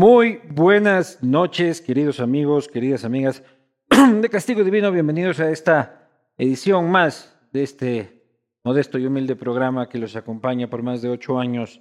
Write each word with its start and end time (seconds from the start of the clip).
Muy 0.00 0.40
buenas 0.48 1.24
noches, 1.24 1.80
queridos 1.80 2.20
amigos, 2.20 2.68
queridas 2.68 3.04
amigas 3.04 3.42
de 4.20 4.28
Castigo 4.28 4.62
Divino. 4.62 4.92
Bienvenidos 4.92 5.40
a 5.40 5.50
esta 5.50 6.08
edición 6.36 6.88
más 6.88 7.36
de 7.50 7.64
este 7.64 8.22
modesto 8.62 8.96
y 8.98 9.06
humilde 9.06 9.34
programa 9.34 9.88
que 9.88 9.98
los 9.98 10.14
acompaña 10.14 10.70
por 10.70 10.84
más 10.84 11.02
de 11.02 11.08
ocho 11.08 11.40
años 11.40 11.80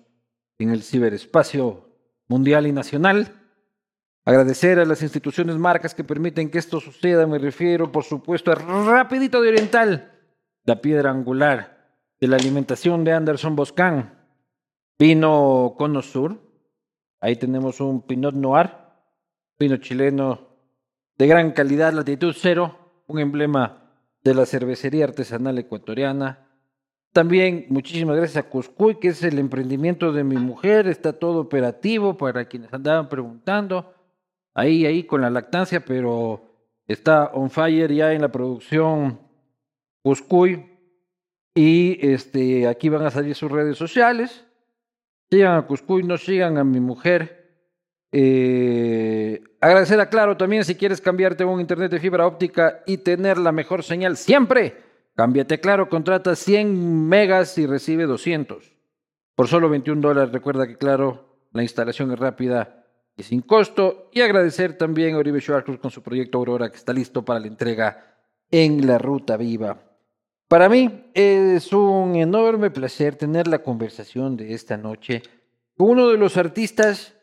en 0.58 0.72
el 0.72 0.82
ciberespacio 0.82 1.92
mundial 2.28 2.66
y 2.66 2.72
nacional. 2.72 3.36
Agradecer 4.26 4.80
a 4.80 4.86
las 4.86 5.04
instituciones 5.04 5.58
marcas 5.58 5.94
que 5.94 6.04
permiten 6.04 6.50
que 6.50 6.58
esto 6.58 6.80
suceda. 6.80 7.28
Me 7.28 7.38
refiero, 7.38 7.92
por 7.92 8.04
supuesto, 8.04 8.52
a 8.52 8.56
Rapidito 8.56 9.44
de 9.44 9.50
Oriental, 9.50 10.12
la 10.64 10.82
piedra 10.82 11.12
angular 11.12 12.00
de 12.20 12.28
la 12.28 12.38
alimentación 12.38 13.04
de 13.04 13.14
Anderson 13.14 13.56
Boscan, 13.56 14.26
Vino 14.98 15.76
Cono 15.78 16.02
Sur, 16.02 16.47
Ahí 17.28 17.36
tenemos 17.36 17.82
un 17.82 18.04
Pinot 18.04 18.34
Noir, 18.34 18.72
vino 19.60 19.76
chileno 19.76 20.48
de 21.18 21.28
gran 21.28 21.52
calidad, 21.52 21.92
latitud 21.92 22.34
cero, 22.34 23.04
un 23.06 23.20
emblema 23.20 23.92
de 24.24 24.34
la 24.34 24.46
cervecería 24.46 25.04
artesanal 25.04 25.58
ecuatoriana. 25.58 26.48
También 27.12 27.66
muchísimas 27.68 28.16
gracias 28.16 28.46
a 28.46 28.50
Cuscuy, 28.50 28.96
que 29.02 29.10
es 29.10 29.22
el 29.24 29.40
emprendimiento 29.40 30.14
de 30.14 30.24
mi 30.24 30.38
mujer, 30.38 30.88
está 30.88 31.12
todo 31.12 31.42
operativo 31.42 32.16
para 32.16 32.46
quienes 32.46 32.74
andaban 32.74 33.10
preguntando. 33.10 33.94
Ahí, 34.54 34.86
ahí 34.86 35.04
con 35.04 35.20
la 35.20 35.30
lactancia, 35.30 35.84
pero 35.84 36.50
está 36.88 37.26
on 37.34 37.50
fire 37.50 37.94
ya 37.94 38.14
en 38.14 38.22
la 38.22 38.32
producción 38.32 39.20
Cuscuy. 40.02 40.66
Y 41.54 41.98
este, 42.08 42.70
aquí 42.70 42.88
van 42.88 43.06
a 43.06 43.12
salir 43.12 43.36
sus 43.36 43.52
redes 43.52 43.78
sociales. 43.78 44.47
Sigan 45.30 45.58
a 45.58 45.62
Cuscuy, 45.64 46.04
no 46.04 46.18
sigan 46.18 46.58
a 46.58 46.64
mi 46.64 46.80
mujer. 46.80 47.38
Eh, 48.12 49.42
agradecer 49.60 50.00
a 50.00 50.10
Claro 50.10 50.38
también 50.38 50.64
si 50.64 50.76
quieres 50.76 51.02
cambiarte 51.02 51.44
a 51.44 51.48
un 51.48 51.60
internet 51.60 51.92
de 51.92 52.00
fibra 52.00 52.26
óptica 52.26 52.82
y 52.86 52.98
tener 52.98 53.38
la 53.38 53.52
mejor 53.52 53.84
señal 53.84 54.16
siempre. 54.16 54.78
Cámbiate 55.16 55.60
Claro, 55.60 55.90
contrata 55.90 56.36
100 56.36 57.08
megas 57.08 57.58
y 57.58 57.66
recibe 57.66 58.06
200. 58.06 58.72
Por 59.36 59.48
solo 59.48 59.70
21 59.70 60.02
dólares, 60.02 60.32
recuerda 60.32 60.68
que 60.68 60.78
Claro, 60.78 61.48
la 61.52 61.64
instalación 61.64 62.12
es 62.12 62.20
rápida 62.20 62.86
y 63.18 63.24
sin 63.24 63.42
costo. 63.42 64.10
Y 64.14 64.22
agradecer 64.22 64.78
también 64.78 65.16
a 65.16 65.18
Oribe 65.18 65.42
Schwarzkopf 65.42 65.80
con 65.80 65.92
su 65.92 66.02
proyecto 66.02 66.38
Aurora 66.38 66.70
que 66.70 66.78
está 66.78 66.94
listo 66.94 67.26
para 67.26 67.40
la 67.40 67.48
entrega 67.48 68.16
en 68.50 68.88
la 68.88 68.98
Ruta 68.98 69.36
Viva. 69.36 69.87
Para 70.48 70.70
mí 70.70 71.12
es 71.14 71.74
un 71.74 72.16
enorme 72.16 72.72
placer 72.72 73.16
tener 73.16 73.48
la 73.48 73.64
conversación 73.64 74.38
de 74.38 74.54
esta 74.54 74.78
noche 74.78 75.22
con 75.76 75.90
uno 75.90 76.08
de 76.08 76.18
los 76.18 76.38
artistas 76.38 77.14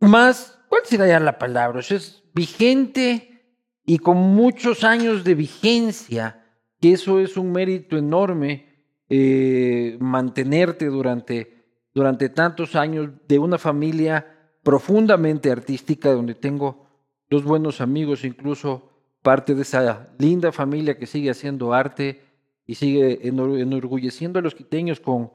más, 0.00 0.58
¿cuál 0.68 0.82
será 0.84 1.06
ya 1.06 1.20
la 1.20 1.38
palabra? 1.38 1.80
Es 1.80 2.24
vigente 2.34 3.60
y 3.84 3.98
con 3.98 4.16
muchos 4.16 4.84
años 4.84 5.22
de 5.22 5.34
vigencia, 5.34 6.44
que 6.80 6.92
eso 6.92 7.20
es 7.20 7.36
un 7.36 7.52
mérito 7.52 7.96
enorme, 7.96 8.88
eh, 9.08 9.98
mantenerte 10.00 10.86
durante, 10.86 11.66
durante 11.94 12.30
tantos 12.30 12.74
años 12.74 13.10
de 13.28 13.38
una 13.38 13.58
familia 13.58 14.54
profundamente 14.64 15.50
artística, 15.50 16.10
donde 16.10 16.34
tengo 16.34 16.88
dos 17.28 17.44
buenos 17.44 17.80
amigos, 17.80 18.24
incluso 18.24 18.91
parte 19.22 19.54
de 19.54 19.62
esa 19.62 20.08
linda 20.18 20.52
familia 20.52 20.98
que 20.98 21.06
sigue 21.06 21.30
haciendo 21.30 21.72
arte 21.72 22.22
y 22.66 22.74
sigue 22.74 23.26
enorgulleciendo 23.26 24.38
a 24.38 24.42
los 24.42 24.54
quiteños 24.54 25.00
con, 25.00 25.30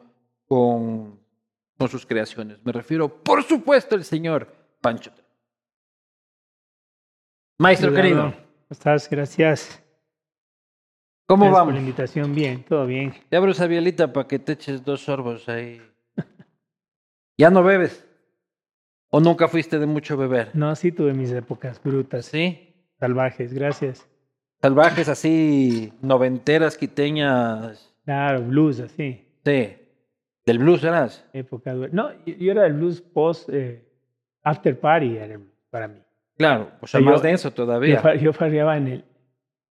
con, 0.46 1.20
con 1.78 1.90
sus 1.90 2.06
creaciones. 2.06 2.60
Me 2.64 2.72
refiero, 2.72 3.10
por 3.24 3.44
supuesto, 3.44 3.96
al 3.96 4.04
señor 4.04 4.54
Pancho. 4.82 5.12
Maestro 7.58 7.94
querido. 7.94 8.32
¿Cómo 8.32 8.36
estás? 8.70 9.10
Gracias. 9.10 9.82
¿Cómo 11.26 11.46
Gracias 11.46 11.60
vamos? 11.60 11.74
Por 11.74 11.74
la 11.74 11.80
invitación, 11.80 12.36
bien, 12.36 12.64
todo 12.64 12.86
bien. 12.86 13.14
Te 13.30 13.38
abro 13.38 13.52
esa 13.52 13.68
bielita 13.68 14.14
para 14.14 14.28
que 14.28 14.40
te 14.40 14.54
eches 14.54 14.84
dos 14.84 15.02
sorbos 15.02 15.50
ahí. 15.50 15.82
¿Ya 17.38 17.50
no 17.50 17.64
bebes? 17.64 18.06
¿O 19.10 19.20
nunca 19.20 19.48
fuiste 19.48 19.80
de 19.80 19.86
mucho 19.86 20.18
beber? 20.18 20.52
No, 20.54 20.76
sí 20.76 20.92
tuve 20.92 21.14
mis 21.14 21.32
épocas 21.32 21.82
brutas. 21.82 22.26
¿Sí? 22.26 22.67
Salvajes, 23.00 23.54
gracias. 23.54 24.08
Salvajes 24.62 25.08
así, 25.08 25.94
noventeras, 26.02 26.78
quiteñas. 26.78 27.94
Claro, 28.06 28.42
blues 28.42 28.80
así. 28.80 29.24
Sí. 29.46 29.78
¿Del 30.46 30.60
blues 30.60 30.84
eras? 30.84 31.26
Época 31.34 31.74
No, 31.74 32.12
yo 32.26 32.52
era 32.52 32.64
del 32.64 32.74
blues 32.74 33.02
post 33.02 33.50
eh, 33.50 33.86
after 34.44 34.80
party 34.80 35.18
era 35.18 35.40
para 35.70 35.88
mí. 35.88 36.00
Claro, 36.38 36.72
o 36.82 36.88
sea, 36.88 37.02
más 37.02 37.22
denso 37.22 37.52
todavía. 37.52 38.02
Yo, 38.02 38.22
yo 38.22 38.34
farreaba 38.34 38.78
en 38.78 38.88
el, 38.88 39.06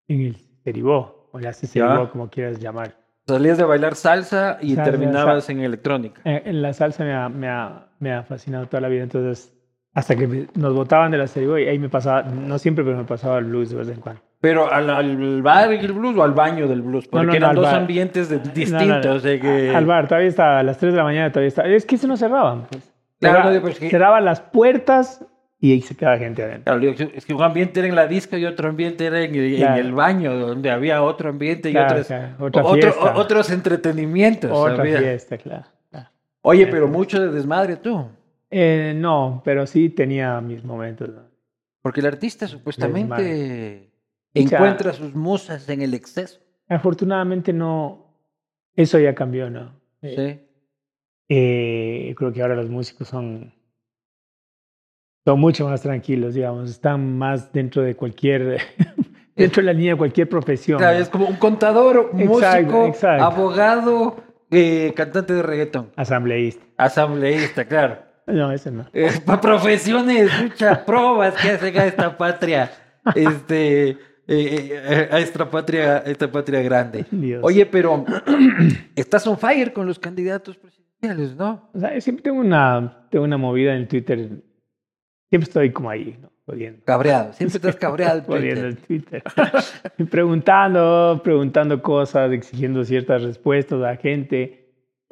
en 0.08 0.20
el 0.20 0.36
ceribó, 0.64 1.28
o 1.32 1.38
la 1.38 1.52
ceribó, 1.52 2.10
como 2.10 2.28
quieras 2.28 2.58
llamar. 2.58 2.96
Salías 3.26 3.56
de 3.56 3.64
bailar 3.64 3.94
salsa 3.94 4.58
y 4.60 4.74
terminabas 4.76 5.48
en 5.48 5.60
electrónica. 5.60 6.20
En, 6.24 6.60
la 6.60 6.72
salsa 6.72 7.04
me 7.04 7.14
ha, 7.14 7.28
me, 7.28 7.48
ha, 7.48 7.88
me 7.98 8.12
ha 8.12 8.22
fascinado 8.22 8.66
toda 8.66 8.82
la 8.82 8.88
vida, 8.88 9.02
entonces 9.02 9.52
hasta 9.94 10.16
que 10.16 10.48
nos 10.54 10.74
botaban 10.74 11.12
de 11.12 11.18
la 11.18 11.28
serie 11.28 11.64
y 11.64 11.68
ahí 11.68 11.78
me 11.78 11.88
pasaba, 11.88 12.22
no 12.22 12.58
siempre, 12.58 12.84
pero 12.84 12.96
me 12.96 13.04
pasaba 13.04 13.38
el 13.38 13.44
blues 13.44 13.70
de 13.70 13.76
vez 13.76 13.88
en 13.88 14.00
cuando. 14.00 14.20
Pero 14.40 14.70
al, 14.70 14.90
al 14.90 15.40
bar 15.40 15.70
del 15.70 15.92
blues 15.92 16.16
o 16.18 16.22
al 16.22 16.32
baño 16.32 16.66
del 16.66 16.82
blues, 16.82 17.06
porque 17.06 17.26
no, 17.26 17.32
no, 17.32 17.36
eran 17.36 17.54
dos 17.54 17.64
bar. 17.64 17.76
ambientes 17.76 18.28
de, 18.28 18.40
distintos. 18.40 19.22
De 19.22 19.40
que... 19.40 19.74
Al 19.74 19.86
bar, 19.86 20.06
todavía 20.08 20.28
estaba, 20.28 20.58
a 20.58 20.62
las 20.62 20.76
3 20.78 20.92
de 20.92 20.96
la 20.98 21.04
mañana 21.04 21.30
todavía 21.30 21.48
estaba. 21.48 21.68
Es 21.68 21.86
que 21.86 21.96
se 21.96 22.06
no 22.06 22.16
cerraban, 22.16 22.66
pues. 22.70 22.92
Claro, 23.20 23.48
Cerra, 23.48 23.60
pues 23.62 23.78
que... 23.78 23.88
Cerraban 23.88 24.24
las 24.24 24.40
puertas 24.40 25.24
y 25.60 25.72
ahí 25.72 25.80
se 25.80 25.96
quedaba 25.96 26.18
gente 26.18 26.42
adentro. 26.42 26.78
Claro, 26.78 27.08
es 27.14 27.24
que 27.24 27.32
un 27.32 27.42
ambiente 27.42 27.80
era 27.80 27.88
en 27.88 27.94
la 27.94 28.06
disco 28.06 28.36
y 28.36 28.44
otro 28.44 28.68
ambiente 28.68 29.06
era 29.06 29.22
en, 29.22 29.32
claro. 29.32 29.80
en 29.80 29.86
el 29.86 29.92
baño, 29.94 30.36
donde 30.36 30.70
había 30.70 31.02
otro 31.02 31.30
ambiente 31.30 31.70
y 31.70 31.72
claro, 31.72 32.00
otros, 32.00 32.10
otra 32.38 32.64
otro, 32.64 33.12
otros 33.14 33.50
entretenimientos. 33.50 34.50
Otra 34.52 34.82
había. 34.82 34.98
fiesta, 34.98 35.38
claro. 35.38 35.64
Oye, 36.42 36.66
pero 36.66 36.86
mucho 36.86 37.18
de 37.18 37.30
desmadre 37.30 37.76
tú. 37.76 38.06
Eh, 38.56 38.94
no, 38.94 39.42
pero 39.44 39.66
sí 39.66 39.88
tenía 39.88 40.40
mis 40.40 40.62
momentos. 40.62 41.10
Porque 41.82 41.98
el 41.98 42.06
artista 42.06 42.46
supuestamente 42.46 43.90
encuentra 44.32 44.92
sus 44.92 45.12
musas 45.12 45.68
en 45.68 45.82
el 45.82 45.92
exceso. 45.92 46.38
Afortunadamente 46.68 47.52
no, 47.52 48.14
eso 48.76 49.00
ya 49.00 49.12
cambió, 49.12 49.50
¿no? 49.50 49.72
Sí. 50.00 50.40
Eh, 51.28 52.14
creo 52.16 52.32
que 52.32 52.42
ahora 52.42 52.54
los 52.54 52.70
músicos 52.70 53.08
son, 53.08 53.52
son 55.24 55.40
mucho 55.40 55.68
más 55.68 55.82
tranquilos, 55.82 56.34
digamos, 56.34 56.70
están 56.70 57.18
más 57.18 57.52
dentro 57.52 57.82
de 57.82 57.96
cualquier, 57.96 58.60
dentro 59.34 59.62
de 59.62 59.66
la 59.66 59.72
línea 59.72 59.94
de 59.94 59.98
cualquier 59.98 60.28
profesión. 60.28 60.78
Claro, 60.78 60.98
¿no? 60.98 61.02
es 61.02 61.08
como 61.08 61.26
un 61.26 61.36
contador, 61.38 62.14
músico, 62.14 62.38
exacto, 62.38 62.86
exacto. 62.86 63.24
abogado, 63.24 64.16
eh, 64.52 64.92
cantante 64.94 65.32
de 65.32 65.42
reggaetón. 65.42 65.90
Asambleísta. 65.96 66.64
Asambleísta, 66.76 67.64
claro. 67.64 68.03
No, 68.26 68.50
ese 68.52 68.70
no. 68.70 68.86
Eh, 68.92 69.10
para 69.24 69.40
profesiones, 69.40 70.30
muchas 70.42 70.78
pruebas 70.78 71.34
que 71.34 71.50
hacen 71.50 71.76
a 71.78 71.86
esta 71.86 72.16
patria, 72.16 72.70
este, 73.14 73.90
eh, 73.90 73.96
eh, 74.26 75.08
a 75.10 75.18
esta 75.18 75.50
patria, 75.50 75.98
esta 75.98 76.30
patria 76.30 76.62
grande. 76.62 77.04
Dios. 77.10 77.40
Oye, 77.44 77.66
pero 77.66 78.04
estás 78.96 79.26
on 79.26 79.38
fire 79.38 79.72
con 79.72 79.86
los 79.86 79.98
candidatos 79.98 80.56
presidenciales, 80.56 81.36
¿no? 81.36 81.70
O 81.74 81.78
sea, 81.78 82.00
siempre 82.00 82.22
tengo 82.22 82.40
una, 82.40 83.06
tengo 83.10 83.24
una 83.24 83.36
movida 83.36 83.76
en 83.76 83.86
Twitter. 83.86 84.42
Siempre 85.28 85.48
estoy 85.48 85.72
como 85.72 85.90
ahí, 85.90 86.16
¿no? 86.20 86.32
Jodiendo. 86.46 86.84
Cabreado, 86.84 87.32
siempre 87.32 87.56
estás 87.56 87.76
cabreado 87.76 88.18
en 88.18 88.24
Jodiendo 88.26 88.68
en 88.68 88.76
Twitter. 88.76 89.22
preguntando, 90.10 91.20
preguntando 91.22 91.82
cosas, 91.82 92.32
exigiendo 92.32 92.84
ciertas 92.84 93.22
respuestas 93.22 93.78
a 93.78 93.82
la 93.82 93.96
gente. 93.96 94.63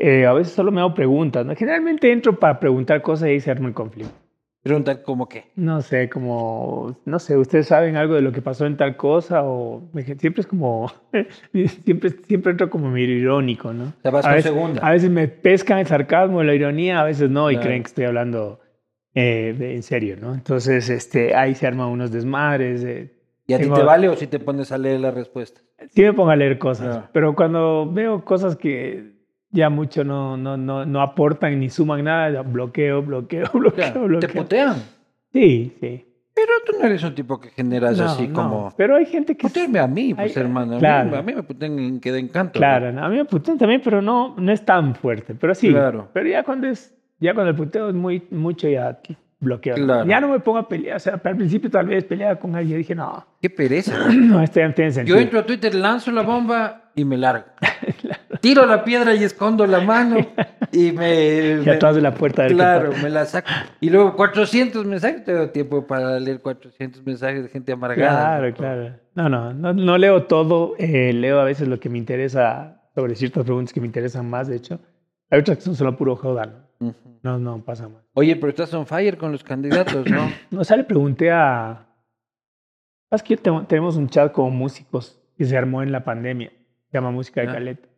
Eh, 0.04 0.26
a 0.26 0.32
veces 0.32 0.52
solo 0.52 0.72
me 0.72 0.80
hago 0.80 0.94
preguntas. 0.94 1.46
¿no? 1.46 1.54
Generalmente 1.54 2.10
entro 2.10 2.36
para 2.36 2.58
preguntar 2.58 3.02
cosas 3.02 3.28
y 3.28 3.32
ahí 3.32 3.40
se 3.40 3.52
arma 3.52 3.68
el 3.68 3.74
conflicto. 3.74 4.12
¿Preguntar 4.60 5.02
como 5.02 5.28
qué? 5.28 5.44
No 5.54 5.80
sé, 5.80 6.08
como, 6.08 6.96
no 7.04 7.18
sé, 7.18 7.36
¿ustedes 7.36 7.66
saben 7.66 7.96
algo 7.96 8.14
de 8.14 8.20
lo 8.20 8.32
que 8.32 8.42
pasó 8.42 8.66
en 8.66 8.76
tal 8.76 8.96
cosa? 8.96 9.42
O 9.44 9.90
siempre 10.18 10.40
es 10.40 10.46
como, 10.46 10.90
siempre, 11.84 12.10
siempre 12.10 12.52
entro 12.52 12.68
como 12.68 12.90
medio 12.90 13.16
irónico, 13.16 13.72
¿no? 13.72 13.92
Te 14.02 14.10
vas 14.10 14.24
a 14.24 14.28
con 14.28 14.36
veces, 14.36 14.52
segunda. 14.52 14.86
A 14.86 14.90
veces 14.90 15.10
me 15.10 15.28
pescan 15.28 15.78
el 15.78 15.86
sarcasmo, 15.86 16.42
la 16.42 16.54
ironía, 16.54 17.00
a 17.00 17.04
veces 17.04 17.30
no, 17.30 17.50
y 17.50 17.54
claro. 17.54 17.66
creen 17.66 17.82
que 17.82 17.88
estoy 17.88 18.04
hablando 18.04 18.60
eh, 19.14 19.54
de, 19.56 19.74
en 19.74 19.82
serio, 19.82 20.16
¿no? 20.20 20.34
Entonces, 20.34 20.88
este, 20.90 21.34
ahí 21.34 21.54
se 21.54 21.66
arman 21.66 21.88
unos 21.88 22.12
desmadres. 22.12 22.84
Eh, 22.84 23.12
¿Y 23.46 23.54
a 23.54 23.58
ti 23.58 23.68
te 23.68 23.82
vale 23.82 24.08
o 24.08 24.16
si 24.16 24.28
te 24.28 24.38
pones 24.38 24.70
a 24.70 24.78
leer 24.78 25.00
la 25.00 25.10
respuesta? 25.10 25.60
Sí 25.90 26.02
me 26.02 26.12
pongo 26.12 26.30
a 26.30 26.36
leer 26.36 26.58
cosas, 26.58 26.96
no. 26.96 27.08
pero 27.12 27.34
cuando 27.34 27.90
veo 27.92 28.24
cosas 28.24 28.56
que 28.56 29.11
ya 29.52 29.70
mucho 29.70 30.02
no, 30.02 30.36
no, 30.36 30.56
no, 30.56 30.84
no 30.84 31.00
aportan 31.00 31.60
ni 31.60 31.70
suman 31.70 32.04
nada, 32.04 32.42
bloqueo, 32.42 33.02
bloqueo, 33.02 33.46
bloqueo, 33.54 33.92
Claro, 33.92 34.04
bloqueo. 34.08 34.28
¿Te 34.30 34.36
putean? 34.36 34.76
Sí, 35.32 35.76
sí. 35.80 36.06
Pero 36.34 36.48
tú 36.64 36.72
no 36.80 36.86
eres 36.86 37.02
un 37.04 37.14
tipo 37.14 37.38
que 37.38 37.50
generas 37.50 37.98
No, 37.98 38.04
así 38.06 38.26
no, 38.26 38.34
como... 38.34 38.74
Pero 38.76 38.96
hay 38.96 39.04
gente 39.04 39.36
que... 39.36 39.46
Putearme 39.46 39.78
a 39.78 39.86
mí, 39.86 40.14
pues, 40.14 40.34
Hay- 40.34 40.42
hermano. 40.42 40.72
A 40.72 40.74
mí- 40.76 40.80
claro. 40.80 41.16
A 41.18 41.22
mí, 41.22 41.34
me 41.34 41.42
putean 41.42 42.00
que 42.00 42.10
de 42.10 42.20
encanto. 42.20 42.58
Claro, 42.58 42.88
a 42.88 43.08
mí 43.10 43.16
me 43.16 43.24
putean 43.26 43.58
también, 43.58 43.82
pero 43.84 44.00
no, 44.00 44.34
no 44.38 44.50
es 44.50 44.64
tan 44.64 44.94
fuerte. 44.94 45.34
Pero 45.34 45.54
sí. 45.54 45.70
Claro. 45.70 46.08
Pero 46.14 46.28
ya 46.30 46.42
cuando 46.42 46.68
es, 46.68 46.94
ya 47.20 47.34
cuando 47.34 47.50
el 47.50 47.56
puteo 47.56 47.90
es 47.90 47.94
muy, 47.94 48.22
mucho, 48.30 48.66
ya 48.66 48.98
bloqueo. 49.40 49.76
¿no? 49.76 49.84
Claro. 49.84 50.06
Ya 50.08 50.20
no 50.22 50.28
me 50.28 50.40
pongo 50.40 50.58
a 50.58 50.68
pelear. 50.68 50.96
O 50.96 51.00
sea, 51.00 51.20
al 51.22 51.36
principio 51.36 51.70
tal 51.70 51.86
vez 51.86 52.04
peleaba 52.04 52.36
con 52.36 52.56
alguien. 52.56 52.78
Dije, 52.78 52.94
no, 52.94 53.26
Qué 53.42 53.50
pereza. 53.50 54.08
no, 54.14 54.40
esto 54.42 54.60
ya 54.60 54.68
no 54.68 54.74
tiene 54.74 54.90
sentido. 54.92 55.16
Yo 55.18 55.22
entro 55.22 55.40
a 55.40 55.46
Twitter, 55.46 55.74
lanzo 55.74 56.10
la 56.12 56.22
bomba 56.22 56.90
y 56.94 57.04
me 57.04 57.18
largo. 57.18 57.44
Tiro 58.42 58.66
la 58.66 58.84
piedra 58.84 59.14
y 59.14 59.24
escondo 59.24 59.66
la 59.66 59.80
mano 59.80 60.16
y 60.72 60.92
me... 60.92 61.52
Y 61.52 61.64
me- 61.64 61.70
atrás 61.72 61.94
de 61.94 62.02
la 62.02 62.12
puerta. 62.12 62.46
qué 62.46 62.54
Claro, 62.54 62.90
me 63.02 63.08
la 63.08 63.24
saco. 63.24 63.48
Y 63.80 63.88
luego 63.88 64.14
400 64.16 64.84
mensajes, 64.84 65.24
tengo 65.24 65.48
tiempo 65.50 65.86
para 65.86 66.18
leer 66.20 66.40
400 66.40 67.02
mensajes 67.06 67.44
de 67.44 67.48
gente 67.48 67.72
amargada. 67.72 68.38
Claro, 68.38 68.54
claro. 68.54 68.96
No, 69.14 69.28
no, 69.28 69.54
no, 69.54 69.72
no 69.72 69.96
leo 69.96 70.24
todo. 70.24 70.74
eh, 70.78 71.12
leo 71.14 71.40
a 71.40 71.44
veces 71.44 71.68
lo 71.68 71.78
que 71.80 71.88
me 71.88 71.96
interesa 71.98 72.82
sobre 72.94 73.14
ciertas 73.14 73.44
preguntas 73.44 73.72
que 73.72 73.80
me 73.80 73.86
interesan 73.86 74.28
más, 74.28 74.48
de 74.48 74.56
hecho. 74.56 74.78
Hay 75.30 75.40
otras 75.40 75.56
que 75.58 75.62
son 75.62 75.74
solo 75.76 75.96
puro 75.96 76.16
joda, 76.16 76.46
¿no? 76.80 76.94
No, 77.22 77.38
no 77.38 77.64
pasa 77.64 77.88
más. 77.88 78.02
Oye, 78.14 78.34
pero 78.36 78.50
estás 78.50 78.74
on 78.74 78.84
fire 78.86 79.16
con 79.16 79.30
los 79.30 79.44
candidatos, 79.44 80.04
¿no? 80.10 80.30
O 80.60 80.64
sea, 80.64 80.76
le 80.76 80.84
pregunté 80.84 81.30
a... 81.30 81.86
Es 83.10 83.22
que 83.22 83.36
te- 83.36 83.50
tenemos 83.68 83.96
un 83.96 84.08
chat 84.08 84.32
como 84.32 84.50
músicos 84.50 85.20
que 85.38 85.44
se 85.44 85.56
armó 85.56 85.82
en 85.82 85.92
la 85.92 86.02
pandemia. 86.02 86.50
Se 86.90 86.98
llama 86.98 87.10
Música 87.12 87.40
de 87.42 87.46
Ya. 87.46 87.52
Caleta. 87.52 87.88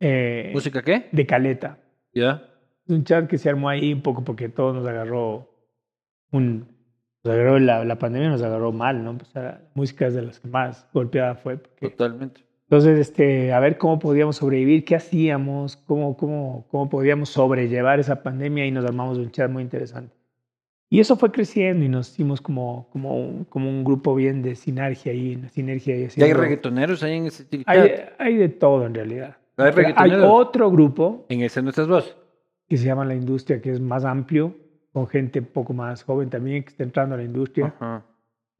Eh, 0.00 0.50
¿Música 0.52 0.82
qué? 0.82 1.08
De 1.12 1.26
Caleta. 1.26 1.78
Ya. 2.12 2.48
Un 2.86 3.04
chat 3.04 3.28
que 3.28 3.38
se 3.38 3.48
armó 3.48 3.68
ahí 3.68 3.92
un 3.92 4.02
poco 4.02 4.24
porque 4.24 4.48
todo 4.48 4.72
nos 4.72 4.86
agarró 4.86 5.50
un... 6.30 6.72
Nos 7.22 7.34
agarró 7.34 7.58
la, 7.58 7.84
la 7.84 7.98
pandemia 7.98 8.28
nos 8.28 8.42
agarró 8.42 8.70
mal, 8.70 9.02
¿no? 9.02 9.18
Sea, 9.32 9.42
la 9.42 9.60
música 9.74 10.06
es 10.06 10.14
de 10.14 10.22
las 10.22 10.40
que 10.40 10.48
más 10.48 10.86
golpeada 10.92 11.34
fue. 11.36 11.56
Porque 11.56 11.88
Totalmente. 11.88 12.42
Entonces, 12.64 12.98
este, 12.98 13.52
a 13.52 13.60
ver 13.60 13.78
cómo 13.78 13.98
podíamos 13.98 14.36
sobrevivir, 14.36 14.84
qué 14.84 14.96
hacíamos, 14.96 15.76
cómo, 15.76 16.16
cómo, 16.16 16.66
cómo 16.70 16.90
podíamos 16.90 17.28
sobrellevar 17.30 18.00
esa 18.00 18.22
pandemia 18.22 18.66
y 18.66 18.70
nos 18.70 18.84
armamos 18.84 19.16
un 19.16 19.30
chat 19.30 19.50
muy 19.50 19.62
interesante. 19.62 20.14
Y 20.90 21.00
eso 21.00 21.16
fue 21.16 21.32
creciendo 21.32 21.84
y 21.84 21.88
nos 21.88 22.10
hicimos 22.10 22.40
como, 22.40 22.88
como, 22.92 23.16
un, 23.16 23.44
como 23.44 23.68
un 23.68 23.84
grupo 23.84 24.14
bien 24.14 24.42
de 24.42 24.54
sinergia 24.54 25.12
y 25.12 25.42
sinergia. 25.48 25.96
Y 25.96 26.08
¿Y 26.16 26.22
hay 26.22 26.32
reggaetoneros 26.32 27.02
ahí 27.02 27.16
en 27.16 27.26
ese 27.26 27.44
TikTok? 27.44 27.68
hay, 27.68 27.90
hay 28.18 28.36
de 28.36 28.48
todo 28.48 28.86
en 28.86 28.94
realidad. 28.94 29.36
¿Hay 29.56 29.72
Pero 29.72 29.88
hay 29.88 29.92
reggaetoneros? 29.92 30.30
otro 30.30 30.70
grupo 30.70 31.26
En 31.28 31.42
ese 31.42 31.62
no 31.62 31.70
estás 31.70 31.88
vos. 31.88 32.16
que 32.68 32.76
se 32.76 32.86
llama 32.86 33.04
La 33.04 33.14
Industria, 33.14 33.60
que 33.60 33.70
es 33.70 33.80
más 33.80 34.04
amplio, 34.04 34.56
con 34.92 35.06
gente 35.06 35.40
un 35.40 35.46
poco 35.46 35.72
más 35.72 36.02
joven 36.02 36.30
también 36.30 36.62
que 36.64 36.70
está 36.70 36.82
entrando 36.82 37.14
a 37.14 37.18
la 37.18 37.24
industria. 37.24 37.74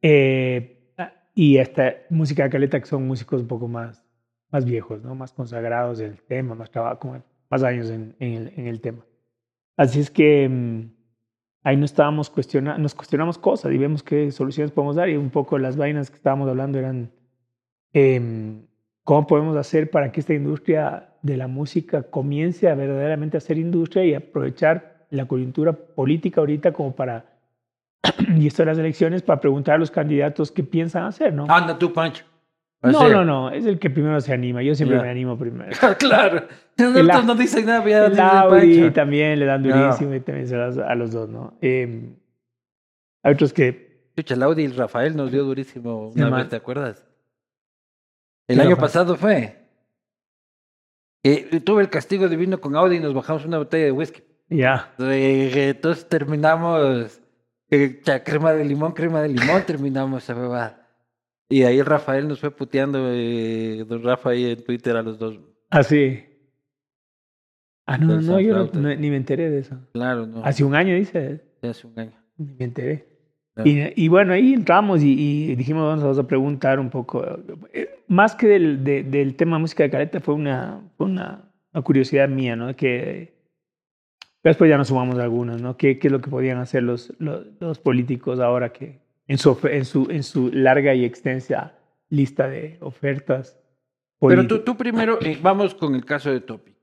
Eh, 0.01 0.93
y 1.33 1.57
esta 1.57 1.95
música 2.09 2.43
de 2.43 2.49
caleta 2.49 2.79
que 2.79 2.85
son 2.85 3.05
músicos 3.07 3.41
un 3.41 3.47
poco 3.47 3.67
más, 3.67 4.05
más 4.51 4.63
viejos, 4.63 5.03
¿no? 5.03 5.15
Más 5.15 5.33
consagrados 5.33 5.97
del 5.97 6.21
tema, 6.21 6.55
más 6.55 6.71
trabajo, 6.71 7.17
más 7.49 7.63
años 7.63 7.89
en, 7.89 8.15
en 8.19 8.33
el, 8.33 8.53
en 8.55 8.67
el 8.67 8.79
tema. 8.79 9.05
Así 9.75 9.99
es 9.99 10.09
que 10.09 10.47
mm, 10.47 10.95
ahí 11.63 11.75
nos 11.75 11.91
estábamos 11.91 12.29
cuestiona 12.29 12.77
nos 12.77 12.95
cuestionamos 12.95 13.37
cosas 13.37 13.73
y 13.73 13.77
vemos 13.77 14.03
qué 14.03 14.31
soluciones 14.31 14.71
podemos 14.71 14.95
dar 14.95 15.09
y 15.09 15.17
un 15.17 15.29
poco 15.29 15.57
las 15.57 15.75
vainas 15.75 16.09
que 16.09 16.15
estábamos 16.15 16.47
hablando 16.47 16.79
eran 16.79 17.11
em, 17.91 18.65
cómo 19.05 19.27
podemos 19.27 19.55
hacer 19.55 19.91
para 19.91 20.11
que 20.11 20.19
esta 20.19 20.33
industria 20.33 21.09
de 21.21 21.37
la 21.37 21.47
música 21.47 22.03
comience 22.03 22.67
a 22.67 22.75
verdaderamente 22.75 23.37
a 23.37 23.39
ser 23.39 23.57
industria 23.57 24.03
y 24.03 24.15
aprovechar 24.15 25.05
la 25.11 25.27
coyuntura 25.27 25.73
política 25.73 26.41
ahorita 26.41 26.73
como 26.73 26.95
para 26.95 27.25
y 28.35 28.47
esto 28.47 28.63
de 28.63 28.67
las 28.67 28.79
elecciones 28.79 29.21
para 29.21 29.39
preguntar 29.39 29.75
a 29.75 29.77
los 29.77 29.91
candidatos 29.91 30.51
qué 30.51 30.63
piensan 30.63 31.05
hacer, 31.05 31.33
¿no? 31.33 31.45
Anda 31.47 31.77
tú, 31.77 31.93
Pancho. 31.93 32.25
no, 32.81 33.07
no, 33.07 33.23
no, 33.23 33.51
es 33.51 33.67
el 33.67 33.77
que 33.77 33.91
primero 33.91 34.19
se 34.21 34.33
anima. 34.33 34.63
Yo 34.63 34.73
siempre 34.73 34.99
me 34.99 35.09
animo 35.09 35.37
primero. 35.37 35.71
claro. 35.99 36.47
El 36.75 36.93
Nosotros 36.93 37.23
a- 37.23 37.27
no 37.27 37.35
dicen 37.35 37.65
nada, 37.67 37.87
ya 37.87 38.05
El 38.07 38.93
también 38.93 39.39
le 39.39 39.45
dan 39.45 39.61
durísimo 39.61 40.15
y 40.15 40.19
también 40.19 40.47
se 40.47 40.57
las 40.57 40.79
a 40.79 40.95
los 40.95 41.11
dos, 41.11 41.29
¿no? 41.29 41.53
Eh, 41.61 42.09
hay 43.21 43.33
otros 43.33 43.53
que... 43.53 44.09
Chucha, 44.15 44.33
el 44.33 44.43
Audi 44.43 44.63
y 44.63 44.65
el 44.65 44.75
Rafael 44.75 45.15
nos 45.15 45.31
dio 45.31 45.43
durísimo 45.43 46.09
una 46.09 46.29
vez, 46.29 46.49
¿te 46.49 46.55
acuerdas? 46.55 47.05
El 48.47 48.57
¿Qué 48.57 48.61
año 48.63 48.77
pasado 48.77 49.15
fue. 49.15 49.61
Tuve 51.63 51.81
el 51.81 51.89
castigo 51.89 52.29
divino 52.29 52.61
con 52.61 52.75
Audi 52.75 52.97
y 52.97 52.99
nos 52.99 53.13
bajamos 53.13 53.45
una 53.45 53.57
botella 53.57 53.85
de 53.85 53.91
whisky. 53.91 54.21
Ya. 54.49 54.93
Eh, 54.99 55.69
Entonces 55.75 56.07
terminamos 56.07 57.19
eh, 57.71 58.01
crema 58.23 58.53
de 58.53 58.63
limón, 58.63 58.91
crema 58.91 59.21
de 59.23 59.29
limón, 59.29 59.63
terminamos 59.65 60.23
esa 60.23 60.35
bebada. 60.35 60.87
Y 61.49 61.63
ahí 61.63 61.79
el 61.79 61.85
Rafael 61.85 62.27
nos 62.27 62.39
fue 62.39 62.51
puteando, 62.51 62.99
eh, 63.11 63.83
don 63.87 64.03
Rafa 64.03 64.31
ahí 64.31 64.51
en 64.51 64.63
Twitter 64.63 64.95
a 64.97 65.01
los 65.01 65.17
dos. 65.17 65.39
Así. 65.71 66.23
Ah, 67.87 67.97
no, 67.97 68.15
Del 68.17 68.25
no, 68.27 68.39
yo 68.39 68.55
no- 68.55 68.71
no- 68.81 68.95
ni 68.95 69.09
me 69.09 69.17
enteré 69.17 69.49
de 69.49 69.59
eso. 69.59 69.77
Claro, 69.93 70.25
no. 70.27 70.43
Hace 70.43 70.63
un 70.63 70.75
año, 70.75 70.95
dice. 70.95 71.43
ya 71.61 71.69
hace 71.71 71.85
un 71.87 71.97
año. 71.99 72.23
Ni 72.37 72.53
me 72.53 72.65
enteré. 72.65 73.14
Y, 73.63 74.03
y 74.03 74.07
bueno, 74.09 74.33
ahí 74.33 74.53
entramos 74.53 75.01
y, 75.01 75.13
y 75.51 75.55
dijimos, 75.55 76.01
vamos 76.01 76.17
a- 76.19 76.27
preguntar 76.27 76.79
un 76.79 76.89
poco. 76.89 77.23
eh, 77.73 77.89
Más 78.07 78.35
que 78.35 78.47
del, 78.47 78.83
de- 78.83 79.03
del 79.03 79.35
tema 79.35 79.57
música 79.59 79.83
de 79.83 79.89
caleta, 79.89 80.19
fue 80.19 80.33
una, 80.33 80.81
una, 80.97 81.49
una 81.73 81.81
curiosidad 81.83 82.27
mía, 82.27 82.55
¿no? 82.57 82.75
Que 82.75 83.33
después 84.43 84.69
ya 84.69 84.77
nos 84.77 84.89
sumamos 84.89 85.17
a 85.19 85.23
algunas, 85.23 85.61
¿no? 85.61 85.77
¿Qué, 85.77 85.99
qué 85.99 86.07
es 86.07 86.11
lo 86.11 86.19
que 86.19 86.29
podían 86.29 86.57
hacer 86.57 86.83
los, 86.83 87.13
los, 87.19 87.45
los 87.61 87.79
políticos 87.79 88.39
ahora 88.41 88.73
que 88.73 88.99
en 89.27 89.37
su, 89.37 89.57
en, 89.63 89.85
su, 89.85 90.07
en 90.11 90.23
su 90.23 90.51
larga 90.51 90.93
y 90.93 91.05
extensa 91.05 91.77
lista 92.09 92.49
de 92.49 92.77
ofertas? 92.81 93.57
Pero 94.19 94.47
tú, 94.47 94.59
tú 94.59 94.75
primero, 94.75 95.17
eh, 95.21 95.37
vamos 95.41 95.75
con 95.75 95.95
el 95.95 96.03
caso 96.03 96.29
de 96.31 96.41
Topic. 96.41 96.75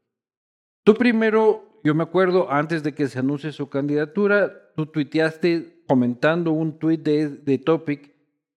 Tú 0.85 0.95
primero, 0.95 1.81
yo 1.85 1.95
me 1.95 2.02
acuerdo, 2.02 2.50
antes 2.50 2.83
de 2.83 2.95
que 2.95 3.09
se 3.09 3.19
anuncie 3.19 3.52
su 3.52 3.69
candidatura, 3.69 4.52
tú 4.75 4.87
tuiteaste 4.87 5.82
comentando 5.87 6.53
un 6.53 6.79
tuit 6.79 7.03
de, 7.03 7.29
de 7.29 7.59
Topic 7.59 8.12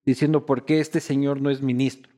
diciendo 0.05 0.45
por 0.45 0.65
qué 0.65 0.79
este 0.79 0.99
señor 0.99 1.41
no 1.41 1.49
es 1.49 1.61
ministro. 1.61 2.11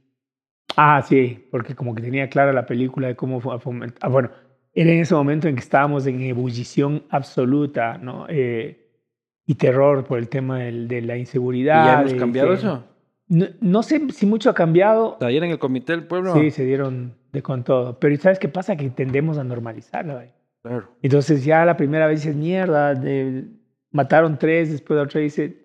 Ah, 0.75 1.01
sí, 1.01 1.47
porque 1.51 1.75
como 1.75 1.95
que 1.95 2.01
tenía 2.03 2.29
clara 2.29 2.53
la 2.53 2.65
película 2.65 3.07
de 3.07 3.15
cómo 3.15 3.39
fue 3.39 3.59
fomentar. 3.59 3.97
Ah, 4.01 4.09
bueno, 4.09 4.29
era 4.73 4.91
en 4.91 4.99
ese 4.99 5.15
momento 5.15 5.47
en 5.47 5.55
que 5.55 5.61
estábamos 5.61 6.05
en 6.05 6.21
ebullición 6.21 7.03
absoluta, 7.09 7.97
¿no? 7.97 8.25
Eh, 8.29 8.83
y 9.45 9.55
terror 9.55 10.03
por 10.03 10.19
el 10.19 10.27
tema 10.29 10.59
del- 10.59 10.87
de 10.87 11.01
la 11.01 11.17
¿Y 11.17 11.21
inseguridad. 11.21 11.85
ya 11.85 12.01
hemos 12.01 12.13
cambiado 12.15 12.49
que- 12.49 12.55
eso? 12.55 12.83
No, 13.29 13.45
no 13.59 13.83
sé 13.83 14.09
si 14.11 14.25
mucho 14.25 14.49
ha 14.49 14.53
cambiado. 14.53 15.17
Ayer 15.21 15.43
en 15.43 15.51
el 15.51 15.59
Comité 15.59 15.93
del 15.93 16.05
Pueblo. 16.05 16.33
Sí, 16.35 16.51
se 16.51 16.63
dieron 16.65 17.13
de 17.33 17.41
con 17.41 17.63
todo. 17.63 17.99
Pero 17.99 18.15
¿sabes 18.17 18.39
qué 18.39 18.47
pasa? 18.49 18.75
Que 18.77 18.89
tendemos 18.89 19.37
a 19.37 19.43
normalizarla. 19.43 20.27
Claro. 20.61 20.89
Entonces 21.01 21.43
ya 21.43 21.65
la 21.65 21.75
primera 21.75 22.07
vez 22.07 22.21
dices, 22.21 22.35
mierda, 22.35 22.93
de- 22.93 23.45
mataron 23.97 24.37
tres, 24.37 24.71
después 24.71 24.95
la 24.97 25.03
otra 25.03 25.19
dice, 25.21 25.57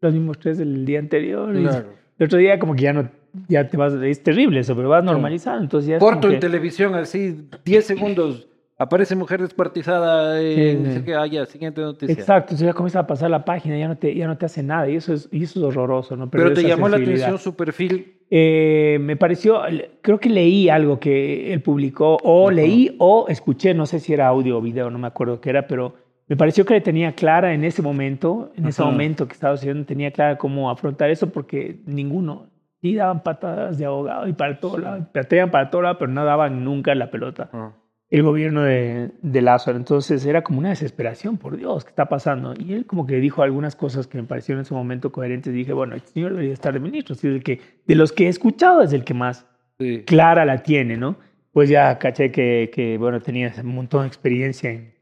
los 0.00 0.12
mismos 0.12 0.38
tres 0.38 0.58
del 0.58 0.84
día 0.84 0.98
anterior. 0.98 1.54
y 1.56 1.62
claro. 1.62 1.90
El 2.18 2.26
otro 2.26 2.38
día 2.38 2.58
como 2.58 2.74
que 2.74 2.82
ya 2.82 2.92
no, 2.92 3.08
ya 3.48 3.68
te 3.68 3.76
vas, 3.76 3.94
es 3.94 4.22
terrible 4.22 4.60
eso, 4.60 4.76
pero 4.76 4.88
vas 4.88 5.02
normalizando. 5.04 5.62
Entonces 5.62 5.88
ya 5.90 5.98
como 5.98 6.12
en 6.12 6.20
que- 6.20 6.36
televisión, 6.38 6.94
así, 6.94 7.48
10 7.64 7.84
segundos, 7.86 8.46
aparece 8.78 9.14
mujer 9.16 9.40
descuartizada, 9.40 10.40
eh, 10.42 10.72
Sí, 10.76 10.78
no 10.82 10.92
sé 10.92 10.98
sí. 10.98 11.04
qué, 11.04 11.14
ah, 11.14 11.26
ya, 11.26 11.46
siguiente 11.46 11.80
noticia. 11.80 12.12
Exacto, 12.12 12.52
entonces 12.52 12.66
ya 12.66 12.72
comienza 12.74 12.98
a 13.00 13.06
pasar 13.06 13.30
la 13.30 13.44
página, 13.44 13.78
ya 13.78 13.88
no 13.88 13.96
te, 13.96 14.14
ya 14.14 14.26
no 14.26 14.36
te 14.36 14.46
hace 14.46 14.62
nada 14.62 14.88
y 14.88 14.96
eso 14.96 15.14
es, 15.14 15.28
y 15.32 15.44
eso 15.44 15.58
es 15.60 15.64
horroroso, 15.64 16.16
¿no? 16.16 16.28
Pero 16.30 16.52
te 16.52 16.62
llamó 16.64 16.88
la 16.88 16.96
atención 16.96 17.38
su 17.38 17.54
perfil. 17.54 18.14
Eh, 18.34 18.98
me 19.00 19.16
pareció, 19.16 19.60
creo 20.00 20.18
que 20.18 20.28
leí 20.30 20.68
algo 20.68 20.98
que 20.98 21.52
él 21.52 21.60
publicó, 21.62 22.16
o 22.22 22.50
leí 22.50 22.96
o 22.98 23.26
escuché, 23.28 23.72
no 23.74 23.84
sé 23.86 24.00
si 24.00 24.12
era 24.14 24.26
audio 24.28 24.58
o 24.58 24.60
video, 24.62 24.90
no 24.90 24.98
me 24.98 25.06
acuerdo 25.06 25.40
qué 25.40 25.50
era, 25.50 25.66
pero 25.66 25.94
me 26.32 26.36
pareció 26.38 26.64
que 26.64 26.72
le 26.72 26.80
tenía 26.80 27.12
clara 27.12 27.52
en 27.52 27.62
ese 27.62 27.82
momento, 27.82 28.52
en 28.56 28.64
ese 28.64 28.82
momento 28.82 29.26
que 29.28 29.34
estaba 29.34 29.54
sucediendo, 29.54 29.84
tenía 29.84 30.10
clara 30.12 30.38
cómo 30.38 30.70
afrontar 30.70 31.10
eso 31.10 31.28
porque 31.30 31.82
ninguno, 31.84 32.46
y 32.80 32.94
daban 32.94 33.22
patadas 33.22 33.76
de 33.76 33.84
abogado 33.84 34.26
y 34.26 34.32
para 34.32 34.58
todo 34.58 34.78
lado, 34.78 35.06
pateaban 35.12 35.50
para 35.50 35.68
todo 35.68 35.82
lado, 35.82 35.98
pero 35.98 36.10
no 36.10 36.24
daban 36.24 36.64
nunca 36.64 36.94
la 36.94 37.10
pelota 37.10 37.50
Ah. 37.52 37.72
el 38.08 38.22
gobierno 38.22 38.62
de, 38.62 39.10
de 39.20 39.42
Lázaro. 39.42 39.76
Entonces 39.76 40.24
era 40.24 40.42
como 40.42 40.58
una 40.58 40.70
desesperación, 40.70 41.36
por 41.36 41.54
Dios, 41.58 41.84
¿qué 41.84 41.90
está 41.90 42.06
pasando? 42.06 42.54
Y 42.58 42.72
él 42.72 42.86
como 42.86 43.06
que 43.06 43.16
dijo 43.16 43.42
algunas 43.42 43.76
cosas 43.76 44.06
que 44.06 44.16
me 44.16 44.24
parecieron 44.24 44.60
en 44.60 44.62
ese 44.62 44.72
momento 44.74 45.12
coherentes. 45.12 45.52
Dije, 45.52 45.74
bueno, 45.74 45.96
este 45.96 46.12
señor 46.12 46.30
debería 46.32 46.54
estar 46.54 46.72
de 46.72 46.80
ministro. 46.80 47.12
Así 47.14 47.26
el 47.26 47.42
que, 47.44 47.60
de 47.86 47.94
los 47.94 48.10
que 48.10 48.24
he 48.24 48.28
escuchado 48.28 48.80
es 48.82 48.94
el 48.94 49.04
que 49.04 49.12
más 49.12 49.46
Sí. 49.78 50.02
clara 50.06 50.46
la 50.46 50.62
tiene, 50.62 50.96
¿no? 50.96 51.16
Pues 51.52 51.68
ya 51.68 51.98
caché 51.98 52.30
que, 52.32 52.70
que 52.74 52.96
bueno, 52.96 53.20
tenía 53.20 53.52
un 53.62 53.74
montón 53.74 54.00
de 54.02 54.06
experiencia 54.08 54.70
en, 54.70 54.92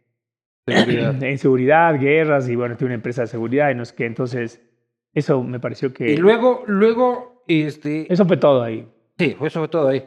Seguridad. 0.77 1.23
en 1.23 1.39
seguridad, 1.39 2.01
guerras, 2.01 2.49
y 2.49 2.57
bueno, 2.57 2.77
tiene 2.77 2.89
una 2.91 2.95
empresa 2.97 3.23
de 3.23 3.29
seguridad 3.29 3.71
y 3.71 3.75
no 3.75 3.85
sé 3.85 3.95
qué. 3.95 4.07
Entonces, 4.07 4.61
eso 5.15 5.43
me 5.43 5.61
pareció 5.61 5.93
que... 5.93 6.13
Y 6.13 6.17
luego, 6.17 6.65
luego, 6.67 7.43
este, 7.49 8.13
Eso 8.13 8.25
fue 8.27 8.37
todo 8.37 8.63
ahí. 8.63 8.87
sí, 9.19 9.35
fue 9.39 9.51
sobre 9.51 9.69
todo 9.69 9.89
ahí. 9.89 10.05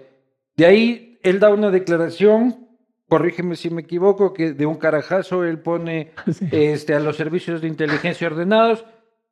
De 0.56 0.66
ahí, 0.66 1.20
él 1.24 1.40
da 1.40 1.50
una 1.50 1.72
declaración, 1.72 2.68
corrígeme 3.10 3.56
si 3.56 3.70
me 3.70 3.82
equivoco, 3.82 4.34
que 4.34 4.54
de 4.54 4.66
un 4.66 4.76
carajazo 4.76 5.44
él 5.44 5.60
pone 5.60 6.12
Sí. 6.32 6.48
este, 6.52 6.94
a 6.94 7.00
los 7.00 7.16
servicios 7.18 7.62
de 7.62 7.68
inteligencia 7.68 8.28
ordenados 8.28 8.86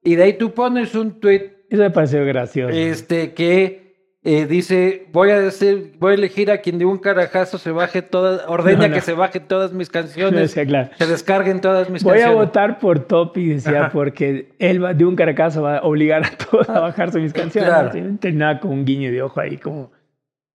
y 0.03 0.15
de 0.15 0.23
ahí 0.23 0.33
tú 0.33 0.51
pones 0.53 0.95
un 0.95 1.19
tweet 1.19 1.65
Eso 1.69 1.81
me 1.83 1.91
pareció 1.91 2.25
gracioso. 2.25 2.75
este, 2.75 3.33
que 3.33 3.80
eh, 4.23 4.45
dice, 4.45 5.07
voy 5.11 5.31
a 5.31 5.39
decir, 5.39 5.95
voy 5.99 6.11
a 6.11 6.15
elegir 6.15 6.51
a 6.51 6.59
quien 6.59 6.77
de 6.77 6.85
un 6.85 6.99
carajazo 6.99 7.57
se 7.57 7.71
baje 7.71 8.01
todas, 8.03 8.43
ordena 8.47 8.81
No, 8.83 8.87
no. 8.89 8.93
que 8.93 9.01
se 9.01 9.13
baje 9.13 9.39
todas 9.39 9.73
mis 9.73 9.89
canciones, 9.89 10.39
Decía, 10.55 10.65
claro. 10.65 10.89
se 10.97 11.07
descarguen 11.07 11.59
todas 11.59 11.89
mis 11.89 12.03
Voy 12.03 12.13
a 12.19 12.21
canciones. 12.25 12.45
votar 12.47 12.79
por 12.79 12.99
Topi, 12.99 13.47
decía, 13.47 13.81
Ajá. 13.85 13.91
porque 13.91 14.53
él 14.59 14.83
va, 14.83 14.93
de 14.93 15.05
un 15.05 15.15
caracazo 15.15 15.63
va 15.63 15.77
a 15.77 15.81
obligar 15.83 16.23
a 16.23 16.29
todos 16.37 16.69
a 16.69 16.79
bajarse 16.79 17.19
mis 17.19 17.33
canciones. 17.33 17.69
Claro. 17.69 17.91
¿sí? 17.91 18.01
Terminaba 18.19 18.59
con 18.59 18.71
un 18.71 18.85
guiño 18.85 19.11
de 19.11 19.21
ojo 19.23 19.39
ahí, 19.39 19.57
como. 19.57 19.91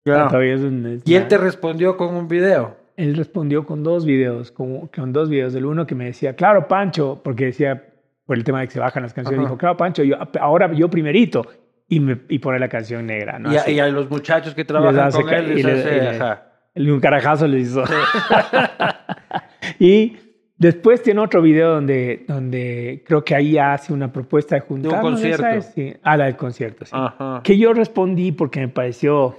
Claro. 0.03 0.39
es 0.41 0.61
un- 0.61 1.01
Y 1.03 1.15
él 1.15 1.27
te 1.27 1.37
respondió 1.39 1.97
con 1.97 2.13
un 2.15 2.27
video. 2.27 2.77
él 2.97 3.15
respondió 3.17 3.65
con 3.65 3.81
dos 3.83 4.05
videos, 4.05 4.51
con, 4.51 4.87
con 4.89 5.11
dos 5.11 5.27
videos. 5.29 5.55
El 5.55 5.65
uno 5.65 5.87
que 5.87 5.95
me 5.95 6.05
decía, 6.05 6.35
claro, 6.35 6.67
Pancho, 6.67 7.19
porque 7.23 7.45
decía, 7.45 7.83
por 8.27 8.37
el 8.37 8.43
tema 8.43 8.59
de 8.61 8.67
que 8.67 8.73
se 8.73 8.79
bajan 8.79 9.01
las 9.03 9.13
canciones, 9.15 9.39
Ajá. 9.39 9.47
dijo, 9.49 9.57
claro, 9.57 9.75
Pancho, 9.75 10.03
yo, 10.03 10.15
ahora 10.39 10.71
yo 10.73 10.87
primerito. 10.89 11.45
Y, 11.87 11.99
me, 11.99 12.17
y 12.29 12.39
pone 12.39 12.57
la 12.59 12.67
canción 12.67 13.05
negra, 13.05 13.37
¿no? 13.37 13.53
y, 13.53 13.57
a, 13.57 13.69
y 13.69 13.79
a 13.79 13.87
los 13.89 14.09
muchachos 14.09 14.55
que 14.55 14.65
trabajan 14.65 15.11
con 15.11 15.29
él 15.31 15.51
y 15.59 15.63
les 15.63 15.65
le- 15.65 15.71
hace, 15.81 15.97
y 15.97 15.99
le- 16.01 16.09
ajá. 16.09 16.51
El- 16.73 16.91
Un 16.91 16.99
carajazo 16.99 17.47
le 17.47 17.59
hizo. 17.59 17.83
y 19.79 20.17
después 20.57 21.01
tiene 21.03 21.21
otro 21.21 21.41
video 21.41 21.73
donde, 21.75 22.25
donde 22.27 23.03
creo 23.05 23.23
que 23.23 23.35
ahí 23.35 23.57
hace 23.57 23.93
una 23.93 24.11
propuesta 24.11 24.55
de 24.55 24.61
juntarnos. 24.61 25.01
concierto. 25.01 25.43
¿sabes? 25.43 25.71
Sí. 25.75 25.93
Ah, 26.03 26.17
la 26.17 26.25
del 26.25 26.35
concierto, 26.35 26.85
sí. 26.85 26.91
Ajá. 26.93 27.41
Que 27.43 27.57
yo 27.57 27.73
respondí 27.73 28.31
porque 28.31 28.59
me 28.61 28.67
pareció, 28.69 29.35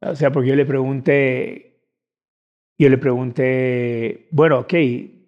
o 0.00 0.14
sea, 0.14 0.30
porque 0.30 0.50
yo 0.50 0.56
le 0.56 0.66
pregunté, 0.66 1.80
yo 2.78 2.88
le 2.88 2.98
pregunté, 2.98 4.28
bueno, 4.30 4.60
ok, 4.60 4.74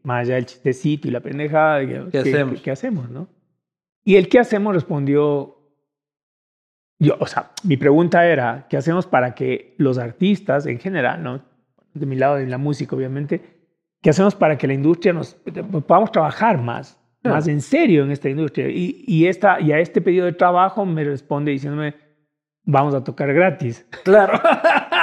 más 0.02 0.22
allá 0.22 0.36
del 0.36 0.46
chistecito 0.46 1.08
y 1.08 1.10
la 1.10 1.20
pendejada, 1.20 1.80
¿qué, 1.80 2.02
¿Qué 2.12 2.18
hacemos? 2.18 2.60
qué 2.60 2.70
hacemos, 2.70 3.10
no? 3.10 3.28
Y 4.04 4.16
el 4.16 4.28
qué 4.28 4.38
hacemos 4.38 4.72
respondió, 4.74 5.55
yo, 6.98 7.16
o 7.20 7.26
sea, 7.26 7.50
mi 7.62 7.76
pregunta 7.76 8.26
era, 8.26 8.66
¿qué 8.68 8.76
hacemos 8.76 9.06
para 9.06 9.34
que 9.34 9.74
los 9.78 9.98
artistas 9.98 10.66
en 10.66 10.78
general, 10.78 11.22
no? 11.22 11.42
De 11.94 12.06
mi 12.06 12.16
lado, 12.16 12.36
de 12.36 12.46
la 12.46 12.58
música, 12.58 12.96
obviamente, 12.96 13.40
¿qué 14.02 14.10
hacemos 14.10 14.34
para 14.34 14.56
que 14.56 14.66
la 14.66 14.74
industria 14.74 15.12
nos 15.12 15.34
podamos 15.86 16.10
trabajar 16.12 16.60
más, 16.60 17.00
más 17.22 17.48
en 17.48 17.60
serio 17.60 18.04
en 18.04 18.10
esta 18.10 18.28
industria? 18.28 18.68
Y, 18.68 19.04
y, 19.06 19.26
esta, 19.26 19.60
y 19.60 19.72
a 19.72 19.78
este 19.78 20.00
pedido 20.00 20.26
de 20.26 20.32
trabajo 20.32 20.86
me 20.86 21.04
responde 21.04 21.52
diciéndome, 21.52 21.94
vamos 22.64 22.94
a 22.94 23.04
tocar 23.04 23.32
gratis. 23.32 23.86
Claro. 24.04 24.40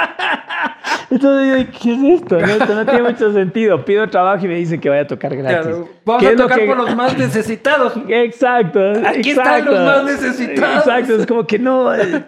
Entonces 1.10 1.66
yo, 1.66 1.78
¿qué 1.82 1.92
es 1.94 2.20
esto? 2.22 2.38
No, 2.40 2.46
esto 2.46 2.74
no 2.74 2.84
tiene 2.86 3.02
mucho 3.02 3.32
sentido. 3.32 3.84
Pido 3.84 4.08
trabajo 4.08 4.44
y 4.44 4.48
me 4.48 4.56
dice 4.56 4.78
que 4.80 4.88
vaya 4.88 5.02
a 5.02 5.06
tocar 5.06 5.36
gratis. 5.36 5.58
Claro. 5.66 5.88
Vamos 6.04 6.22
¿Qué 6.22 6.28
a 6.30 6.36
tocar 6.36 6.58
que- 6.60 6.66
por 6.66 6.76
los 6.76 6.96
más 6.96 7.16
necesitados. 7.18 7.92
Exacto. 8.08 8.80
Aquí 9.06 9.30
exacto. 9.30 9.30
están 9.30 9.64
los 9.64 9.80
más 9.84 10.04
necesitados. 10.04 10.76
Exacto, 10.86 11.16
es 11.16 11.26
como 11.26 11.46
que 11.46 11.58
no, 11.58 11.94
eh, 11.94 12.24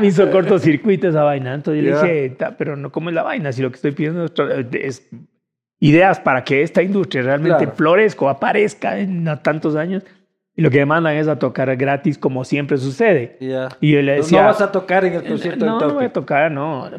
me 0.00 0.06
hizo 0.06 0.30
cortocircuito 0.30 1.08
esa 1.08 1.22
vaina. 1.22 1.54
Entonces 1.54 1.84
yo 1.84 1.90
Ya. 1.96 2.02
le 2.02 2.12
dije, 2.12 2.30
"Ta, 2.36 2.56
pero 2.56 2.76
no, 2.76 2.90
¿cómo 2.90 3.08
es 3.10 3.14
la 3.14 3.22
vaina? 3.22 3.52
Si 3.52 3.62
lo 3.62 3.70
que 3.70 3.76
estoy 3.76 3.92
pidiendo 3.92 4.26
es, 4.72 5.08
ideas 5.80 6.18
para 6.18 6.42
que 6.42 6.62
esta 6.62 6.82
industria 6.82 7.22
realmente 7.22 7.58
Claro. 7.58 7.72
florezca 7.76 8.24
o 8.24 8.28
aparezca 8.28 8.98
en 8.98 9.24
tantos 9.42 9.76
años. 9.76 10.02
Y 10.58 10.60
lo 10.62 10.70
que 10.70 10.78
demandan 10.78 11.14
es 11.14 11.28
a 11.28 11.38
tocar 11.38 11.76
gratis 11.76 12.18
como 12.18 12.42
siempre 12.42 12.78
sucede. 12.78 13.36
Ya. 13.40 13.68
Y 13.80 13.92
yo 13.92 14.02
le 14.02 14.16
No- 14.16 14.22
decía... 14.22 14.40
no 14.42 14.46
vas 14.48 14.60
a 14.60 14.72
tocar 14.72 15.04
en 15.04 15.12
el 15.14 15.22
concierto 15.22 15.64
No, 15.64 15.78
de 15.78 15.86
no 15.86 15.94
voy 15.94 16.06
a 16.06 16.12
tocar, 16.12 16.50
no. 16.50 16.90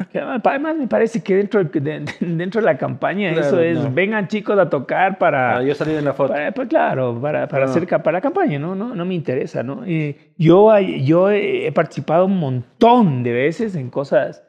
Además, 0.44 0.76
me 0.78 0.86
parece 0.88 1.22
que 1.22 1.36
dentro, 1.36 1.62
de, 1.62 1.78
de- 1.80 2.04
dentro 2.20 2.62
de 2.62 2.64
la 2.64 2.78
campaña 2.78 3.30
Claro, 3.34 3.46
eso 3.46 3.60
es, 3.60 3.78
no. 3.78 3.92
vengan 3.92 4.28
chicos 4.28 4.58
a 4.58 4.70
tocar 4.70 5.18
para... 5.18 5.58
Ah, 5.58 5.62
yo 5.62 5.74
salí 5.74 5.92
en 5.94 6.06
la 6.06 6.14
foto. 6.14 6.32
para- 6.32 6.52
pues 6.52 6.68
claro, 6.68 7.20
para, 7.20 7.46
para, 7.48 7.66
Ah. 7.66 7.68
hacer, 7.68 7.86
para 7.86 8.12
la 8.12 8.20
campaña, 8.22 8.58
¿no? 8.58 8.74
No, 8.74 8.94
no 8.94 9.04
me 9.04 9.12
interesa, 9.14 9.62
¿no? 9.62 9.82
Eh, 9.86 10.32
yo, 10.38 10.70
yo 10.80 11.30
he 11.30 11.66
he 11.66 11.72
participado 11.72 12.24
un 12.24 12.38
montón 12.38 13.22
de 13.22 13.32
veces 13.34 13.76
en 13.76 13.90
cosas 13.90 14.42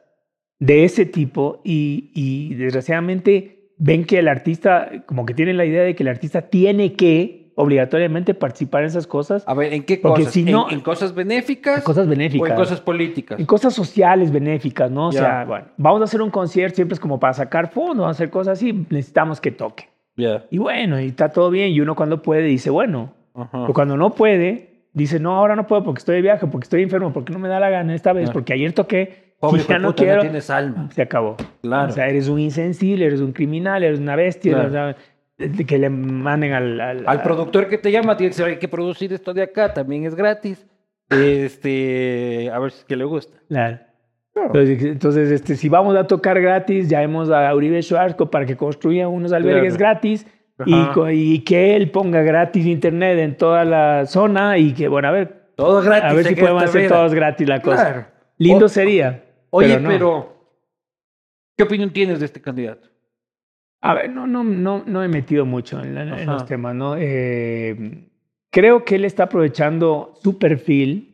de 0.58 0.84
ese 0.84 1.04
tipo 1.04 1.60
y, 1.64 2.12
y 2.14 2.54
desgraciadamente 2.54 3.72
ven 3.76 4.04
que 4.04 4.20
el 4.20 4.28
artista, 4.28 4.90
como 5.04 5.26
que 5.26 5.34
tienen 5.34 5.58
la 5.58 5.66
idea 5.66 5.82
de 5.82 5.94
que 5.94 6.02
el 6.02 6.08
artista 6.08 6.42
tiene 6.48 6.94
que 6.94 7.41
obligatoriamente 7.54 8.34
participar 8.34 8.82
en 8.82 8.88
esas 8.88 9.06
cosas, 9.06 9.44
A 9.46 9.54
ver, 9.54 9.72
¿en 9.72 9.84
qué 9.84 9.98
Porque 9.98 10.20
cosas? 10.20 10.32
si 10.32 10.40
¿En- 10.40 10.52
no- 10.52 10.70
¿En, 10.70 10.80
cosas 10.80 11.14
benéficas? 11.14 11.78
en 11.78 11.84
cosas 11.84 12.06
¿O 12.06 12.10
benéficas. 12.10 12.50
en 12.50 12.56
cosas 12.56 12.80
políticas? 12.80 13.38
En 13.40 13.46
cosas 13.46 13.74
sociales 13.74 14.30
benéficas, 14.32 14.90
¿no? 14.90 15.08
O 15.08 15.12
Ya. 15.12 15.20
sea, 15.20 15.44
bueno, 15.44 15.66
vamos 15.76 16.00
a 16.00 16.04
hacer 16.04 16.22
un 16.22 16.30
concierto, 16.30 16.76
siempre 16.76 16.94
es 16.94 17.00
como 17.00 17.20
para 17.20 17.32
sacar 17.34 17.70
fondos, 17.70 17.98
vamos 17.98 18.08
a 18.08 18.18
hacer 18.18 18.30
cosas 18.30 18.58
así, 18.58 18.72
necesitamos 18.90 19.40
que 19.40 19.50
toque. 19.50 19.88
Ya. 20.16 20.44
Y 20.50 20.58
bueno, 20.58 21.00
y 21.00 21.06
está 21.06 21.30
todo 21.30 21.50
bien, 21.50 21.70
y 21.70 21.80
uno 21.80 21.94
cuando 21.94 22.22
puede 22.22 22.42
dice, 22.42 22.70
bueno, 22.70 23.12
Ajá. 23.34 23.48
pero 23.62 23.72
cuando 23.74 23.96
no 23.96 24.10
puede, 24.10 24.86
dice, 24.92 25.20
no, 25.20 25.36
ahora 25.36 25.56
no 25.56 25.66
puedo 25.66 25.84
porque 25.84 25.98
estoy 26.00 26.16
de 26.16 26.22
viaje, 26.22 26.46
porque 26.46 26.64
estoy 26.64 26.82
enfermo, 26.82 27.12
porque 27.12 27.32
no 27.32 27.38
me 27.38 27.48
da 27.48 27.60
la 27.60 27.70
gana 27.70 27.94
esta 27.94 28.12
vez, 28.12 28.30
porque 28.30 28.52
ayer 28.54 28.72
toqué, 28.72 29.32
Pobre 29.40 29.62
ya 29.68 29.78
no 29.80 29.88
puta, 29.88 30.02
quiero, 30.04 30.16
no 30.18 30.22
tienes 30.22 30.50
alma. 30.50 30.88
se 30.92 31.02
acabó. 31.02 31.36
Claro. 31.62 31.88
O 31.88 31.92
sea, 31.92 32.06
eres 32.08 32.28
un 32.28 32.38
insensible, 32.38 33.06
eres 33.06 33.20
un 33.20 33.32
criminal, 33.32 33.82
eres 33.82 33.98
una 33.98 34.14
bestia, 34.14 34.52
Claro. 34.68 34.90
o 34.90 34.94
que 35.66 35.78
le 35.78 35.88
manden 35.90 36.52
al... 36.52 36.80
Al, 36.80 37.04
Al 37.06 37.22
productor 37.22 37.68
que 37.68 37.78
te 37.78 37.90
llama, 37.92 38.16
tiene 38.16 38.34
que 38.34 38.58
que 38.58 38.68
producir 38.68 39.12
esto 39.12 39.32
de 39.34 39.42
acá, 39.42 39.72
también 39.74 40.04
es 40.04 40.14
gratis. 40.14 40.66
Este, 41.10 42.50
a 42.52 42.58
ver 42.58 42.70
si 42.72 42.78
es 42.80 42.84
que 42.84 42.96
le 42.96 43.04
gusta. 43.04 43.36
Claro. 43.48 43.78
Entonces, 44.34 44.82
entonces, 44.84 45.30
este, 45.30 45.56
si 45.56 45.68
vamos 45.68 45.94
a 45.96 46.06
tocar 46.06 46.40
gratis, 46.40 46.88
llamemos 46.88 47.30
a 47.30 47.54
Uribe 47.54 47.82
Schwarzkopf 47.82 48.30
para 48.30 48.46
que 48.46 48.56
construya 48.56 49.06
unos 49.08 49.32
albergues 49.32 49.76
Claro. 49.76 49.98
gratis 50.00 50.26
y, 50.64 50.74
y 51.34 51.38
que 51.40 51.76
él 51.76 51.90
ponga 51.90 52.22
gratis 52.22 52.64
internet 52.66 53.18
en 53.18 53.36
toda 53.36 53.64
la 53.64 54.06
zona 54.06 54.56
y 54.58 54.72
que, 54.72 54.88
bueno, 54.88 55.08
a 55.08 55.10
ver, 55.10 55.50
Todo 55.54 55.82
gratis. 55.82 56.10
a 56.10 56.14
ver 56.14 56.24
si 56.26 56.34
podemos 56.36 56.62
hacer 56.62 56.82
vida. 56.82 56.88
todos 56.96 57.14
gratis 57.14 57.46
la 57.48 57.60
cosa. 57.60 57.84
Claro. 57.92 58.06
Lindo 58.38 58.66
O- 58.66 58.68
sería. 58.70 59.22
Oye, 59.50 59.78
no. 59.78 59.88
pero, 59.90 60.34
¿qué 61.56 61.64
opinión 61.64 61.90
tienes 61.92 62.18
de 62.20 62.24
este 62.26 62.40
candidato? 62.40 62.88
A 63.82 63.94
ver, 63.94 64.10
no, 64.10 64.26
no, 64.26 64.42
no, 64.44 64.82
no 64.86 65.02
he 65.02 65.08
metido 65.08 65.44
mucho 65.44 65.82
en, 65.82 65.94
la- 65.94 66.02
en 66.02 66.26
los 66.26 66.46
temas, 66.46 66.74
¿no? 66.74 66.94
Eh, 66.96 68.06
creo 68.50 68.84
que 68.84 68.94
él 68.94 69.04
está 69.04 69.24
aprovechando 69.24 70.14
su 70.22 70.38
perfil 70.38 71.08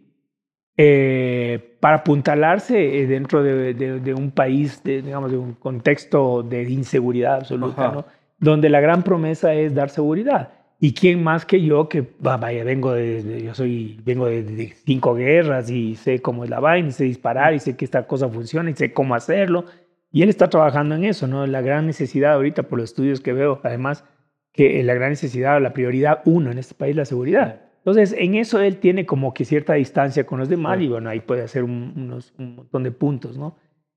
eh, 0.77 1.77
para 1.81 1.97
apuntalarse 1.97 3.01
eh, 3.01 3.07
dentro 3.07 3.43
de, 3.43 3.75
de- 3.75 4.01
de 4.01 4.15
un 4.15 4.31
país, 4.31 4.83
de, 4.85 5.03
digamos, 5.03 5.31
de 5.31 5.37
un 5.39 5.55
contexto 5.55 6.43
de 6.43 6.63
inseguridad 6.71 7.37
absoluta. 7.37 7.91
¿no? 7.93 8.05
Donde 8.39 8.69
la 8.69 8.81
gran 8.81 9.03
promesa 9.03 9.55
es 9.55 9.75
dar 9.75 9.91
seguridad. 9.91 10.51
¿Y 10.81 10.95
quién 10.95 11.25
más 11.25 11.45
que 11.45 11.61
yo 11.61 11.89
que, 11.89 12.05
va, 12.25 12.37
vaya, 12.37 12.63
vengo 12.63 12.93
de, 12.93 13.23
de- 13.25 13.43
yo 13.43 13.55
soy, 13.55 13.99
vengo 14.05 14.27
de, 14.27 14.45
de 14.45 14.73
cinco 14.85 15.15
guerras 15.15 15.69
y 15.71 15.97
sé 15.97 16.21
cómo 16.21 16.45
es 16.45 16.51
la 16.51 16.61
vaina, 16.61 16.89
y 16.89 16.93
sé 16.93 17.05
disparar 17.05 17.55
y 17.55 17.59
sé 17.59 17.77
que 17.77 17.85
esta 17.85 18.07
cosa 18.07 18.29
funciona 18.29 18.71
y 18.71 18.75
sé 18.75 18.93
cómo 18.93 19.15
hacerlo? 19.17 19.65
Y 20.11 20.23
él 20.23 20.29
está 20.29 20.49
trabajando 20.49 20.95
en 20.95 21.05
eso, 21.05 21.27
¿no? 21.27 21.47
La 21.47 21.61
gran 21.61 21.87
necesidad 21.87 22.33
ahorita, 22.35 22.63
por 22.65 22.79
los 22.79 22.91
estudios 22.91 23.21
que 23.21 23.33
veo, 23.33 23.61
además, 23.63 24.05
que 24.53 24.83
la 24.83 24.95
gran 24.95 25.11
necesidad, 25.11 25.61
la 25.61 25.73
prioridad 25.75 26.23
uno 26.25 26.51
en 26.51 26.59
este 26.59 26.75
país, 26.75 26.97
la 26.97 27.05
seguridad. 27.05 27.63
Entonces, 27.79 28.15
en 28.19 28.35
eso 28.35 28.61
él 28.61 28.79
tiene 28.79 29.07
como 29.07 29.33
que 29.35 29.45
cierta 29.45 29.75
distancia 29.75 30.25
con 30.27 30.39
los 30.39 30.49
demás 30.49 30.79
Sí. 30.79 30.85
y 30.85 30.89
bueno, 30.89 31.11
ahí 31.11 31.21
puede 31.21 31.43
hacer 31.43 31.63
un, 31.65 31.93
unos, 31.97 32.35
un 32.39 32.57
montón 32.57 32.83
de 32.83 32.91
puntos, 32.91 33.37
¿no? 33.39 33.57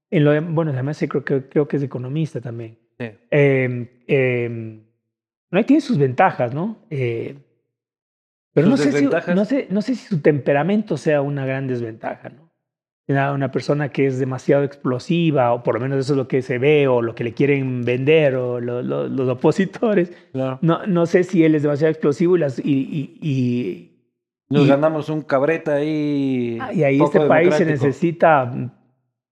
En 0.10 0.24
lo 0.25 0.32
de- 0.32 0.39
bueno, 0.41 0.72
además 0.72 1.03
creo 1.10 1.24
que, 1.24 1.48
creo 1.48 1.68
que 1.68 1.77
es 1.77 1.84
economista 1.84 2.41
también. 2.41 2.77
Sí. 3.00 3.08
Eh, 3.32 4.03
eh, 4.08 4.82
no 5.50 5.58
ahí 5.58 5.63
tiene 5.63 5.82
sus 5.82 5.98
ventajas, 5.98 6.53
¿no? 6.53 6.86
Eh, 6.89 7.36
pero 8.53 8.68
no 8.68 8.75
¿Sus 8.77 8.86
sé, 8.86 8.91
si, 8.91 8.96
desventajas? 8.96 9.36
no, 9.36 9.46
sé, 9.46 9.68
no 9.70 9.82
sé 9.82 9.96
si 9.96 10.06
su 10.08 10.22
temperamento 10.22 10.98
sea 10.98 11.22
una 11.22 11.46
gran 11.46 11.68
desventaja, 11.68 12.30
¿no? 12.30 12.50
Una, 13.12 13.32
una 13.34 13.51
persona 13.51 13.89
que 13.89 14.06
es 14.08 14.20
demasiado 14.20 14.63
explosiva, 14.63 15.53
o 15.53 15.63
por 15.63 15.75
lo 15.75 15.82
menos 15.82 16.00
eso 16.00 16.13
es 16.13 16.18
lo 16.18 16.27
que 16.27 16.41
se 16.41 16.58
ve, 16.58 16.88
o 16.88 17.01
lo 17.01 17.13
que 17.15 17.24
le 17.24 17.34
quieren 17.34 17.84
vender, 17.84 18.36
o 18.36 18.60
lo- 18.60 18.82
lo- 18.82 19.08
los 19.08 19.30
opositores. 19.30 20.12
Claro. 20.32 20.60
No, 20.62 20.86
no 20.88 21.06
sé 21.06 21.24
si 21.24 21.44
él 21.44 21.56
es 21.56 21.63
demasiado 21.63 21.91
explosivo 21.91 22.36
y, 22.36 22.39
las, 22.39 22.60
y, 22.60 22.63
y, 22.63 23.20
y, 23.22 23.91
Nos 24.50 24.65
y- 24.65 24.70
ganamos 24.70 25.10
un 25.10 25.22
cabreta 25.22 25.75
ahí. 25.75 26.58
Ah, 26.62 26.74
y 26.74 26.84
ahí 26.84 27.01
este 27.01 27.20
país 27.22 27.53
se 27.56 27.65
necesita 27.65 28.51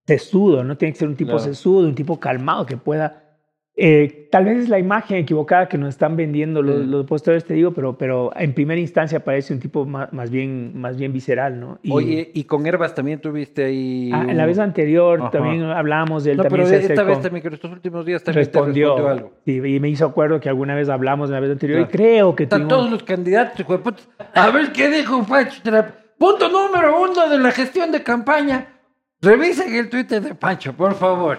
sesudo, 0.08 0.64
¿no? 0.64 0.76
Tiene 0.78 0.94
que 0.94 1.00
ser 1.00 1.08
un 1.08 1.16
tipo 1.16 1.32
Claro. 1.32 1.44
sesudo, 1.44 1.88
un 1.88 1.96
tipo 1.96 2.20
calmado 2.20 2.66
que 2.66 2.78
pueda... 2.78 3.29
eh, 3.82 4.28
tal 4.32 4.46
vez 4.46 4.58
es 4.64 4.70
la 4.70 4.78
imagen 4.78 5.18
equivocada 5.18 5.68
que 5.70 5.78
nos 5.78 5.90
están 5.90 6.16
vendiendo 6.18 6.62
los, 6.62 6.82
Sí. 6.82 6.86
los 6.88 7.04
opositores, 7.06 7.46
te 7.46 7.54
digo, 7.54 7.72
pero, 7.72 7.98
pero 7.98 8.32
en 8.36 8.54
primera 8.54 8.80
instancia 8.80 9.24
parece 9.24 9.54
un 9.54 9.60
tipo 9.60 9.86
más, 9.86 10.12
más 10.14 10.30
bien, 10.30 10.74
más 10.80 10.98
bien 10.98 11.14
visceral, 11.14 11.60
¿no? 11.60 11.80
Y- 11.82 11.92
Oye, 11.92 12.32
y 12.34 12.44
con 12.44 12.66
Herbas 12.68 12.94
también 12.94 13.20
tuviste 13.22 13.66
ahí. 13.66 14.12
ah, 14.14 14.26
en 14.28 14.38
la 14.38 14.46
vez 14.46 14.60
anterior 14.60 15.20
Ajá. 15.22 15.32
también 15.32 15.64
hablamos 15.64 16.24
de 16.26 16.32
él, 16.32 16.38
No, 16.38 16.44
también 16.44 16.66
pero 16.68 16.78
esta 16.78 17.04
vez 17.04 17.22
también, 17.22 17.42
que 17.42 17.56
estos 17.56 17.72
últimos 17.72 18.06
días 18.06 18.24
también 18.24 18.46
te 18.46 18.52
respondió, 18.52 18.96
respondió 18.98 19.12
algo. 19.12 19.32
y 19.46 19.80
me 19.80 19.90
hizo 19.90 20.06
acuerdo 20.06 20.40
que 20.40 20.50
alguna 20.50 20.76
vez 20.76 20.90
hablamos 20.90 21.30
en 21.30 21.34
la 21.36 21.40
vez 21.40 21.52
anterior 21.52 21.78
Claro. 21.80 21.90
y 21.90 21.98
creo 21.98 22.36
que 22.36 22.44
Están 22.44 22.62
tuvimos- 22.68 22.78
todos 22.78 22.92
los 22.92 23.04
candidatos. 23.04 23.66
A 24.34 24.52
ver 24.52 24.72
qué 24.74 24.90
dijo 24.90 25.24
Pancho. 25.24 25.62
Tra- 25.64 25.94
Punto 26.18 26.50
número 26.50 27.02
uno 27.02 27.30
de 27.30 27.38
la 27.40 27.50
gestión 27.52 27.92
de 27.94 28.04
campaña. 28.04 28.68
Revisen 29.22 29.74
el 29.74 29.90
Twitter 29.90 30.22
de 30.22 30.36
Pancho, 30.36 30.74
por 30.74 30.94
favor. 30.94 31.38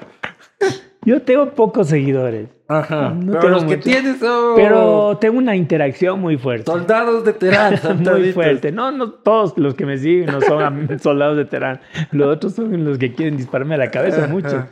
Yo 1.05 1.23
tengo 1.23 1.51
pocos 1.51 1.89
seguidores. 1.89 2.49
Ajá. 2.69 3.11
No 3.15 3.33
pero 3.41 3.49
los 3.49 3.65
que 3.65 3.79
tienes 3.79 4.19
son 4.19 4.55
Pero 4.55 5.17
tengo 5.21 5.39
una 5.39 5.57
interacción 5.57 6.21
muy 6.21 6.37
fuerte. 6.37 6.71
soldados 6.71 7.25
de 7.25 7.33
Terán. 7.33 7.75
muy 8.05 8.33
fuerte. 8.33 8.71
No, 8.71 8.93
no 8.93 9.11
todos 9.11 9.57
los 9.59 9.75
que 9.75 9.87
me 9.87 9.99
siguen 9.99 10.27
no 10.27 10.41
son 10.41 10.99
soldados 11.01 11.37
de 11.37 11.47
Terán. 11.47 11.81
Los 12.13 12.29
otros 12.37 12.55
son 12.55 12.85
los 12.85 12.99
que 12.99 13.13
quieren 13.15 13.37
dispararme 13.37 13.75
a 13.75 13.79
la 13.79 13.91
cabeza 13.91 14.29
mucho. 14.29 14.67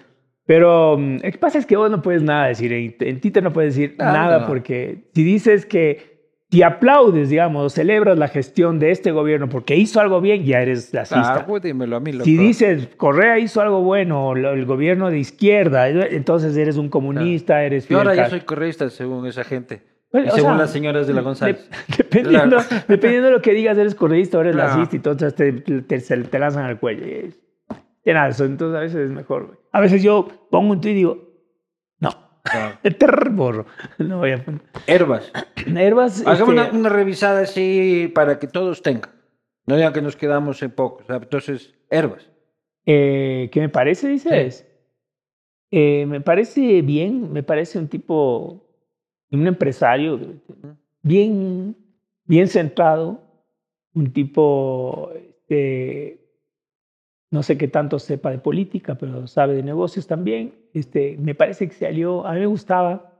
Pero 0.47 0.97
mm, 0.99 1.15
lo 1.17 1.31
que 1.33 1.39
pasa 1.39 1.59
es 1.59 1.67
que 1.67 1.77
vos 1.77 1.91
no 1.91 2.01
puedes 2.03 2.23
nada 2.23 2.47
decir. 2.47 2.73
En, 2.73 2.95
en 3.01 3.21
Twitter 3.21 3.43
no 3.43 3.53
puedes 3.53 3.75
decir 3.75 3.97
Ah, 3.99 4.13
nada 4.13 4.39
no. 4.41 4.47
porque 4.47 5.09
si 5.15 5.25
dices 5.25 5.67
que 5.67 6.18
si 6.51 6.63
aplaudes, 6.63 7.29
digamos, 7.29 7.75
celebras 7.75 8.17
la 8.19 8.29
gestión 8.29 8.79
de 8.79 8.91
este 8.91 9.11
gobierno 9.13 9.49
porque 9.49 9.77
hizo 9.77 10.01
algo 10.01 10.21
bien, 10.21 10.45
ya 10.45 10.61
eres 10.63 10.91
racista. 10.93 11.35
Ah, 11.41 11.47
pues 11.47 11.63
dímelo 11.63 11.97
a 11.97 12.01
mí, 12.01 12.13
loco. 12.13 12.25
Si 12.25 12.37
dices 12.39 12.89
Correa 12.97 13.39
hizo 13.39 13.61
algo 13.61 13.83
bueno, 13.83 14.33
el 14.35 14.65
gobierno 14.65 15.11
de 15.11 15.19
izquierda, 15.19 15.89
entonces 15.89 16.57
eres 16.57 16.77
un 16.79 16.89
comunista, 16.89 17.63
eres 17.65 17.87
Yo 17.89 17.99
ahora 17.99 18.15
ya 18.15 18.31
soy 18.31 18.41
correísta 18.41 18.89
según 18.91 19.27
esa 19.27 19.45
gente. 19.45 19.83
Pues, 20.11 20.27
y 20.27 20.31
según 20.31 20.53
sea, 20.53 20.59
las 20.61 20.71
señoras 20.71 21.07
de 21.07 21.13
la 21.13 21.21
de- 21.21 21.25
González. 21.25 21.71
dependiendo, 21.99 22.57
Claro. 22.57 22.83
dependiendo 22.89 23.29
de 23.29 23.35
lo 23.35 23.43
que 23.43 23.53
digas, 23.53 23.77
eres 23.77 23.95
correísta 23.95 24.39
o 24.39 24.41
eres 24.41 24.55
Claro. 24.55 24.71
racista, 24.71 24.97
y 24.97 24.99
entonces 24.99 25.35
te, 25.35 25.53
te, 25.53 26.01
se- 26.01 26.17
te 26.17 26.39
lanzan 26.39 26.65
al 26.65 26.81
cuello. 26.81 27.07
Y 27.07 27.11
es- 27.27 27.39
tiene 28.03 28.27
eso, 28.27 28.47
entonces 28.47 28.75
a 28.75 28.81
veces 28.81 28.97
es 29.01 29.11
mejor. 29.11 29.61
A 29.71 29.81
veces 29.83 30.03
yo 30.03 30.27
pongo 30.51 30.73
un 30.73 30.81
tweet 30.81 30.93
y 30.93 30.97
digo, 30.97 31.28
no, 33.99 34.19
voy 34.19 34.33
a 34.33 34.45
poner. 34.45 34.61
Herbas. 34.87 35.33
Herbas, 35.67 36.21
Hagamos 36.27 36.55
este, 36.55 36.71
una, 36.71 36.71
una 36.71 36.89
revisada 36.89 37.41
así 37.43 38.11
para 38.15 38.39
que 38.39 38.47
todos 38.47 38.83
tengan. 38.83 39.11
No 39.67 39.77
digan 39.77 39.93
que 39.93 40.03
nos 40.03 40.17
quedamos 40.17 40.63
en 40.63 40.71
poco. 40.71 41.03
Entonces, 41.09 41.75
herbas. 41.91 42.31
eh, 42.87 43.51
¿qué 43.53 43.61
me 43.61 43.69
parece, 43.69 44.09
dices? 44.09 44.67
Eh, 45.71 46.07
me 46.07 46.23
parece 46.23 46.81
bien, 46.81 47.31
me 47.33 47.43
parece 47.43 47.79
un 47.79 47.89
tipo, 47.89 48.67
un 49.31 49.47
empresario 49.47 50.19
bien, 51.03 51.77
bien 52.25 52.49
centrado, 52.49 53.21
un 53.93 54.11
tipo, 54.13 55.11
este, 55.15 56.18
no 57.31 57.43
sé 57.43 57.59
qué 57.59 57.69
tanto 57.69 57.99
sepa 57.99 58.31
de 58.31 58.39
política, 58.39 58.97
pero 58.97 59.27
sabe 59.27 59.55
de 59.55 59.63
negocios 59.63 60.07
también. 60.07 60.55
Este, 60.73 61.17
me 61.19 61.35
parece 61.35 61.69
que 61.69 61.75
se 61.75 61.87
alió, 61.87 62.27
a 62.27 62.33
mí 62.35 62.41
me 62.41 62.47
gustaba 62.47 63.13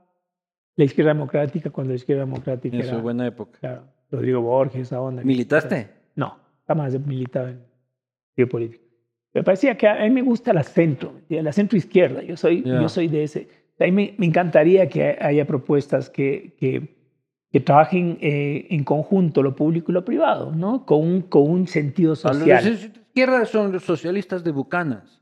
la 0.75 0.83
izquierda 0.85 1.13
democrática 1.13 1.69
cuando 1.69 1.91
la 1.91 1.97
izquierda 1.97 2.23
democrática 2.25 2.75
En 2.75 2.83
era, 2.83 2.95
su 2.95 3.01
buena 3.01 3.27
época. 3.27 3.59
claro, 3.59 3.83
Rodrigo 4.11 4.41
Borges, 4.41 4.81
esa 4.83 5.01
onda. 5.01 5.23
¿Militaste? 5.23 5.89
No, 6.15 6.37
jamás 6.67 6.93
he 6.93 6.99
militado 6.99 7.49
en 7.49 7.59
partido 8.29 8.49
político. 8.49 8.83
Me 9.33 9.43
parecía 9.43 9.77
que 9.77 9.87
a 9.87 10.01
mí 10.03 10.09
me 10.09 10.23
gusta 10.23 10.53
la 10.53 10.63
centro, 10.63 11.13
la 11.29 11.51
centro 11.51 11.77
izquierda. 11.77 12.23
Yo 12.23 12.35
soy, 12.35 12.63
Ya. 12.63 12.81
yo 12.81 12.89
soy 12.89 13.07
de 13.07 13.23
ese. 13.23 13.47
A 13.79 13.83
mí 13.85 13.91
me, 13.91 14.15
me 14.17 14.25
encantaría 14.25 14.89
que 14.89 15.17
haya 15.21 15.45
propuestas 15.45 16.09
que, 16.09 16.55
que, 16.57 16.97
que 17.51 17.59
trabajen 17.59 18.17
eh, 18.21 18.65
en 18.71 18.83
conjunto 18.83 19.43
lo 19.43 19.55
público 19.55 19.91
y 19.91 19.93
lo 19.93 20.03
privado, 20.03 20.51
¿no? 20.55 20.85
Con 20.85 21.01
un, 21.01 21.21
con 21.21 21.43
un 21.49 21.67
sentido 21.67 22.15
social. 22.15 22.91
Izquierda 23.19 23.45
son 23.45 23.71
los 23.71 23.83
socialistas 23.83 24.43
de 24.43 24.51
Bucanas. 24.51 25.21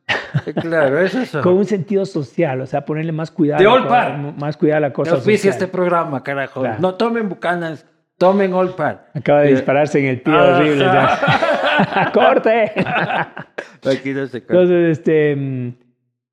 Claro, 0.62 1.08
son. 1.08 1.42
Con 1.44 1.54
un 1.54 1.66
sentido 1.66 2.06
social, 2.06 2.62
o 2.62 2.66
sea, 2.66 2.86
ponerle 2.86 3.12
más 3.12 3.32
cuidado. 3.32 3.62
De 3.62 3.68
Olpar. 3.68 4.18
Más 4.38 4.56
cuidado 4.58 4.78
a 4.78 4.82
la 4.82 4.94
cosa 4.94 5.18
social. 5.18 5.36
este 5.54 5.68
programa, 5.68 6.24
carajo. 6.24 6.62
Claro. 6.62 6.78
No 6.80 6.96
tomen 6.96 7.28
Bucanas, 7.30 7.86
tomen 8.18 8.54
Olpar. 8.54 9.10
Acaba 9.14 9.42
de 9.42 9.50
Eh, 9.50 9.52
dispararse 9.52 10.00
en 10.00 10.06
el 10.06 10.22
pie 10.22 10.34
Ajá. 10.34 10.58
horrible. 10.58 10.86
ya. 10.86 12.12
¡Corte! 12.14 12.72
Aquí 13.90 14.14
no 14.14 14.28
se 14.28 14.42
corta. 14.42 14.54
Entonces, 14.54 14.98
este, 15.00 15.36
mm, 15.36 15.74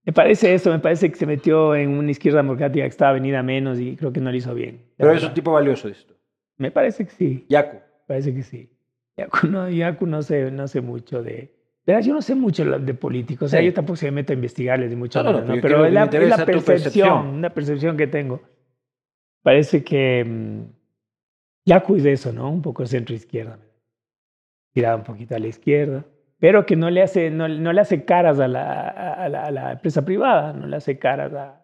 me 0.06 0.12
parece 0.12 0.54
eso, 0.54 0.70
me 0.70 0.78
parece 0.80 1.10
que 1.10 1.16
se 1.16 1.26
metió 1.26 1.74
en 1.74 1.90
una 1.90 2.10
izquierda 2.10 2.38
democrática 2.38 2.84
que 2.84 2.88
estaba 2.90 3.12
venida 3.12 3.42
menos 3.42 3.78
y 3.80 3.96
creo 3.96 4.12
que 4.12 4.20
no 4.20 4.30
lo 4.30 4.36
hizo 4.36 4.54
bien. 4.54 4.82
Pero 4.96 5.12
es 5.12 5.22
un 5.22 5.34
tipo 5.34 5.52
valioso 5.52 5.88
esto. 5.88 6.14
Me 6.56 6.70
parece 6.70 7.04
que 7.06 7.10
sí, 7.10 7.46
Yaku. 7.48 7.78
parece 8.06 8.34
que 8.34 8.42
sí. 8.42 8.70
Yaku 9.16 9.46
no, 9.46 9.68
Yaku 9.70 10.06
no 10.06 10.22
sé, 10.22 10.50
no 10.50 10.66
sé 10.68 10.80
mucho 10.80 11.22
de... 11.22 11.53
Verás, 11.86 12.06
yo 12.06 12.14
no 12.14 12.22
sé 12.22 12.34
mucho 12.34 12.64
de 12.64 12.94
políticos, 12.94 13.46
o 13.46 13.48
sea, 13.50 13.60
Sí. 13.60 13.66
yo 13.66 13.74
tampoco 13.74 13.96
se 13.96 14.06
me 14.06 14.12
meto 14.12 14.32
a 14.32 14.36
investigarles 14.36 14.88
de 14.90 14.96
mucho, 14.96 15.22
No, 15.22 15.32
¿no? 15.42 15.54
pero 15.60 15.84
es 15.84 15.92
la, 15.92 16.04
es 16.04 16.28
la 16.28 16.46
percepción, 16.46 16.64
percepción. 16.64 17.26
una 17.28 17.50
percepción 17.50 17.96
que 17.96 18.06
tengo. 18.06 18.40
Parece 19.42 19.84
que 19.84 20.24
mm, 20.24 20.62
Yaku 21.66 21.96
es 21.96 22.02
de 22.04 22.12
eso, 22.12 22.32
¿no? 22.32 22.50
Un 22.50 22.62
poco 22.62 22.86
centro-izquierda. 22.86 23.58
Tirada 24.72 24.96
un 24.96 25.02
poquito 25.04 25.34
a 25.36 25.38
la 25.38 25.46
izquierda, 25.46 26.04
pero 26.38 26.64
que 26.66 26.74
no 26.74 26.88
le 26.90 27.02
hace, 27.02 27.30
no, 27.30 27.46
no 27.48 27.72
le 27.72 27.80
hace 27.82 28.04
caras 28.04 28.40
a 28.40 28.48
la, 28.48 28.88
a, 28.88 29.28
la, 29.28 29.44
a 29.44 29.50
la 29.50 29.72
empresa 29.72 30.04
privada, 30.04 30.52
no 30.54 30.66
le 30.66 30.76
hace 30.76 30.98
caras 30.98 31.32
a, 31.34 31.60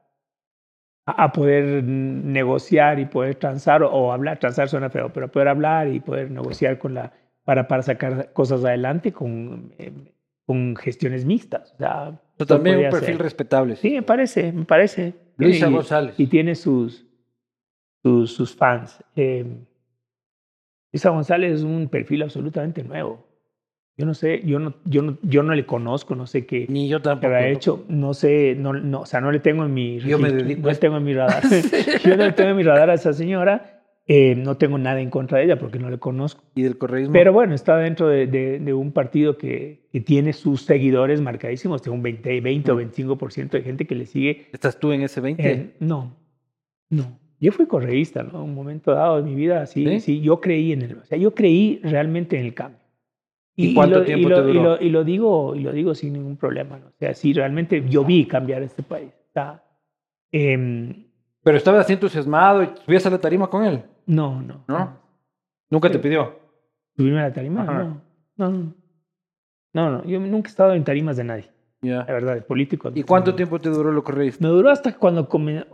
a 1.06 1.24
a 1.24 1.32
poder 1.32 1.82
negociar 1.82 2.98
y 3.00 3.06
poder 3.06 3.34
transar 3.36 3.82
o, 3.82 3.90
o 3.90 4.12
hablar, 4.12 4.38
transar 4.38 4.68
suena 4.68 4.90
feo, 4.90 5.10
pero 5.12 5.28
poder 5.28 5.48
hablar 5.48 5.88
y 5.88 5.98
poder 5.98 6.30
negociar 6.30 6.78
con 6.78 6.94
la, 6.94 7.10
para, 7.50 7.66
para 7.66 7.82
sacar 7.82 8.32
cosas 8.32 8.64
adelante 8.64 9.10
con, 9.12 9.74
eh, 9.76 9.90
con 10.46 10.76
gestiones 10.76 11.24
mixtas. 11.24 11.72
O 11.74 11.78
sea, 11.78 12.20
también 12.46 12.76
un 12.78 12.82
perfil 12.90 13.16
ser. 13.16 13.18
respetable. 13.22 13.74
Sí, 13.74 13.90
me 13.90 14.02
parece, 14.02 14.52
me 14.52 14.64
parece. 14.64 15.14
Luisa 15.36 15.68
Y- 15.68 15.72
González. 15.72 16.14
Y 16.16 16.28
tiene 16.28 16.54
sus, 16.54 17.04
sus, 18.04 18.32
sus 18.32 18.54
fans. 18.54 19.02
Eh, 19.16 19.44
Luisa 20.92 21.10
González 21.10 21.54
es 21.54 21.62
un 21.64 21.88
perfil 21.88 22.22
absolutamente 22.22 22.84
nuevo. 22.84 23.26
Yo 23.96 24.06
no 24.06 24.14
sé, 24.14 24.42
yo 24.44 24.60
no, 24.60 24.74
yo 24.84 25.02
no, 25.02 25.18
yo 25.22 25.42
no 25.42 25.52
le 25.52 25.66
conozco, 25.66 26.14
no 26.14 26.28
sé 26.28 26.46
qué, 26.46 26.66
Ni 26.68 26.88
yo 26.88 27.02
tampoco. 27.02 27.32
¿no? 27.32 27.38
hecho, 27.40 27.84
no 27.88 28.14
sé, 28.14 28.54
no, 28.56 28.72
no, 28.74 29.00
o 29.00 29.06
sea, 29.06 29.20
no 29.20 29.32
le 29.32 29.40
tengo 29.40 29.64
en 29.64 29.74
mi 29.74 29.98
Yo 29.98 30.20
me 30.20 30.30
dedico 30.30 30.60
no 30.62 30.68
le 30.68 30.76
tengo 30.76 30.96
en 30.98 31.02
mi 31.04 31.14
radar. 31.16 31.42
yo 32.04 32.16
no 32.16 32.24
le 32.26 32.32
tengo 32.32 32.50
en 32.50 32.56
mi 32.58 32.62
radar 32.62 32.90
a 32.90 32.94
esa 32.94 33.12
señora, 33.12 33.79
eh, 34.12 34.34
no 34.34 34.56
tengo 34.56 34.76
nada 34.76 35.00
en 35.00 35.08
contra 35.08 35.38
de 35.38 35.44
ella 35.44 35.56
porque 35.56 35.78
no 35.78 35.88
le 35.88 35.98
conozco. 35.98 36.42
Y 36.56 36.62
del 36.62 36.76
correísmo. 36.78 37.12
Pero 37.12 37.32
bueno, 37.32 37.54
está 37.54 37.76
dentro 37.76 38.08
de, 38.08 38.26
de- 38.26 38.58
de 38.58 38.74
un 38.74 38.90
partido 38.90 39.38
que, 39.38 39.86
que 39.92 40.00
tiene 40.00 40.32
sus 40.32 40.62
seguidores 40.62 41.20
marcadísimos, 41.20 41.80
tiene 41.80 41.94
un 41.96 42.02
20, 42.02 42.40
20 42.40 42.72
o 42.72 42.76
25% 42.76 43.50
de 43.50 43.62
gente 43.62 43.86
que 43.86 43.94
le 43.94 44.06
sigue 44.06 44.48
¿Estás 44.52 44.80
tú 44.80 44.90
en 44.90 45.02
ese 45.02 45.20
20? 45.20 45.48
eh, 45.48 45.74
no, 45.78 46.16
no. 46.90 47.20
Yo 47.38 47.52
fui 47.52 47.66
correísta, 47.66 48.24
¿no? 48.24 48.42
Un 48.42 48.52
momento 48.54 48.90
dado 48.92 49.18
de 49.18 49.22
mi 49.22 49.36
vida, 49.36 49.64
sí, 49.66 49.86
¿Sí? 49.86 50.00
sí, 50.00 50.20
yo 50.20 50.40
creí 50.40 50.72
en 50.72 50.82
el, 50.82 50.96
o 50.98 51.04
sea, 51.04 51.16
yo 51.16 51.32
creí 51.32 51.78
realmente 51.84 52.36
en 52.36 52.46
el 52.46 52.52
cambio. 52.54 52.80
¿Y 53.56 53.74
cuánto 53.74 54.00
lo, 54.00 54.04
tiempo 54.04 54.26
y 54.26 54.30
lo, 54.30 54.36
te 54.42 54.50
y 54.50 54.54
duró? 54.54 54.62
lo- 54.62 54.82
y 54.82 54.90
lo 54.90 55.04
digo, 55.04 55.54
y 55.54 55.60
lo 55.60 55.72
digo 55.72 55.94
sin 55.94 56.14
ningún 56.14 56.36
problema, 56.36 56.78
¿no? 56.80 56.86
O 56.88 56.92
sea, 56.98 57.14
sí, 57.14 57.32
realmente 57.32 57.84
yo 57.88 58.04
vi 58.04 58.24
cambiar 58.26 58.62
este 58.62 58.82
país. 58.82 59.10
Sea, 59.34 59.62
em, 60.32 61.04
Pero 61.42 61.56
estabas 61.56 61.80
así 61.84 61.94
entusiasmado 61.94 62.62
y 62.62 62.70
subías 62.84 63.06
a 63.06 63.10
la 63.10 63.18
tarima 63.18 63.48
con 63.48 63.64
él, 63.64 63.82
no, 64.06 64.42
no. 64.42 64.64
¿no? 64.68 64.98
Nunca 65.70 65.90
te 65.90 65.98
pidió. 65.98 66.38
¿Subirme 66.96 67.20
a 67.20 67.28
la 67.28 67.32
tarima? 67.32 67.64
No, 67.64 68.02
no, 68.36 68.50
no. 68.50 68.74
No, 69.72 69.90
no, 69.90 70.04
yo 70.04 70.18
nunca 70.18 70.48
he 70.48 70.50
estado 70.50 70.74
en 70.74 70.82
tarimas 70.84 71.16
de 71.16 71.24
nadie, 71.24 71.50
Ya. 71.80 71.98
la 71.98 72.12
verdad, 72.12 72.34
de 72.34 72.42
políticos. 72.42 72.92
¿Y 72.96 73.04
cuánto 73.04 73.34
tiempo 73.36 73.58
te 73.60 73.68
duró 73.68 73.92
lo 73.92 74.02
correísta? 74.02 74.44
Me 74.44 74.50
duró 74.50 74.68
hasta 74.70 74.96
cuando 74.96 75.28
come- 75.28 75.64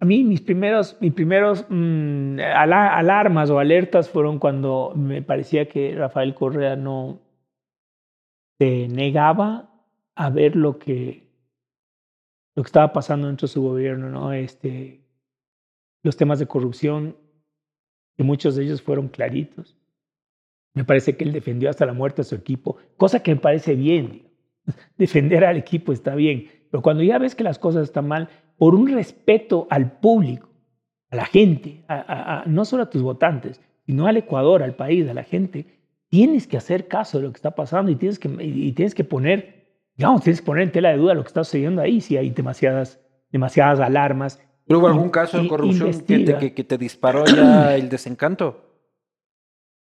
a 0.00 0.04
mí 0.04 0.24
mis 0.24 0.40
primeros, 0.40 0.96
mis 1.00 1.12
primeros 1.12 1.64
mm, 1.68 2.38
ala- 2.40 2.96
alarmas 2.96 3.50
o 3.50 3.58
alertas 3.58 4.08
fueron 4.08 4.38
cuando 4.38 4.92
me 4.96 5.20
parecía 5.22 5.68
que 5.68 5.94
Rafael 5.94 6.34
Correa 6.34 6.74
no 6.76 7.20
se 8.58 8.88
negaba 8.88 9.70
a 10.16 10.30
ver 10.30 10.56
lo 10.56 10.78
que 10.78 11.30
lo 12.56 12.62
que 12.62 12.66
estaba 12.68 12.92
pasando 12.92 13.28
dentro 13.28 13.46
de 13.46 13.52
su 13.52 13.62
gobierno, 13.62 14.08
¿no? 14.10 14.32
Este, 14.32 15.00
los 16.02 16.16
temas 16.16 16.38
de 16.38 16.46
corrupción, 16.46 17.16
que 18.16 18.24
muchos 18.24 18.56
de 18.56 18.64
ellos 18.64 18.82
fueron 18.82 19.08
claritos. 19.08 19.76
Me 20.74 20.84
parece 20.84 21.16
que 21.16 21.24
él 21.24 21.32
defendió 21.32 21.70
hasta 21.70 21.86
la 21.86 21.92
muerte 21.92 22.22
a 22.22 22.24
su 22.24 22.34
equipo, 22.34 22.76
cosa 22.96 23.22
que 23.22 23.34
me 23.34 23.40
parece 23.40 23.74
bien. 23.74 24.30
Defender 24.96 25.44
al 25.44 25.56
equipo 25.56 25.92
está 25.92 26.14
bien, 26.14 26.46
pero 26.70 26.82
cuando 26.82 27.02
ya 27.02 27.18
ves 27.18 27.34
que 27.34 27.44
las 27.44 27.58
cosas 27.58 27.84
están 27.84 28.08
mal, 28.08 28.28
por 28.56 28.74
un 28.74 28.88
respeto 28.88 29.66
al 29.70 29.98
público, 29.98 30.48
a 31.10 31.16
la 31.16 31.26
gente, 31.26 31.84
a- 31.88 32.44
no 32.46 32.64
solo 32.64 32.84
a 32.84 32.90
tus 32.90 33.02
votantes, 33.02 33.60
sino 33.84 34.06
al 34.06 34.16
Ecuador, 34.16 34.62
al 34.62 34.74
país, 34.76 35.06
a 35.08 35.14
la 35.14 35.24
gente, 35.24 35.66
tienes 36.08 36.46
que 36.46 36.56
hacer 36.56 36.88
caso 36.88 37.18
de 37.18 37.24
lo 37.24 37.32
que 37.32 37.36
está 37.36 37.54
pasando 37.54 37.90
y 37.90 37.96
tienes 37.96 38.18
que, 38.18 38.28
y 38.40 38.72
tienes 38.72 38.94
que 38.94 39.04
poner, 39.04 39.66
digamos, 39.96 40.22
tienes 40.22 40.40
que 40.40 40.46
poner 40.46 40.62
en 40.64 40.72
tela 40.72 40.90
de 40.90 40.96
duda 40.98 41.14
lo 41.14 41.22
que 41.22 41.28
está 41.28 41.44
sucediendo 41.44 41.82
ahí, 41.82 42.00
si 42.00 42.16
hay 42.16 42.30
demasiadas, 42.30 43.00
demasiadas 43.30 43.80
alarmas. 43.80 44.40
¿Pero 44.66 44.78
hubo 44.78 44.86
algún 44.88 45.10
caso 45.10 45.40
de 45.42 45.48
corrupción 45.48 45.90
que 46.04 46.18
te, 46.20 46.38
que, 46.38 46.54
que 46.54 46.64
te 46.64 46.78
disparó 46.78 47.24
ya 47.24 47.74
el 47.76 47.88
desencanto? 47.88 48.68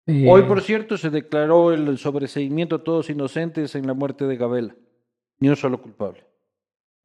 Eh, 0.07 0.27
Hoy, 0.29 0.43
por 0.43 0.61
cierto, 0.61 0.97
se 0.97 1.09
declaró 1.09 1.73
el 1.73 1.97
sobreseimiento 1.97 2.75
a 2.75 2.83
todos 2.83 3.09
inocentes 3.09 3.73
en 3.75 3.87
la 3.87 3.93
muerte 3.93 4.25
de 4.27 4.37
Gabela. 4.37 4.75
Ni 5.39 5.49
un 5.49 5.55
solo 5.55 5.81
culpable. 5.81 6.23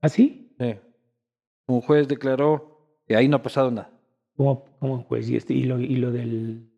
¿Así? 0.01 0.55
Sí. 0.59 0.77
Un 1.67 1.81
juez 1.81 2.09
declaró 2.09 2.99
que 3.07 3.17
ahí 3.17 3.29
no 3.29 3.37
ha 3.37 3.43
pasado 3.43 3.71
nada. 3.71 3.91
¿Cómo, 4.37 4.65
cómo 4.79 5.07
pues? 5.09 5.29
¿Y, 5.31 5.37
este, 5.37 5.55
y, 5.55 5.65
lo, 5.65 5.79
y 5.79 5.97
lo 5.97 6.11
del... 6.11 6.69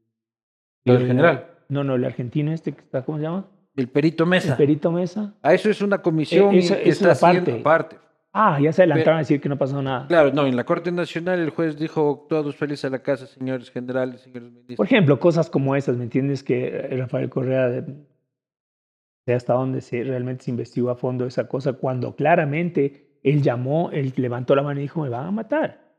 Lo 0.84 0.94
del 0.94 1.06
general. 1.06 1.48
No, 1.68 1.84
no, 1.84 1.94
el 1.94 2.04
argentino 2.04 2.52
este 2.52 2.72
que 2.72 2.80
está, 2.80 3.04
¿cómo 3.04 3.18
se 3.18 3.24
llama? 3.24 3.48
El 3.76 3.88
perito 3.88 4.24
El 4.24 4.30
Mesa. 4.30 4.56
Perito 4.56 4.92
Mesa. 4.92 5.34
A 5.42 5.54
eso 5.54 5.70
es 5.70 5.80
una 5.80 6.02
comisión 6.02 6.54
Eh, 6.54 6.58
eso- 6.58 6.74
que 6.74 6.82
eso 6.88 7.10
está 7.10 7.12
es 7.12 7.18
aparte. 7.58 7.98
Ah, 8.34 8.58
ya 8.58 8.72
se 8.72 8.82
adelantaron 8.82 9.16
a 9.16 9.18
decir 9.18 9.40
que 9.40 9.48
no 9.48 9.58
pasó 9.58 9.82
nada. 9.82 10.06
Claro, 10.06 10.32
no, 10.32 10.46
en 10.46 10.56
la 10.56 10.64
Corte 10.64 10.90
Nacional 10.90 11.38
el 11.38 11.50
juez 11.50 11.76
dijo 11.76 12.26
todos 12.30 12.56
felices 12.56 12.86
a 12.86 12.90
la 12.90 13.00
casa, 13.00 13.26
señores 13.26 13.70
generales, 13.70 14.22
señores 14.22 14.50
ministros. 14.50 14.76
Por 14.76 14.86
ejemplo, 14.86 15.20
cosas 15.20 15.50
como 15.50 15.76
esas, 15.76 15.96
¿me 15.98 16.04
entiendes? 16.04 16.42
Que 16.42 16.68
eh, 16.68 16.96
Rafael 16.96 17.28
Correa, 17.28 17.68
de 17.68 19.34
hasta 19.34 19.52
dónde 19.52 19.82
se, 19.82 20.02
realmente 20.02 20.44
se 20.44 20.50
investigó 20.50 20.90
a 20.90 20.96
fondo 20.96 21.26
esa 21.26 21.46
cosa, 21.46 21.74
cuando 21.74 22.16
claramente 22.16 23.18
él 23.22 23.42
llamó, 23.42 23.90
él 23.90 24.12
levantó 24.16 24.56
la 24.56 24.62
mano 24.62 24.80
y 24.80 24.84
dijo, 24.84 25.02
me 25.02 25.10
van 25.10 25.26
a 25.26 25.30
matar. 25.30 25.92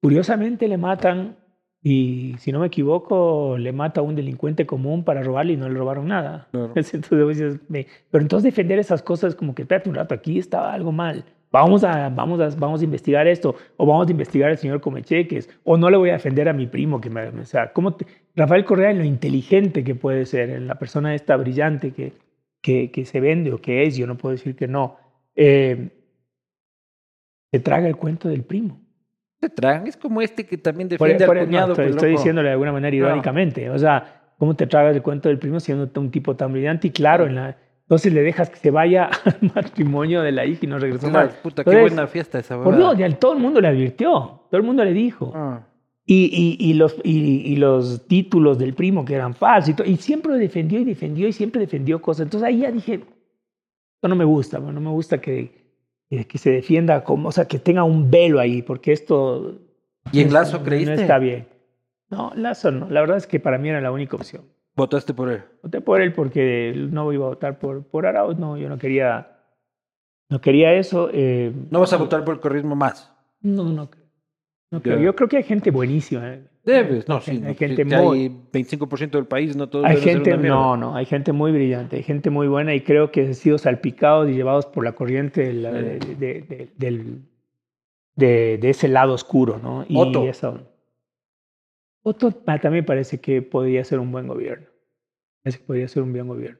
Curiosamente 0.00 0.66
le 0.66 0.78
matan 0.78 1.36
y 1.84 2.36
si 2.38 2.52
no 2.52 2.60
me 2.60 2.68
equivoco, 2.68 3.56
le 3.58 3.72
mata 3.72 4.00
a 4.00 4.04
un 4.04 4.14
delincuente 4.14 4.66
común 4.66 5.02
para 5.02 5.22
robarle 5.22 5.54
y 5.54 5.56
no 5.56 5.68
le 5.68 5.74
robaron 5.74 6.06
nada. 6.06 6.48
Entonces, 6.52 7.58
pero 8.10 8.22
entonces 8.22 8.44
defender 8.44 8.78
esas 8.78 9.02
cosas 9.02 9.34
como 9.34 9.54
que, 9.54 9.62
espérate 9.62 9.88
un 9.88 9.96
rato, 9.96 10.14
aquí 10.14 10.38
estaba 10.38 10.72
algo 10.72 10.92
mal. 10.92 11.24
Vamos 11.50 11.84
a, 11.84 12.08
vamos, 12.08 12.40
a, 12.40 12.56
vamos 12.56 12.80
a 12.80 12.84
investigar 12.84 13.26
esto, 13.26 13.56
o 13.76 13.84
vamos 13.84 14.08
a 14.08 14.10
investigar 14.12 14.48
al 14.48 14.58
señor 14.58 14.80
Comecheques, 14.80 15.50
o 15.64 15.76
no 15.76 15.90
le 15.90 15.98
voy 15.98 16.10
a 16.10 16.14
defender 16.14 16.48
a 16.48 16.52
mi 16.52 16.66
primo. 16.66 17.00
Que 17.00 17.10
me, 17.10 17.28
o 17.28 17.44
sea, 17.44 17.72
¿cómo 17.72 17.96
Rafael 18.36 18.64
Correa, 18.64 18.90
en 18.90 18.98
lo 18.98 19.04
inteligente 19.04 19.84
que 19.84 19.94
puede 19.94 20.24
ser, 20.24 20.50
en 20.50 20.66
la 20.66 20.76
persona 20.76 21.14
esta 21.14 21.36
brillante 21.36 21.90
que, 21.90 22.12
que, 22.62 22.90
que 22.90 23.04
se 23.04 23.20
vende 23.20 23.52
o 23.52 23.58
que 23.58 23.82
es, 23.82 23.96
yo 23.96 24.06
no 24.06 24.16
puedo 24.16 24.32
decir 24.34 24.54
que 24.56 24.68
no, 24.68 24.96
eh, 25.34 25.90
se 27.50 27.60
traga 27.60 27.88
el 27.88 27.96
cuento 27.96 28.28
del 28.28 28.44
primo 28.44 28.81
tragan. 29.48 29.86
Es 29.86 29.96
como 29.96 30.20
este 30.20 30.46
que 30.46 30.58
también 30.58 30.88
defiende 30.88 31.24
al 31.24 31.38
cuñado. 31.38 31.72
estoy, 31.72 31.90
estoy 31.90 32.10
diciéndole 32.12 32.48
de 32.48 32.52
alguna 32.52 32.72
manera 32.72 32.94
irónicamente. 32.94 33.70
O 33.70 33.78
sea, 33.78 34.22
¿cómo 34.38 34.54
te 34.54 34.66
tragas 34.66 34.94
el 34.94 35.02
cuento 35.02 35.28
del 35.28 35.38
primo 35.38 35.60
siendo 35.60 35.88
un 36.00 36.10
tipo 36.10 36.36
tan 36.36 36.52
brillante? 36.52 36.88
Y 36.88 36.90
claro, 36.90 37.26
en 37.26 37.34
la, 37.34 37.56
entonces 37.92 38.12
le 38.12 38.22
dejas 38.22 38.48
que 38.48 38.56
se 38.56 38.70
vaya 38.70 39.10
al 39.24 39.52
matrimonio 39.54 40.22
de 40.22 40.32
la 40.32 40.46
hija 40.46 40.60
y 40.62 40.66
no 40.66 40.78
regresó 40.78 41.10
más. 41.10 41.34
Puta, 41.34 41.62
qué 41.62 41.80
buena 41.80 42.06
fiesta 42.06 42.38
esa 42.38 42.62
Por 42.62 42.76
Dios, 42.76 42.96
ya 42.96 43.08
todo 43.10 43.34
el 43.34 43.38
mundo 43.38 43.60
le 43.60 43.68
advirtió. 43.68 44.46
Todo 44.50 44.58
el 44.58 44.62
mundo 44.62 44.84
le 44.84 44.92
dijo. 44.92 45.32
Ah. 45.34 45.60
Y, 46.04 46.56
y, 46.58 46.70
y, 46.70 46.74
los, 46.74 46.96
y, 47.04 47.54
los 47.56 48.06
títulos 48.08 48.58
del 48.58 48.74
primo 48.74 49.04
que 49.04 49.14
eran 49.14 49.34
falsos. 49.34 49.74
Y, 49.84 49.90
y 49.90 49.96
siempre 49.96 50.36
defendió 50.38 50.80
y 50.80 50.84
defendió 50.84 51.28
y 51.28 51.32
siempre 51.32 51.60
defendió 51.60 52.00
cosas. 52.00 52.24
Entonces 52.24 52.48
ahí 52.48 52.60
ya 52.60 52.72
dije, 52.72 53.00
no 54.02 54.16
me 54.16 54.24
gusta, 54.24 54.58
no 54.58 54.80
me 54.80 54.90
gusta 54.90 55.20
que 55.20 55.61
que 56.28 56.38
se 56.38 56.50
defienda, 56.50 57.04
como, 57.04 57.28
o 57.28 57.32
sea, 57.32 57.46
que 57.46 57.58
tenga 57.58 57.84
un 57.84 58.10
velo 58.10 58.38
ahí, 58.38 58.62
porque 58.62 58.92
esto... 58.92 59.58
¿Y 60.12 60.20
en 60.20 60.32
Lazo 60.32 60.62
creíste? 60.62 60.94
No 60.94 61.00
está 61.00 61.18
bien. 61.18 61.46
No, 62.10 62.32
Lazo 62.34 62.70
no. 62.70 62.90
La 62.90 63.00
verdad 63.00 63.16
es 63.16 63.26
que 63.26 63.40
para 63.40 63.56
mí 63.56 63.70
era 63.70 63.80
la 63.80 63.90
única 63.90 64.16
opción. 64.16 64.44
¿Votaste 64.74 65.14
por 65.14 65.30
él? 65.30 65.42
Voté 65.62 65.80
por 65.80 66.00
él 66.00 66.12
porque 66.12 66.74
no 66.90 67.12
iba 67.12 67.26
a 67.26 67.30
votar 67.30 67.58
por, 67.58 67.84
por 67.86 68.06
Arauz. 68.06 68.38
No, 68.38 68.56
yo 68.56 68.68
no 68.68 68.78
quería, 68.78 69.28
no 70.28 70.40
quería 70.40 70.74
eso. 70.74 71.10
Eh, 71.12 71.52
¿No 71.70 71.80
vas 71.80 71.92
a 71.92 71.98
votar 71.98 72.24
por 72.24 72.34
el 72.34 72.40
corrismo 72.40 72.74
más? 72.74 73.12
No, 73.40 73.64
no 73.64 73.90
creo. 73.90 74.04
No 74.70 74.80
creo. 74.80 74.98
Yo 74.98 75.14
creo 75.14 75.28
que 75.28 75.38
hay 75.38 75.42
gente 75.42 75.70
buenísima. 75.70 76.38
¿Eh? 76.64 76.72
Debes, 76.72 77.08
no, 77.08 77.20
sí. 77.20 77.42
Hay 77.44 77.54
gente 77.54 77.84
muy. 77.84 78.18
Hay 78.20 78.28
25% 78.52 79.10
del 79.10 79.26
país, 79.26 79.56
no 79.56 79.68
todo. 79.68 79.84
Hay 79.84 79.96
gente, 79.98 80.36
no, 80.36 80.76
no, 80.76 80.94
hay 80.94 81.06
gente 81.06 81.32
muy 81.32 81.52
brillante, 81.52 81.96
hay 81.96 82.02
gente 82.02 82.30
muy 82.30 82.46
buena 82.46 82.74
y 82.74 82.80
creo 82.80 83.10
que 83.10 83.26
han 83.26 83.34
sido 83.34 83.58
salpicados 83.58 84.28
y 84.28 84.34
llevados 84.34 84.66
por 84.66 84.84
la 84.84 84.92
corriente 84.92 85.52
de, 85.52 85.98
de, 86.18 86.72
del, 86.76 87.22
de, 88.14 88.58
ese 88.62 88.88
lado 88.88 89.14
oscuro, 89.14 89.58
¿no? 89.58 89.84
Y 89.88 89.96
Otto. 89.96 90.24
Eso, 90.24 90.60
Otto 92.02 92.30
también 92.32 92.84
parece 92.84 93.20
que 93.20 93.42
podría 93.42 93.84
ser 93.84 93.98
un 93.98 94.12
buen 94.12 94.26
gobierno. 94.26 94.66
Parece 95.42 95.58
que 95.58 95.64
podría 95.64 95.88
ser 95.88 96.02
un 96.02 96.12
buen 96.12 96.28
gobierno. 96.28 96.58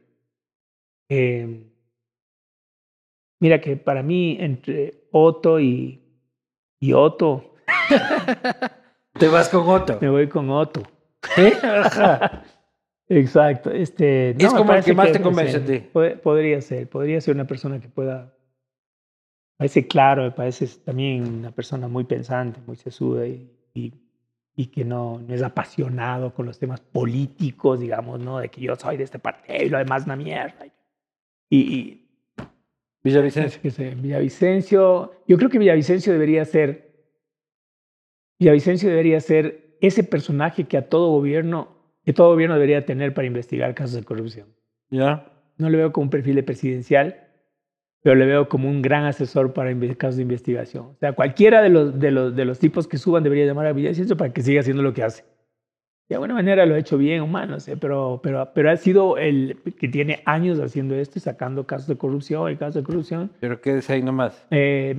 Eh, 1.09 1.65
mira 3.39 3.61
que 3.61 3.77
para 3.77 4.03
mí, 4.03 4.37
entre 4.41 5.07
Otto 5.13 5.61
y, 5.61 6.01
y 6.81 6.93
Otto. 6.93 7.55
Te 9.19 9.29
vas 9.29 9.49
con 9.49 9.69
Otto. 9.69 9.99
Me 10.01 10.09
voy 10.09 10.29
con 10.29 10.51
Otto. 10.51 10.83
Exacto. 13.09 13.71
Este, 13.71 14.31
es 14.31 14.53
como 14.53 14.73
el 14.73 14.83
que 14.83 14.95
más 14.95 15.13
te 15.13 15.21
convence 15.21 15.59
a 15.59 15.65
ti. 15.65 15.79
Podría 16.23 16.61
ser, 16.61 16.89
podría 16.89 17.21
ser 17.21 17.35
una 17.35 17.47
persona 17.47 17.81
que 17.81 17.89
pueda. 17.89 18.35
Parece 19.57 19.87
claro, 19.87 20.23
me 20.23 20.31
parece 20.33 20.67
también 20.85 21.27
una 21.27 21.51
persona 21.53 21.87
muy 21.89 22.05
pensante, 22.05 22.61
muy 22.67 22.77
sesuda 22.77 23.27
y, 23.27 23.49
y, 23.75 24.67
que 24.67 24.85
no, 24.85 25.21
no, 25.21 25.35
es 25.35 25.43
apasionado 25.43 26.35
con 26.35 26.47
los 26.47 26.59
temas 26.59 26.81
políticos, 26.81 27.79
digamos, 27.79 28.19
¿no? 28.19 28.39
De 28.39 28.49
que 28.49 28.61
yo 28.61 28.75
soy 28.77 28.97
de 28.97 29.05
este 29.05 29.19
partido 29.19 29.63
y 29.63 29.69
lo 29.69 29.79
demás 29.79 30.05
una 30.05 30.17
mierda. 30.17 30.67
Y, 31.49 31.59
y 31.59 32.03
Villavicencio. 33.05 33.61
Villavicencio. 33.97 35.13
Yo 35.27 35.37
creo 35.37 35.51
que 35.51 35.59
Villavicencio 35.59 36.13
debería 36.13 36.45
ser 36.45 36.92
Villavicencio 38.43 38.89
debería 38.89 39.21
ser 39.21 39.77
ese 39.81 40.03
personaje 40.03 40.65
que 40.65 40.77
a 40.77 40.89
todo 40.89 41.13
gobierno, 41.13 41.69
que 42.05 42.13
todo 42.13 42.31
gobierno 42.31 42.57
debería 42.57 42.85
tener 42.85 43.15
para 43.15 43.29
investigar 43.29 43.73
casos 43.73 43.95
de 43.95 44.03
corrupción. 44.03 44.49
¿Ya? 44.91 45.31
No 45.59 45.71
le 45.71 45.79
veo 45.79 45.93
como 45.93 46.07
un 46.07 46.11
perfil 46.11 46.35
de 46.35 46.43
presidencial, 46.43 47.29
pero 48.03 48.17
le 48.17 48.27
veo 48.27 48.49
como 48.49 48.69
un 48.69 48.83
gran 48.83 49.05
asesor 49.05 49.53
para 49.53 49.73
casos 49.97 50.17
de 50.17 50.23
investigación. 50.23 50.87
O 50.87 50.97
sea, 50.99 51.13
cualquiera 51.13 51.63
de 51.63 51.69
los, 51.69 52.01
de 52.01 52.11
los, 52.11 52.35
de 52.35 52.45
los 52.45 52.59
tipos 52.59 52.89
que 52.89 52.99
suban 52.99 53.23
debería 53.23 53.47
llamar 53.47 53.67
a 53.67 53.73
Villavicencio 53.73 54.17
para 54.17 54.33
que 54.33 54.43
siga 54.43 54.61
haciendo 54.61 54.83
lo 54.83 54.93
que 54.93 55.05
hace 55.05 55.23
de 56.09 56.17
alguna 56.17 56.35
manera 56.35 56.67
lo 56.67 56.75
ha 56.75 56.79
hecho 56.79 56.99
bien, 56.99 57.23
humano, 57.23 57.59
sé, 57.59 57.77
pero, 57.77 58.21
pero, 58.23 58.51
pero 58.55 58.71
ha 58.71 58.77
sido 58.77 59.17
el 59.17 59.57
que 59.79 59.89
tiene 59.89 60.23
años 60.27 60.61
haciendo 60.61 60.95
esto 60.95 61.19
y 61.19 61.23
sacando 61.23 61.67
casos 61.67 61.89
de 61.89 61.97
corrupción 61.97 62.53
y 62.53 62.57
casos 62.57 62.75
de 62.75 62.83
corrupción. 62.83 63.31
Pero 63.41 63.61
quédese 63.61 63.95
ahí 63.95 64.03
nomás. 64.03 64.47
Eh, 64.51 64.95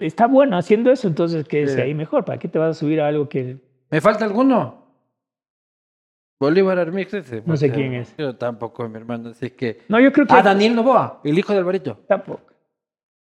está 0.00 0.26
bueno 0.26 0.58
haciendo 0.58 0.90
eso, 0.90 1.08
entonces 1.08 1.46
quédese 1.48 1.80
ahí 1.80 1.94
mejor. 1.94 2.24
¿Para 2.24 2.38
qué 2.38 2.48
te 2.48 2.58
vas 2.58 2.76
a 2.76 2.78
subir 2.78 3.00
a 3.00 3.08
algo 3.08 3.28
que... 3.28 3.56
¿Me 3.90 4.00
falta 4.00 4.26
alguno? 4.26 4.86
Bolívar 6.38 6.78
ese. 6.96 7.42
No 7.46 7.56
sé 7.56 7.70
quién 7.72 7.94
es. 7.94 8.14
Yo 8.16 8.36
tampoco, 8.36 8.86
mi 8.88 8.96
hermano, 8.96 9.30
así 9.30 9.50
que... 9.50 9.80
No, 9.88 9.98
yo 9.98 10.12
creo 10.12 10.26
que... 10.26 10.34
Ah, 10.34 10.42
Daniel 10.42 10.74
Novoa, 10.74 11.20
el 11.24 11.38
hijo 11.38 11.52
de 11.52 11.60
Alvarito. 11.60 11.98
Tampoco. 12.06 12.42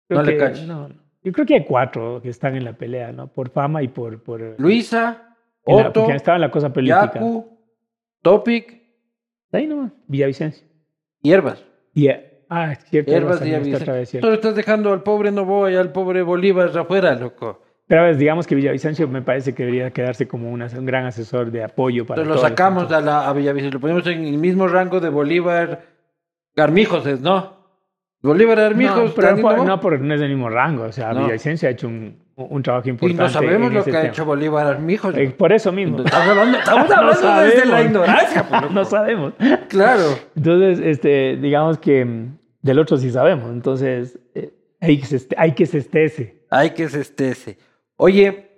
no 0.09 0.23
le 0.23 0.37
cacho. 0.37 0.67
No, 0.67 0.89
Yo 1.23 1.33
creo 1.33 1.47
que 1.47 1.55
hay 1.55 1.65
cuatro 1.65 2.21
que 2.21 2.31
están 2.31 2.57
en 2.57 2.65
la 2.65 2.73
pelea, 2.73 3.13
¿no? 3.13 3.29
Por 3.29 3.51
fama 3.51 3.83
y 3.83 3.89
por... 3.89 4.23
por 4.23 4.57
Luisa... 4.59 5.28
Otto, 5.69 6.01
porque 6.01 6.17
estaba 6.17 6.37
en 6.37 6.43
la 6.43 6.51
cosa 6.51 6.73
política. 6.73 7.13
Yaku, 7.15 7.59
Topic. 8.23 8.83
Ahí 9.53 9.67
nomás, 9.67 9.93
Villavicencio. 10.07 10.67
Hierbas. 11.23 11.65
Yeah. 11.95 12.23
Ah, 12.49 12.73
es 12.73 12.85
cierto. 12.87 13.11
Hierbas 13.11 13.43
Villavicencio. 13.43 14.21
Tú 14.21 14.29
estás 14.29 14.55
dejando 14.55 14.93
al 14.93 15.03
pobre 15.03 15.31
Novoa 15.31 15.71
y 15.71 15.77
al 15.77 15.93
pobre 15.93 16.23
Bolívar 16.23 16.77
afuera, 16.77 17.15
loco. 17.15 17.63
Pero 17.87 18.03
a 18.03 18.13
digamos 18.13 18.47
que 18.47 18.55
Villavicencio 18.55 19.09
me 19.09 19.23
parece 19.23 19.55
que 19.55 19.65
debería 19.65 19.91
quedarse 19.91 20.29
como 20.29 20.51
un 20.51 20.61
gran 20.85 21.07
asesor 21.07 21.51
de 21.51 21.65
apoyo 21.65 22.07
para 22.07 22.21
Entonces 22.21 22.43
lo 22.43 22.49
sacamos 22.49 22.93
a, 22.93 23.01
la, 23.01 23.27
a 23.27 23.33
Villavicencio, 23.33 23.73
lo 23.73 23.81
ponemos 23.81 24.07
en 24.07 24.25
el 24.25 24.37
mismo 24.37 24.69
rango 24.69 25.01
de 25.01 25.09
Bolívar 25.09 25.87
Garmijos, 26.55 27.21
¿no? 27.21 27.57
Bolívar 28.21 28.61
Armijos. 28.61 29.11
No, 29.11 29.15
pero 29.15 29.37
no, 29.37 29.65
no, 29.65 29.81
porque 29.81 30.05
no 30.05 30.13
es 30.13 30.21
del 30.21 30.31
mismo 30.31 30.51
rango. 30.51 30.85
O 30.85 30.93
sea, 30.93 31.13
Villavicencio 31.15 31.69
ha 31.69 31.73
hecho 31.73 31.89
un, 31.89 32.28
un 32.45 32.63
trabajo 32.63 32.89
importante. 32.89 33.23
Y 33.23 33.27
no 33.27 33.29
sabemos 33.29 33.73
lo 33.73 33.85
que 33.85 33.97
ha 33.97 34.07
hecho 34.07 34.25
Bolívar 34.25 34.67
Armijos. 34.67 35.15
Eh, 35.17 35.31
por 35.31 35.53
eso 35.53 35.73
mismo. 35.73 35.99
Estamos 36.05 36.29
hablando, 36.29 36.59
estamos 36.59 36.91
hablando 36.91 37.41
desde 37.43 37.67
la 37.67 37.83
ignorancia. 37.83 38.49
Pues, 38.49 38.71
no 38.71 38.85
sabemos. 38.85 39.35
Claro. 39.69 40.19
Entonces, 40.37 40.81
este, 40.85 41.37
digamos 41.37 41.79
que 41.79 42.05
mm, 42.05 42.39
del 42.63 42.79
otro 42.79 42.97
sí 42.97 43.11
sabemos. 43.11 43.51
Entonces, 43.51 44.19
eh, 44.35 44.55
hay, 44.81 44.99
que 44.99 45.07
se, 45.07 45.29
hay 45.37 45.53
que 45.53 45.67
se 45.67 45.79
estese. 45.79 46.47
Hay 46.51 46.71
que 46.71 46.89
se 46.89 47.01
estese. 47.01 47.59
Oye, 47.97 48.51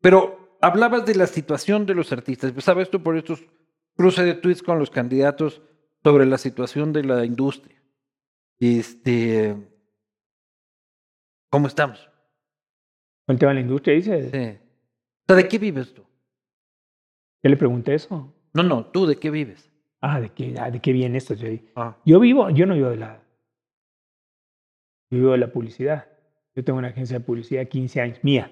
pero 0.00 0.56
hablabas 0.62 1.04
de 1.04 1.14
la 1.14 1.26
situación 1.26 1.86
de 1.86 1.94
los 1.94 2.12
artistas. 2.12 2.52
¿Sabes 2.58 2.90
tú 2.90 3.02
por 3.02 3.16
estos 3.16 3.44
cruces 3.96 4.24
de 4.24 4.34
tweets 4.34 4.62
con 4.62 4.78
los 4.78 4.90
candidatos 4.90 5.62
sobre 6.02 6.24
la 6.24 6.38
situación 6.38 6.92
de 6.92 7.04
la 7.04 7.24
industria? 7.24 7.76
Este, 8.58 9.56
¿Cómo 11.50 11.66
estamos? 11.66 12.09
¿Con 13.30 13.36
el 13.36 13.38
tema 13.38 13.50
de 13.50 13.54
la 13.54 13.60
industria 13.60 13.94
dices? 13.94 14.28
Sí. 14.32 14.38
O 14.38 15.24
sea, 15.28 15.36
¿de 15.36 15.46
qué 15.46 15.56
vives 15.60 15.94
tú? 15.94 16.02
¿Qué 17.40 17.48
le 17.48 17.56
pregunté 17.56 17.94
eso? 17.94 18.34
No, 18.52 18.64
no, 18.64 18.86
tú 18.86 19.06
de 19.06 19.20
qué 19.20 19.30
vives. 19.30 19.70
Ah, 20.00 20.20
¿de 20.20 20.30
qué, 20.30 20.56
ah, 20.58 20.68
¿de 20.68 20.80
qué 20.80 20.92
viene 20.92 21.16
esto? 21.18 21.34
Yo, 21.34 21.46
ah. 21.76 21.96
yo 22.04 22.18
vivo, 22.18 22.50
yo 22.50 22.66
no 22.66 22.74
vivo 22.74 22.88
de 22.88 22.96
la... 22.96 23.22
Yo 25.12 25.18
vivo 25.18 25.30
de 25.30 25.38
la 25.38 25.52
publicidad. 25.52 26.08
Yo 26.56 26.64
tengo 26.64 26.80
una 26.80 26.88
agencia 26.88 27.20
de 27.20 27.24
publicidad 27.24 27.68
15 27.68 28.00
años, 28.00 28.18
mía. 28.22 28.50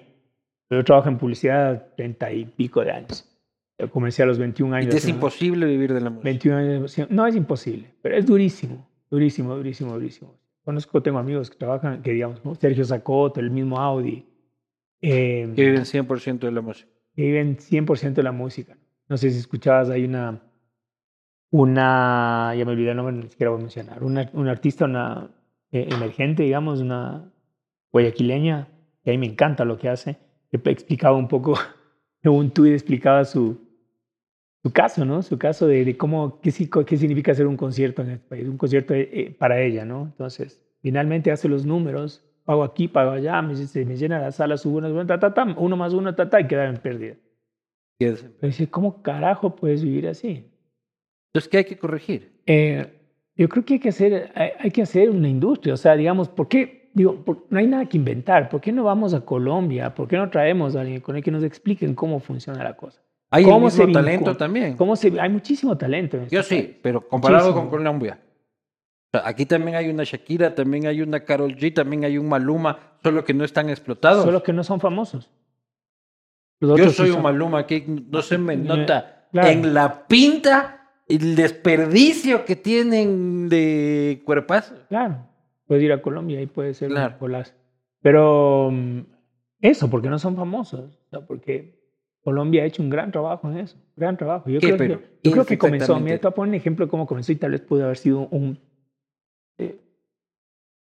Yo 0.69 0.81
trabajo 0.85 1.09
en 1.09 1.17
publicidad 1.17 1.93
30 1.97 2.31
y 2.31 2.45
pico 2.45 2.81
de 2.81 2.91
años. 2.91 3.29
Yo 3.77 3.91
comencé 3.91 4.23
a 4.23 4.27
los 4.27 4.37
21 4.37 4.73
años. 4.77 4.93
¿Y 4.93 4.97
es 4.97 5.09
imposible 5.09 5.65
vivir 5.65 5.93
de 5.93 5.99
la 5.99 6.09
música? 6.09 6.23
21 6.23 6.57
años. 6.57 6.97
No 7.09 7.27
es 7.27 7.35
imposible, 7.35 7.93
pero 8.01 8.15
es 8.15 8.25
durísimo. 8.25 8.87
Durísimo, 9.11 9.57
durísimo, 9.57 9.91
durísimo. 9.91 10.39
Conozco, 10.63 11.03
tengo 11.03 11.19
amigos 11.19 11.49
que 11.49 11.57
trabajan, 11.57 12.01
que 12.01 12.13
digamos, 12.13 12.39
Sergio 12.59 12.85
Zacoto, 12.85 13.41
el 13.41 13.51
mismo 13.51 13.77
Audi. 13.77 14.28
Eh, 15.01 15.51
que 15.55 15.65
viven 15.65 15.85
100% 15.85 16.39
de 16.39 16.51
la 16.51 16.61
música. 16.61 16.89
Que 17.15 17.21
viven 17.23 17.57
100% 17.57 18.13
de 18.13 18.23
la 18.23 18.31
música. 18.31 18.77
No 19.07 19.17
sé 19.17 19.31
si 19.31 19.39
escuchabas, 19.39 19.89
hay 19.89 20.05
una, 20.05 20.41
una, 21.51 22.53
ya 22.55 22.65
me 22.65 22.71
olvidé 22.71 22.91
el 22.91 22.97
nombre, 22.97 23.15
ni 23.15 23.29
siquiera 23.29 23.49
voy 23.49 23.59
a 23.59 23.63
mencionar, 23.63 24.03
una, 24.03 24.29
un 24.33 24.47
artista, 24.47 24.85
una 24.85 25.31
eh, 25.71 25.87
emergente, 25.91 26.43
digamos, 26.43 26.79
una, 26.79 27.31
guayaquileña, 27.91 28.67
y 29.03 29.09
ahí 29.09 29.17
me 29.17 29.25
encanta 29.25 29.65
lo 29.65 29.77
que 29.77 29.89
hace. 29.89 30.17
Explicaba 30.51 31.15
un 31.15 31.27
poco, 31.27 31.57
un 32.23 32.51
tuit 32.51 32.73
explicaba 32.73 33.25
su, 33.25 33.59
su 34.61 34.71
caso, 34.71 35.05
¿no? 35.05 35.21
Su 35.21 35.37
caso 35.37 35.67
de, 35.67 35.97
cómo, 35.97 36.39
qué, 36.41 36.51
qué, 36.85 36.97
significa 36.97 37.31
hacer 37.31 37.47
un 37.47 37.57
concierto 37.57 38.01
en 38.01 38.11
este 38.11 38.27
país, 38.27 38.47
un 38.47 38.57
concierto 38.57 38.93
eh, 38.93 39.09
eh, 39.11 39.35
para 39.37 39.61
ella, 39.61 39.85
¿no? 39.85 40.03
Entonces, 40.03 40.61
finalmente 40.81 41.31
hace 41.31 41.47
los 41.47 41.65
números, 41.65 42.25
pago 42.49 42.63
aquí, 42.63 42.87
pago 42.87 43.11
allá, 43.11 43.43
me, 43.43 43.53
me 43.53 43.95
llena 43.95 44.17
la 44.17 44.31
sala, 44.31 44.57
subo 44.57 44.79
una, 44.79 45.05
ta, 45.05 45.19
ta, 45.19 45.31
ta, 45.35 45.55
uno 45.55 45.77
más 45.77 45.93
uno, 45.93 46.15
ta, 46.15 46.31
ta, 46.31 46.41
y 46.41 46.47
queda 46.47 46.65
en 46.65 46.77
pérdida. 46.77 47.13
Dice, 48.41 48.67
¿cómo 48.71 49.03
carajo 49.03 49.55
puedes 49.55 49.83
vivir 49.83 50.07
así? 50.07 50.49
Entonces, 51.27 51.47
¿qué 51.47 51.57
hay 51.59 51.65
que 51.65 51.77
corregir? 51.77 52.41
Eh, 52.47 52.91
yo 53.35 53.47
creo 53.49 53.63
que 53.63 53.75
hay 53.75 53.79
que 53.79 53.89
hacer, 53.89 54.31
hay, 54.33 54.71
que 54.71 54.81
hacer 54.81 55.11
una 55.11 55.29
industria, 55.29 55.75
o 55.75 55.77
sea, 55.77 55.95
digamos, 55.95 56.27
¿por 56.27 56.47
qué? 56.47 56.89
Digo, 56.95 57.23
no 57.51 57.59
hay 57.59 57.67
nada 57.67 57.85
que 57.85 57.97
inventar. 57.97 58.49
¿Por 58.49 58.61
qué 58.61 58.71
no 58.71 58.83
vamos 58.83 59.13
a 59.13 59.21
Colombia? 59.21 59.93
¿Por 59.93 60.07
qué 60.07 60.17
no 60.17 60.27
traemos 60.31 60.75
a 60.75 60.81
alguien 60.81 61.01
con 61.01 61.17
el 61.17 61.23
que 61.23 61.29
nos 61.29 61.43
expliquen 61.43 61.93
cómo 61.93 62.19
funciona 62.19 62.63
la 62.63 62.75
cosa? 62.75 62.99
Hay 63.29 63.45
mucho 63.45 63.87
talento 63.91 64.35
también. 64.35 64.75
¿cómo 64.75 64.95
se, 64.95 65.19
hay 65.19 65.29
muchísimo 65.29 65.77
talento. 65.77 66.17
En 66.17 66.23
este 66.23 66.35
Yo 66.35 66.41
sí, 66.41 66.79
pero 66.81 67.07
comparado 67.07 67.53
con 67.53 67.69
Colombia. 67.69 68.19
Aquí 69.11 69.45
también 69.45 69.77
hay 69.77 69.89
una 69.89 70.03
Shakira, 70.03 70.55
también 70.55 70.87
hay 70.87 71.01
una 71.01 71.21
Carol 71.21 71.55
G, 71.55 71.73
también 71.73 72.05
hay 72.05 72.17
un 72.17 72.29
Maluma, 72.29 72.97
solo 73.03 73.23
que 73.23 73.33
no 73.33 73.43
están 73.43 73.69
explotados. 73.69 74.23
Solo 74.23 74.43
que 74.43 74.53
no 74.53 74.63
son 74.63 74.79
famosos. 74.79 75.29
Yo 76.61 76.89
soy 76.89 77.11
un 77.11 77.21
Maluma 77.21 77.65
que 77.65 77.85
no 77.87 78.21
se 78.21 78.37
me 78.37 78.57
nota 78.57 79.27
en 79.33 79.73
la 79.73 80.07
pinta 80.07 80.75
el 81.07 81.35
desperdicio 81.35 82.45
que 82.45 82.55
tienen 82.55 83.49
de 83.49 84.21
cuerpas. 84.25 84.73
Claro, 84.89 85.25
puedes 85.65 85.83
ir 85.83 85.91
a 85.91 86.01
Colombia 86.01 86.41
y 86.41 86.45
puede 86.45 86.73
ser 86.73 86.89
claro. 86.89 87.15
Pero 88.01 88.69
mm, 88.71 88.99
eso, 89.61 89.89
porque 89.89 90.09
no 90.09 90.19
son 90.19 90.35
famosos, 90.35 90.99
porque 91.27 91.79
Colombia 92.23 92.63
ha 92.63 92.65
hecho 92.65 92.83
un 92.83 92.89
gran 92.89 93.11
trabajo 93.11 93.49
en 93.49 93.57
eso, 93.57 93.77
gran 93.95 94.17
trabajo. 94.17 94.49
Yo, 94.49 94.59
creo, 94.59 94.77
que, 94.77 94.87
yo 95.23 95.31
creo 95.31 95.45
que 95.45 95.57
comenzó, 95.57 95.99
mira, 95.99 96.17
te 96.17 96.23
voy 96.23 96.31
a 96.31 96.35
poner 96.35 96.49
un 96.49 96.55
ejemplo 96.55 96.85
de 96.85 96.89
cómo 96.89 97.07
comenzó 97.07 97.31
y 97.31 97.37
tal 97.37 97.51
vez 97.51 97.61
pudo 97.61 97.85
haber 97.85 97.97
sido 97.97 98.27
un, 98.27 98.59
eh, 99.59 99.79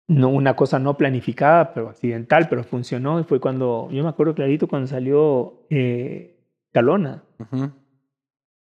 no, 0.07 0.29
una 0.29 0.55
cosa 0.55 0.79
no 0.79 0.97
planificada, 0.97 1.73
pero 1.73 1.89
accidental, 1.89 2.49
pero 2.49 2.63
funcionó. 2.63 3.21
Y 3.21 3.25
fue 3.25 3.41
cuando, 3.41 3.89
yo 3.91 4.03
me 4.03 4.11
acuerdo 4.11 4.35
clarito 4.35 4.69
cuando 4.69 4.87
salió 4.87 5.65
eh, 5.71 6.37
Calona. 6.73 7.23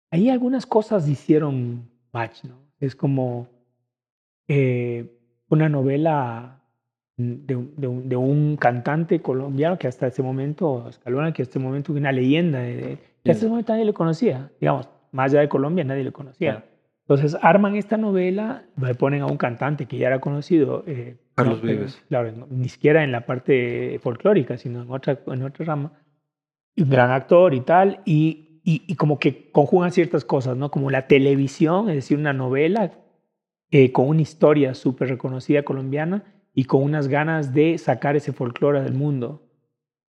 Ahí 0.10 0.30
algunas 0.30 0.66
cosas 0.66 1.08
hicieron 1.10 1.90
match, 2.14 2.46
¿no? 2.46 2.56
Es 2.80 2.96
como 2.96 3.48
eh, 4.48 5.20
una 5.50 5.68
novela 5.68 6.62
de, 7.18 7.58
de, 7.76 8.16
un 8.16 8.56
cantante 8.58 9.22
colombiano 9.22 9.78
que 9.78 9.88
hasta 9.88 10.08
ese 10.08 10.22
momento, 10.24 10.88
Escalona, 10.88 11.34
que 11.34 11.42
hasta 11.42 11.58
ese 11.58 11.60
momento 11.60 11.92
una 11.92 12.12
leyenda, 12.12 12.60
de, 12.60 13.00
que 13.24 13.32
hasta 13.32 13.42
ese 13.42 13.50
momento 13.50 13.74
nadie 13.74 13.86
le 13.86 13.94
conocía, 13.94 14.52
digamos, 14.62 14.88
más 15.12 15.32
allá 15.32 15.42
de 15.42 15.50
Colombia 15.50 15.84
nadie 15.84 16.04
le 16.04 16.12
conocía. 16.12 16.64
Entonces 17.10 17.38
arman 17.42 17.78
esta 17.78 17.96
novela, 17.96 18.66
le 18.76 18.94
ponen 18.94 19.22
a 19.22 19.28
un 19.28 19.38
cantante 19.38 19.86
que 19.86 19.98
ya 19.98 20.08
era 20.08 20.20
conocido. 20.20 20.84
Eh, 20.88 21.16
Carlos 21.36 21.62
Vives. 21.62 22.04
Claro, 22.10 22.34
ni 22.50 22.68
siquiera 22.68 23.02
en 23.02 23.14
la 23.14 23.26
parte 23.26 23.98
folclórica, 24.04 24.58
sino 24.58 24.82
en 24.82 24.92
otra, 24.92 25.18
en 25.28 25.42
otra 25.42 25.66
rama. 25.66 25.94
Un 26.76 26.90
gran 26.90 27.12
actor 27.12 27.54
y 27.54 27.62
tal, 27.62 28.02
y, 28.04 28.60
y, 28.66 28.94
como 28.96 29.20
que 29.20 29.50
conjugan 29.52 29.94
ciertas 29.94 30.26
cosas, 30.26 30.58
¿no? 30.58 30.70
Como 30.70 30.92
la 30.92 31.08
televisión, 31.08 31.88
es 31.88 31.96
decir, 31.96 32.18
una 32.18 32.34
novela 32.34 32.92
eh, 33.72 33.94
con 33.94 34.10
una 34.10 34.22
historia 34.22 34.74
súper 34.74 35.08
reconocida 35.08 35.64
colombiana 35.64 36.26
y 36.54 36.66
con 36.66 36.84
unas 36.84 37.08
ganas 37.08 37.54
de 37.54 37.78
sacar 37.78 38.18
ese 38.18 38.34
folclore 38.34 38.82
del 38.82 38.94
mundo. 38.94 39.48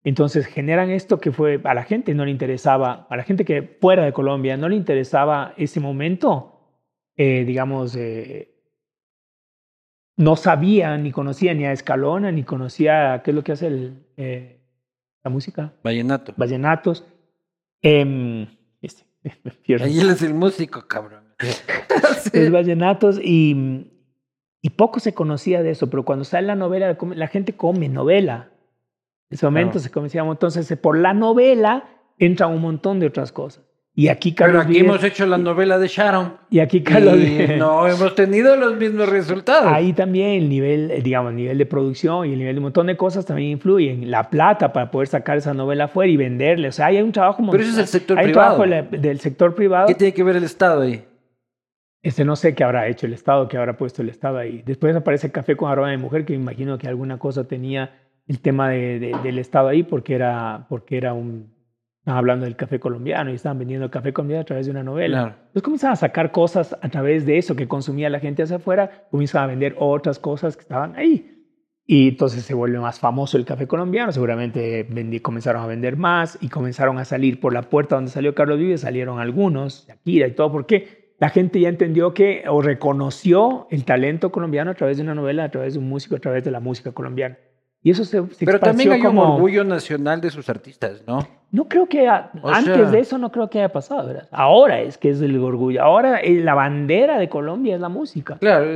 Entonces 0.03 0.47
generan 0.47 0.91
esto 0.91 1.21
que 1.21 1.31
fue 1.31 1.61
a 1.63 1.75
la 1.75 1.85
gente 1.85 2.13
no 2.15 2.25
le 2.25 2.33
interesaba, 2.33 3.07
a 3.09 3.17
la 3.17 3.23
gente 3.23 3.45
que 3.45 3.63
fuera 3.63 4.05
de 4.05 4.13
Colombia 4.13 4.57
no 4.57 4.69
le 4.69 4.75
interesaba 4.75 5.55
ese 5.57 5.79
momento 5.79 6.58
eh, 7.19 7.45
digamos, 7.45 7.97
eh, 7.97 8.55
no 10.17 10.37
sabía 10.37 10.97
ni 10.97 11.11
conocía 11.11 11.53
ni 11.53 11.65
a 11.65 11.73
Escalona, 11.73 12.31
ni 12.31 12.45
conocía 12.45 13.23
qué 13.25 13.33
es 13.33 13.35
lo 13.35 13.43
que 13.43 13.53
hace 13.53 13.67
el, 13.67 14.07
eh, 14.17 14.61
la 15.25 15.31
música. 15.31 15.75
Vallenato. 15.83 16.33
Vallenatos. 16.37 17.05
Em, 17.83 18.47
este, 18.81 19.05
Ahí 19.81 19.99
él 19.99 20.11
es 20.11 20.23
el 20.23 20.35
músico, 20.35 20.87
cabrón. 20.87 21.25
El 22.33 22.51
vallenatos 22.51 23.21
y, 23.23 23.91
y 24.61 24.71
poco 24.71 25.01
se 25.01 25.15
conocía 25.15 25.63
de 25.63 25.71
eso, 25.71 25.89
pero 25.89 26.05
cuando 26.05 26.25
sale 26.25 26.49
la 26.49 26.57
novela, 26.57 26.99
la 27.15 27.29
gente 27.29 27.57
come 27.57 27.89
novela. 27.89 28.51
En 29.31 29.37
ese 29.37 29.47
momento 29.47 29.79
se 29.79 29.91
conocía, 29.91 30.23
entonces 30.23 30.77
por 30.79 30.99
la 30.99 31.15
novela 31.15 31.89
entra 32.19 32.49
un 32.49 32.61
montón 32.61 32.99
de 32.99 33.07
otras 33.07 33.33
cosas. 33.33 33.68
Y 33.99 34.07
aquí 34.07 34.33
Carlos 34.33 34.65
Pero 34.65 34.71
aquí 34.71 34.79
hemos 34.79 35.03
hecho 35.03 35.27
la 35.27 35.39
novela 35.39 35.77
de 35.77 35.89
Sharon. 35.89 36.35
Y 36.51 36.61
aquí 36.61 36.85
Carlos 36.85 37.19
y 37.19 37.57
no 37.59 37.85
hemos 37.89 38.15
tenido 38.15 38.55
los 38.55 38.77
mismos 38.77 39.09
resultados. 39.09 39.73
Ahí 39.73 39.93
también 39.93 40.41
el 40.41 40.49
nivel, 40.49 40.93
eh, 40.93 41.03
digamos, 41.03 41.31
el 41.31 41.37
nivel 41.37 41.59
de 41.59 41.67
producción 41.67 42.25
y 42.25 42.33
el 42.33 42.39
nivel 42.39 42.55
de 42.55 42.59
un 42.61 42.63
montón 42.67 42.87
de 42.87 42.97
cosas 42.97 43.27
también 43.27 43.51
influyen. 43.51 44.09
La 44.09 44.31
plata 44.31 44.73
para 44.73 44.93
poder 44.93 45.09
sacar 45.09 45.39
esa 45.39 45.53
novela 45.53 45.87
afuera 45.87 46.13
y 46.13 46.17
venderle. 46.17 46.69
O 46.69 46.73
sea, 46.73 46.87
hay 46.87 47.03
un 47.03 47.11
trabajo... 47.11 47.43
Pero 47.51 47.61
eso 47.61 47.73
es 47.73 47.79
el 47.79 47.87
sector 47.89 48.23
privado. 48.23 48.63
Hay 48.63 48.71
trabajo 48.71 48.97
del 48.97 49.19
sector 49.19 49.57
privado. 49.57 49.89
¿Qué 49.89 49.97
tiene 49.97 50.15
que 50.15 50.23
ver 50.23 50.37
el 50.37 50.45
Estado 50.45 50.83
ahí? 50.83 51.05
Este 52.01 52.25
no 52.25 52.37
sé 52.37 52.55
qué 52.55 52.63
habrá 52.63 52.87
hecho 52.87 53.07
el 53.07 53.15
Estado, 53.15 53.49
qué 53.49 53.57
habrá 53.57 53.77
puesto 53.77 54.03
el 54.03 54.11
Estado 54.11 54.39
ahí. 54.39 54.63
Después 54.65 54.95
aparece 54.95 55.33
Café 55.33 55.57
con 55.57 55.73
aroma 55.73 55.91
de 55.91 55.99
mujer, 55.99 56.25
que 56.25 56.35
me 56.35 56.43
imagino 56.43 56.79
que 56.79 56.87
alguna 56.87 57.19
cosa 57.19 57.49
tenía 57.49 57.99
el 58.29 58.39
tema 58.39 58.71
de, 58.71 59.17
del 59.25 59.41
Estado 59.41 59.67
ahí 59.67 59.83
porque 59.83 60.15
era, 60.15 60.67
porque 60.69 60.97
era 60.97 61.15
un 61.15 61.58
hablando 62.17 62.45
del 62.45 62.57
café 62.57 62.81
colombiano 62.81 63.31
y 63.31 63.35
estaban 63.35 63.59
vendiendo 63.59 63.85
el 63.85 63.91
café 63.91 64.13
colombiano 64.13 64.43
a 64.43 64.45
través 64.45 64.67
de 64.67 64.73
una 64.73 64.83
novela. 64.83 65.37
Entonces 65.39 65.63
comenzaban 65.63 65.93
a 65.93 65.97
sacar 65.97 66.33
cosas 66.33 66.77
a 66.81 66.89
través 66.89 67.27
de 67.27 67.39
eso 67.39 67.57
que 67.57 67.69
consumía 67.69 68.09
la 68.11 68.21
gente 68.21 68.43
hacia 68.43 68.57
afuera, 68.57 69.07
comenzaban 69.11 69.49
a 69.49 69.53
vender 69.53 69.77
otras 69.79 70.19
cosas 70.19 70.57
que 70.57 70.63
estaban 70.63 70.97
ahí. 70.97 71.35
Y 71.91 72.09
entonces 72.09 72.45
se 72.45 72.53
vuelve 72.53 72.79
más 72.79 73.01
famoso 73.01 73.39
el 73.39 73.47
café 73.47 73.67
colombiano, 73.67 74.13
seguramente 74.13 74.87
comenzaron 75.23 75.63
a 75.63 75.67
vender 75.67 75.97
más 75.97 76.37
y 76.41 76.51
comenzaron 76.51 76.99
a 76.99 77.07
salir 77.07 77.41
por 77.41 77.55
la 77.55 77.63
puerta 77.63 77.95
donde 77.95 78.11
salió 78.11 78.35
Carlos 78.35 78.59
Vives, 78.59 78.83
salieron 78.83 79.21
algunos, 79.21 79.87
Shakira 79.87 80.27
y 80.27 80.33
todo, 80.33 80.53
porque 80.53 81.15
la 81.19 81.31
gente 81.31 81.61
ya 81.61 81.69
entendió 81.69 82.13
que 82.13 82.45
o 82.47 82.61
reconoció 82.61 83.67
el 83.71 83.85
talento 83.85 84.31
colombiano 84.31 84.71
a 84.71 84.75
través 84.75 84.99
de 84.99 85.03
una 85.03 85.15
novela, 85.15 85.45
a 85.45 85.51
través 85.51 85.73
de 85.73 85.79
un 85.81 85.89
músico, 85.89 86.15
a 86.17 86.21
través 86.21 86.45
de 86.45 86.51
la 86.51 86.61
música 86.61 86.93
colombiana. 86.93 87.39
Y 87.83 87.91
eso 87.91 88.05
se, 88.05 88.23
Pero 88.45 88.59
también 88.59 88.93
hay 88.93 89.01
un 89.03 89.19
orgullo 89.19 89.63
nacional 89.63 90.21
de 90.21 90.31
sus 90.31 90.49
artistas, 90.49 91.05
¿no? 91.07 91.27
No 91.51 91.69
creo 91.69 91.89
que 91.89 92.09
antes 92.09 92.91
de 92.91 92.99
eso 92.99 93.17
no 93.19 93.31
creo 93.31 93.49
que 93.49 93.59
haya 93.59 93.73
pasado, 93.73 94.09
¿verdad? 94.09 94.29
Ahora 94.33 94.81
es 94.81 94.99
que 94.99 95.11
es 95.11 95.21
el 95.23 95.39
orgullo. 95.39 95.83
Ahora 95.83 96.21
la 96.23 96.55
bandera 96.55 97.19
de 97.19 97.29
Colombia 97.29 97.77
es 97.77 97.81
la 97.81 97.89
música. 97.89 98.37
Claro. 98.39 98.67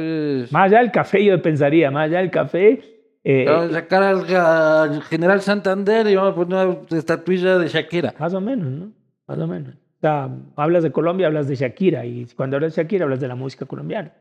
Más 0.51 0.67
allá 0.67 0.79
del 0.79 0.93
café 0.93 1.25
yo 1.25 1.41
pensaría, 1.43 1.91
más 1.91 2.07
allá 2.07 2.19
del 2.19 2.31
café. 2.31 2.81
Eh, 3.25 3.45
vamos 3.47 3.71
a 3.71 3.81
sacar 3.81 4.03
al, 4.03 5.03
general 5.03 5.41
Santander 5.43 6.07
y 6.07 6.17
vamos 6.17 6.33
a 6.33 6.35
poner 6.35 6.67
una 6.67 6.99
estatuilla 6.99 7.59
de 7.59 7.69
Shakira. 7.69 8.15
Más 8.19 8.35
o 8.35 8.41
menos, 8.41 8.71
¿no? 8.71 8.93
Más 9.27 9.39
o 9.39 9.47
menos. 9.47 9.75
O 9.75 10.01
sea, 10.01 10.31
hablas 10.57 10.83
de 10.83 10.93
Colombia, 10.93 11.27
hablas 11.27 11.49
de 11.49 11.57
Shakira 11.57 12.07
y 12.07 12.27
cuando 12.37 12.57
hablas 12.57 12.75
de 12.75 12.83
Shakira 12.83 13.05
hablas 13.05 13.21
de 13.21 13.29
la 13.29 13.35
música 13.35 13.67
colombiana. 13.67 14.13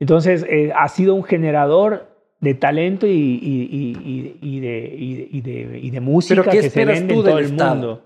Entonces, 0.00 0.46
eh, 0.48 0.72
ha 0.74 0.88
sido 0.88 1.14
un 1.14 1.24
generador 1.24 2.17
de 2.40 2.54
talento 2.54 3.06
y, 3.06 3.10
y, 3.10 4.38
y, 4.40 4.60
de, 4.60 4.94
y, 4.96 5.40
de, 5.40 5.78
y 5.82 5.90
de 5.90 6.00
música 6.00 6.42
que 6.44 6.70
se 6.70 6.84
vende 6.84 7.14
en 7.14 7.22
todo 7.22 7.38
el 7.38 7.52
mundo. 7.52 8.04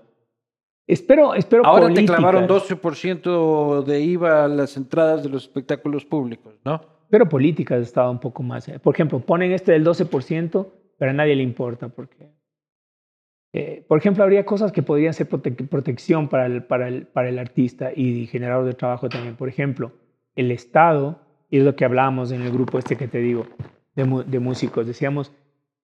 Espero, 0.85 1.33
espero 1.33 1.65
Ahora 1.65 1.93
te 1.93 2.05
clavaron 2.05 2.47
12% 2.47 3.83
de 3.83 4.01
IVA 4.01 4.45
a 4.45 4.47
las 4.47 4.75
entradas 4.75 5.23
de 5.23 5.29
los 5.29 5.43
espectáculos 5.43 6.03
públicos, 6.03 6.55
¿no? 6.65 6.81
Pero 7.09 7.29
políticas 7.29 7.81
estaba 7.81 8.09
un 8.09 8.19
poco 8.19 8.43
más. 8.43 8.67
Eh. 8.67 8.79
Por 8.79 8.93
ejemplo, 8.95 9.19
ponen 9.19 9.51
este 9.53 9.71
del 9.71 9.85
12%, 9.85 10.67
pero 10.97 11.11
a 11.11 11.13
nadie 11.13 11.35
le 11.35 11.43
importa 11.43 11.87
porque... 11.87 12.33
Eh, 13.55 13.85
por 13.87 13.99
ejemplo, 13.99 14.23
habría 14.23 14.45
cosas 14.45 14.71
que 14.71 14.81
podrían 14.81 15.13
ser 15.13 15.27
protección 15.27 16.27
para 16.27 16.47
el, 16.47 16.63
para, 16.63 16.87
el, 16.87 17.05
para 17.05 17.29
el 17.29 17.37
artista 17.37 17.91
y 17.95 18.25
generador 18.25 18.65
de 18.65 18.73
trabajo 18.73 19.09
también. 19.09 19.35
Por 19.35 19.47
ejemplo, 19.47 19.91
el 20.35 20.49
Estado, 20.49 21.19
y 21.51 21.59
es 21.59 21.63
lo 21.63 21.75
que 21.75 21.85
hablábamos 21.85 22.31
en 22.31 22.41
el 22.41 22.51
grupo 22.51 22.79
este 22.79 22.97
que 22.97 23.07
te 23.07 23.19
digo, 23.19 23.45
de, 23.95 24.39
músicos. 24.39 24.87
Decíamos, 24.87 25.31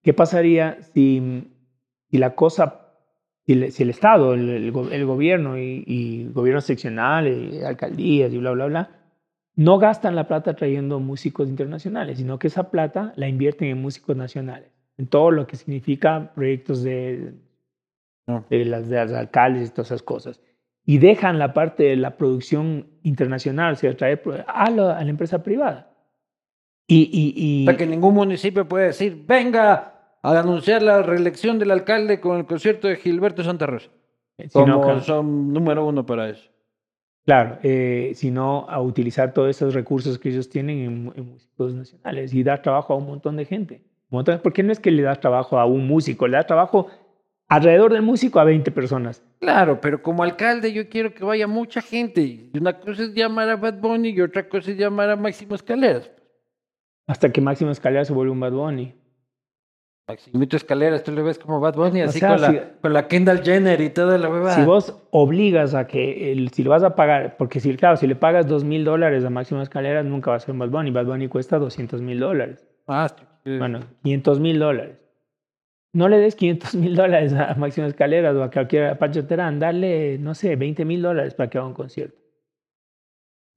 ¿qué 0.03 0.13
pasaría 0.13 0.81
si, 0.93 1.51
si 2.09 2.17
la 2.17 2.35
cosa, 2.35 2.93
si 3.45 3.53
el, 3.53 3.89
Estado, 3.89 4.33
el, 4.33 4.71
gobierno 4.71 5.57
y, 5.57 6.29
gobierno 6.33 6.61
seccional, 6.61 7.27
y 7.27 7.63
alcaldías 7.63 8.33
y 8.33 8.37
bla, 8.37 8.51
bla, 8.51 8.65
bla, 8.65 8.89
no 9.55 9.77
gastan 9.77 10.15
la 10.15 10.27
plata 10.27 10.55
trayendo 10.55 10.99
músicos 10.99 11.49
internacionales, 11.49 12.17
sino 12.17 12.39
que 12.39 12.47
esa 12.47 12.71
plata 12.71 13.13
la 13.15 13.27
invierten 13.27 13.67
en 13.67 13.81
músicos 13.81 14.15
nacionales, 14.15 14.71
en 14.97 15.07
todo 15.07 15.31
lo 15.31 15.47
que 15.47 15.57
significa 15.57 16.31
proyectos 16.33 16.81
de, 16.81 17.33
de, 18.49 18.65
las, 18.65 18.87
de 18.87 18.95
las 18.95 19.11
alcaldes 19.11 19.67
y 19.67 19.71
todas 19.71 19.87
esas 19.87 20.03
cosas. 20.03 20.41
Y 20.85 20.97
dejan 20.97 21.37
la 21.39 21.53
parte 21.53 21.83
de 21.83 21.97
la 21.97 22.15
producción 22.15 22.87
internacional, 23.03 23.73
o 23.73 23.75
sea, 23.75 23.95
traer 23.95 24.21
a 24.47 24.69
la, 24.69 24.97
a 24.97 25.03
la 25.03 25.09
empresa 25.09 25.43
privada. 25.43 25.88
Y, 26.91 27.03
y, 27.13 27.69
y... 27.69 27.75
que 27.75 27.85
ningún 27.85 28.15
municipio 28.15 28.67
puede 28.67 28.87
decir, 28.87 29.23
venga, 29.27 29.93
a 30.23 30.39
anunciar 30.39 30.81
la 30.81 31.03
reelección 31.03 31.59
del 31.59 31.69
alcalde 31.69 32.19
con 32.19 32.37
el 32.37 32.45
concierto 32.45 32.87
de 32.87 32.95
Gilberto 32.95 33.43
Santa 33.43 33.67
Rosa. 33.67 33.89
Eh, 34.39 34.49
Como 34.51 34.99
son 35.01 35.53
número 35.53 35.85
uno 35.85 36.03
para 36.03 36.29
eso. 36.29 36.49
Claro, 37.25 37.59
eh, 37.61 38.13
sino 38.15 38.65
a 38.67 38.81
utilizar 38.81 39.33
todos 39.33 39.49
esos 39.51 39.75
recursos 39.75 40.17
que 40.17 40.29
ellos 40.29 40.49
tienen 40.49 40.79
en, 40.79 41.13
en 41.15 41.31
músicos 41.33 41.75
nacionales 41.75 42.33
y 42.33 42.41
dar 42.41 42.63
trabajo 42.63 42.93
a 42.93 42.97
un 42.97 43.05
montón 43.05 43.35
de 43.35 43.45
gente. 43.45 43.83
Porque 44.41 44.63
no 44.63 44.71
es 44.71 44.79
que 44.79 44.89
le 44.89 45.03
das 45.03 45.19
trabajo 45.19 45.59
a 45.59 45.65
un 45.65 45.85
músico, 45.85 46.27
le 46.27 46.37
das 46.37 46.47
trabajo 46.47 46.87
alrededor 47.47 47.93
del 47.93 48.01
músico 48.01 48.39
a 48.39 48.43
20 48.43 48.71
personas. 48.71 49.21
Claro, 49.39 49.79
pero 49.79 50.01
como 50.01 50.23
alcalde 50.23 50.73
yo 50.73 50.89
quiero 50.89 51.13
que 51.13 51.23
vaya 51.23 51.47
mucha 51.47 51.81
gente. 51.81 52.21
Y 52.21 52.51
una 52.59 52.79
cosa 52.79 53.03
es 53.03 53.13
llamar 53.13 53.49
a 53.49 53.55
Bad 53.55 53.79
Bunny 53.79 54.09
y 54.09 54.21
otra 54.21 54.49
cosa 54.49 54.71
es 54.71 54.77
llamar 54.77 55.11
a 55.11 55.15
Máximo 55.15 55.53
Escaleras. 55.53 56.09
Hasta 57.09 57.31
que 57.31 57.41
Máximo 57.41 57.71
Escalera 57.71 58.05
se 58.05 58.13
vuelve 58.13 58.31
un 58.31 58.39
Bad 58.39 58.51
Bunny. 58.53 58.93
Maximito 60.07 60.55
Escaleras, 60.57 61.03
tú 61.03 61.11
le 61.11 61.21
ves 61.23 61.37
como 61.39 61.59
Bad 61.59 61.75
Bunny, 61.75 62.01
O 62.01 62.05
así 62.05 62.19
sea, 62.19 62.29
con, 62.29 62.41
la, 62.41 62.51
si- 62.51 62.59
con 62.81 62.93
la 62.93 63.07
Kendall 63.07 63.43
Jenner 63.43 63.81
y 63.81 63.89
toda 63.89 64.17
la 64.17 64.29
huevada. 64.29 64.55
Si 64.55 64.63
vos 64.63 64.95
obligas 65.11 65.73
a 65.73 65.87
que, 65.87 66.31
el, 66.31 66.49
si 66.51 66.63
lo 66.63 66.69
vas 66.69 66.83
a 66.83 66.95
pagar, 66.95 67.35
porque 67.37 67.59
si, 67.59 67.75
claro, 67.75 67.97
si 67.97 68.05
le 68.07 68.15
pagas 68.15 68.47
2 68.47 68.63
mil 68.63 68.83
dólares 68.85 69.25
a 69.25 69.29
Máximo 69.29 69.61
Escaleras, 69.61 70.05
nunca 70.05 70.29
va 70.31 70.37
a 70.37 70.39
ser 70.39 70.51
un 70.51 70.59
Bad 70.59 70.69
Bunny. 70.69 70.91
Bad 70.91 71.05
Bunny 71.07 71.27
cuesta 71.27 71.57
200 71.59 72.01
mil 72.01 72.19
dólares. 72.19 72.67
Ah, 72.87 73.07
sí. 73.43 73.57
Bueno, 73.57 73.79
500 74.03 74.39
mil 74.39 74.59
dólares. 74.59 74.97
No 75.93 76.07
le 76.09 76.17
des 76.17 76.35
500 76.35 76.75
mil 76.75 76.95
dólares 76.95 77.33
a 77.33 77.55
Máximo 77.55 77.87
Escaleras 77.87 78.35
o 78.35 78.43
a 78.43 78.51
cualquier 78.51 78.85
a 78.85 78.99
Pancho 78.99 79.25
Terán, 79.25 79.59
dale, 79.59 80.17
no 80.19 80.35
sé, 80.35 80.55
20 80.55 80.85
mil 80.85 81.01
dólares 81.01 81.33
para 81.33 81.49
que 81.49 81.57
haga 81.57 81.65
un 81.67 81.73
concierto. 81.73 82.19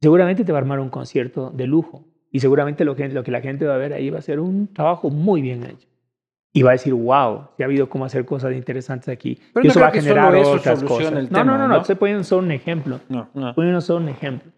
Seguramente 0.01 0.45
te 0.45 0.53
va 0.53 0.59
a 0.59 0.63
armar 0.63 0.81
un 0.81 0.89
concierto 0.91 1.51
de 1.51 1.67
lujo 1.67 2.07
y 2.33 2.41
seguramente 2.41 2.85
lo 2.85 2.97
que, 2.97 3.09
lo 3.11 3.23
que 3.23 3.31
la 3.31 3.43
gente 3.43 3.67
va 3.67 3.75
a 3.75 3.79
ver 3.79 3.93
ahí 3.93 4.09
va 4.09 4.19
a 4.19 4.23
ser 4.23 4.41
un 4.41 4.73
trabajo 4.73 5.11
muy 5.11 5.43
bien 5.43 5.65
hecho. 5.65 5.87
Y 6.55 6.63
va 6.63 6.71
a 6.71 6.73
decir, 6.73 6.93
wow, 6.93 7.49
si 7.57 7.63
ha 7.63 7.67
habido 7.67 7.89
cómo 7.89 8.05
hacer 8.05 8.25
cosas 8.25 8.55
interesantes 8.55 9.09
aquí. 9.09 9.39
Pero 9.55 9.65
y 9.65 9.69
no 9.69 9.71
eso 9.71 9.81
va 9.81 9.89
a 9.89 9.91
generar 9.91 10.35
otras 10.35 10.83
cosas. 10.83 11.13
no, 11.13 11.29
tema, 11.29 11.45
no, 11.45 11.59
no, 11.59 11.69
¿no? 11.69 11.69
no, 11.69 11.81
estoy 11.81 11.97
poniendo 11.97 12.25
solo 12.25 12.43
un 12.43 12.53
ejemplo. 12.53 13.01
No, 13.09 13.29
no. 13.33 13.55
Poniendo 13.55 13.81
solo 13.81 14.01
un 14.01 14.09
ejemplo. 14.09 14.51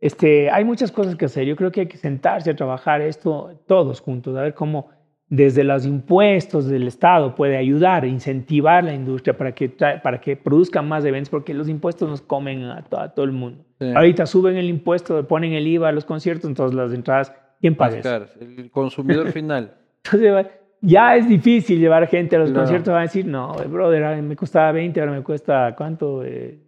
Este, 0.00 0.50
hay 0.50 0.64
muchas 0.64 0.90
cosas 0.90 1.14
que 1.16 1.26
hacer. 1.26 1.44
Yo 1.44 1.56
creo 1.56 1.70
que 1.70 1.82
hay 1.82 1.86
que 1.86 1.96
sentarse 1.98 2.50
a 2.50 2.56
trabajar 2.56 3.00
esto 3.00 3.60
todos 3.66 4.00
juntos, 4.00 4.36
a 4.36 4.42
ver 4.42 4.54
cómo 4.54 4.90
desde 5.28 5.64
los 5.64 5.84
impuestos 5.84 6.68
del 6.68 6.86
Estado 6.86 7.34
puede 7.34 7.56
ayudar, 7.56 8.04
incentivar 8.04 8.84
la 8.84 8.94
industria 8.94 9.36
para 9.36 9.52
que, 9.52 9.68
para 9.68 10.20
que 10.20 10.36
produzcan 10.36 10.88
más 10.88 11.04
eventos, 11.04 11.30
porque 11.30 11.52
los 11.52 11.68
impuestos 11.68 12.08
nos 12.08 12.22
comen 12.22 12.62
a, 12.64 12.82
to- 12.82 13.00
a 13.00 13.08
todo 13.12 13.24
el 13.24 13.32
mundo. 13.32 13.64
Sí. 13.80 13.90
Ahorita 13.94 14.24
suben 14.26 14.56
el 14.56 14.66
impuesto, 14.68 15.26
ponen 15.26 15.52
el 15.52 15.66
IVA 15.66 15.88
a 15.88 15.92
los 15.92 16.04
conciertos, 16.04 16.48
entonces 16.48 16.76
las 16.76 16.92
entradas, 16.92 17.32
¿quién 17.60 17.74
paga 17.74 18.00
caras, 18.00 18.36
el 18.40 18.70
consumidor 18.70 19.32
final. 19.32 19.74
Entonces, 20.04 20.46
ya 20.80 21.16
es 21.16 21.28
difícil 21.28 21.80
llevar 21.80 22.06
gente 22.06 22.36
a 22.36 22.38
los 22.38 22.50
Claro. 22.50 22.62
conciertos. 22.62 22.92
Van 22.92 23.00
a 23.00 23.02
decir, 23.02 23.26
no, 23.26 23.60
eh, 23.60 23.66
brother, 23.66 24.22
me 24.22 24.36
costaba 24.36 24.70
20, 24.70 25.00
ahora 25.00 25.12
me 25.12 25.22
cuesta, 25.22 25.74
¿cuánto? 25.76 26.22
Eh, 26.24 26.60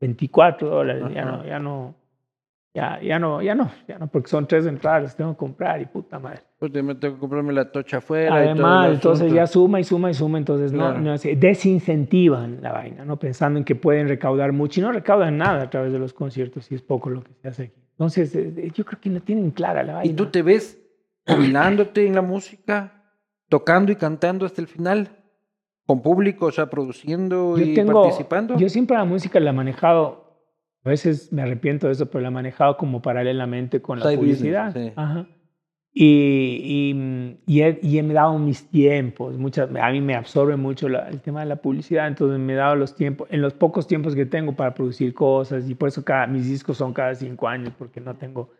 24 0.00 0.68
dólares. 0.68 1.02
Ya 1.12 1.22
Ajá. 1.22 1.30
no, 1.38 1.44
ya 1.44 1.58
no, 1.58 1.94
ya, 2.76 3.00
ya 3.00 3.18
no, 3.18 3.40
ya 3.40 3.54
no, 3.54 3.70
ya 3.88 3.98
no, 3.98 4.06
porque 4.06 4.28
son 4.28 4.46
tres 4.46 4.66
entradas, 4.66 5.16
tengo 5.16 5.32
que 5.32 5.38
comprar 5.38 5.80
y 5.80 5.86
puta 5.86 6.18
madre. 6.18 6.42
Pues 6.58 6.70
me 6.72 6.94
tengo 6.94 7.14
que 7.14 7.20
comprarme 7.20 7.52
la 7.54 7.72
tocha 7.72 7.96
afuera. 7.98 8.44
y 8.44 8.48
Además, 8.48 8.90
entonces 8.92 9.32
ya 9.32 9.46
suma 9.46 9.80
y 9.80 9.84
suma 9.84 10.10
y 10.10 10.14
suma, 10.14 10.36
entonces 10.38 10.72
no, 10.72 10.78
Claro. 10.90 11.00
no 11.00 11.16
se 11.18 11.34
desincentivan 11.36 12.58
la 12.62 12.72
vaina, 12.72 13.04
¿no? 13.04 13.18
Pensando 13.18 13.58
en 13.58 13.64
que 13.64 13.74
pueden 13.74 14.08
recaudar 14.08 14.52
mucho 14.52 14.80
y 14.80 14.82
no 14.82 14.92
recaudan 14.92 15.38
nada 15.38 15.62
a 15.64 15.70
través 15.70 15.92
de 15.92 15.98
los 15.98 16.12
conciertos 16.12 16.70
y 16.70 16.74
es 16.74 16.82
poco 16.82 17.08
lo 17.10 17.22
que 17.22 17.32
se 17.40 17.48
hace 17.48 17.62
aquí. 17.64 17.82
Entonces, 17.92 18.34
eh, 18.36 18.70
yo 18.74 18.84
creo 18.84 19.00
que 19.00 19.08
no 19.10 19.20
tienen 19.20 19.50
clara 19.52 19.82
la 19.82 19.94
vaina. 19.94 20.10
¿Y 20.12 20.14
tú 20.14 20.26
te 20.26 20.42
ves 20.42 20.78
jubilándote 21.26 22.06
en 22.06 22.14
la 22.14 22.22
música, 22.22 23.04
tocando 23.48 23.90
y 23.92 23.96
cantando 23.96 24.44
hasta 24.46 24.60
el 24.60 24.66
final? 24.66 25.08
¿Con 25.86 26.02
público, 26.02 26.46
o 26.46 26.50
sea, 26.52 26.66
produciendo 26.68 27.56
Yo 27.56 27.64
y 27.64 27.74
tengo- 27.74 28.02
participando? 28.02 28.56
Yo 28.58 28.68
siempre 28.68 28.96
la 28.96 29.04
música 29.04 29.38
la 29.40 29.50
he 29.50 29.52
manejado, 29.52 30.25
a 30.86 30.90
veces 30.90 31.32
me 31.32 31.42
arrepiento 31.42 31.86
de 31.88 31.92
eso, 31.94 32.06
pero 32.06 32.22
la 32.22 32.28
he 32.28 32.30
manejado 32.30 32.76
como 32.76 33.02
paralelamente 33.02 33.82
con 33.82 33.98
la 33.98 34.04
Side 34.06 34.16
business, 34.16 34.36
publicidad. 34.38 34.72
sí. 34.74 34.92
Ajá. 34.96 35.26
Y, 35.98 36.60
y, 36.62 37.38
y 37.46 37.62
he, 37.62 37.78
y 37.82 37.98
he 37.98 38.02
dado 38.02 38.38
mis 38.38 38.68
tiempos. 38.70 39.38
Muchas, 39.38 39.70
a 39.80 39.90
mí 39.90 40.00
me 40.02 40.14
absorbe 40.14 40.56
mucho 40.56 40.88
la- 40.90 41.08
el 41.08 41.20
tema 41.22 41.40
de 41.40 41.46
la 41.46 41.56
publicidad, 41.56 42.06
entonces 42.06 42.38
me 42.38 42.52
he 42.52 42.56
dado 42.56 42.76
los 42.76 42.94
tiempos, 42.94 43.28
en 43.30 43.40
los 43.40 43.54
pocos 43.54 43.86
tiempos 43.86 44.14
que 44.14 44.26
tengo 44.26 44.52
para 44.54 44.74
producir 44.74 45.14
cosas, 45.14 45.68
y 45.68 45.74
por 45.74 45.88
eso 45.88 46.04
cada, 46.04 46.26
mis 46.26 46.48
discos 46.48 46.76
son 46.76 46.92
cada 46.92 47.14
cinco 47.14 47.48
años, 47.48 47.72
porque 47.78 48.00
no 48.00 48.14
tengo. 48.14 48.50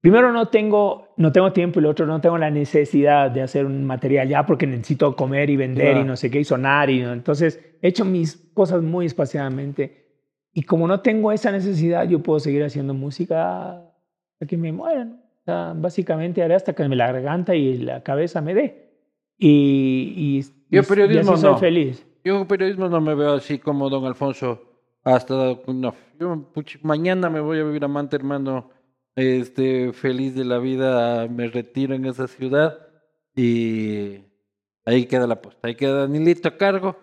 Primero 0.00 0.32
no 0.32 0.46
tengo, 0.46 1.08
no 1.16 1.32
tengo 1.32 1.52
tiempo 1.52 1.80
y 1.80 1.82
lo 1.82 1.90
otro 1.90 2.06
no 2.06 2.20
tengo 2.20 2.38
la 2.38 2.50
necesidad 2.50 3.32
de 3.32 3.42
hacer 3.42 3.66
un 3.66 3.84
material 3.84 4.28
ya 4.28 4.46
porque 4.46 4.64
necesito 4.64 5.16
comer 5.16 5.50
y 5.50 5.56
vender 5.56 5.86
Claro. 5.94 6.00
y 6.02 6.04
no 6.04 6.14
sé 6.16 6.30
qué 6.30 6.38
y 6.38 6.44
sonar. 6.44 6.88
Y, 6.90 7.00
¿no? 7.02 7.12
Entonces 7.12 7.58
he 7.82 7.88
hecho 7.88 8.04
mis 8.04 8.36
cosas 8.54 8.80
muy 8.82 9.06
espaciadamente 9.06 10.07
y 10.52 10.62
como 10.62 10.86
no 10.86 11.00
tengo 11.00 11.32
esa 11.32 11.52
necesidad 11.52 12.08
yo 12.08 12.22
puedo 12.22 12.40
seguir 12.40 12.64
haciendo 12.64 12.94
música 12.94 13.78
hasta 14.32 14.46
que 14.46 14.56
me 14.56 14.72
muera. 14.72 15.04
¿no? 15.04 15.14
O 15.14 15.44
sea, 15.44 15.72
básicamente 15.76 16.42
haré 16.42 16.54
hasta 16.54 16.74
que 16.74 16.88
me 16.88 16.96
la 16.96 17.12
garganta 17.12 17.54
y 17.54 17.78
la 17.78 18.02
cabeza 18.02 18.40
me 18.40 18.54
dé. 18.54 18.88
Y, 19.38 20.12
y, 20.16 20.44
Yo 20.70 20.82
periodismo 20.82 21.32
y 21.32 21.34
así 21.34 21.42
soy 21.42 21.52
no. 21.52 21.58
feliz. 21.58 22.06
Yo 22.24 22.46
periodismo 22.46 22.88
no 22.88 23.00
me 23.00 23.14
veo 23.14 23.34
así 23.34 23.58
como 23.58 23.88
don 23.88 24.04
Alfonso 24.04 24.60
hasta 25.04 25.56
no. 25.66 25.94
Yo 26.18 26.50
puch, 26.52 26.78
mañana 26.82 27.30
me 27.30 27.40
voy 27.40 27.60
a 27.60 27.64
vivir 27.64 27.84
a 27.84 27.88
Manta, 27.88 28.16
hermano, 28.16 28.70
este 29.14 29.92
feliz 29.92 30.34
de 30.34 30.44
la 30.44 30.58
vida, 30.58 31.26
me 31.28 31.46
retiro 31.48 31.94
en 31.94 32.04
esa 32.04 32.26
ciudad 32.26 32.78
y 33.34 34.18
ahí 34.84 35.06
queda 35.06 35.26
la 35.26 35.40
posta, 35.40 35.68
ahí 35.68 35.76
queda 35.76 36.00
Danilito 36.00 36.48
a 36.48 36.56
cargo. 36.56 36.96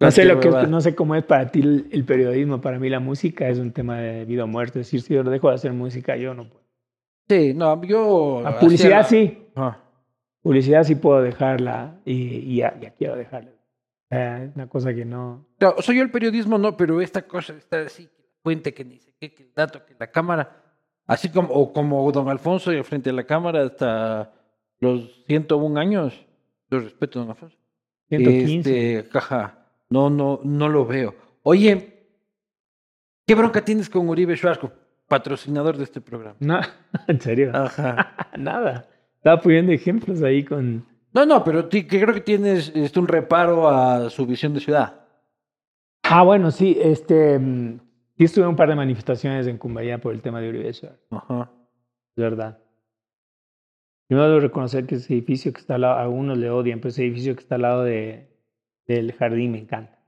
No 0.00 0.10
sé, 0.10 0.24
lo 0.24 0.40
que, 0.40 0.48
no 0.50 0.80
sé 0.80 0.94
cómo 0.94 1.14
es 1.14 1.24
para 1.24 1.50
ti 1.50 1.60
el, 1.60 1.86
el 1.92 2.04
periodismo. 2.04 2.60
Para 2.60 2.78
mí 2.78 2.88
la 2.88 3.00
música 3.00 3.48
es 3.48 3.58
un 3.58 3.70
tema 3.72 3.98
de 3.98 4.24
vida 4.24 4.44
o 4.44 4.46
muerte. 4.46 4.80
Es 4.80 4.86
decir, 4.86 5.02
si 5.02 5.14
yo 5.14 5.22
dejo 5.22 5.48
de 5.50 5.54
hacer 5.56 5.72
música, 5.72 6.16
yo 6.16 6.32
no 6.34 6.48
puedo. 6.48 6.64
Sí, 7.28 7.52
no, 7.54 7.80
yo 7.82 8.40
La 8.42 8.58
publicidad 8.58 9.00
hacía 9.00 9.20
la- 9.22 9.32
sí. 9.34 9.38
Ah, 9.56 9.78
Publicidad 10.42 10.84
sí 10.84 10.94
puedo 10.94 11.20
dejarla 11.22 12.00
y, 12.06 12.14
y 12.14 12.56
ya, 12.56 12.78
ya 12.80 12.90
quiero 12.94 13.14
dejarla. 13.14 13.50
Eh, 14.10 14.50
una 14.56 14.66
cosa 14.68 14.92
que 14.94 15.04
no... 15.04 15.46
Claro, 15.58 15.76
o 15.78 15.82
sea, 15.82 15.94
yo 15.94 16.02
el 16.02 16.10
periodismo 16.10 16.56
no, 16.58 16.76
pero 16.76 17.00
esta 17.02 17.22
cosa 17.22 17.52
está 17.52 17.82
así, 17.82 18.06
que 18.06 18.24
fuente, 18.42 18.72
que 18.74 18.84
ni 18.84 18.98
sé 18.98 19.12
qué, 19.20 19.32
que 19.34 19.42
el 19.44 19.52
dato, 19.54 19.84
que 19.84 19.94
la 20.00 20.10
cámara, 20.10 20.62
así 21.06 21.28
como, 21.28 21.48
o 21.52 21.72
como 21.72 22.10
don 22.10 22.28
Alfonso 22.30 22.72
y 22.72 22.82
frente 22.82 23.10
a 23.10 23.12
la 23.12 23.24
cámara 23.24 23.62
hasta 23.64 24.32
los 24.80 25.22
101 25.26 25.78
años, 25.78 26.26
yo 26.70 26.80
respeto 26.80 27.18
a 27.18 27.22
don 27.22 27.30
Alfonso. 27.30 27.56
115. 28.08 28.96
Este, 28.98 29.08
caja, 29.10 29.59
no, 29.90 30.08
no, 30.08 30.40
no 30.44 30.68
lo 30.68 30.86
veo. 30.86 31.14
Oye, 31.42 32.06
¿qué 33.26 33.34
bronca 33.34 33.64
tienes 33.64 33.90
con 33.90 34.08
Uribe 34.08 34.36
Schwarzkopf, 34.36 34.72
patrocinador 35.08 35.76
de 35.76 35.84
este 35.84 36.00
programa? 36.00 36.36
No, 36.40 36.60
en 37.08 37.20
serio. 37.20 37.50
Ajá. 37.54 38.30
Nada. 38.38 38.88
Estaba 39.16 39.40
poniendo 39.40 39.72
ejemplos 39.72 40.22
ahí 40.22 40.44
con... 40.44 40.86
No, 41.12 41.26
no, 41.26 41.42
pero 41.42 41.68
que 41.68 41.86
creo 41.86 42.14
que 42.14 42.20
tienes 42.20 42.72
este, 42.74 43.00
un 43.00 43.08
reparo 43.08 43.68
a 43.68 44.08
su 44.10 44.24
visión 44.26 44.54
de 44.54 44.60
ciudad. 44.60 45.00
Ah, 46.04 46.22
bueno, 46.22 46.52
sí. 46.52 46.78
Este, 46.80 47.36
mm, 47.38 47.80
sí 48.16 48.24
estuve 48.24 48.44
en 48.44 48.50
un 48.50 48.56
par 48.56 48.68
de 48.68 48.76
manifestaciones 48.76 49.48
en 49.48 49.58
Cumbayá 49.58 49.98
por 49.98 50.14
el 50.14 50.22
tema 50.22 50.40
de 50.40 50.48
Uribe 50.50 50.72
Schwarz, 50.72 51.00
Ajá. 51.10 51.50
es 52.16 52.22
verdad. 52.22 52.58
Primero 54.06 54.28
debo 54.28 54.40
reconocer 54.40 54.86
que 54.86 54.96
ese 54.96 55.12
edificio 55.12 55.52
que 55.52 55.60
está 55.60 55.74
al 55.74 55.82
lado, 55.82 55.94
a 55.94 56.02
algunos 56.02 56.38
le 56.38 56.48
odian, 56.48 56.78
pero 56.78 56.90
ese 56.90 57.04
edificio 57.04 57.34
que 57.34 57.42
está 57.42 57.56
al 57.56 57.62
lado 57.62 57.84
de, 57.84 58.30
del 58.94 59.12
jardín 59.12 59.52
me 59.52 59.58
encanta. 59.58 59.98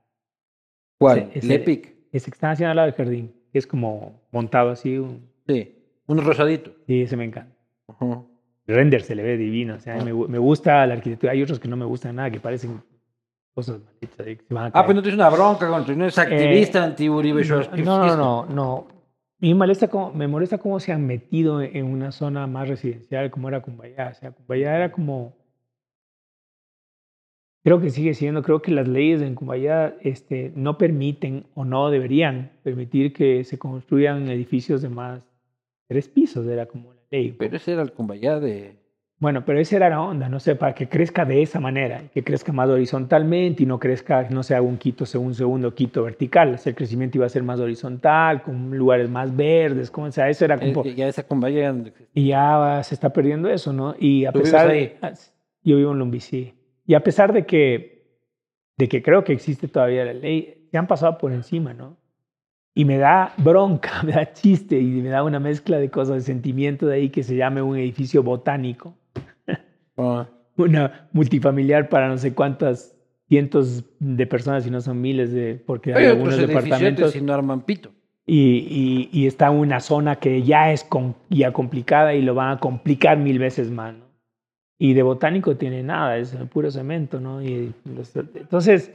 ¿Cuál? 0.99 1.19
Ese- 1.19 1.31
¿El 1.39 1.45
ese- 1.45 1.55
Epic? 1.55 1.93
Ese 2.11 2.29
que 2.31 2.35
están 2.35 2.51
haciendo 2.51 2.71
al 2.71 2.75
lado 2.75 2.85
del 2.87 2.95
jardín, 2.95 3.33
es 3.53 3.65
como 3.65 4.21
montado 4.31 4.69
así. 4.69 4.97
Un, 4.97 5.27
Sí, 5.47 5.75
un 6.07 6.23
rosadito. 6.23 6.71
sí, 6.85 7.01
ese 7.01 7.17
me 7.17 7.25
encanta. 7.25 7.55
Ajá. 7.87 8.21
El 8.67 8.75
render 8.75 9.01
se 9.01 9.15
le 9.15 9.23
ve 9.23 9.35
divino. 9.37 9.75
O 9.75 9.79
sea, 9.79 9.95
me, 10.03 10.13
gu- 10.13 10.27
me 10.27 10.37
gusta 10.37 10.85
la 10.85 10.93
arquitectura. 10.93 11.31
Hay 11.33 11.41
otros 11.41 11.59
que 11.59 11.67
no 11.67 11.75
me 11.75 11.85
gustan 11.85 12.15
nada, 12.15 12.29
que 12.31 12.39
parecen 12.39 12.81
cosas 13.53 13.79
malditas. 14.49 14.71
Ah, 14.73 14.85
pues 14.85 14.95
no 14.95 15.01
tienes 15.01 15.17
una 15.19 15.29
bronca 15.29 15.67
contra, 15.67 15.95
no 15.95 16.05
es 16.05 16.17
activista 16.17 16.79
Eh, 16.79 16.83
anti-Uribe. 16.83 17.43
No, 17.83 18.05
no, 18.07 18.15
no, 18.15 18.45
no. 18.45 18.87
Me 19.39 19.53
molesta, 19.53 19.89
cómo, 19.89 20.13
me 20.13 20.27
molesta 20.27 20.57
cómo 20.59 20.79
se 20.79 20.93
han 20.93 21.05
metido 21.05 21.61
en 21.61 21.85
una 21.85 22.11
zona 22.13 22.47
más 22.47 22.69
residencial 22.69 23.29
como 23.31 23.49
era 23.49 23.61
Cumbayá. 23.61 24.09
O 24.11 24.13
sea, 24.13 24.31
Cumbayá 24.31 24.75
era 24.77 24.91
como... 24.91 25.33
Creo 27.63 27.79
que 27.79 27.89
sigue 27.89 28.13
siendo, 28.13 28.43
creo 28.43 28.61
que 28.61 28.71
las 28.71 28.87
leyes 28.89 29.21
en 29.21 29.35
Cumbayá 29.35 29.95
este, 30.01 30.51
no 30.55 30.77
permiten 30.77 31.45
o 31.55 31.63
no 31.63 31.89
deberían 31.89 32.51
permitir 32.61 33.13
que 33.13 33.45
se 33.45 33.57
construyan 33.57 34.29
edificios 34.29 34.81
de 34.81 34.89
más 34.89 35.21
tres 35.87 36.09
pisos, 36.09 36.45
era 36.45 36.65
como 36.65 36.91
la 36.93 37.01
ley. 37.09 37.35
Pero 37.37 37.55
ese 37.55 37.71
era 37.71 37.81
el 37.81 37.93
Cumbayá 37.93 38.39
de... 38.39 38.75
Bueno, 39.19 39.45
pero 39.45 39.59
esa 39.59 39.77
era 39.77 39.89
la 39.89 40.01
onda, 40.01 40.27
no 40.27 40.41
sé, 40.41 40.55
para 40.55 40.75
que 40.75 40.89
crezca 40.89 41.23
de 41.23 41.41
esa 41.41 41.61
manera, 41.61 42.01
que 42.13 42.25
crezca 42.25 42.51
más 42.51 42.67
horizontalmente 42.67 43.63
y 43.63 43.65
no 43.65 43.79
crezca, 43.79 44.27
no 44.29 44.43
sea 44.43 44.61
un 44.61 44.77
Quito, 44.77 45.05
un 45.17 45.33
segundo 45.33 45.73
Quito 45.73 46.03
vertical. 46.03 46.55
O 46.55 46.57
sea, 46.57 46.71
el 46.71 46.75
crecimiento 46.75 47.17
iba 47.17 47.25
a 47.25 47.29
ser 47.29 47.43
más 47.43 47.61
horizontal, 47.61 48.41
con 48.43 48.77
lugares 48.77 49.09
más 49.09 49.33
verdes, 49.33 49.89
como, 49.89 50.07
o 50.07 50.11
sea, 50.11 50.27
eso 50.27 50.43
era 50.43 50.59
como... 50.59 50.83
eh, 50.83 50.95
ya 50.95 51.07
esa 51.07 51.25
Cumbayá... 51.25 51.73
y 52.13 52.27
ya 52.27 52.81
se 52.83 52.95
está 52.95 53.13
perdiendo 53.13 53.47
eso, 53.47 53.71
¿no? 53.71 53.95
Y 53.97 54.25
a 54.25 54.33
¿Tú 54.33 54.39
pesar 54.39 54.67
de... 54.67 54.97
Yo 55.63 55.77
vivo 55.77 55.93
en 55.93 55.99
Lumbicí. 55.99 56.53
Y 56.85 56.93
a 56.95 57.03
pesar 57.03 57.33
de 57.33 57.45
que, 57.45 58.05
de 58.77 58.89
que 58.89 59.01
creo 59.01 59.23
que 59.23 59.33
existe 59.33 59.67
todavía 59.67 60.05
la 60.05 60.13
ley, 60.13 60.67
se 60.71 60.77
han 60.77 60.87
pasado 60.87 61.17
por 61.17 61.31
encima, 61.31 61.73
¿no? 61.73 61.97
Y 62.75 62.85
me 62.85 62.97
da 62.97 63.33
bronca, 63.37 64.01
me 64.03 64.13
da 64.13 64.33
chiste 64.33 64.79
y 64.79 64.85
me 65.01 65.09
da 65.09 65.23
una 65.23 65.39
mezcla 65.39 65.77
de 65.77 65.89
cosas, 65.89 66.15
de 66.15 66.21
sentimiento 66.21 66.87
de 66.87 66.95
ahí 66.95 67.09
que 67.09 67.23
se 67.23 67.35
llame 67.35 67.61
un 67.61 67.77
edificio 67.77 68.23
botánico. 68.23 68.95
Ah. 69.97 70.27
Una 70.55 71.07
multifamiliar 71.13 71.89
para 71.89 72.07
no 72.07 72.17
sé 72.19 72.35
cuántas 72.35 72.95
cientos 73.27 73.85
de 73.99 74.27
personas, 74.27 74.63
si 74.63 74.69
no 74.69 74.81
son 74.81 75.01
miles, 75.01 75.33
de, 75.33 75.55
porque 75.55 75.91
hay 75.95 76.03
Oye, 76.03 76.07
algunos 76.09 76.35
pues 76.35 76.47
departamentos. 76.47 77.11
Si 77.11 77.21
no 77.21 77.33
arman 77.33 77.61
pito. 77.61 77.89
Y, 78.27 79.09
y, 79.11 79.19
y 79.19 79.25
está 79.25 79.49
una 79.49 79.79
zona 79.79 80.17
que 80.17 80.43
ya 80.43 80.71
es 80.71 80.83
com- 80.83 81.15
ya 81.31 81.51
complicada 81.53 82.13
y 82.13 82.21
lo 82.21 82.35
van 82.35 82.51
a 82.51 82.59
complicar 82.59 83.17
mil 83.17 83.39
veces 83.39 83.71
más. 83.71 83.95
Y 84.79 84.93
de 84.93 85.03
botánico 85.03 85.55
tiene 85.55 85.83
nada, 85.83 86.17
es 86.17 86.35
puro 86.51 86.69
cemento, 86.71 87.19
¿no? 87.19 87.41
Y 87.41 87.73
los- 87.85 88.15
entonces, 88.15 88.91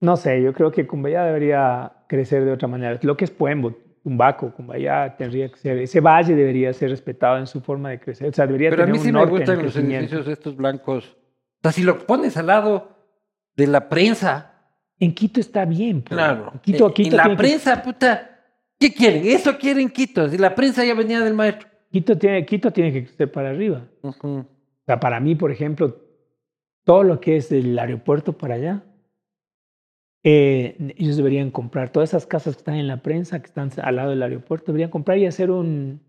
no 0.00 0.16
sé, 0.16 0.42
yo 0.42 0.52
creo 0.52 0.70
que 0.70 0.86
Cumbayá 0.86 1.24
debería 1.24 1.92
crecer 2.08 2.44
de 2.44 2.52
otra 2.52 2.68
manera. 2.68 2.98
Lo 3.02 3.16
que 3.16 3.24
es 3.24 3.30
Puembo, 3.30 3.74
Tumbaco, 4.02 4.52
Cumbayá 4.52 5.16
tendría 5.16 5.48
que 5.48 5.56
ser, 5.56 5.78
ese 5.78 6.00
valle 6.00 6.34
debería 6.34 6.72
ser 6.72 6.90
respetado 6.90 7.38
en 7.38 7.46
su 7.46 7.60
forma 7.60 7.90
de 7.90 7.98
crecer. 8.00 8.28
O 8.28 8.32
sea, 8.32 8.46
debería 8.46 8.70
Pero 8.70 8.82
a 8.82 8.86
tener 8.86 9.00
mí 9.00 9.04
sí 9.06 9.12
me 9.12 9.24
gustan 9.24 9.62
los 9.62 9.74
edificios 9.76 10.28
estos 10.28 10.56
blancos. 10.56 11.16
O 11.58 11.58
sea, 11.62 11.72
si 11.72 11.82
lo 11.82 11.98
pones 12.06 12.36
al 12.36 12.46
lado 12.48 12.96
de 13.56 13.66
la 13.66 13.88
prensa, 13.88 14.52
En 14.98 15.14
Quito 15.14 15.40
está 15.40 15.66
bien. 15.66 16.00
pues. 16.00 16.16
claro. 16.16 16.50
En 16.54 16.60
Quito, 16.60 16.88
Eh, 16.88 16.92
Quito, 16.94 17.10
en 17.10 17.16
la 17.18 17.28
que- 17.28 17.36
prensa, 17.36 17.82
puta, 17.82 18.40
¿qué 18.80 18.94
quieren? 18.94 19.26
Eso 19.26 19.58
quieren 19.58 19.90
Quito. 19.90 20.26
Si 20.28 20.38
la 20.38 20.54
prensa 20.54 20.84
ya 20.86 20.94
venía 20.94 21.20
del 21.20 21.34
maestro. 21.34 21.68
Quito 21.90 22.18
tiene, 22.18 22.44
Quito 22.44 22.70
tiene 22.72 22.92
que 22.92 23.04
crecer 23.04 23.30
para 23.30 23.50
arriba. 23.50 23.86
O 24.02 24.44
sea, 24.86 25.00
para 25.00 25.20
mí, 25.20 25.34
por 25.34 25.50
ejemplo, 25.50 25.96
todo 26.84 27.02
lo 27.02 27.20
que 27.20 27.36
es 27.36 27.50
el 27.52 27.78
aeropuerto 27.78 28.32
para 28.34 28.54
allá, 28.54 28.82
eh, 30.24 30.94
ellos 30.98 31.16
deberían 31.16 31.50
comprar 31.50 31.90
todas 31.90 32.10
esas 32.10 32.26
casas 32.26 32.54
que 32.56 32.60
están 32.60 32.74
en 32.76 32.88
la 32.88 32.98
prensa, 33.02 33.38
que 33.40 33.46
están 33.46 33.70
al 33.82 33.96
lado 33.96 34.10
del 34.10 34.22
aeropuerto, 34.22 34.66
deberían 34.66 34.90
comprar 34.90 35.18
y 35.18 35.26
hacer 35.26 35.50
un... 35.50 36.00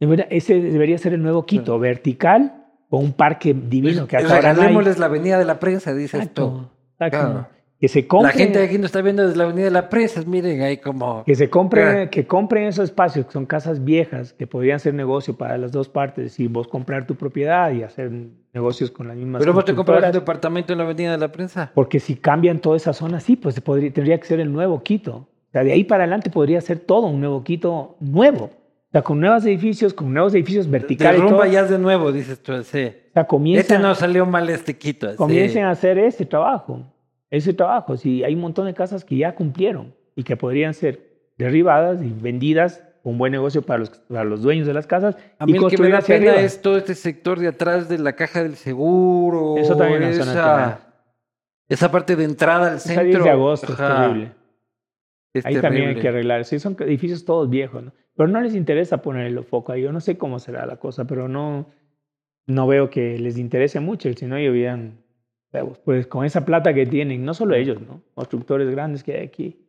debería- 0.00 0.26
ese 0.30 0.60
debería 0.60 0.96
ser 0.98 1.12
el 1.12 1.22
nuevo 1.22 1.44
Quito, 1.44 1.78
vertical, 1.78 2.64
o 2.88 2.98
un 2.98 3.12
parque 3.12 3.52
divino 3.54 4.06
que 4.06 4.16
hasta 4.16 4.34
ahora 4.36 4.48
no 4.48 4.48
hay. 4.48 4.66
Regalémosles 4.68 4.98
la 4.98 5.06
avenida 5.06 5.38
de 5.38 5.44
la 5.44 5.58
prensa, 5.60 5.94
dices 5.94 6.32
tú. 6.32 6.42
Exacto, 6.42 6.70
exacto. 6.92 7.18
Claro. 7.18 7.53
Que 7.84 7.88
se 7.88 8.06
compre, 8.06 8.32
La 8.32 8.38
gente 8.38 8.62
aquí 8.62 8.78
no 8.78 8.86
está 8.86 9.02
viendo 9.02 9.24
desde 9.24 9.36
la 9.36 9.44
avenida 9.44 9.66
de 9.66 9.70
la 9.70 9.90
prensa. 9.90 10.22
Miren 10.26 10.62
ahí 10.62 10.78
como... 10.78 11.22
que 11.22 11.34
se 11.34 11.50
compre, 11.50 11.82
Ah. 12.04 12.08
que 12.08 12.26
compren 12.26 12.64
esos 12.64 12.84
espacios 12.84 13.26
que 13.26 13.32
son 13.32 13.44
casas 13.44 13.84
viejas 13.84 14.32
que 14.32 14.46
podrían 14.46 14.80
ser 14.80 14.94
negocio 14.94 15.36
para 15.36 15.58
las 15.58 15.70
dos 15.70 15.90
partes 15.90 16.40
y 16.40 16.46
vos 16.46 16.66
comprar 16.66 17.06
tu 17.06 17.14
propiedad 17.16 17.70
y 17.72 17.82
hacer 17.82 18.10
negocios 18.54 18.90
con 18.90 19.08
las 19.08 19.18
mismas 19.18 19.40
Pero 19.40 19.52
vos 19.52 19.66
te 19.66 19.74
compras 19.74 20.02
un 20.02 20.12
departamento 20.12 20.72
en 20.72 20.78
la 20.78 20.84
avenida 20.84 21.12
de 21.12 21.18
la 21.18 21.30
prensa. 21.30 21.72
Porque 21.74 22.00
si 22.00 22.14
cambian 22.16 22.58
toda 22.58 22.78
esa 22.78 22.94
zona, 22.94 23.20
sí, 23.20 23.36
pues 23.36 23.60
podría, 23.60 23.92
tendría 23.92 24.18
que 24.18 24.26
ser 24.28 24.40
el 24.40 24.50
nuevo 24.50 24.82
Quito. 24.82 25.16
O 25.16 25.28
sea, 25.52 25.62
de 25.62 25.72
ahí 25.72 25.84
para 25.84 26.04
adelante 26.04 26.30
podría 26.30 26.62
ser 26.62 26.78
todo 26.78 27.08
un 27.08 27.20
nuevo 27.20 27.44
Quito 27.44 27.96
nuevo. 28.00 28.44
O 28.46 28.90
sea, 28.92 29.02
con 29.02 29.20
nuevos 29.20 29.44
edificios, 29.44 29.92
con 29.92 30.10
nuevos 30.14 30.32
edificios 30.34 30.70
verticales. 30.70 31.20
Derrumba 31.20 31.46
ya 31.48 31.64
de 31.64 31.78
nuevo, 31.78 32.12
dices 32.12 32.42
tú. 32.42 32.54
Sí. 32.62 32.84
O 33.10 33.12
sea, 33.12 33.24
comiencen, 33.26 33.60
Este 33.60 33.78
no 33.78 33.94
salió 33.94 34.24
mal 34.24 34.48
este 34.48 34.74
Quito. 34.78 35.10
sí. 35.10 35.16
comiencen 35.18 35.64
a 35.64 35.72
hacer 35.72 35.98
ese 35.98 36.24
trabajo. 36.24 36.80
Ese 37.34 37.52
trabajo. 37.52 37.96
Si 37.96 38.22
hay 38.22 38.34
un 38.34 38.40
montón 38.40 38.66
de 38.66 38.74
casas 38.74 39.04
que 39.04 39.16
ya 39.16 39.34
cumplieron 39.34 39.94
y 40.14 40.22
que 40.22 40.36
podrían 40.36 40.74
ser 40.74 41.14
derribadas 41.36 42.02
y 42.02 42.10
vendidas 42.10 42.82
un 43.02 43.18
buen 43.18 43.32
negocio 43.32 43.62
para 43.62 43.80
los, 43.80 43.90
para 43.90 44.24
los 44.24 44.42
dueños 44.42 44.66
de 44.66 44.72
las 44.72 44.86
casas 44.86 45.16
A 45.38 45.44
y 45.46 45.56
el 45.56 45.66
que 45.68 45.76
me 45.76 45.90
da 45.90 46.00
pena 46.00 46.30
arriba. 46.30 46.40
es 46.40 46.62
todo 46.62 46.78
este 46.78 46.94
sector 46.94 47.38
de 47.38 47.48
atrás 47.48 47.88
de 47.88 47.98
la 47.98 48.14
caja 48.14 48.42
del 48.42 48.54
seguro. 48.54 49.56
Eso 49.58 49.76
también 49.76 50.04
es 50.04 50.16
una 50.16 50.24
zona 50.24 50.32
esa, 50.32 50.80
esa 51.68 51.90
parte 51.90 52.16
de 52.16 52.24
entrada 52.24 52.70
al 52.70 52.76
Esa 52.76 52.88
centro. 52.88 53.04
10 53.04 53.24
de 53.24 53.30
agosto 53.30 53.72
Ajá, 53.72 53.88
es 53.88 54.00
terrible. 54.00 54.32
es 55.34 55.46
Ahí 55.46 55.60
también 55.60 55.88
hay 55.88 55.96
que 55.96 56.08
arreglar. 56.08 56.44
Sí, 56.44 56.58
son 56.58 56.76
edificios 56.80 57.24
todos 57.24 57.50
viejos, 57.50 57.82
¿no? 57.82 57.92
Pero 58.16 58.28
no 58.28 58.40
les 58.40 58.54
interesa 58.54 59.02
ponerle 59.02 59.42
foco 59.42 59.72
ahí. 59.72 59.82
Yo 59.82 59.92
no 59.92 60.00
sé 60.00 60.16
cómo 60.16 60.38
será 60.38 60.64
la 60.66 60.76
cosa, 60.76 61.04
pero 61.04 61.28
no, 61.28 61.66
no 62.46 62.66
veo 62.66 62.88
que 62.88 63.18
les 63.18 63.38
interese 63.38 63.80
mucho. 63.80 64.10
Si 64.14 64.24
no, 64.24 64.36
ellos 64.36 64.52
hubieran, 64.52 65.03
pues 65.84 66.06
con 66.06 66.24
esa 66.24 66.44
plata 66.44 66.72
que 66.74 66.86
tienen, 66.86 67.24
no 67.24 67.34
solo 67.34 67.54
ellos, 67.54 67.80
¿no? 67.80 68.02
Constructores 68.14 68.70
grandes 68.70 69.02
que 69.04 69.12
hay 69.16 69.26
aquí. 69.26 69.60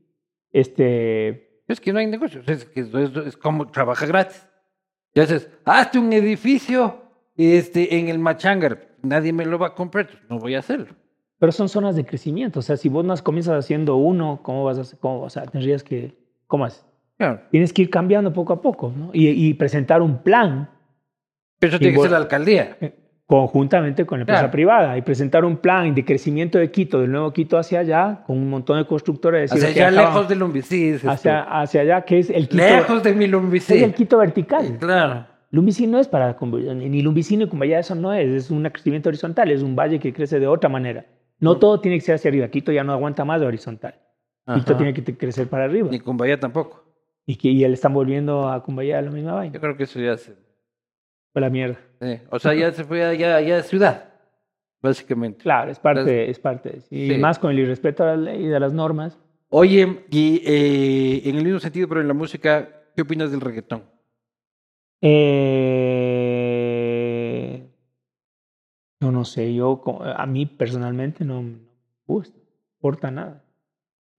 Este, 0.52 1.62
Es 1.68 1.80
que 1.82 1.92
no 1.94 2.00
hay 2.00 2.08
negocios. 2.08 2.48
Es, 2.48 2.66
que 2.66 2.82
es, 2.82 2.94
es- 2.94 3.38
como 3.38 3.68
trabaja 3.68 4.06
gratis. 4.06 4.48
Y 5.14 5.20
haces, 5.20 5.50
hazte 5.66 6.00
un 6.00 6.12
edificio 6.14 7.02
este, 7.38 7.98
en 7.98 8.10
el 8.10 8.20
Machangar. 8.20 8.88
Nadie 9.02 9.34
me 9.34 9.46
lo 9.46 9.60
va 9.60 9.68
a 9.68 9.76
comprar. 9.76 10.08
pues 10.08 10.20
No 10.30 10.40
voy 10.40 10.56
a 10.56 10.60
hacerlo. 10.60 10.88
pero 11.40 11.52
son 11.52 11.70
zonas 11.70 11.96
de 11.96 12.06
crecimiento. 12.06 12.60
O 12.60 12.62
sea, 12.64 12.78
si 12.78 12.90
vos 12.90 13.04
no 13.06 13.16
comienzas 13.24 13.58
haciendo 13.64 13.96
uno, 13.98 14.40
¿cómo 14.44 14.64
vas 14.64 14.78
a 14.78 14.82
hacer? 14.82 15.00
Cómo, 15.00 15.22
o 15.22 15.30
sea, 15.30 15.44
tendrías 15.46 15.84
que, 15.84 16.16
¿cómo 16.48 16.66
haces? 16.66 16.86
Claro. 17.18 17.42
Tienes 17.52 17.72
que 17.72 17.84
ir 17.84 17.90
cambiando 17.90 18.34
poco 18.34 18.52
a 18.54 18.62
poco, 18.62 18.92
¿no? 18.96 19.12
Y, 19.14 19.30
y 19.30 19.54
presentar 19.54 20.02
un 20.02 20.22
plan 20.24 20.70
Pero 21.60 21.70
eso 21.72 21.80
tiene 21.80 21.96
que 21.96 22.02
ser 22.02 22.12
la 22.12 22.18
alcaldía. 22.18 22.78
eh, 22.82 22.94
conjuntamente 23.28 24.06
con 24.06 24.20
la 24.20 24.24
empresa 24.24 24.42
Claro. 24.42 24.52
privada 24.52 24.98
y 24.98 25.02
presentar 25.02 25.46
un 25.46 25.58
plan 25.58 25.96
de 25.96 26.06
crecimiento 26.06 26.58
de 26.60 26.70
Quito, 26.70 27.02
del 27.02 27.12
nuevo 27.12 27.34
Quito 27.34 27.58
hacia 27.58 27.80
allá, 27.80 28.24
con 28.26 28.38
un 28.38 28.50
montón 28.50 28.78
de 28.78 28.86
constructores. 28.86 29.52
Hacia 29.52 29.70
allá, 29.70 29.88
"Ok, 29.90 29.94
acá 29.98 30.08
lejos 30.10 30.30
de 30.30 30.36
Lumbicí. 30.36 30.94
hacia, 31.08 31.42
hacia 31.42 31.82
allá, 31.82 32.02
que 32.02 32.20
es 32.20 32.30
el 32.30 32.48
Quito, 32.48 32.64
Lejos 32.64 33.04
de 33.04 33.14
mi 33.14 33.26
es 33.26 33.32
Lumbicí. 33.32 33.84
el 33.84 33.94
Quito 33.94 34.18
vertical. 34.20 34.78
Claro. 34.80 35.26
Lumbicí 35.52 35.88
no 35.88 36.00
es 36.00 36.08
para, 36.08 36.36
ni 36.42 37.02
Lumbicí 37.02 37.38
ni 37.38 37.48
Cumbayá, 37.48 37.80
eso 37.80 37.96
no 37.96 38.14
es, 38.14 38.28
es 38.28 38.52
un 38.52 38.64
crecimiento 38.70 39.10
horizontal, 39.10 39.50
es 39.52 39.62
un 39.64 39.76
valle 39.76 40.00
que 40.00 40.14
crece 40.14 40.40
de 40.40 40.48
otra 40.48 40.70
manera. 40.70 41.06
No 41.40 41.58
todo 41.58 41.80
tiene 41.80 41.98
que 41.98 42.02
ser 42.02 42.16
hacia 42.16 42.30
arriba, 42.30 42.48
Quito 42.50 42.72
ya 42.72 42.84
no 42.84 42.94
aguanta 42.94 43.26
más 43.26 43.40
de 43.40 43.48
horizontal. 43.48 43.96
Quito 44.54 44.76
tiene 44.78 44.94
que 44.94 45.18
crecer 45.18 45.48
para 45.48 45.64
arriba. 45.64 45.88
Ni 45.90 46.00
Cumbaya 46.00 46.40
tampoco. 46.40 46.84
Y 47.26 47.38
que 47.38 47.48
y 47.48 47.60
le 47.62 47.74
están 47.74 47.94
volviendo 47.94 48.48
a 48.50 48.62
Cumbayá 48.64 49.02
la 49.02 49.10
misma 49.10 49.34
vaina. 49.34 49.54
Yo 49.54 49.60
creo 49.60 49.76
que 49.76 49.84
eso 49.84 50.00
ya 50.00 50.16
se... 50.18 50.36
Fue 51.36 51.42
la 51.42 51.50
mierda. 51.50 51.78
o 52.32 52.40
sea, 52.40 52.54
ya 52.54 52.72
se 52.72 52.86
fue 52.86 53.04
a- 53.04 53.14
ya, 53.14 53.42
ya 53.42 53.58
es 53.58 53.66
ciudad, 53.68 54.06
básicamente. 54.82 55.40
Claro, 55.40 55.70
es 55.70 55.78
parte, 55.80 56.30
es 56.30 56.40
parte. 56.40 56.80
Y 56.90 57.10
Sí. 57.10 57.18
más 57.18 57.38
con 57.40 57.52
el 57.52 57.60
irrespeto 57.60 58.04
a 58.04 58.16
la 58.16 58.16
ley 58.16 58.46
y 58.48 58.54
a 58.54 58.60
las 58.62 58.72
normas. 58.72 59.20
Oye, 59.50 60.06
y 60.12 60.42
eh, 60.46 61.24
en 61.30 61.36
el 61.36 61.44
mismo 61.44 61.60
sentido, 61.60 61.90
pero 61.90 62.00
en 62.00 62.08
la 62.08 62.14
música, 62.14 62.70
¿qué 62.96 63.02
opinas 63.02 63.32
del 63.32 63.42
reggaetón? 63.42 63.84
Eh, 65.96 67.68
yo 69.02 69.12
no 69.12 69.26
sé, 69.26 69.54
yo 69.54 69.84
a 70.16 70.26
mí 70.26 70.46
personalmente 70.46 71.26
no 71.26 71.42
me 71.42 71.58
gusta, 72.08 72.38
no 72.38 72.44
importa 72.78 73.12
nada. 73.12 73.44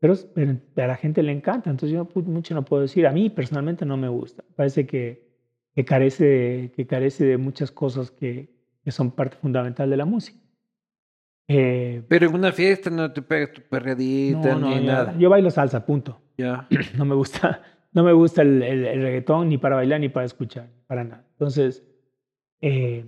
Pero, 0.01 0.15
pero 0.35 0.53
a 0.77 0.87
la 0.87 0.97
gente 0.97 1.23
le 1.23 1.33
encanta, 1.33 1.71
entonces 1.71 1.95
yo 1.95 2.07
mucho 2.27 2.55
no 2.55 2.63
puedo 2.65 2.83
decir. 2.83 3.07
A 3.07 3.13
mí 3.13 3.31
personalmente 3.31 3.87
no 3.87 3.97
me 3.97 4.09
gusta. 4.09 4.45
Parece 4.55 4.87
que, 4.87 5.26
que, 5.77 5.85
carece, 5.85 6.25
de, 6.25 6.73
que 6.75 6.87
carece 6.87 7.25
de 7.27 7.37
muchas 7.37 7.71
cosas 7.71 8.11
que, 8.11 8.49
que 8.83 8.91
son 8.91 9.11
parte 9.13 9.37
fundamental 9.37 9.89
de 9.91 9.97
la 9.99 10.07
música. 10.07 10.39
Eh, 11.49 12.03
Pero 12.09 12.29
en 12.29 12.35
una 12.35 12.51
fiesta 12.51 12.91
no 12.91 13.13
te 13.13 13.23
pegas 13.23 13.53
tu 13.53 13.61
perreadita 13.63 14.55
no, 14.55 14.61
no, 14.61 14.69
ni 14.71 14.77
yo- 14.87 14.93
nada. 14.93 15.15
yo 15.19 15.31
bailo 15.31 15.51
salsa, 15.51 15.85
punto. 15.87 16.19
Ya. 16.39 16.67
no 16.97 17.05
me 17.05 17.15
gusta, 17.15 17.63
no 17.93 18.03
me 18.03 18.13
gusta 18.13 18.43
el, 18.43 18.63
el- 18.63 18.87
el 18.87 19.03
reggaetón 19.03 19.49
ni 19.51 19.59
para 19.59 19.77
bailar 19.77 20.01
ni 20.01 20.09
para 20.09 20.27
escuchar, 20.27 20.69
para 20.87 21.05
nada. 21.05 21.25
Entonces, 21.33 21.85
eh, 22.63 23.05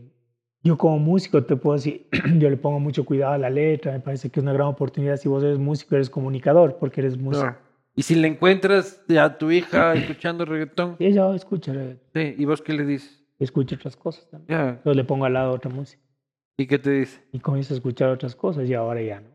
yo 0.62 0.77
como 0.77 0.99
músico 0.99 1.43
te 1.45 1.57
puedo 1.57 1.77
decir, 1.77 2.07
yo 2.39 2.51
le 2.51 2.57
pongo 2.59 2.79
mucho 2.79 3.05
cuidado 3.05 3.33
a 3.33 3.39
la 3.39 3.51
letra, 3.51 3.93
me 3.93 4.01
parece 4.01 4.29
que 4.31 4.39
es 4.41 4.43
una 4.45 4.53
gran 4.53 4.69
oportunidad 4.69 5.16
si 5.16 5.29
vos 5.29 5.43
eres 5.43 5.59
músico, 5.59 5.95
eres 5.97 6.11
comunicador, 6.11 6.77
porque 6.79 7.01
eres 7.01 7.16
músico. 7.16 7.47
Claro. 7.47 7.68
Y 7.99 8.03
si 8.05 8.14
le 8.14 8.28
encuentras 8.28 9.03
a 9.20 9.38
tu 9.38 9.51
hija 9.51 9.92
escuchando 9.94 10.44
reggaetón, 10.44 10.94
Y 11.01 11.07
ella 11.07 11.34
escucha, 11.34 11.72
reggaetón, 11.72 12.01
sí, 12.14 12.34
¿y 12.38 12.44
vos 12.44 12.62
qué 12.62 12.72
le 12.72 12.84
dices? 12.84 13.24
escucha 13.40 13.74
otras 13.74 13.96
cosas 13.96 14.28
también. 14.30 14.61
Entonces 14.61 14.96
le 14.96 15.03
pongo 15.05 15.24
al 15.24 15.32
lado 15.32 15.53
otra 15.53 15.68
música 15.70 16.01
¿Y 16.57 16.66
qué 16.66 16.78
te 16.78 16.90
dice? 16.90 17.20
y 17.32 17.40
comienza 17.40 17.74
a 17.74 17.76
escuchar 17.76 18.11
otras 18.11 18.36
cosas 18.36 18.68
y 18.68 18.74
ahora 18.74 19.03
ya 19.03 19.20
no. 19.20 19.28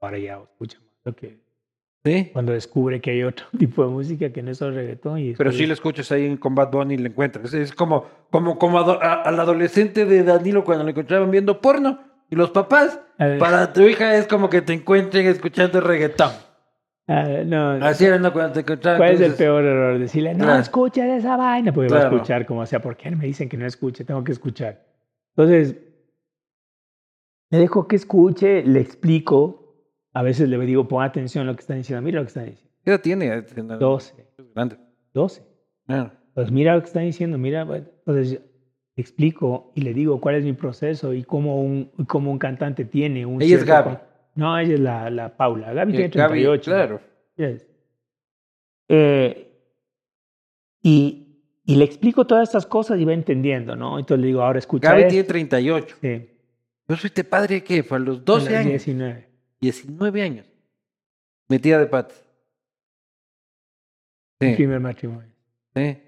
Ahora 0.00 0.18
ya 0.18 0.38
escucha 0.38 0.78
más 0.80 0.88
lo 1.04 1.14
que 1.14 1.38
Sí. 2.04 2.30
cuando 2.32 2.52
descubre 2.52 3.00
que 3.00 3.10
hay 3.12 3.22
otro 3.22 3.46
tipo 3.58 3.84
de 3.84 3.90
música 3.90 4.32
que 4.32 4.42
no 4.42 4.50
es 4.50 4.60
el 4.62 4.74
reggaetón. 4.74 5.18
Y 5.20 5.34
Pero 5.34 5.52
si 5.52 5.64
le 5.66 5.74
escuchas 5.74 6.10
ahí 6.10 6.26
en 6.26 6.36
Combat 6.36 6.72
Bunny 6.72 6.94
y 6.94 6.98
le 6.98 7.08
encuentras. 7.10 7.54
Es 7.54 7.72
como, 7.72 8.06
como, 8.30 8.58
como 8.58 8.78
ado- 8.80 9.00
a- 9.02 9.22
al 9.22 9.38
adolescente 9.38 10.06
de 10.06 10.22
Danilo 10.24 10.64
cuando 10.64 10.82
le 10.84 10.90
encontraban 10.90 11.30
viendo 11.30 11.60
porno. 11.60 12.00
Y 12.30 12.36
los 12.36 12.50
papás, 12.50 13.00
A 13.18 13.36
para 13.38 13.72
tu 13.72 13.82
hija 13.82 14.16
es 14.16 14.26
como 14.26 14.48
que 14.50 14.60
te 14.62 14.72
encuentren 14.72 15.26
escuchando 15.26 15.80
reggaetón. 15.80 16.30
Ah, 17.10 17.26
no, 17.46 17.70
Así 17.84 18.04
era 18.04 18.18
te 18.52 18.60
encontraban. 18.60 18.98
¿Cuál 18.98 19.10
es 19.12 19.20
el 19.22 19.32
peor 19.34 19.64
error? 19.64 19.98
Decirle, 19.98 20.34
no 20.34 20.44
Claro. 20.44 20.60
escuches 20.60 21.04
esa 21.04 21.38
vaina, 21.38 21.72
porque 21.72 21.88
va 21.90 21.96
a 21.96 22.00
Claro. 22.02 22.16
escuchar 22.16 22.44
como 22.46 22.66
sea. 22.66 22.80
¿Por 22.82 22.96
qué 22.98 23.10
me 23.10 23.24
dicen 23.24 23.48
que 23.48 23.56
no 23.56 23.64
escuche? 23.66 24.04
Tengo 24.04 24.22
que 24.22 24.32
escuchar. 24.32 24.84
Entonces, 25.34 25.76
le 27.50 27.58
dejo 27.58 27.88
que 27.88 27.96
escuche, 27.96 28.62
le 28.62 28.80
explico. 28.80 29.64
A 30.12 30.22
veces 30.22 30.48
le 30.50 30.58
digo, 30.66 30.86
pon 30.86 31.02
atención 31.02 31.44
a 31.44 31.50
lo 31.50 31.56
que 31.56 31.60
están 31.62 31.78
diciendo. 31.78 32.02
Mira 32.02 32.18
lo 32.18 32.24
que 32.24 32.28
están 32.28 32.44
diciendo. 32.46 32.74
¿Qué 32.84 32.90
edad 32.90 33.00
tiene? 33.00 33.42
12, 33.78 34.14
Es 34.38 34.54
grande. 34.54 34.76
12. 35.14 35.42
Ah. 35.88 36.12
Pues 36.34 36.50
mira 36.50 36.74
lo 36.74 36.80
que 36.82 36.86
están 36.88 37.04
diciendo, 37.04 37.38
mira. 37.38 37.64
bueno, 37.64 37.86
Entonces, 38.06 38.40
explico 38.96 39.72
y 39.74 39.80
le 39.82 39.94
digo 39.94 40.20
cuál 40.20 40.34
es 40.34 40.44
mi 40.44 40.52
proceso 40.52 41.14
y 41.14 41.22
cómo 41.24 41.62
un, 41.62 41.90
cómo 42.06 42.30
un 42.30 42.38
cantante 42.38 42.84
tiene 42.84 43.24
un... 43.24 43.40
Ella 43.40 43.56
es 43.56 43.64
Gaby. 43.64 43.96
No, 44.38 44.56
ella 44.56 44.74
es 44.74 44.80
la, 44.80 45.10
la 45.10 45.36
Paula. 45.36 45.72
Gaby 45.72 45.90
tiene 45.90 46.08
38. 46.10 46.70
Gaby, 46.70 46.86
claro. 46.86 47.00
Eh, 48.88 49.52
y, 50.80 51.42
y, 51.64 51.74
le 51.74 51.84
explico 51.84 52.24
todas 52.24 52.48
estas 52.48 52.64
cosas 52.64 53.00
y 53.00 53.04
va 53.04 53.14
entendiendo, 53.14 53.74
¿no? 53.74 53.98
Entonces 53.98 54.20
le 54.22 54.28
digo, 54.28 54.42
ahora 54.42 54.60
escucha 54.60 54.92
Gaby 54.92 55.08
tiene 55.08 55.24
38. 55.24 55.96
Sí. 56.00 56.30
Yo 56.86 56.96
soy 56.96 57.08
este 57.08 57.24
padre, 57.24 57.64
¿qué? 57.64 57.82
Fue 57.82 57.96
a 57.96 58.00
los 58.00 58.24
12 58.24 58.56
años. 58.56 58.70
19. 58.84 59.28
19 59.60 60.22
años. 60.22 60.46
Metida 61.48 61.80
de 61.80 61.86
patas. 61.86 62.24
Sí. 64.40 64.54
primer 64.54 64.78
matrimonio. 64.78 65.32
Sí. 65.74 65.98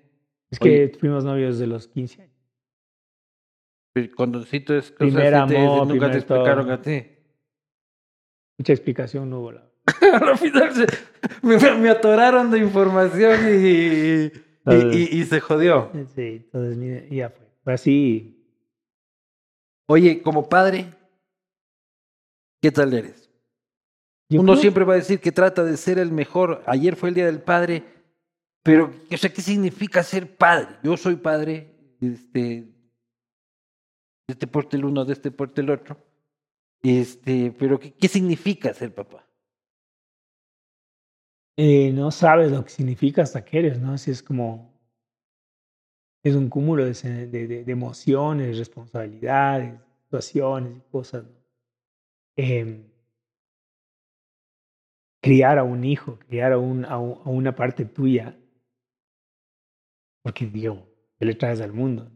Es 0.50 0.58
que 0.60 0.96
fuimos 1.00 1.24
novios 1.24 1.58
de 1.58 1.66
los 1.66 1.88
15 1.88 2.22
años. 2.22 4.14
Condoncito 4.14 4.76
es 4.76 4.92
cosas 4.92 4.98
primer 4.98 5.34
amor, 5.34 5.88
nunca 5.88 6.12
te 6.12 6.18
explicaron 6.18 6.70
a 6.70 6.80
ti. 6.80 7.04
Mucha 8.60 8.74
explicación 8.74 9.30
no 9.30 9.40
hubo. 9.40 9.52
Al 10.02 10.36
final 10.36 11.80
me, 11.80 11.88
atoraron 11.88 12.50
de 12.50 12.58
información 12.58 13.40
y, 13.48 14.30
y, 15.18 15.24
se 15.24 15.40
jodió. 15.40 15.90
Sí, 16.14 16.44
entonces 16.44 17.08
ya 17.10 17.30
fue. 17.30 17.72
Así. 17.72 18.44
Oye, 19.86 20.20
como 20.20 20.46
padre, 20.46 20.92
¿qué 22.60 22.70
tal 22.70 22.92
eres? 22.92 23.30
Uno 24.28 24.54
siempre 24.56 24.84
va 24.84 24.92
a 24.92 24.96
decir 24.96 25.20
que 25.20 25.32
trata 25.32 25.64
de 25.64 25.78
ser 25.78 25.98
el 25.98 26.12
mejor. 26.12 26.62
Ayer 26.66 26.96
fue 26.96 27.08
el 27.08 27.14
Día 27.14 27.24
del 27.24 27.40
Padre, 27.40 27.82
pero 28.62 28.92
o 29.10 29.16
sea, 29.16 29.32
¿qué 29.32 29.40
significa 29.40 30.02
ser 30.02 30.36
padre? 30.36 30.76
Yo 30.82 30.98
soy 30.98 31.16
padre, 31.16 31.96
este, 32.02 32.38
de 32.38 32.74
este 34.28 34.46
porte 34.46 34.76
el 34.76 34.84
uno, 34.84 35.06
de 35.06 35.14
este 35.14 35.30
porte 35.30 35.62
el 35.62 35.70
otro. 35.70 36.09
Este, 36.82 37.52
pero 37.58 37.78
¿qué, 37.78 37.92
qué 37.92 38.08
significa 38.08 38.72
ser 38.74 38.94
papá? 38.94 39.26
Eh, 41.56 41.92
no 41.92 42.10
sabes 42.10 42.50
lo 42.50 42.64
que 42.64 42.70
significa 42.70 43.22
hasta 43.22 43.44
que 43.44 43.58
eres, 43.58 43.78
¿no? 43.80 43.92
Así 43.92 44.10
es 44.10 44.22
como, 44.22 44.72
es 46.22 46.34
un 46.34 46.48
cúmulo 46.48 46.84
de, 46.84 47.26
de, 47.26 47.64
de 47.64 47.72
emociones, 47.72 48.56
responsabilidades, 48.58 49.78
situaciones 50.04 50.78
y 50.78 50.90
cosas. 50.90 51.24
Eh, 52.36 52.86
criar 55.22 55.58
a 55.58 55.64
un 55.64 55.84
hijo, 55.84 56.18
criar 56.18 56.52
a, 56.52 56.58
un, 56.58 56.84
a, 56.84 56.98
una 56.98 57.54
parte 57.54 57.84
tuya, 57.84 58.38
porque 60.22 60.46
digo, 60.46 60.86
¿qué 61.18 61.26
le 61.26 61.34
traes 61.34 61.60
al 61.60 61.72
mundo? 61.72 62.10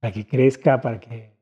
Para 0.00 0.12
que 0.12 0.26
crezca, 0.26 0.80
para 0.80 1.00
que, 1.00 1.33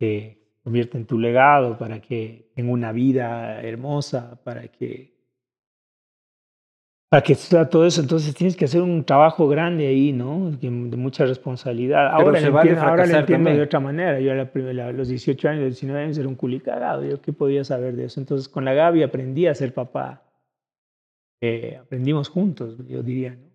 que 0.00 0.56
convierta 0.64 0.96
en 0.96 1.06
tu 1.06 1.18
legado, 1.18 1.76
para 1.78 2.00
que 2.00 2.50
tenga 2.54 2.72
una 2.72 2.90
vida 2.90 3.62
hermosa, 3.62 4.40
para 4.42 4.66
que 4.68 5.10
para 7.10 7.22
que 7.22 7.34
sea 7.34 7.68
todo 7.68 7.84
eso, 7.86 8.00
entonces 8.00 8.32
tienes 8.36 8.56
que 8.56 8.66
hacer 8.66 8.80
un 8.80 9.04
trabajo 9.04 9.48
grande 9.48 9.88
ahí, 9.88 10.12
¿no? 10.12 10.52
De, 10.52 10.70
mucha 10.70 11.26
responsabilidad. 11.26 12.06
ahora, 12.06 12.40
le 12.40 12.46
entiendo, 12.46 12.82
ahora 12.82 13.04
le 13.04 13.18
entiendo 13.18 13.50
de 13.50 13.62
otra 13.62 13.80
manera. 13.80 14.20
Yo 14.20 14.30
a 14.30 14.92
los 14.92 15.08
18 15.08 15.48
años, 15.48 15.64
19 15.64 16.04
años 16.04 16.18
era 16.18 16.28
un 16.28 16.36
culicagado. 16.36 17.04
Yo 17.04 17.20
qué 17.20 17.32
podía 17.32 17.64
saber 17.64 17.96
de 17.96 18.04
eso. 18.04 18.20
Entonces 18.20 18.48
con 18.48 18.64
la 18.64 18.74
Gaby 18.74 19.02
aprendí 19.02 19.48
a 19.48 19.54
ser 19.56 19.74
papá. 19.74 20.22
Eh, 21.40 21.80
aprendimos 21.82 22.28
juntos, 22.28 22.78
yo 22.86 23.02
diría, 23.02 23.34
¿no? 23.34 23.50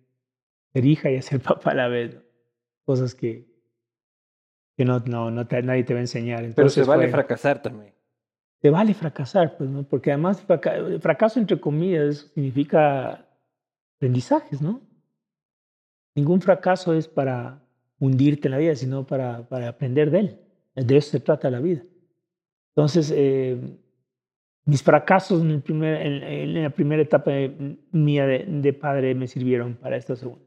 Ser 0.74 0.84
hija 0.84 1.10
y 1.10 1.22
ser 1.22 1.40
papá 1.40 1.70
a 1.70 1.74
la 1.74 1.88
vez. 1.88 2.20
Cosas 2.84 3.14
que, 3.14 3.46
que 4.76 4.84
no, 4.84 5.00
no, 5.00 5.30
no 5.30 5.46
nadie 5.62 5.84
te 5.84 5.94
va 5.94 5.98
a 5.98 6.02
enseñar. 6.02 6.44
Entonces, 6.44 6.74
Pero 6.74 6.84
se 6.84 6.84
vale 6.84 7.08
fracasar 7.08 7.62
también. 7.62 7.94
Se 8.60 8.70
vale 8.70 8.94
fracasar, 8.94 9.56
pues, 9.56 9.70
¿no? 9.70 9.84
Porque 9.84 10.12
además 10.12 10.44
fracaso 11.00 11.38
entre 11.38 11.60
comillas 11.60 12.30
significa 12.34 13.26
aprendizajes, 13.96 14.60
¿no? 14.60 14.80
Ningún 16.14 16.40
fracaso 16.40 16.94
es 16.94 17.08
para 17.08 17.62
hundirte 17.98 18.48
en 18.48 18.52
la 18.52 18.58
vida, 18.58 18.74
sino 18.74 19.06
para, 19.06 19.48
para 19.48 19.68
aprender 19.68 20.10
de 20.10 20.18
él. 20.20 20.40
De 20.74 20.96
eso 20.96 21.10
se 21.10 21.20
trata 21.20 21.50
la 21.50 21.60
vida. 21.60 21.82
Entonces, 22.74 23.12
eh, 23.14 23.58
mis 24.64 24.82
fracasos 24.82 25.42
en, 25.42 25.50
el 25.50 25.62
primer, 25.62 26.06
en, 26.06 26.62
la 26.62 26.70
primera 26.70 27.02
etapa 27.02 27.30
mía 27.92 28.26
de, 28.26 28.44
de, 28.46 28.72
padre 28.72 29.14
me 29.14 29.26
sirvieron 29.26 29.74
para 29.74 29.96
esta 29.96 30.16
segunda. 30.16 30.44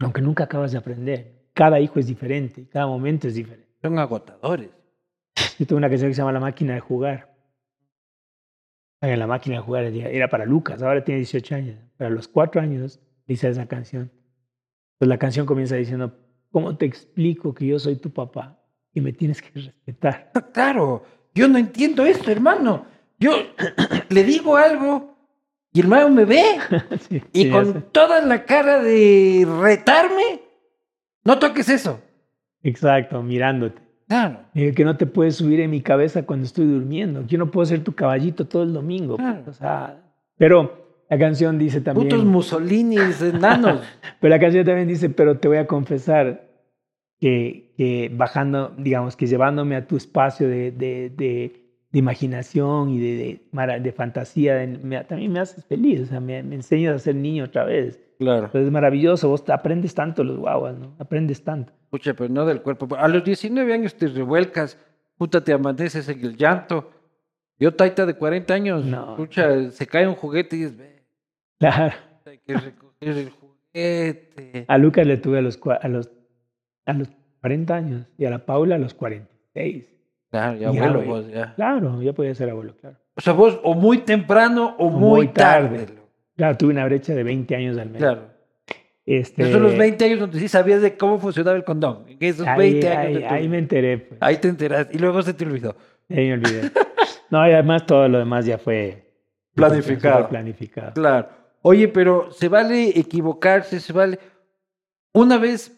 Aunque 0.00 0.20
nunca 0.20 0.44
acabas 0.44 0.72
de 0.72 0.78
aprender. 0.78 1.33
Cada 1.54 1.80
hijo 1.80 1.98
es 1.98 2.06
diferente, 2.06 2.68
cada 2.68 2.86
momento 2.86 3.28
es 3.28 3.34
diferente. 3.34 3.72
Son 3.80 3.98
agotadores. 3.98 4.70
Yo 5.58 5.66
tengo 5.66 5.78
una 5.78 5.88
canción 5.88 6.10
que 6.10 6.14
se 6.14 6.20
llama 6.20 6.32
La 6.32 6.40
máquina 6.40 6.74
de 6.74 6.80
jugar 6.80 7.34
en 9.12 9.18
la 9.18 9.26
máquina 9.26 9.56
de 9.56 9.62
jugar 9.62 9.84
era 9.84 10.28
para 10.28 10.44
Lucas, 10.44 10.82
ahora 10.82 11.04
tiene 11.04 11.18
18 11.18 11.54
años. 11.54 11.76
Pero 11.96 12.08
a 12.08 12.12
los 12.12 12.28
cuatro 12.28 12.60
años 12.60 13.00
dice 13.26 13.48
esa 13.48 13.66
canción. 13.66 14.10
Pues 14.98 15.08
la 15.08 15.18
canción 15.18 15.46
comienza 15.46 15.76
diciendo, 15.76 16.16
¿cómo 16.50 16.76
te 16.76 16.86
explico 16.86 17.54
que 17.54 17.66
yo 17.66 17.78
soy 17.78 17.96
tu 17.96 18.10
papá 18.10 18.58
y 18.92 19.00
me 19.00 19.12
tienes 19.12 19.42
que 19.42 19.50
respetar? 19.60 20.30
Claro, 20.52 21.04
yo 21.34 21.48
no 21.48 21.58
entiendo 21.58 22.04
esto, 22.06 22.30
hermano. 22.30 22.86
Yo 23.18 23.32
le 24.08 24.24
digo 24.24 24.56
algo 24.56 25.16
y 25.72 25.80
el 25.80 25.86
hermano 25.86 26.10
me 26.10 26.24
ve 26.24 26.44
y 27.32 27.50
con 27.50 27.90
toda 27.90 28.20
la 28.22 28.44
cara 28.44 28.82
de 28.82 29.46
retarme, 29.60 30.42
no 31.24 31.38
toques 31.38 31.68
eso. 31.68 32.00
Exacto, 32.62 33.22
mirándote. 33.22 33.82
Claro. 34.06 34.40
que 34.52 34.84
no 34.84 34.96
te 34.96 35.06
puedes 35.06 35.36
subir 35.36 35.60
en 35.60 35.70
mi 35.70 35.80
cabeza 35.80 36.24
cuando 36.24 36.44
estoy 36.44 36.66
durmiendo. 36.66 37.26
Yo 37.26 37.38
no 37.38 37.50
puedo 37.50 37.64
ser 37.64 37.82
tu 37.82 37.94
caballito 37.94 38.46
todo 38.46 38.62
el 38.62 38.72
domingo. 38.72 39.16
Pues, 39.16 39.48
o 39.48 39.52
sea, 39.52 40.02
pero 40.36 41.04
la 41.08 41.18
canción 41.18 41.58
dice 41.58 41.80
también. 41.80 42.08
Putos 42.08 42.24
Mussolini, 42.24 42.96
enanos. 42.96 43.80
pero 44.20 44.30
la 44.30 44.40
canción 44.40 44.64
también 44.64 44.88
dice, 44.88 45.10
pero 45.10 45.38
te 45.38 45.48
voy 45.48 45.56
a 45.56 45.66
confesar 45.66 46.48
que, 47.18 47.72
que 47.76 48.10
bajando, 48.14 48.74
digamos, 48.76 49.16
que 49.16 49.26
llevándome 49.26 49.76
a 49.76 49.86
tu 49.86 49.96
espacio 49.96 50.48
de, 50.48 50.70
de, 50.70 51.10
de, 51.10 51.60
imaginación 51.92 52.90
y 52.90 52.98
de, 52.98 53.40
de, 53.80 53.92
fantasía, 53.92 54.58
también 55.08 55.32
me 55.32 55.40
haces 55.40 55.64
feliz. 55.64 56.00
O 56.02 56.06
sea, 56.06 56.20
me, 56.20 56.42
me 56.42 56.56
enseñas 56.56 56.96
a 56.96 56.98
ser 56.98 57.14
niño 57.14 57.44
otra 57.44 57.64
vez. 57.64 58.00
Claro. 58.18 58.50
es 58.52 58.70
maravilloso, 58.70 59.28
vos 59.28 59.48
aprendes 59.50 59.94
tanto 59.94 60.22
los 60.22 60.38
guaguas, 60.38 60.78
¿no? 60.78 60.94
Aprendes 60.98 61.42
tanto. 61.42 61.72
Pucha, 61.90 62.14
pero 62.14 62.32
no 62.32 62.46
del 62.46 62.62
cuerpo. 62.62 62.88
A 62.96 63.08
los 63.08 63.24
19 63.24 63.72
años 63.72 63.94
te 63.96 64.06
revuelcas, 64.08 64.78
puta, 65.16 65.42
te 65.42 65.52
amaneces 65.52 66.08
en 66.08 66.20
el 66.20 66.36
llanto. 66.36 66.90
Yo, 67.58 67.74
taita 67.74 68.06
de 68.06 68.14
40 68.14 68.54
años, 68.54 68.84
no. 68.84 69.16
pucha, 69.16 69.70
se 69.70 69.86
cae 69.86 70.06
un 70.06 70.14
juguete 70.14 70.56
y 70.56 70.58
dices, 70.60 70.76
ve. 70.76 71.02
Claro. 71.58 71.94
Hay 72.26 72.38
que 72.38 72.54
recoger 72.54 73.18
el 73.18 73.30
juguete. 73.30 74.64
A 74.68 74.78
Lucas 74.78 75.06
le 75.06 75.16
tuve 75.16 75.38
a 75.38 75.42
los, 75.42 75.60
a 75.80 75.88
los, 75.88 76.10
a 76.86 76.92
los 76.92 77.08
40 77.40 77.74
años 77.74 78.06
y 78.16 78.24
a 78.24 78.30
la 78.30 78.44
Paula 78.44 78.76
a 78.76 78.78
los 78.78 78.94
46. 78.94 79.94
Claro, 80.30 80.58
ya 80.58 80.68
abuelo 80.68 81.02
vos, 81.04 81.28
ya. 81.28 81.54
Claro, 81.54 82.02
ya 82.02 82.12
podía 82.12 82.34
ser 82.34 82.50
abuelo, 82.50 82.74
claro. 82.80 82.96
O 83.16 83.20
sea, 83.20 83.32
vos 83.32 83.60
o 83.62 83.74
muy 83.74 83.98
temprano 83.98 84.74
o, 84.78 84.90
muy, 84.90 85.28
tarde. 85.28 85.86
Claro, 86.36 86.56
tuve 86.56 86.72
una 86.72 86.84
brecha 86.84 87.14
de 87.14 87.22
20 87.22 87.54
años 87.54 87.78
al 87.78 87.86
menos. 87.86 87.98
Claro. 87.98 88.34
Este... 89.06 89.42
Esos 89.42 89.54
son 89.54 89.62
los 89.62 89.76
20 89.76 90.04
años 90.04 90.20
donde 90.20 90.40
sí 90.40 90.48
sabías 90.48 90.80
de 90.82 90.96
cómo 90.96 91.18
funcionaba 91.18 91.56
el 91.56 91.64
condón. 91.64 92.06
esos 92.20 92.46
ahí, 92.46 92.72
20 92.72 92.88
años. 92.88 93.22
Ahí, 93.30 93.48
me 93.48 93.58
enteré. 93.58 93.98
Pues. 93.98 94.22
Ahí 94.22 94.38
te 94.38 94.48
enteraste. 94.48 94.96
Y 94.96 94.98
luego 94.98 95.22
se 95.22 95.34
te 95.34 95.44
olvidó. 95.44 95.76
Ahí 96.08 96.28
me 96.28 96.34
olvidé. 96.34 96.70
no, 97.30 97.48
y 97.48 97.52
además 97.52 97.86
todo 97.86 98.08
lo 98.08 98.18
demás 98.18 98.46
ya 98.46 98.58
fue 98.58 99.04
planificado. 99.54 100.28
planificado. 100.28 100.92
Claro. 100.94 101.28
Oye, 101.62 101.88
pero 101.88 102.30
se 102.32 102.48
vale 102.48 102.98
equivocarse, 102.98 103.80
se 103.80 103.92
vale. 103.92 104.18
Una 105.12 105.38
vez, 105.38 105.72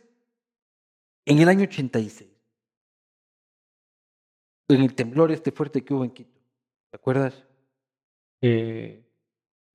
en 1.24 1.38
el 1.38 1.48
año 1.48 1.64
86, 1.64 2.28
en 4.68 4.82
el 4.82 4.94
temblor 4.94 5.30
este 5.30 5.52
fuerte 5.52 5.84
que 5.84 5.94
hubo 5.94 6.04
en 6.04 6.10
Quito, 6.10 6.40
¿te 6.90 6.96
acuerdas? 6.96 7.44
Eh, 8.40 9.05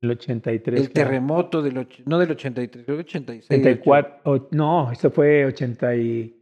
el 0.01 0.11
83. 0.11 0.79
El 0.79 0.91
terremoto 0.91 1.61
del... 1.61 1.87
No 2.05 2.17
del 2.17 2.31
83, 2.31 2.85
creo 2.85 2.97
que 2.97 3.03
86. 3.03 3.61
84, 3.61 4.49
no, 4.51 4.91
eso 4.91 5.11
fue 5.11 5.45
80 5.45 5.95
y... 5.95 6.37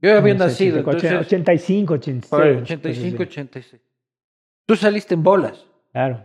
Yo 0.00 0.16
había 0.16 0.34
nacido. 0.34 0.80
85, 0.80 1.94
86. 1.94 2.62
85, 2.62 3.22
86. 3.22 3.82
Tú 4.66 4.74
saliste 4.74 5.14
en 5.14 5.22
bolas. 5.22 5.64
Claro. 5.92 6.24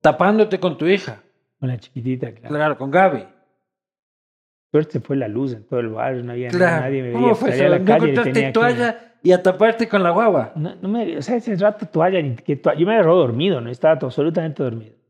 Tapándote 0.00 0.60
con 0.60 0.78
tu 0.78 0.86
hija. 0.86 1.22
Con 1.58 1.68
la 1.70 1.78
chiquitita, 1.78 2.32
claro. 2.32 2.54
Claro, 2.54 2.78
con 2.78 2.90
Gaby. 2.90 3.24
Suerte 4.70 5.00
fue 5.00 5.16
la 5.16 5.28
luz 5.28 5.52
en 5.54 5.64
todo 5.64 5.80
el 5.80 5.88
barrio, 5.88 6.22
no 6.22 6.32
había 6.32 6.50
nadie. 6.50 7.02
Me 7.02 7.08
veía, 7.08 7.20
¿Cómo 7.20 7.34
fue 7.34 7.50
eso? 7.50 7.68
La 7.68 7.78
¿No 7.78 7.98
cortaste 7.98 8.52
toalla 8.52 9.14
y 9.22 9.32
a 9.32 9.42
taparte 9.42 9.88
con 9.88 10.02
la 10.02 10.10
guagua? 10.10 10.52
No, 10.56 10.74
no 10.76 10.88
me, 10.88 11.18
o 11.18 11.22
sea, 11.22 11.36
ese 11.36 11.56
rato 11.56 11.86
toalla, 11.86 12.22
ni 12.22 12.36
que 12.36 12.56
toalla. 12.56 12.80
yo 12.80 12.86
me 12.86 12.94
agarró 12.94 13.16
dormido, 13.16 13.60
no 13.60 13.70
estaba 13.70 13.94
absolutamente 14.00 14.62
dormido. 14.62 15.01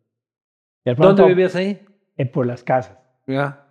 ¿Dónde 0.85 1.25
vivías 1.27 1.55
ahí? 1.57 1.85
por 2.33 2.47
las 2.47 2.63
casas. 2.63 2.97
Ya. 3.27 3.67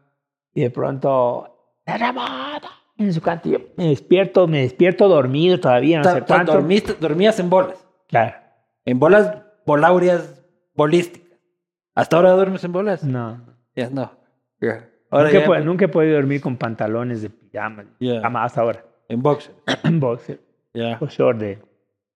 Y 0.53 0.61
de 0.61 0.69
pronto, 0.69 1.73
¡Terremoto! 1.85 2.67
En 2.97 3.13
su 3.13 3.21
canto, 3.21 3.49
yo 3.49 3.59
me 3.77 3.87
despierto, 3.87 4.47
me 4.47 4.61
despierto 4.61 5.07
dormido 5.07 5.59
todavía, 5.59 5.97
no 5.99 6.03
Ta- 6.03 6.13
sé 6.13 6.21
ta- 6.21 6.27
cuánto. 6.27 6.53
dormiste- 6.53 6.95
dormías 6.99 7.39
en 7.39 7.49
bolas. 7.49 7.85
Claro, 8.07 8.35
En 8.85 8.99
bolas 8.99 9.41
bolaurias 9.65 10.43
bolísticas. 10.75 11.39
¿Hasta 11.95 12.17
ahora 12.17 12.31
duermes 12.31 12.63
en 12.63 12.71
bolas? 12.71 13.03
no. 13.03 13.41
Ya 13.75 13.89
no. 13.89 14.11
Ahora 15.09 15.25
Nunca, 15.25 15.37
he 15.37 15.41
ya 15.41 15.45
podido- 15.47 15.65
nunca 15.65 15.85
he 15.85 15.87
podido 15.87 16.15
dormir 16.15 16.41
con 16.41 16.57
pantalones 16.57 17.21
de 17.21 17.29
pijama, 17.29 17.85
jamás 18.21 18.45
hasta 18.47 18.61
ahora. 18.61 18.85
en 19.09 19.21
boxer. 19.21 19.53
En 19.83 19.99
boxer 19.99 20.39
Ya. 20.73 20.97
o 21.01 21.07
short 21.07 21.37
de... 21.39 21.59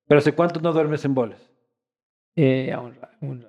Pero 0.07 0.19
¿hace 0.19 0.33
cuánto 0.33 0.59
no 0.61 0.71
duermes 0.73 1.03
en 1.05 1.13
bolas? 1.15 1.49
Eh, 2.35 2.71
a 2.73 2.79
un 2.79 2.97
un. 3.21 3.47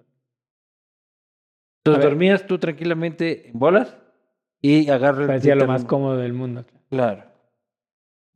Entonces 1.91 2.05
dormías 2.11 2.47
tú 2.47 2.59
tranquilamente 2.59 3.49
en 3.49 3.59
bolas 3.59 3.97
y 4.61 4.89
agarras 4.91 5.21
el 5.21 5.27
Parecía 5.27 5.55
lo 5.55 5.67
más 5.67 5.85
cómodo 5.85 6.17
del 6.17 6.33
mundo. 6.33 6.65
Claro. 6.91 7.25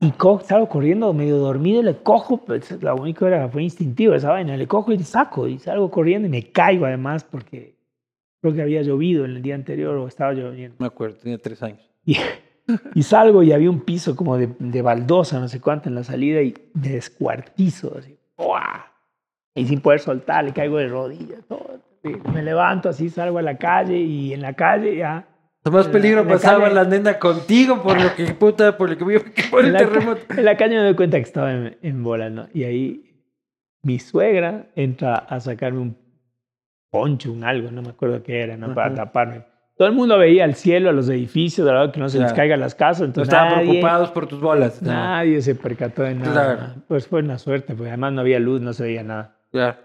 Y 0.01 0.13
co- 0.13 0.41
salgo 0.41 0.69
corriendo 0.69 1.13
medio 1.13 1.37
dormido, 1.37 1.83
le 1.83 1.97
cojo, 1.99 2.39
pues 2.39 2.83
la 2.83 2.95
única 2.95 3.27
era, 3.27 3.49
fue 3.49 3.63
instintivo 3.63 4.15
esa 4.15 4.31
vaina, 4.31 4.57
le 4.57 4.67
cojo 4.67 4.93
y 4.93 4.99
le 4.99 5.05
saco 5.05 5.47
y 5.47 5.59
salgo 5.59 5.91
corriendo 5.91 6.27
y 6.27 6.31
me 6.31 6.51
caigo 6.51 6.87
además 6.87 7.23
porque 7.25 7.77
creo 8.41 8.55
que 8.55 8.63
había 8.63 8.81
llovido 8.83 9.27
en 9.27 9.33
el 9.33 9.43
día 9.43 9.55
anterior 9.55 9.95
o 9.97 10.09
estaba 10.09 10.33
lloviendo. 10.33 10.77
Me 10.79 10.87
acuerdo, 10.87 11.17
tenía 11.19 11.37
tres 11.39 11.63
años. 11.63 11.81
Y, 12.07 12.17
y 12.95 13.03
salgo 13.03 13.43
y 13.43 13.53
había 13.53 13.69
un 13.69 13.81
piso 13.83 14.17
como 14.17 14.39
de, 14.39 14.49
de 14.59 14.81
baldosa, 14.81 15.39
no 15.39 15.49
sé 15.49 15.61
cuánto 15.61 15.89
en 15.91 15.95
la 15.97 16.05
salida 16.05 16.41
y 16.41 16.55
me 16.73 16.89
descuartizo 16.89 17.95
así. 17.99 18.17
¡Uah! 18.39 18.87
Y 19.55 19.67
sin 19.67 19.81
poder 19.81 20.01
soltar, 20.01 20.45
le 20.45 20.53
caigo 20.55 20.79
de 20.79 20.89
rodillas. 20.89 21.41
Todo. 21.47 21.79
Me 22.03 22.43
levanto 22.43 22.89
así, 22.89 23.09
salgo 23.11 23.39
a 23.39 23.43
la 23.43 23.57
calle 23.59 23.99
y 23.99 24.33
en 24.33 24.43
la 24.43 24.55
calle 24.55 24.97
ya... 24.97 25.27
Más 25.71 25.87
la- 25.87 25.93
peligro 25.93 26.25
la 26.25 26.31
pasaba 26.33 26.65
calle- 26.65 26.75
la 26.75 26.85
nena 26.85 27.19
contigo 27.19 27.83
por 27.83 28.01
lo 28.01 28.15
que 28.15 28.25
puta, 28.35 28.77
por 28.79 28.89
lo 28.91 28.97
que 28.97 29.21
por 29.51 29.65
el 29.65 29.73
la, 29.75 29.79
terremoto. 29.81 30.23
en 30.35 30.45
la 30.47 30.57
calle 30.57 30.77
me 30.77 30.83
doy 30.85 30.95
cuenta 30.95 31.19
que 31.19 31.23
estaba 31.25 31.53
en, 31.53 31.77
en 31.83 32.03
bola, 32.03 32.31
¿no? 32.31 32.49
Y 32.55 32.65
ahí 32.65 33.23
mi 33.83 33.99
suegra 33.99 34.69
entra 34.75 35.17
a 35.17 35.39
sacarme 35.41 35.81
un 35.81 35.97
poncho, 36.91 37.31
un 37.33 37.45
algo, 37.45 37.71
no 37.71 37.83
me 37.83 37.91
acuerdo 37.91 38.23
qué 38.23 38.41
era, 38.41 38.57
¿no? 38.57 38.75
Para 38.75 38.87
Ajá. 38.89 38.97
taparme. 38.97 39.45
Todo 39.77 39.89
el 39.89 39.95
mundo 39.95 40.19
veía 40.19 40.45
al 40.45 40.55
cielo, 40.55 40.91
a 40.91 40.93
los 40.93 41.09
edificios, 41.09 41.67
de 41.67 41.73
lado 41.73 41.93
que 41.93 42.01
no 42.01 42.09
se 42.09 42.19
les 42.19 42.33
caigan 42.35 42.61
las 42.61 42.75
casas, 42.75 43.01
No 43.01 43.07
entonces 43.07 43.33
estaban 43.33 43.55
nadie, 43.55 43.69
preocupados 43.69 44.11
por 44.11 44.27
tus 44.27 44.41
bolas. 44.41 44.83
No. 44.83 44.93
nadie 44.93 45.41
se 45.41 45.55
percató 45.55 46.03
de 46.03 46.15
nada. 46.15 46.33
Claro. 46.57 46.75
Pues 46.89 47.07
fue 47.07 47.21
una 47.21 47.39
suerte, 47.39 47.75
porque 47.75 47.89
además 47.89 48.13
no 48.15 48.21
había 48.23 48.39
luz, 48.41 48.61
no 48.61 48.73
se 48.75 48.83
veía 48.85 49.03
nada. 49.03 49.37
Claro. 49.53 49.77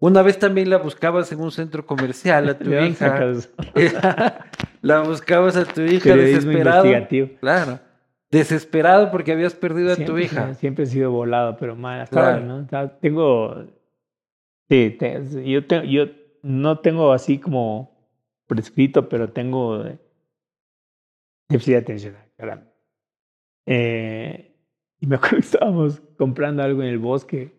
Una 0.00 0.22
vez 0.22 0.38
también 0.38 0.70
la 0.70 0.78
buscabas 0.78 1.30
en 1.30 1.40
un 1.40 1.52
centro 1.52 1.84
comercial 1.86 2.48
a 2.48 2.58
tu 2.58 2.68
¿De 2.70 2.76
dónde 2.76 2.90
hija. 2.90 4.46
la 4.82 5.00
buscabas 5.02 5.56
a 5.56 5.64
tu 5.64 5.82
hija 5.82 6.04
periodismo 6.04 6.50
desesperado. 6.50 6.86
investigativo? 6.86 7.28
Claro. 7.40 7.80
Desesperado 8.30 9.10
porque 9.10 9.32
habías 9.32 9.54
perdido 9.54 9.92
a 9.92 9.96
tu 9.96 10.16
hija. 10.18 10.54
siempre 10.54 10.84
he 10.84 10.86
sido 10.86 11.10
volado, 11.10 11.56
pero 11.58 11.76
mal. 11.76 12.00
Hasta 12.00 12.14
Claro. 12.16 12.34
ahora, 12.34 12.46
¿no? 12.46 12.56
O 12.64 12.68
sea, 12.68 12.98
Tengo. 12.98 13.64
Sí, 14.68 14.96
te- 14.98 15.20
yo, 15.44 15.60
yo 15.82 16.06
no 16.42 16.78
tengo 16.78 17.12
así 17.12 17.38
como 17.38 18.08
prescrito, 18.46 19.08
pero 19.08 19.30
tengo 19.32 19.84
eh, 19.84 19.98
déficit 21.48 21.72
de 21.74 21.78
atención. 21.78 22.16
caramba. 22.36 22.66
Eh, 23.66 24.56
y 25.00 25.06
me 25.06 25.16
acuerdo 25.16 25.36
que 25.38 25.42
estábamos 25.42 26.00
comprando 26.16 26.62
algo 26.62 26.82
en 26.82 26.88
el 26.88 26.98
bosque 26.98 27.52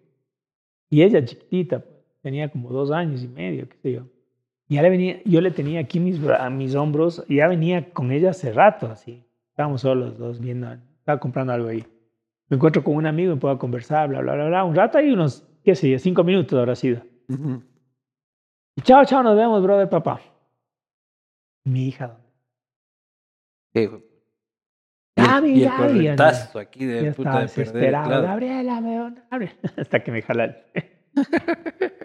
y 0.90 1.02
ella 1.04 1.24
chiquitita, 1.24 1.84
tenía 2.22 2.50
como 2.50 2.70
dos 2.70 2.92
años 2.92 3.24
y 3.24 3.28
medio, 3.28 3.68
qué 3.68 3.78
sé 3.78 3.92
yo. 3.94 4.04
Y 4.68 4.76
ya 4.76 4.82
le 4.84 4.90
venía, 4.90 5.22
yo 5.26 5.42
le 5.42 5.52
tenía 5.52 5.82
aquí 5.82 6.00
mis, 6.00 6.20
a 6.24 6.50
mis 6.50 6.76
hombros 6.76 7.24
y 7.28 7.38
ya 7.38 7.48
venía 7.48 7.92
con 7.92 8.12
ella 8.12 8.30
hace 8.30 8.54
rato, 8.54 8.88
así. 8.88 9.24
Estábamos 9.50 9.82
solos 9.82 10.12
los 10.12 10.18
dos 10.18 10.40
viendo, 10.40 10.72
estaba 11.00 11.20
comprando 11.20 11.52
algo 11.54 11.68
ahí. 11.68 11.86
Me 12.48 12.56
encuentro 12.56 12.84
con 12.84 12.96
un 12.96 13.06
amigo, 13.06 13.34
me 13.36 13.40
puedo 13.42 13.58
conversar, 13.58 14.10
bla, 14.10 14.22
bla, 14.22 14.34
bla, 14.36 14.48
bla. 14.48 14.64
Un 14.64 14.76
rato 14.76 14.98
ahí, 14.98 15.12
unos, 15.12 15.46
qué 15.64 15.76
sé 15.76 15.90
yo, 15.90 16.00
cinco 16.00 16.24
minutos 16.24 16.58
habrá 16.58 16.76
sido. 16.76 17.02
Ujú. 17.28 17.64
Y 18.76 18.82
chao, 18.82 19.04
chao, 19.06 19.24
nos 19.24 19.36
vemos, 19.36 19.62
brother, 19.62 19.90
papá. 19.90 20.22
Mi 21.66 21.88
hija, 21.90 22.18
hijo. 23.74 24.02
Ah, 25.18 25.42
y 25.44 25.52
el, 25.52 25.58
y 25.58 25.62
ya, 25.62 25.78
corretazo 25.78 26.60
aquí 26.60 26.86
de 26.86 27.04
Ya 27.04 27.14
puta 27.14 27.42
de 27.42 27.48
perder. 27.50 27.90
claro. 27.90 28.22
Gabriela, 28.24 28.82
me 28.82 28.98
Gabriela. 29.30 29.54
Hasta 29.78 30.04
que 30.04 30.12
me 30.12 30.22
jala. 30.22 30.58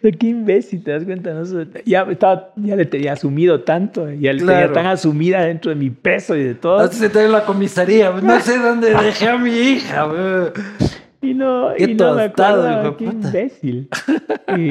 Qué 0.00 0.26
imbécil, 0.28 0.82
¿te 0.84 0.92
das 0.92 1.04
cuenta? 1.04 1.32
No 1.34 1.44
Ya, 1.84 2.02
estaba, 2.02 2.52
ya 2.56 2.76
le 2.76 2.84
tenía 2.86 3.12
asumido 3.14 3.62
tanto, 3.62 4.08
ya 4.12 4.32
le 4.32 4.38
tenía 4.38 4.54
Claro. 4.58 4.72
tan 4.72 4.86
asumida 4.86 5.44
dentro 5.44 5.70
de 5.70 5.74
mi 5.76 5.90
peso 5.90 6.36
y 6.36 6.44
de 6.44 6.54
todo. 6.54 6.78
Antes 6.78 7.00
de 7.00 7.06
entrar 7.06 7.24
en 7.24 7.32
la 7.32 7.44
comisaría, 7.44 8.10
no 8.12 8.40
sé 8.40 8.58
dónde 8.58 8.90
dejé 9.02 9.28
a 9.28 9.38
mi 9.38 9.50
hija. 9.50 10.04
güey. 10.04 10.52
Y 11.20 11.34
no, 11.34 11.72
Qué 11.76 11.84
y 11.84 11.94
no 11.94 12.14
me 12.14 12.22
de 12.28 12.96
qué 12.96 13.04
imbécil. 13.06 13.88
y, 14.56 14.62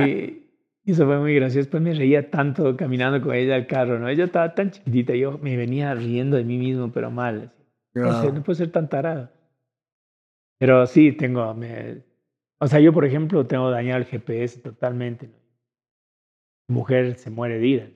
y 0.86 0.92
eso 0.92 1.06
fue 1.06 1.20
muy 1.20 1.36
gracioso. 1.36 1.60
Después 1.60 1.84
me 1.84 1.94
reía 1.94 2.30
tanto 2.30 2.78
caminando 2.78 3.22
con 3.22 3.36
ella 3.36 3.56
al 3.56 3.68
carro, 3.68 4.00
¿no? 4.00 4.08
Ella 4.08 4.24
estaba 4.24 4.56
tan 4.56 4.72
chiquitita, 4.72 5.14
yo 5.14 5.38
me 5.42 5.58
venía 5.58 5.94
riendo 5.94 6.38
de 6.38 6.46
mí 6.46 6.58
mismo, 6.58 6.90
pero 6.94 7.12
mal. 7.12 7.52
No, 7.94 8.32
no 8.32 8.44
puedo 8.44 8.56
ser 8.56 8.72
tan 8.72 8.88
tarado. 8.88 9.30
Pero 10.60 10.88
sí, 10.88 11.12
tengo. 11.12 11.54
Me, 11.54 12.04
o 12.60 12.68
sea, 12.68 12.80
yo, 12.80 12.92
por 12.94 13.06
ejemplo, 13.06 13.46
tengo 13.46 13.70
dañado 13.70 14.00
el 14.00 14.06
GPS 14.06 14.60
totalmente. 14.62 15.30
Mi 16.68 16.76
mujer 16.76 17.16
se 17.16 17.30
muere 17.30 17.60
de 17.60 17.68
ira. 17.68 17.88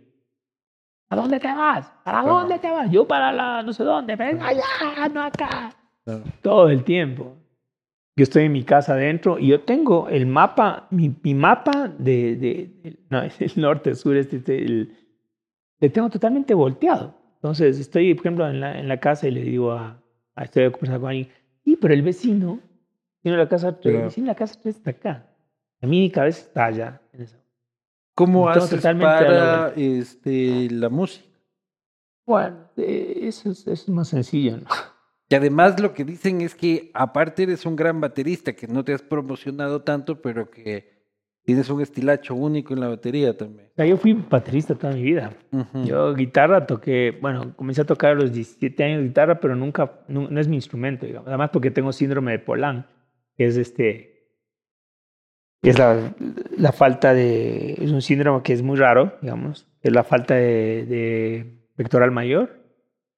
¿A 1.09 1.15
dónde 1.15 1.39
te 1.39 1.47
vas? 1.47 1.91
¿Para 2.05 2.21
Claro. 2.21 2.39
dónde 2.39 2.59
te 2.59 2.71
vas? 2.71 2.89
Yo 2.89 3.05
para 3.07 3.31
la 3.33 3.63
no 3.63 3.73
sé 3.73 3.83
dónde. 3.83 4.15
Ven 4.15 4.41
allá, 4.41 5.09
no 5.13 5.21
acá. 5.23 5.73
Claro. 6.05 6.23
Todo 6.41 6.69
el 6.69 6.83
tiempo. 6.83 7.35
Yo 8.15 8.23
estoy 8.23 8.43
en 8.45 8.51
mi 8.53 8.63
casa 8.63 8.93
adentro 8.93 9.37
y 9.39 9.47
yo 9.47 9.61
tengo 9.61 10.07
el 10.09 10.25
mapa, 10.25 10.87
mi, 10.91 11.13
mi 11.23 11.33
mapa 11.33 11.87
de, 11.89 12.35
de, 12.35 12.71
de- 12.83 12.99
no, 13.09 13.21
es 13.23 13.41
el 13.41 13.61
norte, 13.61 13.95
sur, 13.95 14.15
este, 14.15 14.37
este, 14.37 14.57
el, 14.63 14.95
le 15.79 15.89
tengo 15.89 16.09
totalmente 16.09 16.53
volteado. 16.53 17.15
Entonces 17.35 17.79
estoy, 17.79 18.13
por 18.13 18.25
ejemplo, 18.25 18.47
en 18.47 18.59
la, 18.59 18.79
en 18.79 18.87
la 18.87 18.99
casa 18.99 19.27
y 19.27 19.31
le 19.31 19.41
digo 19.41 19.71
a, 19.71 20.01
a 20.35 20.43
estoy 20.43 20.69
conversando 20.71 21.01
con 21.01 21.09
alguien, 21.09 21.29
y 21.65 21.75
pero 21.77 21.93
el 21.93 22.03
vecino, 22.03 22.59
tiene 23.21 23.37
la 23.37 23.47
casa 23.47 23.79
3, 23.79 23.95
el 23.95 24.09
Claro. 24.13 24.27
la 24.27 24.35
casa 24.35 24.59
3 24.61 24.75
está 24.75 24.91
acá. 24.91 25.27
A 25.81 25.87
mí 25.87 25.99
mi 26.01 26.11
cabeza 26.11 26.41
está 26.41 26.65
allá. 26.65 27.01
en 27.13 27.21
esa- 27.21 27.37
¿Cómo 28.15 28.41
Todo 28.51 28.63
haces 28.63 28.69
totalmente 28.77 29.05
a 29.13 29.21
la 29.21 29.27
para 29.69 29.73
este, 29.75 30.69
la 30.69 30.89
música? 30.89 31.25
Bueno, 32.25 32.57
eh, 32.77 33.19
eso 33.23 33.51
es, 33.51 33.61
eso 33.61 33.71
es 33.71 33.89
más 33.89 34.09
sencillo, 34.09 34.57
¿no? 34.57 34.67
Y 35.29 35.35
además 35.35 35.79
lo 35.79 35.93
que 35.93 36.03
dicen 36.03 36.41
es 36.41 36.53
que 36.55 36.91
aparte 36.93 37.43
eres 37.43 37.65
un 37.65 37.75
gran 37.75 38.01
baterista, 38.01 38.53
que 38.53 38.67
no 38.67 38.83
te 38.83 38.93
has 38.93 39.01
promocionado 39.01 39.81
tanto, 39.81 40.21
pero 40.21 40.51
que 40.51 40.91
tienes 41.43 41.69
un 41.69 41.81
estilacho 41.81 42.35
único 42.35 42.73
en 42.73 42.81
la 42.81 42.89
batería 42.89 43.35
también. 43.35 43.69
O 43.71 43.75
sea, 43.75 43.85
yo 43.85 43.97
fui 43.97 44.13
baterista 44.13 44.75
toda 44.75 44.93
mi 44.93 45.01
vida. 45.01 45.33
Ujú. 45.51 45.83
Yo 45.85 46.13
guitarra 46.13 46.67
toqué, 46.67 47.17
bueno, 47.21 47.55
comencé 47.55 47.81
a 47.81 47.85
tocar 47.85 48.11
a 48.11 48.15
los 48.15 48.33
17 48.33 48.83
años 48.83 49.03
guitarra, 49.03 49.39
pero 49.39 49.55
nunca, 49.55 50.01
no, 50.09 50.29
no 50.29 50.39
es 50.39 50.47
mi 50.49 50.57
instrumento, 50.57 51.05
digamos. 51.05 51.27
Además 51.29 51.49
porque 51.51 51.71
tengo 51.71 51.91
síndrome 51.93 52.33
de 52.33 52.39
Polan, 52.39 52.85
que 53.37 53.45
es 53.45 53.57
este, 53.57 54.11
es 55.61 55.77
la, 55.77 56.13
la 56.57 56.71
falta 56.71 57.13
de, 57.13 57.73
es 57.73 57.91
un 57.91 58.01
síndrome 58.01 58.41
que 58.43 58.53
es 58.53 58.61
muy 58.61 58.77
raro, 58.77 59.17
digamos, 59.21 59.67
es 59.81 59.91
la 59.91 60.03
falta 60.03 60.35
de, 60.35 60.85
de 60.85 61.45
pectoral 61.75 62.11
mayor. 62.11 62.59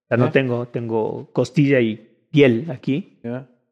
O 0.05 0.07
sea, 0.09 0.17
no 0.17 0.31
tengo, 0.31 0.67
tengo 0.67 1.29
costilla 1.31 1.79
y 1.79 1.95
piel 2.31 2.69
aquí, 2.71 3.19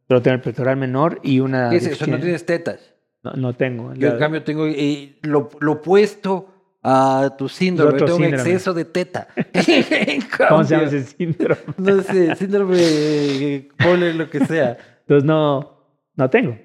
pero 0.07 0.21
tengo 0.21 0.35
el 0.35 0.41
pectoral 0.41 0.77
menor 0.77 1.19
y 1.23 1.39
una... 1.39 1.69
¿Qué 1.69 1.77
es 1.77 1.87
eso? 1.87 2.07
No 2.07 2.19
tienes 2.19 2.45
tetas. 2.45 2.93
no, 3.23 3.33
no 3.33 3.53
tengo. 3.53 3.93
Yo 3.95 4.09
en 4.09 4.19
cambio 4.19 4.43
tengo 4.43 4.65
eh, 4.67 5.17
lo, 5.23 5.49
lo 5.59 5.73
opuesto 5.73 6.47
a 6.83 7.35
tu 7.37 7.47
síndrome. 7.47 7.93
otro 7.93 8.05
Tengo 8.07 8.17
un 8.17 8.23
síndrome. 8.23 8.49
exceso 8.49 8.73
de 8.73 8.85
teta. 8.85 9.27
¿Cómo 10.49 10.63
se 10.63 10.75
llama 10.75 10.87
ese 10.87 11.03
síndrome? 11.03 11.61
No 11.77 12.01
sé, 12.01 12.35
síndrome, 12.35 12.77
eh, 12.79 13.69
ponle 13.83 14.13
lo 14.13 14.29
que 14.29 14.45
sea. 14.45 14.77
Entonces 15.01 15.25
no, 15.25 15.70
no 16.15 16.29
tengo. 16.29 16.57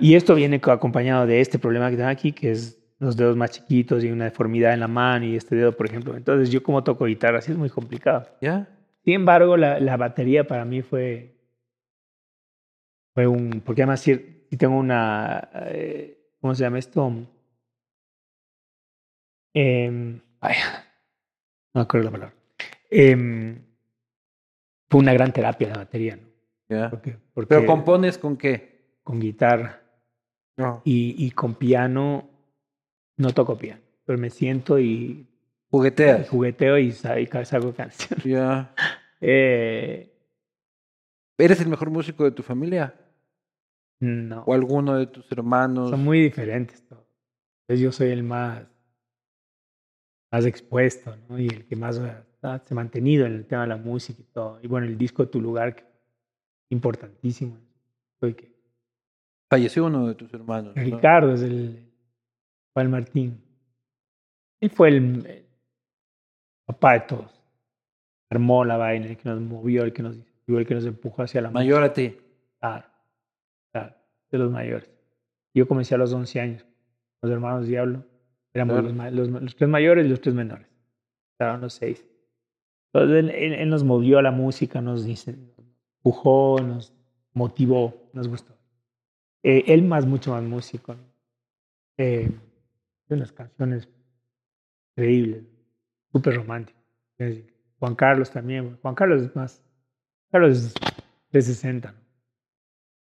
Y 0.00 0.14
esto 0.14 0.34
viene 0.34 0.60
co- 0.60 0.72
acompañado 0.72 1.26
de 1.26 1.40
este 1.40 1.58
problema 1.58 1.90
que 1.90 1.96
tengo 1.96 2.08
aquí, 2.08 2.32
que 2.32 2.50
es 2.52 2.74
los 2.98 3.16
dedos 3.16 3.36
más 3.36 3.50
chiquitos 3.52 4.02
y 4.02 4.10
una 4.10 4.24
deformidad 4.24 4.74
en 4.74 4.80
la 4.80 4.88
mano 4.88 5.24
y 5.24 5.36
este 5.36 5.54
dedo, 5.56 5.76
por 5.76 5.86
ejemplo. 5.86 6.16
Entonces 6.16 6.50
yo 6.50 6.62
como 6.62 6.82
toco 6.82 7.04
guitarra, 7.06 7.38
así 7.38 7.52
es 7.52 7.58
muy 7.58 7.70
complicado. 7.70 8.28
Sin 9.04 9.14
embargo, 9.14 9.56
la, 9.56 9.78
la 9.80 9.96
batería 9.96 10.46
para 10.46 10.64
mí 10.64 10.82
fue, 10.82 11.36
fue 13.14 13.26
un... 13.26 13.62
Porque 13.64 13.82
además 13.82 14.00
si, 14.00 14.44
si 14.50 14.56
tengo 14.56 14.76
una... 14.76 15.48
eh, 15.66 16.18
¿Cómo 16.40 16.54
se 16.54 16.62
llama 16.64 16.78
esto? 16.78 17.10
Em, 19.54 20.20
ay, 20.40 20.56
no 21.74 21.80
me 21.80 21.82
acuerdo 21.82 22.04
la 22.06 22.10
palabra. 22.10 22.34
Em, 22.90 23.60
fue 24.90 25.00
una 25.00 25.12
gran 25.12 25.32
terapia 25.32 25.68
la 25.68 25.76
batería, 25.78 26.16
¿no? 26.16 26.28
¿Ya? 26.68 26.90
Porque, 26.90 27.16
porque 27.34 27.48
¿Pero 27.48 27.66
compones 27.66 28.18
con 28.18 28.36
qué? 28.36 28.77
Con 29.08 29.20
guitarra 29.20 29.80
No. 30.58 30.82
y, 30.84 31.14
y 31.26 31.30
con 31.30 31.54
piano 31.54 32.28
no 33.16 33.32
toco 33.32 33.56
piano, 33.56 33.80
pero 34.04 34.18
me 34.18 34.28
siento 34.28 34.78
y 34.78 35.26
Jugueteas. 35.70 36.28
jugueteo 36.28 36.76
y, 36.78 36.92
sa- 36.92 37.18
y 37.18 37.26
ca- 37.26 37.44
saco 37.46 37.72
canciones. 37.74 38.22
Ya. 38.24 38.74
Eh, 39.20 40.14
¿Eres 41.38 41.60
el 41.60 41.68
mejor 41.68 41.90
músico 41.90 42.22
de 42.24 42.30
tu 42.30 42.42
familia? 42.44 42.94
no. 44.00 44.44
¿O 44.46 44.54
alguno 44.54 44.94
de 44.96 45.06
tus 45.08 45.30
hermanos? 45.32 45.90
Son 45.90 46.04
muy 46.04 46.20
diferentes 46.20 46.86
todos. 46.86 47.04
Entonces 47.62 47.82
yo 47.82 47.90
soy 47.90 48.10
el 48.10 48.22
más, 48.22 48.62
más 50.30 50.44
expuesto, 50.46 51.16
¿no? 51.28 51.36
Y 51.38 51.48
el 51.48 51.66
que 51.66 51.74
más 51.74 51.96
se 51.96 52.02
ha 52.42 52.62
mantenido 52.70 53.26
en 53.26 53.32
el 53.34 53.44
tema 53.46 53.62
de 53.62 53.68
la 53.68 53.76
música 53.76 54.20
y 54.22 54.26
todo. 54.32 54.60
Y 54.62 54.68
bueno, 54.68 54.86
el 54.86 54.96
disco 54.96 55.28
Tu 55.28 55.40
Lugar, 55.40 55.74
importantísimo. 56.70 57.58
Soy 58.20 58.34
que 58.34 58.52
Falleció 59.50 59.86
uno 59.86 60.06
de 60.08 60.14
tus 60.14 60.32
hermanos. 60.34 60.74
¿no? 60.76 60.82
Ricardo 60.82 61.32
es 61.32 61.42
el 61.42 61.90
Juan 62.74 62.90
Martín. 62.90 63.42
Él 64.60 64.70
fue 64.70 64.88
el, 64.88 65.26
el 65.26 65.46
papá 66.66 66.94
de 66.94 67.00
todos. 67.00 67.42
Armó 68.30 68.64
la 68.64 68.76
vaina, 68.76 69.06
el 69.06 69.16
que 69.16 69.28
nos 69.28 69.40
movió, 69.40 69.84
el 69.84 69.92
que 69.92 70.02
nos, 70.02 70.18
el 70.46 70.66
que 70.66 70.74
nos 70.74 70.84
empujó 70.84 71.22
hacia 71.22 71.40
la 71.40 71.50
Mayor 71.50 71.82
a 71.82 71.92
ti. 71.92 72.16
Claro, 72.60 72.84
claro, 73.72 73.94
de 74.30 74.38
los 74.38 74.50
mayores. 74.50 74.90
Yo 75.54 75.66
comencé 75.66 75.94
a 75.94 75.98
los 75.98 76.12
11 76.12 76.40
años, 76.40 76.66
los 77.22 77.32
hermanos 77.32 77.66
Diablo. 77.66 78.04
Éramos 78.52 78.80
Claro. 78.80 79.10
los, 79.10 79.28
los, 79.30 79.42
los 79.42 79.56
tres 79.56 79.70
mayores 79.70 80.04
y 80.06 80.08
los 80.10 80.20
tres 80.20 80.34
menores. 80.34 80.66
Estaban 81.32 81.60
los 81.60 81.72
seis. 81.74 82.04
Entonces 82.92 83.18
él, 83.18 83.30
él- 83.30 83.54
él 83.54 83.68
nos 83.70 83.84
movió 83.84 84.18
a 84.18 84.22
la 84.22 84.30
música, 84.30 84.80
nos 84.80 85.06
empujó, 85.06 86.58
nos 86.60 86.92
motivó, 87.32 88.10
nos 88.12 88.26
gustó. 88.28 88.57
Eh, 89.42 89.64
él 89.66 89.82
más, 89.82 90.06
mucho 90.06 90.32
más 90.32 90.42
músico. 90.42 90.94
¿no? 90.94 91.02
Eh, 91.96 92.30
de 93.08 93.14
unas 93.14 93.32
canciones 93.32 93.88
increíbles, 94.96 95.44
súper 96.12 96.36
románticas. 96.36 96.82
Juan 97.78 97.94
Carlos 97.94 98.30
también. 98.30 98.76
Juan 98.82 98.94
Carlos 98.94 99.22
es 99.22 99.34
más. 99.34 99.64
Carlos 100.30 100.58
es 100.58 100.74
360. 101.30 101.92
¿no? 101.92 101.98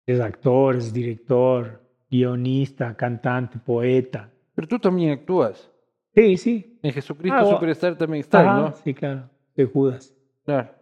Es 0.06 0.20
actor, 0.20 0.76
es 0.76 0.92
director, 0.92 1.80
guionista, 2.10 2.96
cantante, 2.96 3.58
poeta. 3.58 4.30
Pero 4.54 4.66
tú 4.66 4.78
también 4.78 5.12
actúas. 5.12 5.70
Sí, 6.14 6.36
sí. 6.36 6.78
En 6.82 6.92
Jesucristo 6.92 7.38
Ah, 7.38 7.46
Superstar 7.46 7.96
también 7.96 8.20
estás, 8.20 8.44
¿no? 8.44 8.74
Sí, 8.76 8.94
claro. 8.94 9.30
De 9.54 9.64
Judas. 9.64 10.14
Claro. 10.44 10.74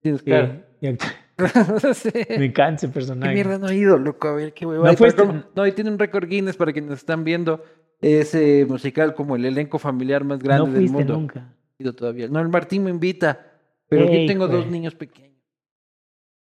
Tienes 0.00 0.22
cara. 0.22 0.64
y 0.80 0.96
Sí. 1.94 2.10
Me 2.30 2.46
encanta 2.46 2.76
ese 2.76 2.86
¿Qué 2.88 2.92
personaje. 2.92 3.32
mierda 3.34 3.58
no 3.58 3.68
he 3.68 3.76
ido, 3.76 3.96
loco? 3.98 4.28
A 4.28 4.32
ver, 4.34 4.52
qué 4.52 4.66
huevada. 4.66 4.92
No 4.92 5.14
cómo- 5.16 5.44
No, 5.54 5.66
y 5.66 5.72
tiene 5.72 5.90
un 5.90 5.98
récord 5.98 6.28
Guinness 6.28 6.56
para 6.56 6.72
quienes 6.72 6.92
están 6.98 7.24
viendo 7.24 7.62
ese 8.00 8.64
musical 8.68 9.14
como 9.14 9.36
el 9.36 9.44
elenco 9.44 9.78
familiar 9.78 10.24
más 10.24 10.40
grande 10.42 10.66
no 10.70 10.72
del 10.74 10.90
mundo. 10.90 11.14
nunca. 11.14 11.54
Ido 11.78 11.92
todavía. 11.94 12.28
No, 12.28 12.40
el 12.40 12.48
Martín 12.48 12.84
me 12.84 12.90
invita, 12.90 13.52
pero 13.88 14.04
yo 14.06 14.26
tengo 14.26 14.48
dos 14.48 14.66
niños 14.66 14.94
pequeños. 14.94 15.28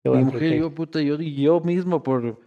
Qué 0.03 0.09
Mi 0.09 0.23
mujer 0.25 0.43
y 0.53 0.59
yo, 0.59 0.75
puta, 0.75 1.01
yo, 1.01 1.15
y 1.15 1.41
yo 1.41 1.61
mismo 1.61 2.03
por 2.03 2.41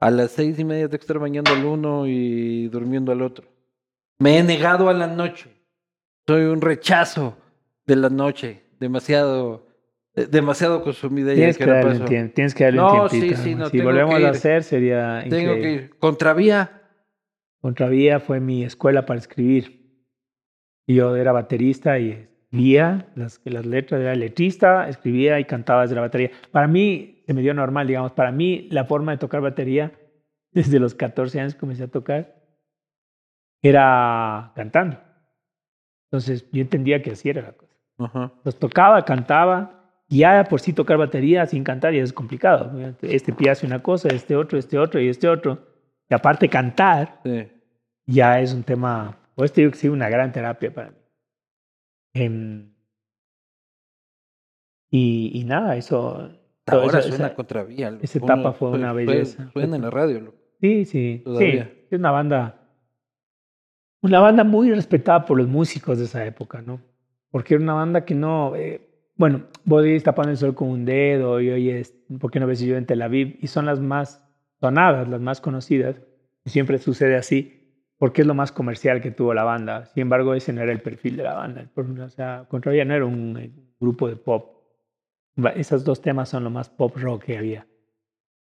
a 0.00 0.10
las 0.10 0.30
seis 0.30 0.58
y 0.58 0.64
media 0.64 0.88
de 0.88 0.96
estar 0.96 1.18
bañando 1.18 1.52
al 1.52 1.64
uno 1.66 2.06
y 2.06 2.68
durmiendo 2.68 3.12
al 3.12 3.20
otro. 3.20 3.46
Me 4.18 4.38
he 4.38 4.42
negado 4.42 4.88
a 4.88 4.94
la 4.94 5.06
noche. 5.06 5.50
Soy 6.26 6.44
un 6.44 6.62
rechazo 6.62 7.36
de 7.86 7.96
la 7.96 8.08
noche. 8.08 8.62
Demasiado, 8.80 9.66
demasiado 10.14 10.82
consumida 10.82 11.34
Tienes 11.34 11.56
que, 11.58 11.66
darle 11.66 11.98
un 12.00 12.04
tiempo, 12.04 12.32
tienes 12.34 12.54
que 12.54 12.64
darle 12.64 12.78
No, 12.78 13.02
un 13.04 13.10
sí, 13.10 13.20
tiempito. 13.20 13.42
sí, 13.42 13.54
¿no? 13.54 13.64
no, 13.64 13.70
si 13.70 13.80
volvemos 13.80 14.22
a 14.22 14.28
hacer 14.30 14.62
sería 14.64 15.24
Tengo 15.28 15.52
increíble. 15.54 15.62
que 15.62 15.72
ir. 15.84 15.98
Contravía. 15.98 16.82
Contravía 17.60 18.20
fue 18.20 18.40
mi 18.40 18.64
escuela 18.64 19.04
para 19.06 19.18
escribir. 19.18 19.78
Y 20.86 20.94
Yo 20.96 21.14
era 21.16 21.32
baterista 21.32 21.98
y 21.98 22.10
escribía 22.12 23.08
las, 23.14 23.40
las 23.44 23.66
letras, 23.66 24.00
era 24.00 24.14
letrista, 24.14 24.88
escribía 24.88 25.38
y 25.38 25.44
cantaba 25.44 25.82
desde 25.82 25.94
la 25.96 26.00
batería. 26.02 26.30
Para 26.50 26.66
mí 26.66 27.22
se 27.26 27.34
me 27.34 27.42
dio 27.42 27.52
normal, 27.54 27.86
digamos. 27.86 28.12
Para 28.12 28.32
mí 28.32 28.68
la 28.70 28.84
forma 28.86 29.12
de 29.12 29.18
tocar 29.18 29.40
batería, 29.40 29.92
desde 30.52 30.80
los 30.80 30.94
14 30.94 31.40
años 31.40 31.54
comencé 31.54 31.84
a 31.84 31.88
tocar, 31.88 32.34
era 33.62 34.52
cantando. 34.54 34.98
Entonces 36.10 36.48
yo 36.52 36.62
entendía 36.62 37.02
que 37.02 37.10
así 37.10 37.28
era 37.28 37.42
la 37.42 37.52
cosa. 37.52 37.74
Ajá. 37.98 38.32
Los 38.44 38.58
tocaba, 38.58 39.04
cantaba. 39.04 39.77
Ya 40.10 40.44
por 40.44 40.60
sí 40.60 40.72
tocar 40.72 40.96
batería 40.96 41.44
sin 41.46 41.64
cantar 41.64 41.92
ya 41.92 42.02
es 42.02 42.12
complicado. 42.12 42.72
Este 43.02 43.32
pie 43.32 43.50
hace 43.50 43.66
una 43.66 43.82
cosa, 43.82 44.08
este 44.08 44.36
otro, 44.36 44.58
este 44.58 44.78
otro 44.78 45.00
y 45.00 45.08
este 45.08 45.28
otro. 45.28 45.66
Y 46.08 46.14
aparte 46.14 46.48
cantar, 46.48 47.20
Sí. 47.24 47.46
ya 48.06 48.40
es 48.40 48.54
un 48.54 48.62
tema, 48.62 49.18
pues 49.34 49.52
te 49.52 49.60
digo 49.60 49.72
que 49.72 49.78
sí, 49.78 49.88
una 49.88 50.08
gran 50.08 50.32
terapia 50.32 50.72
para 50.72 50.90
mí. 50.90 50.96
Em, 52.14 52.72
y, 54.90 55.30
y 55.34 55.44
nada, 55.44 55.76
eso... 55.76 56.30
Ahora 56.66 56.98
eso- 56.98 57.08
suena 57.08 57.26
esa- 57.26 57.34
contravía. 57.34 57.90
loco. 57.90 58.04
esa 58.04 58.18
etapa 58.18 58.52
fue 58.52 58.70
una 58.70 58.92
belleza. 58.92 59.50
Suena 59.52 59.76
en 59.76 59.82
la 59.82 59.90
radio. 59.90 60.20
loco. 60.20 60.38
Sí, 60.60 60.84
sí, 60.84 61.20
Todavía. 61.24 61.64
sí. 61.64 61.86
Es 61.90 61.98
una 61.98 62.10
banda, 62.10 62.60
una 64.02 64.20
banda 64.20 64.44
muy 64.44 64.70
respetada 64.72 65.24
por 65.24 65.38
los 65.38 65.48
músicos 65.48 65.98
de 65.98 66.04
esa 66.04 66.24
época, 66.26 66.60
¿no? 66.62 66.80
Porque 67.30 67.54
era 67.54 67.62
una 67.62 67.74
banda 67.74 68.04
que 68.04 68.14
no, 68.14 68.54
eh, 68.56 68.87
bueno, 69.18 69.48
vos 69.64 69.82
oyes 69.82 70.04
tapando 70.04 70.30
el 70.30 70.36
sol 70.36 70.54
con 70.54 70.68
un 70.68 70.84
dedo 70.84 71.40
y 71.40 71.50
oyes, 71.50 71.92
¿por 72.20 72.30
qué 72.30 72.38
no 72.38 72.46
ves 72.46 72.60
yo 72.60 72.76
en 72.76 72.86
Tel 72.86 73.02
Aviv? 73.02 73.36
Y 73.40 73.48
son 73.48 73.66
las 73.66 73.80
más 73.80 74.24
sonadas, 74.60 75.08
las 75.08 75.20
más 75.20 75.40
conocidas. 75.40 76.00
Y 76.44 76.50
siempre 76.50 76.78
sucede 76.78 77.16
así, 77.16 77.82
porque 77.98 78.22
es 78.22 78.28
lo 78.28 78.34
más 78.34 78.52
comercial 78.52 79.00
que 79.00 79.10
tuvo 79.10 79.34
la 79.34 79.42
banda. 79.42 79.86
Sin 79.86 80.02
embargo, 80.02 80.34
ese 80.34 80.52
no 80.52 80.62
era 80.62 80.70
el 80.70 80.80
perfil 80.80 81.16
de 81.16 81.24
la 81.24 81.34
banda. 81.34 81.68
O 81.74 82.08
sea, 82.10 82.46
Contravía 82.48 82.84
no 82.84 82.94
era 82.94 83.06
un 83.06 83.36
eh, 83.36 83.52
grupo 83.80 84.08
de 84.08 84.14
pop. 84.14 84.56
Esos 85.56 85.84
dos 85.84 86.00
temas 86.00 86.28
son 86.28 86.44
lo 86.44 86.50
más 86.50 86.70
pop 86.70 86.96
rock 86.96 87.24
que 87.24 87.38
había. 87.38 87.66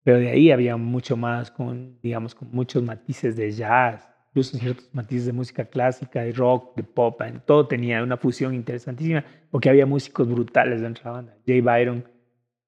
Pero 0.04 0.20
de 0.20 0.30
ahí 0.30 0.52
había 0.52 0.78
mucho 0.78 1.18
más, 1.18 1.50
con, 1.50 2.00
digamos, 2.02 2.36
con 2.36 2.52
muchos 2.52 2.84
matices 2.84 3.36
de 3.36 3.52
jazz, 3.52 4.09
incluso 4.30 4.58
ciertos 4.58 4.90
matices 4.94 5.26
de 5.26 5.34
música 5.34 5.66
clásica, 5.66 6.22
de 6.22 6.32
rock, 6.34 6.76
de 6.76 6.84
pop. 6.84 7.22
en 7.22 7.40
Todo 7.42 7.68
tenía 7.68 8.04
una 8.04 8.18
fusión 8.18 8.54
interesantísima 8.54 9.24
porque 9.52 9.70
había 9.70 9.86
músicos 9.86 10.28
brutales 10.30 10.82
dentro 10.82 11.04
de 11.04 11.10
la 11.10 11.12
banda. 11.14 11.38
Jay 11.46 11.62
Byron, 11.62 12.06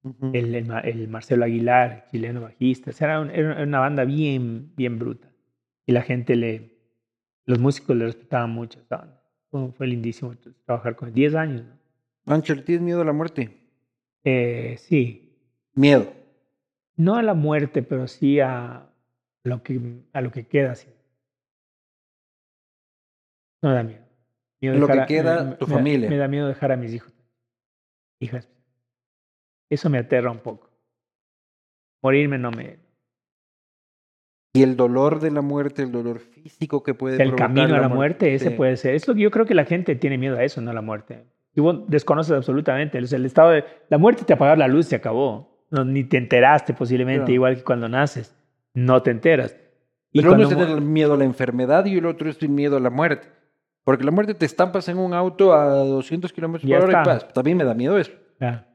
Ujú. 0.04 0.32
el, 0.34 0.56
el, 0.56 0.66
Ma- 0.66 0.80
el 0.80 1.08
Marcelo 1.08 1.46
Aguilar, 1.46 2.06
chileno 2.12 2.42
bajista. 2.42 2.90
O 2.90 2.94
sea, 2.94 3.08
era, 3.10 3.20
un- 3.22 3.30
era 3.30 3.64
una 3.64 3.80
banda 3.80 4.04
bien, 4.06 4.74
bien 4.76 4.98
bruta. 4.98 5.32
Y 5.86 5.92
la 5.92 6.02
gente 6.02 6.36
le, 6.36 6.80
los 7.46 7.60
músicos 7.60 7.96
le 7.96 8.06
respetaban 8.06 8.50
mucho 8.52 8.80
esa 8.80 8.98
banda. 8.98 9.24
Fue, 9.52 9.72
fue 9.74 9.88
lindísimo 9.88 10.34
trabajar 10.66 10.96
con 10.96 11.14
10 11.14 11.36
años. 11.36 11.64
¿no? 12.26 12.34
Ancho, 12.34 12.64
¿tienes 12.64 12.82
miedo 12.84 13.02
a 13.02 13.06
la 13.06 13.14
muerte? 13.14 13.58
Eh, 14.24 14.76
sí, 14.80 15.38
Miedo. 15.74 16.12
no 16.96 17.16
a 17.16 17.22
la 17.24 17.34
muerte, 17.34 17.82
pero 17.84 18.08
sí 18.08 18.40
a 18.40 18.88
lo 19.44 19.62
que, 19.64 19.80
a 20.14 20.22
lo 20.22 20.32
que 20.32 20.48
queda. 20.48 20.76
sí. 20.76 20.88
No 23.62 23.74
da 23.74 23.84
miedo. 23.84 24.02
Miedo 24.62 24.78
Lo 24.78 24.88
que 24.88 25.00
a- 25.00 25.06
queda, 25.06 25.44
me- 25.44 25.56
tu 25.56 25.66
me 25.68 25.72
da- 25.72 25.78
familia. 25.78 26.10
Me 26.10 26.18
da 26.18 26.28
miedo 26.28 26.48
dejar 26.48 26.72
a 26.72 26.78
mis 26.78 26.94
hijos. 26.94 27.14
Hijas. 28.20 28.50
Eso 29.70 29.90
me 29.90 29.98
aterra 30.00 30.32
un 30.32 30.40
poco. 30.40 30.70
Morirme 32.04 32.38
no 32.38 32.52
me... 32.52 32.80
Y 34.54 34.64
el 34.64 34.76
dolor 34.76 35.22
de 35.22 35.32
la 35.32 35.42
muerte, 35.42 35.82
el 35.82 35.92
dolor 35.94 36.20
físico 36.20 36.84
que 36.84 36.94
puede 36.94 37.22
el 37.24 37.36
camino 37.36 37.74
a 37.76 37.80
la 37.80 37.88
muerte, 37.88 38.34
ese 38.34 38.52
puede 38.52 38.76
ser. 38.76 38.96
Es 38.96 39.08
lo 39.08 39.14
que 39.16 39.22
yo 39.22 39.32
creo 39.32 39.46
que 39.46 39.54
la 39.56 39.64
gente 39.64 39.96
tiene 39.96 40.18
miedo 40.18 40.36
a 40.38 40.44
eso, 40.44 40.60
no 40.60 40.72
a 40.72 40.74
la 40.74 40.82
muerte. 40.82 41.24
Y 41.56 41.62
vos 41.62 41.88
desconoces 41.88 42.34
absolutamente. 42.34 42.98
El 42.98 43.06
estado 43.26 43.52
de... 43.52 43.64
La 43.90 43.98
muerte 43.98 44.26
te 44.26 44.34
apagar 44.34 44.58
la 44.58 44.68
luz, 44.68 44.88
se 44.88 44.98
acabó. 44.98 45.66
No, 45.72 45.86
ni 45.86 46.04
te 46.04 46.18
enteraste 46.18 46.74
posiblemente, 46.74 47.20
Claro. 47.22 47.34
igual 47.34 47.56
que 47.56 47.64
cuando 47.64 47.88
naces. 47.88 48.36
No 48.74 49.02
te 49.02 49.12
enteras. 49.12 49.56
Y 50.12 50.20
Pero 50.20 50.34
uno 50.34 50.44
es 50.44 50.50
tener 50.50 50.82
miedo 50.82 51.14
a 51.14 51.18
la 51.18 51.24
enfermedad 51.24 51.86
y 51.86 51.98
el 51.98 52.06
otro 52.06 52.30
es 52.30 52.42
el 52.42 52.50
miedo 52.50 52.76
a 52.76 52.82
la 52.82 52.90
muerte. 52.90 53.30
Porque 53.84 54.04
la 54.04 54.12
muerte 54.12 54.34
te 54.34 54.46
estampas 54.46 54.88
en 54.90 54.98
un 55.00 55.14
auto 55.14 55.54
a 55.54 55.66
200 55.66 56.32
kilómetros 56.34 56.70
por 56.72 56.82
hora 56.90 57.02
y 57.02 57.06
paz. 57.06 57.28
También 57.34 57.58
me 57.58 57.64
da 57.64 57.74
miedo 57.74 57.98
eso. 57.98 58.12
Ya. 58.40 58.68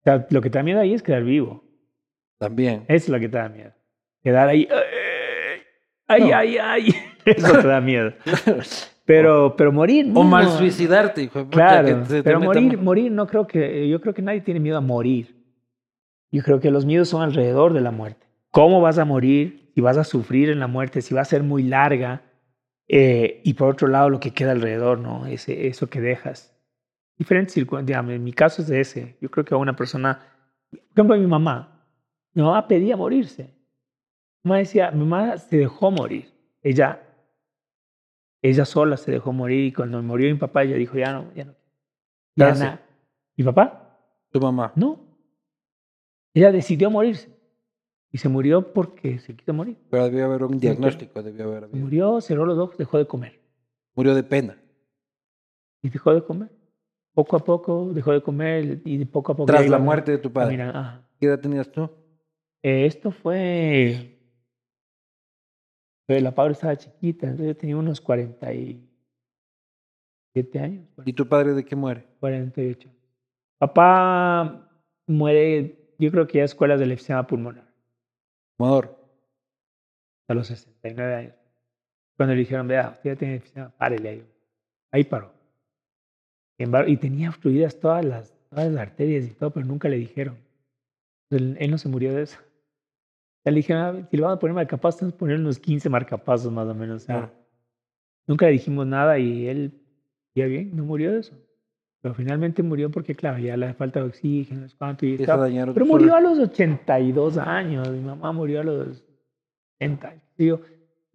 O 0.00 0.02
sea, 0.04 0.26
lo 0.30 0.40
que 0.40 0.50
te 0.50 0.58
da 0.58 0.62
miedo 0.62 0.80
ahí 0.80 0.94
es 0.94 1.02
quedar 1.02 1.22
vivo. 1.24 1.64
También. 2.38 2.84
Eso 2.88 3.06
es 3.06 3.08
lo 3.08 3.18
que 3.18 3.28
te 3.28 3.38
da 3.38 3.48
miedo. 3.48 3.72
Quedar 4.22 4.48
ahí. 4.48 4.68
Ay, 6.06 6.28
No. 6.30 6.36
ay, 6.36 6.58
ay. 6.58 6.94
Eso 7.24 7.60
te 7.60 7.66
da 7.66 7.80
miedo. 7.80 8.12
Pero, 9.06 9.54
pero 9.56 9.70
morir. 9.70 10.10
o 10.12 10.24
mal 10.24 10.46
no. 10.46 10.50
suicidarte, 10.58 11.22
hijo 11.22 11.48
Claro. 11.48 11.86
que 11.86 11.94
te 12.16 12.22
Pero 12.24 12.40
morir, 12.40 12.76
morir, 12.76 13.12
no 13.12 13.28
creo 13.28 13.46
que. 13.46 13.88
Yo 13.88 14.00
creo 14.00 14.12
que 14.12 14.20
nadie 14.20 14.40
tiene 14.40 14.58
miedo 14.58 14.76
a 14.78 14.80
morir. 14.80 15.44
Yo 16.32 16.42
creo 16.42 16.58
que 16.58 16.72
los 16.72 16.84
miedos 16.84 17.08
son 17.08 17.22
alrededor 17.22 17.72
de 17.72 17.80
la 17.82 17.92
muerte. 17.92 18.26
¿Cómo 18.50 18.80
vas 18.80 18.98
a 18.98 19.04
morir? 19.04 19.70
Si 19.76 19.80
vas 19.80 19.96
a 19.96 20.02
sufrir 20.02 20.50
en 20.50 20.58
la 20.58 20.66
muerte, 20.66 21.02
si 21.02 21.14
va 21.14 21.20
a 21.20 21.24
ser 21.24 21.44
muy 21.44 21.62
larga. 21.62 22.22
Eh, 22.88 23.40
y 23.44 23.54
por 23.54 23.70
otro 23.70 23.88
lado, 23.88 24.10
lo 24.10 24.20
que 24.20 24.32
queda 24.32 24.52
alrededor, 24.52 24.98
¿no? 24.98 25.26
Ese, 25.26 25.66
eso 25.66 25.88
que 25.88 26.00
dejas. 26.00 26.56
Diferentes 27.18 27.54
circunstancias. 27.54 28.08
En 28.08 28.24
mi 28.24 28.32
caso 28.32 28.62
es 28.62 28.68
de 28.68 28.80
ese. 28.80 29.16
Yo 29.20 29.30
creo 29.30 29.44
que 29.44 29.54
a 29.54 29.58
una 29.58 29.74
persona. 29.74 30.20
Por 30.70 30.80
ejemplo, 30.92 31.16
mi 31.16 31.26
mamá. 31.26 31.84
Mi 32.32 32.42
mamá 32.42 32.68
pedía 32.68 32.96
morirse. 32.96 33.44
Mi 34.42 34.50
mamá 34.50 34.58
decía, 34.58 34.90
mi 34.90 35.04
mamá 35.04 35.38
se 35.38 35.56
dejó 35.56 35.90
morir. 35.90 36.32
Ella, 36.62 37.02
ella 38.42 38.64
sola 38.64 38.96
se 38.96 39.10
dejó 39.10 39.32
morir 39.32 39.64
y 39.64 39.72
cuando 39.72 40.02
murió 40.02 40.30
mi 40.32 40.38
papá 40.38 40.62
ella 40.64 40.76
dijo, 40.76 40.98
ya 40.98 41.12
no, 41.12 41.32
ya 41.34 41.44
no. 41.44 41.54
Ya 42.36 42.80
¿Mi 43.36 43.44
papá? 43.44 43.98
¿Tu 44.30 44.40
mamá? 44.40 44.72
No. 44.76 45.00
Ella 46.34 46.52
decidió 46.52 46.90
morirse. 46.90 47.35
Y 48.12 48.18
se 48.18 48.28
murió 48.28 48.72
porque 48.72 49.18
se 49.18 49.34
quiso 49.34 49.52
morir. 49.52 49.76
Pero 49.90 50.04
debió 50.04 50.26
haber 50.26 50.44
un 50.44 50.58
diagnóstico, 50.58 51.22
debió 51.22 51.44
haber 51.44 51.64
habido. 51.64 51.78
murió, 51.78 52.20
cerró 52.20 52.46
los 52.46 52.58
ojos, 52.58 52.78
dejó 52.78 52.98
de 52.98 53.06
comer. 53.06 53.40
Murió 53.94 54.14
de 54.14 54.22
pena. 54.22 54.56
Y 55.82 55.90
dejó 55.90 56.14
de 56.14 56.24
comer. 56.24 56.50
Poco 57.12 57.36
a 57.36 57.40
poco 57.40 57.92
dejó 57.94 58.12
de 58.12 58.22
comer 58.22 58.80
y 58.84 58.98
de 58.98 59.06
poco 59.06 59.32
a 59.32 59.36
poco. 59.36 59.46
Tras 59.46 59.68
la 59.68 59.78
muerte 59.78 60.12
de 60.12 60.18
tu 60.18 60.32
padre. 60.32 60.56
¿Qué 61.18 61.26
edad 61.26 61.40
tenías 61.40 61.70
tú? 61.72 61.90
Eh, 62.62 62.86
esto 62.86 63.10
fue. 63.10 64.12
Pero 66.06 66.20
la 66.20 66.34
Pablo 66.34 66.52
estaba 66.52 66.76
chiquita, 66.76 67.26
entonces 67.26 67.54
yo 67.54 67.56
tenía 67.56 67.76
unos 67.76 68.00
47 68.00 70.60
años. 70.60 70.86
¿Y 71.04 71.12
tu 71.12 71.26
padre 71.26 71.54
de 71.54 71.64
qué 71.64 71.74
muere? 71.74 72.06
48. 72.20 72.88
Papá 73.58 74.70
muere, 75.06 75.94
yo 75.98 76.10
creo 76.10 76.26
que 76.26 76.38
ya 76.38 76.44
escuelas 76.44 76.78
del 76.78 76.92
enfisema 76.92 77.26
pulmonar, 77.26 77.65
Amador. 78.58 78.96
a 80.28 80.34
los 80.34 80.46
69 80.48 81.14
años. 81.14 81.34
Cuando 82.16 82.34
le 82.34 82.40
dijeron, 82.40 82.66
vea, 82.66 82.90
usted 82.90 83.10
ya 83.10 83.16
tiene 83.16 83.34
enfisema, 83.36 83.70
párele 83.76 84.08
ahí. 84.08 84.26
Ahí 84.90 85.04
paró. 85.04 85.32
Embargo, 86.58 86.90
y 86.90 86.96
tenía 86.96 87.28
obstruidas 87.28 87.78
todas 87.78 88.04
las, 88.04 88.34
todas 88.48 88.72
las 88.72 88.82
arterias 88.88 89.26
y 89.26 89.34
todo, 89.34 89.50
pero 89.50 89.66
nunca 89.66 89.88
le 89.88 89.98
dijeron. 89.98 90.38
Él, 91.30 91.56
él 91.60 91.70
no 91.70 91.78
se 91.78 91.88
murió 91.88 92.14
de 92.14 92.22
eso. 92.22 92.38
Le 93.44 93.52
dijeron, 93.52 93.82
"Ah, 93.82 94.08
si 94.10 94.16
le 94.16 94.22
vamos 94.22 94.38
a 94.38 94.40
poner 94.40 94.54
marcapasos, 94.54 94.98
tenemos 94.98 95.14
que 95.14 95.18
poner 95.20 95.38
unos 95.38 95.58
15 95.58 95.88
marcapasos 95.88 96.50
más 96.50 96.66
o 96.66 96.74
menos. 96.74 97.04
Claro. 97.04 97.30
Nunca 98.26 98.46
le 98.46 98.52
dijimos 98.52 98.86
nada 98.86 99.18
y 99.18 99.46
él, 99.46 99.80
ya 100.34 100.46
bien, 100.46 100.74
no 100.74 100.84
murió 100.84 101.12
de 101.12 101.20
eso. 101.20 101.34
Pero 102.06 102.14
finalmente 102.14 102.62
murió 102.62 102.88
porque, 102.88 103.16
claro, 103.16 103.36
ya 103.38 103.56
le 103.56 103.74
falta 103.74 103.98
de 103.98 104.06
oxígeno, 104.06 104.60
no 104.60 104.68
sé 104.68 104.76
cuánto. 104.78 105.04
Y 105.04 105.14
estaba- 105.16 105.48
pero 105.74 105.84
murió 105.86 106.14
a 106.14 106.20
los 106.20 106.38
82 106.38 107.36
años. 107.36 107.88
Mi 107.90 107.98
mamá 107.98 108.30
murió 108.30 108.60
a 108.60 108.62
los 108.62 109.02
70. 109.80 110.14
Digo, 110.38 110.60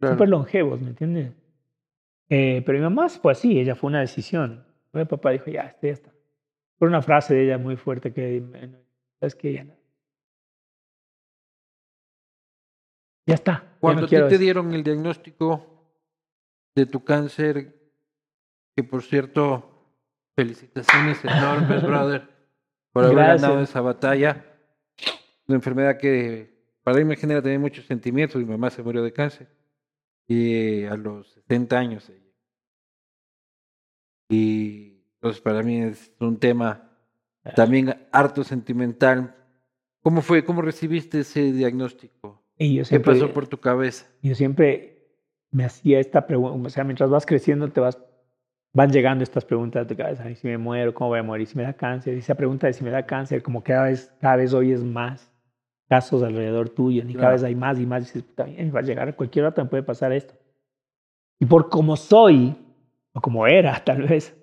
Claro. 0.01 0.15
súper 0.15 0.27
longevos, 0.27 0.81
¿me 0.81 0.89
entiendes? 0.89 1.31
Eh, 2.27 2.61
pero 2.65 2.77
mi 2.77 2.83
mamá 2.83 3.07
fue 3.07 3.31
así, 3.31 3.57
ella 3.57 3.73
fue 3.73 3.87
una 3.89 4.01
decisión. 4.01 4.65
Mi 4.91 5.05
papá 5.05 5.29
dijo, 5.31 5.45
ya, 5.49 5.61
este 5.61 5.87
ya 5.87 5.93
está. 5.93 6.11
Fue 6.77 6.89
una 6.89 7.01
frase 7.01 7.35
de 7.35 7.45
ella 7.45 7.57
muy 7.57 7.77
fuerte 7.77 8.11
que, 8.11 8.43
¿sabes 9.21 9.35
qué? 9.35 9.53
Ya, 9.53 9.65
ya 13.27 13.35
está. 13.35 13.51
ya 13.53 13.59
no 13.63 13.79
Cuando 13.79 14.07
te 14.07 14.17
eso". 14.17 14.37
dieron 14.37 14.73
el 14.73 14.83
diagnóstico 14.83 15.65
de 16.75 16.85
tu 16.85 17.01
cáncer, 17.05 17.75
que 18.75 18.83
por 18.83 19.03
cierto, 19.03 19.69
felicitaciones 20.35 21.23
enormes, 21.23 21.83
brother, 21.87 22.29
por 22.91 23.03
haber 23.05 23.15
Gracias. 23.17 23.41
ganado 23.41 23.61
esa 23.63 23.81
batalla. 23.81 24.45
Una 25.47 25.55
enfermedad 25.57 25.97
que 25.97 26.51
para 26.83 26.97
mí 26.97 27.03
me 27.05 27.15
genera 27.15 27.41
también 27.41 27.61
muchos 27.61 27.85
sentimientos. 27.85 28.41
Mi 28.41 28.47
mamá 28.47 28.69
se 28.69 28.83
murió 28.83 29.03
de 29.03 29.11
cáncer 29.13 29.47
y 30.27 30.83
a 30.85 30.95
los 30.95 31.31
70 31.33 31.77
años. 31.77 32.09
ella. 32.09 32.19
Y 34.29 35.03
entonces 35.15 35.41
para 35.41 35.61
mí 35.63 35.81
es 35.81 36.11
un 36.19 36.37
tema 36.39 36.89
también 37.55 38.07
harto 38.11 38.43
sentimental. 38.43 39.35
¿Cómo 40.01 40.21
fue? 40.21 40.43
¿Cómo 40.45 40.61
recibiste 40.61 41.19
ese 41.19 41.51
diagnóstico? 41.51 42.41
Y 42.57 42.75
yo 42.75 42.81
¿Qué 42.83 42.85
siempre, 42.85 43.13
pasó 43.13 43.33
por 43.33 43.47
tu 43.47 43.59
cabeza? 43.59 44.05
yo 44.21 44.35
siempre 44.35 45.09
me 45.51 45.65
hacía 45.65 45.99
esta 45.99 46.27
pregunta, 46.27 46.67
o 46.67 46.69
sea, 46.69 46.83
mientras 46.83 47.09
vas 47.09 47.25
creciendo 47.25 47.69
te 47.71 47.81
vas, 47.81 47.99
van 48.73 48.91
llegando 48.91 49.23
estas 49.23 49.45
preguntas 49.45 49.87
tu 49.87 49.95
cabeza, 49.95 50.29
¿y 50.29 50.35
si 50.35 50.47
me 50.47 50.57
muero, 50.57 50.93
¿cómo 50.93 51.09
voy 51.09 51.19
a 51.19 51.23
morir? 51.23 51.47
Si 51.47 51.57
me 51.57 51.63
da 51.63 51.73
cáncer, 51.73 52.15
y 52.15 52.19
esa 52.19 52.35
pregunta 52.35 52.67
de 52.67 52.73
si 52.73 52.83
me 52.83 52.89
da 52.89 53.05
cáncer, 53.05 53.43
como 53.43 53.63
cada 53.63 53.83
vez, 53.83 54.13
cada 54.19 54.37
vez 54.37 54.53
oyes 54.53 54.83
más 54.83 55.29
casos 55.89 56.23
alrededor 56.23 56.69
tuyo, 56.69 57.03
y 57.05 57.13
cada 57.13 57.33
vez 57.33 57.43
hay 57.43 57.55
más 57.55 57.77
y 57.77 57.85
más, 57.85 58.03
y 58.03 58.05
dices, 58.05 58.23
puta, 58.23 58.45
va 58.45 58.79
a 58.79 58.83
llegar 58.83 59.09
a 59.09 59.13
cualquier 59.13 59.45
rato, 59.45 59.61
me 59.61 59.69
puede 59.69 59.83
pasar 59.83 60.13
esto. 60.13 60.33
Y 61.39 61.45
por 61.45 61.69
como 61.69 61.97
soy, 61.97 62.55
o 63.13 63.19
como 63.19 63.45
era 63.45 63.77
tal 63.83 64.03
vez, 64.03 64.33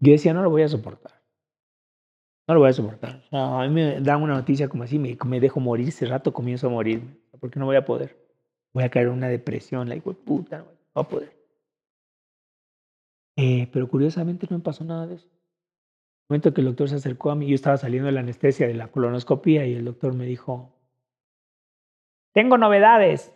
yo 0.00 0.12
decía, 0.12 0.32
no 0.32 0.42
lo 0.42 0.50
voy 0.50 0.62
a 0.62 0.68
soportar. 0.68 1.12
No 2.46 2.54
lo 2.54 2.60
voy 2.60 2.70
a 2.70 2.72
soportar. 2.72 3.22
O 3.26 3.28
sea, 3.28 3.60
a 3.60 3.68
mí 3.68 3.74
me 3.74 4.00
dan 4.00 4.22
una 4.22 4.34
noticia 4.34 4.68
como 4.68 4.84
así, 4.84 4.98
me, 4.98 5.18
me 5.26 5.40
dejo 5.40 5.60
morir, 5.60 5.88
ese 5.88 6.06
rato 6.06 6.32
comienzo 6.32 6.68
a 6.68 6.70
morirme, 6.70 7.18
porque 7.38 7.60
no 7.60 7.66
voy 7.66 7.76
a 7.76 7.84
poder. 7.84 8.16
Voy 8.72 8.84
a 8.84 8.88
caer 8.88 9.08
en 9.08 9.12
una 9.12 9.28
depresión, 9.28 9.88
la 9.90 9.94
de 9.94 10.00
puta, 10.00 10.58
no 10.58 10.64
voy 10.94 11.04
a 11.04 11.08
poder. 11.08 11.37
Eh, 13.40 13.68
pero 13.72 13.88
curiosamente 13.88 14.48
no 14.50 14.58
me 14.58 14.64
pasó 14.64 14.84
nada 14.84 15.06
de 15.06 15.14
eso. 15.14 15.26
El 15.28 16.30
momento 16.34 16.52
que 16.52 16.60
el 16.60 16.66
doctor 16.66 16.88
se 16.88 16.96
acercó 16.96 17.30
a 17.30 17.36
mí, 17.36 17.46
yo 17.46 17.54
estaba 17.54 17.76
saliendo 17.76 18.06
de 18.06 18.12
la 18.12 18.20
anestesia 18.20 18.66
de 18.66 18.74
la 18.74 18.88
colonoscopía 18.88 19.64
y 19.64 19.74
el 19.74 19.84
doctor 19.84 20.12
me 20.12 20.26
dijo, 20.26 20.74
tengo 22.34 22.58
novedades. 22.58 23.32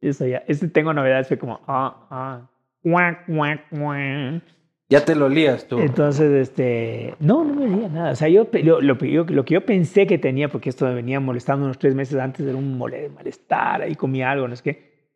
Eso 0.00 0.26
ya, 0.26 0.38
ese 0.48 0.68
tengo 0.68 0.94
novedades 0.94 1.28
fue 1.28 1.38
como, 1.38 1.60
ah, 1.66 2.06
ah, 2.10 2.50
cuac, 2.82 3.26
cuac, 3.26 3.68
cuac. 3.68 4.42
Ya 4.88 5.04
te 5.04 5.14
lo 5.14 5.28
lías 5.28 5.68
tú. 5.68 5.78
Entonces, 5.80 6.32
este, 6.48 7.14
no, 7.20 7.44
no 7.44 7.52
me 7.54 7.68
veía 7.68 7.88
nada. 7.88 8.12
O 8.12 8.16
sea, 8.16 8.28
yo, 8.28 8.48
lo, 8.64 8.80
lo, 8.80 8.96
que 8.96 9.10
yo- 9.10 9.24
lo 9.24 9.44
que 9.44 9.54
yo 9.54 9.66
pensé 9.66 10.06
que 10.06 10.16
tenía, 10.16 10.48
porque 10.48 10.70
esto 10.70 10.86
me 10.86 10.94
venía 10.94 11.20
molestando 11.20 11.66
unos 11.66 11.78
tres 11.78 11.94
meses 11.94 12.18
antes, 12.18 12.46
era 12.46 12.56
un 12.56 12.78
mole- 12.78 13.10
malestar, 13.10 13.82
ahí 13.82 13.94
comía 13.94 14.30
algo, 14.30 14.48
no 14.48 14.56
sé 14.56 14.62
qué. 14.62 15.08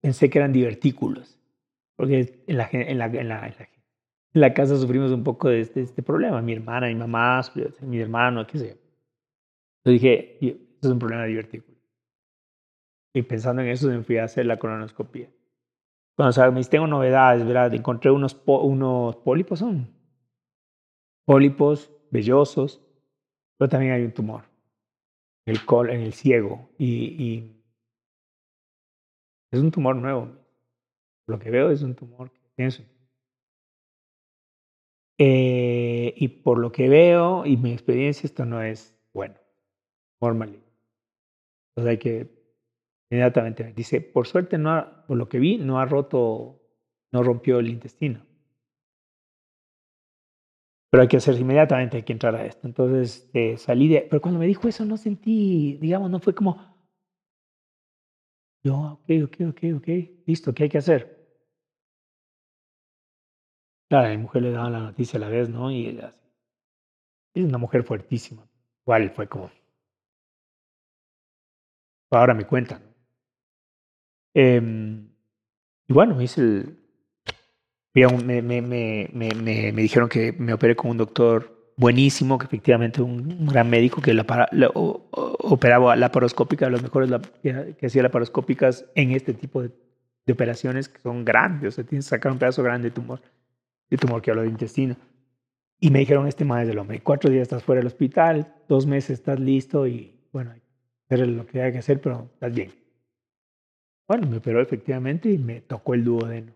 Pensé 0.00 0.28
que 0.28 0.38
eran 0.38 0.52
divertículos. 0.52 1.38
Porque 1.96 2.42
en 2.46 2.56
la, 2.56 2.68
en 2.72 2.98
la, 2.98 3.06
en 3.06 3.28
la, 3.28 3.46
en 3.46 4.40
la, 4.40 4.54
casa 4.54 4.76
sufrimos 4.76 5.12
un 5.12 5.22
poco 5.22 5.48
de 5.48 5.60
este, 5.60 5.82
este 5.82 6.02
problema. 6.02 6.42
Mi 6.42 6.52
hermana, 6.52 6.88
mi 6.88 6.94
mamá, 6.94 7.40
mi 7.82 8.00
hermano, 8.00 8.46
qué 8.46 8.58
sé 8.58 8.68
yo. 8.68 8.74
Entonces 9.84 10.02
dije, 10.02 10.38
"Y- 10.40 10.48
esto 10.48 10.88
es 10.88 10.92
un 10.92 10.98
problema 10.98 11.22
de 11.22 11.28
divertículos. 11.28 11.80
Y 13.14 13.22
pensando 13.22 13.62
en 13.62 13.68
eso, 13.68 13.88
me 13.88 14.02
fui 14.02 14.18
a 14.18 14.24
hacer 14.24 14.46
la 14.46 14.58
colonoscopia. 14.58 15.30
Cuando 16.16 16.30
o 16.30 16.32
sea, 16.32 16.50
me 16.50 16.58
dice, 16.58 16.70
tengo 16.70 16.86
novedades, 16.86 17.46
¿verdad? 17.46 17.72
Encontré 17.74 18.10
unos, 18.10 18.40
unos 18.46 19.16
pólipos, 19.16 19.60
son 19.60 19.88
pólipos 21.24 21.90
vellosos, 22.10 22.80
pero 23.58 23.68
también 23.68 23.92
hay 23.92 24.02
un 24.04 24.12
tumor 24.12 24.44
el, 25.46 25.64
col, 25.64 25.90
en 25.90 26.00
el 26.00 26.12
ciego. 26.12 26.70
Y, 26.78 26.86
y 27.22 27.62
es 29.52 29.60
un 29.60 29.70
tumor 29.70 29.96
nuevo. 29.96 30.43
Lo 31.26 31.38
que 31.38 31.50
veo 31.50 31.70
es 31.70 31.82
un 31.82 31.94
tumor 31.94 32.30
que 32.30 32.40
pienso. 32.54 32.82
Eh, 35.18 36.12
y 36.16 36.28
por 36.28 36.58
lo 36.58 36.72
que 36.72 36.88
veo 36.88 37.46
y 37.46 37.56
mi 37.56 37.72
experiencia, 37.72 38.26
esto 38.26 38.44
no 38.44 38.62
es 38.62 38.96
bueno. 39.12 39.34
Maligno. 40.32 40.64
Entonces 41.76 41.90
hay 41.90 41.98
que 41.98 42.44
inmediatamente 43.10 43.72
dice, 43.74 44.00
por 44.00 44.26
suerte 44.26 44.56
no 44.56 44.70
ha, 44.70 45.06
por 45.06 45.18
lo 45.18 45.28
que 45.28 45.38
vi, 45.38 45.58
no 45.58 45.78
ha 45.78 45.84
roto, 45.84 46.62
no 47.12 47.22
rompió 47.22 47.58
el 47.58 47.68
intestino. 47.68 48.24
Pero 50.90 51.02
hay 51.02 51.08
que 51.08 51.18
hacer 51.18 51.38
inmediatamente, 51.38 51.98
hay 51.98 52.02
que 52.04 52.12
entrar 52.12 52.34
a 52.34 52.46
esto. 52.46 52.66
Entonces 52.66 53.28
eh, 53.34 53.56
salí 53.58 53.88
de, 53.88 54.06
pero 54.08 54.22
cuando 54.22 54.40
me 54.40 54.46
dijo 54.46 54.66
eso 54.68 54.84
no 54.84 54.96
sentí, 54.96 55.76
digamos, 55.80 56.10
no 56.10 56.20
fue 56.20 56.34
como, 56.34 56.73
yo, 58.64 58.74
ok, 58.74 59.10
ok, 59.24 59.36
ok, 59.50 59.60
ok, 59.76 59.88
listo, 60.26 60.54
¿qué 60.54 60.64
hay 60.64 60.68
que 60.70 60.78
hacer? 60.78 61.14
Claro, 63.88 64.08
a 64.08 64.10
mi 64.10 64.16
mujer 64.18 64.42
le 64.42 64.50
daban 64.50 64.72
la 64.72 64.80
noticia 64.80 65.18
a 65.18 65.20
la 65.20 65.28
vez, 65.28 65.48
¿no? 65.50 65.70
Y 65.70 65.86
ella, 65.86 66.16
es 67.34 67.44
una 67.44 67.58
mujer 67.58 67.84
fuertísima. 67.84 68.48
Igual 68.86 69.10
fue 69.10 69.28
como, 69.28 69.50
ahora 72.10 72.32
me 72.34 72.46
cuentan. 72.46 72.82
Eh, 74.34 74.60
y 75.86 75.92
bueno, 75.92 76.16
me, 77.94 79.72
me 79.72 79.82
dijeron 79.82 80.08
que 80.08 80.32
me 80.32 80.54
operé 80.54 80.74
con 80.74 80.90
un 80.90 80.96
doctor 80.96 81.53
buenísimo, 81.76 82.38
que 82.38 82.46
efectivamente 82.46 83.02
un, 83.02 83.46
gran 83.46 83.68
médico 83.70 84.00
que 84.00 84.14
la, 84.14 84.24
la- 84.52 84.70
o- 84.74 85.08
operaba 85.12 85.96
laparoscópica, 85.96 86.68
los 86.68 86.82
mejores 86.82 87.10
la- 87.10 87.20
que, 87.20 87.74
que 87.78 87.86
hacía 87.86 88.02
laparoscópicas 88.02 88.86
en 88.94 89.12
este 89.12 89.34
tipo 89.34 89.62
de, 89.62 89.70
de 90.26 90.32
operaciones 90.32 90.88
que 90.88 91.00
son 91.00 91.24
grandes. 91.24 91.68
O 91.68 91.72
sea, 91.72 91.84
tienes 91.84 92.06
que 92.06 92.10
sacar 92.10 92.32
un 92.32 92.38
pedazo 92.38 92.62
grande 92.62 92.90
de 92.90 92.94
tumor, 92.94 93.20
de 93.90 93.96
tumor 93.96 94.22
que 94.22 94.30
hablo 94.30 94.42
de 94.42 94.48
intestino. 94.48 94.96
Y 95.80 95.90
me 95.90 95.98
dijeron, 95.98 96.26
este 96.26 96.44
más 96.44 96.62
es 96.62 96.68
del 96.68 96.78
hombre. 96.78 97.00
Cuatro 97.00 97.30
días 97.30 97.42
estás 97.42 97.62
fuera 97.64 97.80
del 97.80 97.88
hospital, 97.88 98.54
dos 98.68 98.86
meses 98.86 99.18
estás 99.18 99.38
listo 99.40 99.86
y 99.86 100.14
bueno, 100.32 100.52
hacer 101.06 101.26
lo 101.28 101.46
que 101.46 101.60
hay 101.62 101.72
que 101.72 101.78
hacer, 101.78 102.00
pero 102.00 102.30
estás 102.34 102.54
bien. 102.54 102.72
Bueno, 104.08 104.26
me 104.28 104.36
operó 104.38 104.60
efectivamente 104.60 105.30
y 105.30 105.38
me 105.38 105.60
tocó 105.60 105.94
el 105.94 106.04
duodeno. 106.04 106.52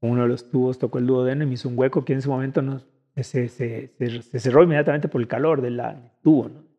Uno 0.00 0.22
de 0.22 0.28
los 0.28 0.50
tubos 0.50 0.78
tocó 0.78 0.98
el 0.98 1.06
duodeno 1.06 1.44
y 1.44 1.46
me 1.46 1.54
hizo 1.54 1.68
un 1.68 1.78
hueco 1.78 2.04
que 2.04 2.12
en 2.12 2.18
ese 2.18 2.28
momento 2.28 2.60
no, 2.60 2.80
se, 3.16 3.90
cerró 4.38 4.62
inmediatamente 4.62 5.08
por 5.08 5.20
el 5.20 5.28
calor 5.28 5.60
del 5.60 5.80
tubo. 6.22 6.48
¿no? 6.48 6.72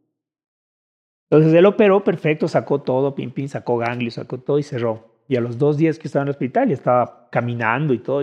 Entonces 1.29 1.53
él 1.57 1.65
operó 1.65 2.03
perfecto, 2.03 2.47
sacó 2.47 2.81
todo, 2.81 3.15
pim, 3.15 3.31
pim, 3.31 3.47
sacó 3.47 3.77
ganglio, 3.77 4.11
sacó 4.11 4.39
todo 4.39 4.59
y 4.59 4.63
cerró. 4.63 5.13
Y 5.27 5.35
a 5.35 5.41
los 5.41 5.57
dos 5.57 5.77
días 5.77 5.97
que 5.97 6.07
estaba 6.07 6.21
en 6.21 6.27
el 6.27 6.31
hospital 6.31 6.67
ya 6.67 6.75
estaba 6.75 7.29
caminando 7.31 7.93
y 7.93 7.99
todo. 7.99 8.21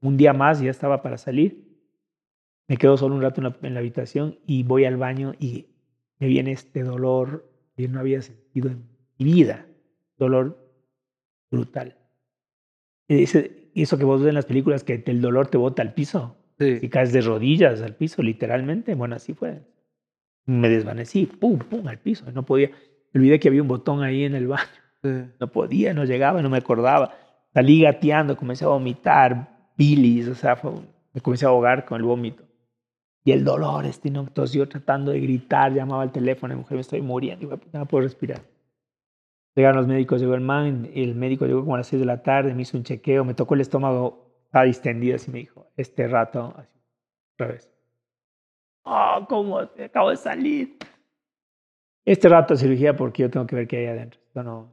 un 0.00 0.16
día 0.16 0.32
más 0.32 0.60
ya 0.60 0.70
estaba 0.70 1.02
para 1.02 1.16
salir. 1.16 1.66
me 2.68 2.76
quedo 2.76 2.96
solo 2.96 3.14
un 3.14 3.22
rato 3.22 3.40
en 3.40 3.74
la, 3.74 3.80
habitación 3.80 4.38
y 4.46 4.64
voy 4.64 4.84
al 4.84 4.96
baño 4.96 5.34
y 5.38 5.66
me 6.18 6.26
viene 6.26 6.52
este 6.52 6.82
dolor 6.82 7.50
que 7.76 7.88
no 7.88 8.00
había 8.00 8.20
sentido 8.22 8.68
en 8.68 8.86
mi 9.18 9.24
vida. 9.24 9.66
Dolor 10.18 10.58
brutal. 11.50 11.96
Y 13.08 13.22
eso 13.82 13.98
que 13.98 14.04
vos 14.04 14.20
ves 14.20 14.28
en 14.28 14.34
las 14.34 14.46
películas, 14.46 14.84
que 14.84 15.02
el 15.06 15.20
dolor 15.20 15.48
te 15.48 15.56
bota 15.56 15.82
al 15.82 15.94
piso. 15.94 16.36
Y 16.68 16.80
Sí. 16.80 16.88
caes 16.88 17.12
de 17.12 17.20
rodillas 17.20 17.80
al 17.82 17.94
piso, 17.94 18.22
literalmente. 18.22 18.94
Bueno, 18.94 19.16
así 19.16 19.34
fue. 19.34 19.62
Me 20.46 20.68
desvanecí, 20.68 21.26
pum, 21.26 21.58
pum, 21.58 21.86
al 21.88 21.98
piso. 21.98 22.30
No 22.32 22.44
podía. 22.44 22.70
Me 23.12 23.20
olvidé 23.20 23.38
que 23.40 23.48
había 23.48 23.62
un 23.62 23.68
botón 23.68 24.02
ahí 24.02 24.24
en 24.24 24.34
el 24.34 24.46
baño. 24.48 24.62
sí. 25.02 25.08
No 25.40 25.48
podía, 25.50 25.92
no 25.94 26.04
llegaba, 26.04 26.42
no 26.42 26.50
me 26.50 26.58
acordaba. 26.58 27.12
Salí 27.52 27.82
gateando, 27.82 28.36
comencé 28.36 28.64
a 28.64 28.68
vomitar, 28.68 29.72
bilis, 29.76 30.28
o 30.28 30.34
sea, 30.34 30.56
fue- 30.56 30.72
me 31.12 31.20
comencé 31.20 31.44
a 31.44 31.48
ahogar 31.50 31.84
con 31.84 31.98
el 31.98 32.04
vómito. 32.04 32.44
Y 33.24 33.32
el 33.32 33.44
dolor, 33.44 33.84
este, 33.84 34.10
no, 34.10 34.26
yo 34.46 34.68
tratando 34.68 35.12
de 35.12 35.20
gritar, 35.20 35.72
llamaba 35.72 36.02
al 36.02 36.10
teléfono, 36.12 36.56
mujer, 36.56 36.76
me 36.76 36.80
estoy 36.80 37.02
muriendo, 37.02 37.48
puta, 37.58 37.78
no 37.78 37.86
puedo 37.86 38.02
respirar. 38.04 38.40
Llegaron 39.54 39.76
los 39.76 39.86
médicos, 39.86 40.20
llegó 40.20 40.34
el 40.34 40.40
man, 40.40 40.88
el 40.94 41.14
médico 41.14 41.46
llegó 41.46 41.60
como 41.60 41.74
a 41.74 41.78
las 41.78 41.86
6 41.88 42.00
de 42.00 42.06
la 42.06 42.22
tarde, 42.22 42.54
me 42.54 42.62
hizo 42.62 42.76
un 42.78 42.84
chequeo, 42.84 43.24
me 43.24 43.34
tocó 43.34 43.54
el 43.54 43.60
estómago, 43.60 44.40
estaba 44.46 44.64
distendido, 44.64 45.16
así 45.16 45.30
me 45.30 45.38
dijo, 45.40 45.61
este 45.76 46.06
rato, 46.08 46.54
así, 46.56 46.78
otra 47.34 47.46
vez. 47.48 47.70
Oh, 48.84 49.24
¿cómo? 49.28 49.58
Acabo 49.58 50.10
de 50.10 50.16
salir. 50.16 50.76
Este 52.04 52.28
rato 52.28 52.54
de 52.54 52.60
cirugía 52.60 52.96
porque 52.96 53.22
yo 53.22 53.30
tengo 53.30 53.46
que 53.46 53.54
ver 53.56 53.68
qué 53.68 53.76
hay 53.78 53.86
adentro. 53.86 54.20
Esto 54.26 54.42
no, 54.42 54.72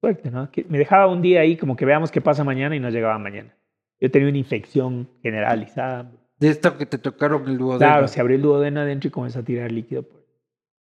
suerte, 0.00 0.30
¿no? 0.30 0.50
Que 0.50 0.64
me 0.64 0.78
dejaba 0.78 1.06
un 1.06 1.22
día 1.22 1.40
ahí 1.40 1.56
como 1.56 1.76
que 1.76 1.84
veamos 1.84 2.10
qué 2.10 2.20
pasa 2.20 2.42
mañana 2.42 2.74
y 2.74 2.80
no 2.80 2.90
llegaba 2.90 3.18
mañana. 3.18 3.54
Yo 4.00 4.10
tenía 4.10 4.28
una 4.28 4.38
infección 4.38 5.08
generalizada. 5.22 6.10
De 6.38 6.48
esto 6.48 6.76
que 6.78 6.86
te 6.86 6.98
tocaron 6.98 7.46
el 7.48 7.58
duodeno. 7.58 7.78
Claro, 7.78 8.08
se 8.08 8.20
abrió 8.20 8.36
el 8.36 8.42
duodeno 8.42 8.80
adentro 8.80 9.08
y 9.08 9.10
comenzó 9.10 9.40
a 9.40 9.42
tirar 9.44 9.70
líquido. 9.70 10.02
por- 10.02 10.24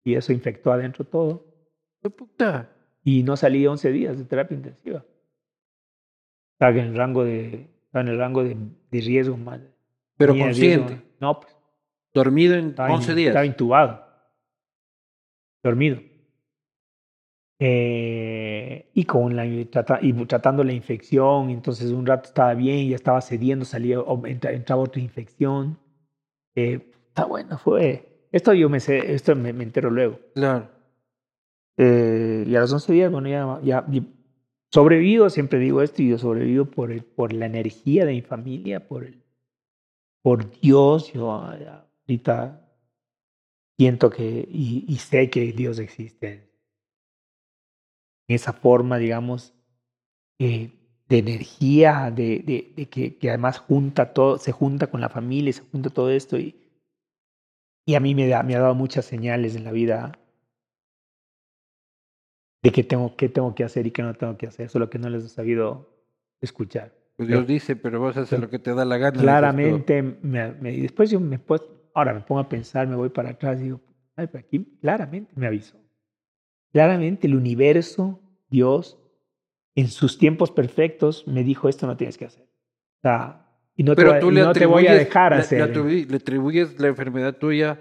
Y 0.05 0.15
eso 0.15 0.33
infectó 0.33 0.73
adentro 0.73 1.05
todo. 1.05 1.45
¡Qué 2.01 2.11
puta! 2.11 2.71
Y 3.03 3.25
no 3.25 3.37
salí 3.37 3.67
11 3.67 3.91
días 3.91 4.17
de 4.19 4.25
terapia 4.25 4.57
intensiva. 4.57 5.05
Estaba 6.55 6.71
en 6.73 6.79
el 6.79 6.97
rango 6.97 7.25
de, 7.25 7.69
en 7.95 8.09
el 8.09 8.19
rango 8.19 8.45
de, 8.45 8.57
de 8.91 9.01
riesgo 9.01 9.37
más. 9.37 9.61
Pero 10.17 10.37
consciente. 10.37 10.95
riesgo- 10.95 11.09
No, 11.21 11.41
pues 11.41 11.55
Dormido 12.15 12.55
en 12.57 12.69
estaba, 12.71 12.93
11 12.95 13.11
in- 13.13 13.17
días. 13.17 13.29
estaba 13.29 13.47
intubado. 13.47 14.05
Dormido. 15.63 16.01
Eh, 17.61 18.91
y 18.95 19.05
con 19.05 19.35
la 19.35 19.45
trata- 19.71 19.99
y 20.01 20.13
tratando 20.27 20.63
la 20.63 20.73
infección, 20.73 21.51
entonces 21.51 21.91
un 21.91 22.07
rato 22.07 22.29
estaba 22.29 22.55
bien, 22.55 22.89
ya 22.89 22.95
estaba 22.97 23.21
cediendo, 23.21 23.65
salía, 23.65 23.99
entra- 24.27 24.53
entraba 24.53 24.83
otra 24.83 25.01
infección. 25.03 25.79
Eh, 26.55 26.91
está 27.09 27.25
bueno, 27.25 27.59
fue. 27.59 28.27
Esto 28.31 28.53
yo 28.55 28.69
me 28.69 28.79
sé, 28.81 29.13
esto 29.13 29.35
me, 29.35 29.53
me 29.53 29.65
entero 29.65 29.91
luego. 29.91 30.21
Claro. 30.35 30.69
Eh, 31.77 32.45
y 32.47 32.55
a 32.57 32.61
los 32.61 32.73
11 32.73 32.93
días, 32.93 33.11
bueno, 33.11 33.29
ya, 33.29 33.59
ya 33.63 33.87
sobrevivo, 34.73 35.31
siempre 35.31 35.59
digo 35.59 35.83
esto, 35.83 36.03
y 36.03 36.11
yo 36.11 36.19
sobrevivo 36.19 36.67
por, 36.67 36.93
el- 36.93 37.05
por 37.05 37.33
la 37.33 37.47
energía 37.47 38.05
de 38.05 38.13
mi 38.13 38.23
familia, 38.23 38.87
por, 38.87 39.05
el, 39.05 39.23
por 40.23 40.51
Dios. 40.61 41.13
Yo 41.13 41.33
ah, 41.33 41.87
ahorita 42.07 42.65
siento 43.79 44.11
que, 44.11 44.47
y, 44.51 44.97
sé 44.99 45.31
que 45.31 45.53
Dios 45.53 45.79
existe 45.79 46.49
en 48.29 48.35
esa 48.37 48.53
forma, 48.53 48.99
digamos, 48.99 49.55
eh, 50.39 50.73
de 51.09 51.19
energía, 51.19 52.11
de, 52.11 52.89
que, 52.91 53.17
además 53.29 53.59
junta 53.59 54.13
todo, 54.13 54.39
se 54.39 54.53
junta 54.53 54.89
con 54.89 55.01
la 55.01 55.09
familia, 55.09 55.53
se 55.53 55.63
junta 55.63 55.89
todo 55.91 56.11
esto, 56.11 56.39
y, 56.39 56.55
y 57.87 57.95
a 57.95 58.01
mí 58.01 58.15
me 58.15 58.33
ha 58.35 58.43
dado 58.43 58.75
muchas 58.75 59.07
señales 59.07 59.57
en 59.57 59.65
la 59.65 59.73
vida 59.73 60.13
de 62.63 62.71
qué 62.73 62.83
tengo, 62.85 63.17
qué 63.17 63.29
tengo 63.29 63.55
que 63.55 63.65
hacer 63.65 63.87
y 63.87 63.91
qué 63.91 64.03
no 64.03 64.15
tengo 64.15 64.37
que 64.37 64.47
hacer, 64.47 64.69
solo 64.69 64.91
que 64.91 64.99
no 64.99 65.09
les 65.09 65.25
he 65.25 65.29
sabido 65.29 65.89
escuchar. 66.41 66.93
Pues 67.17 67.29
Dios 67.29 67.47
dice, 67.47 67.77
pero 67.77 67.99
vos 68.01 68.17
haces 68.17 68.31
Pero- 68.31 68.43
lo 68.43 68.51
que 68.51 68.59
te 68.59 68.75
da 68.75 68.85
la 68.85 68.97
gana. 68.99 69.21
Claramente, 69.21 70.03
me, 70.03 70.53
me- 70.53 70.73
después 70.77 71.11
yo 71.11 71.19
me 71.21 71.39
pues, 71.39 71.63
ahora 71.95 72.15
me 72.15 72.21
pongo 72.21 72.41
a 72.41 72.49
pensar, 72.49 72.87
me 72.87 72.97
voy 72.97 73.09
para 73.09 73.31
atrás 73.31 73.61
y 73.61 73.65
digo, 73.65 73.81
ay, 74.17 74.27
pero 74.29 74.45
aquí 74.47 74.79
claramente 74.81 75.33
me 75.37 75.47
avisó. 75.47 75.77
Claramente 76.73 77.27
el 77.27 77.35
universo, 77.35 78.21
Dios, 78.51 78.99
en 79.75 79.89
sus 79.89 80.19
tiempos 80.19 80.51
perfectos 80.51 81.27
me 81.27 81.43
dijo, 81.43 81.69
esto 81.69 81.87
no 81.87 81.97
tienes 81.97 82.19
que 82.19 82.27
hacer. 82.27 82.45
O 82.45 83.01
sea, 83.03 83.47
y 83.75 83.83
no, 83.85 83.95
te, 83.95 84.03
Pero 84.03 84.13
voy- 84.13 84.21
tú 84.21 84.31
le 84.31 84.41
no 84.43 84.53
te 84.53 84.67
voy 84.67 84.87
a 84.87 84.95
dejar 84.95 85.33
le- 85.33 85.39
hacer 85.39 85.59
Le, 85.69 85.73
atribu- 85.75 86.07
le 86.09 86.17
atribuyes 86.17 86.79
la 86.81 86.89
enfermedad 86.89 87.37
tuya 87.37 87.81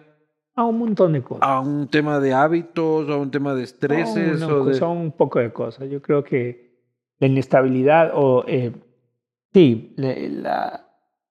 a 0.57 0.65
un 0.65 0.77
montón 0.79 1.13
de 1.13 1.21
cosas. 1.21 1.47
a 1.47 1.59
un 1.61 1.87
tema 1.87 2.19
de 2.19 2.33
hábitos, 2.33 3.07
a 3.09 3.15
un 3.15 3.31
tema 3.31 3.53
de 3.53 3.63
estreses 3.63 4.39
No, 4.41 4.47
o 4.47 4.49
no, 4.49 4.65
de... 4.65 4.73
Son 4.73 4.97
un 4.97 5.11
poco 5.11 5.39
de 5.39 5.53
cosas. 5.53 5.89
Yo 5.89 6.01
creo 6.01 6.23
que 6.23 6.81
la 7.19 7.27
inestabilidad 7.27 8.11
o, 8.13 8.43
eh, 8.47 8.71
sí, 9.53 9.93
le- 9.97 10.29
la- 10.29 10.83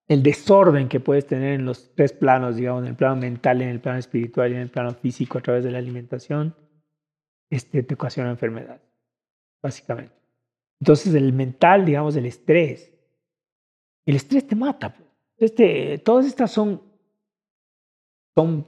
el 0.08 0.22
desorden 0.22 0.88
que 0.88 1.00
puedes 1.00 1.26
tener 1.26 1.54
en 1.54 1.64
los 1.66 1.92
tres 1.96 2.12
planos, 2.12 2.54
digamos, 2.56 2.82
en 2.84 2.90
el 2.90 2.94
plano 2.96 3.16
mental, 3.16 3.60
en 3.62 3.68
el 3.70 3.80
plano 3.80 3.98
espiritual 3.98 4.52
y 4.52 4.54
en 4.54 4.60
el 4.62 4.70
plano 4.70 4.92
físico 4.94 5.38
a 5.38 5.40
través 5.42 5.64
de 5.64 5.72
la 5.72 5.78
alimentación, 5.78 6.54
este, 7.50 7.82
te 7.82 7.94
ocasiona 7.94 8.30
enfermedad, 8.30 8.80
básicamente. 9.62 10.14
Entonces, 10.80 11.12
el 11.14 11.32
mental, 11.32 11.84
digamos, 11.84 12.14
el 12.16 12.26
estrés, 12.26 12.92
el 14.06 14.14
estrés 14.14 14.46
te 14.46 14.54
mata. 14.54 14.94
pues. 14.94 15.08
Este, 15.38 15.98
todas 15.98 16.26
estas 16.26 16.52
son, 16.52 16.80
son 18.36 18.66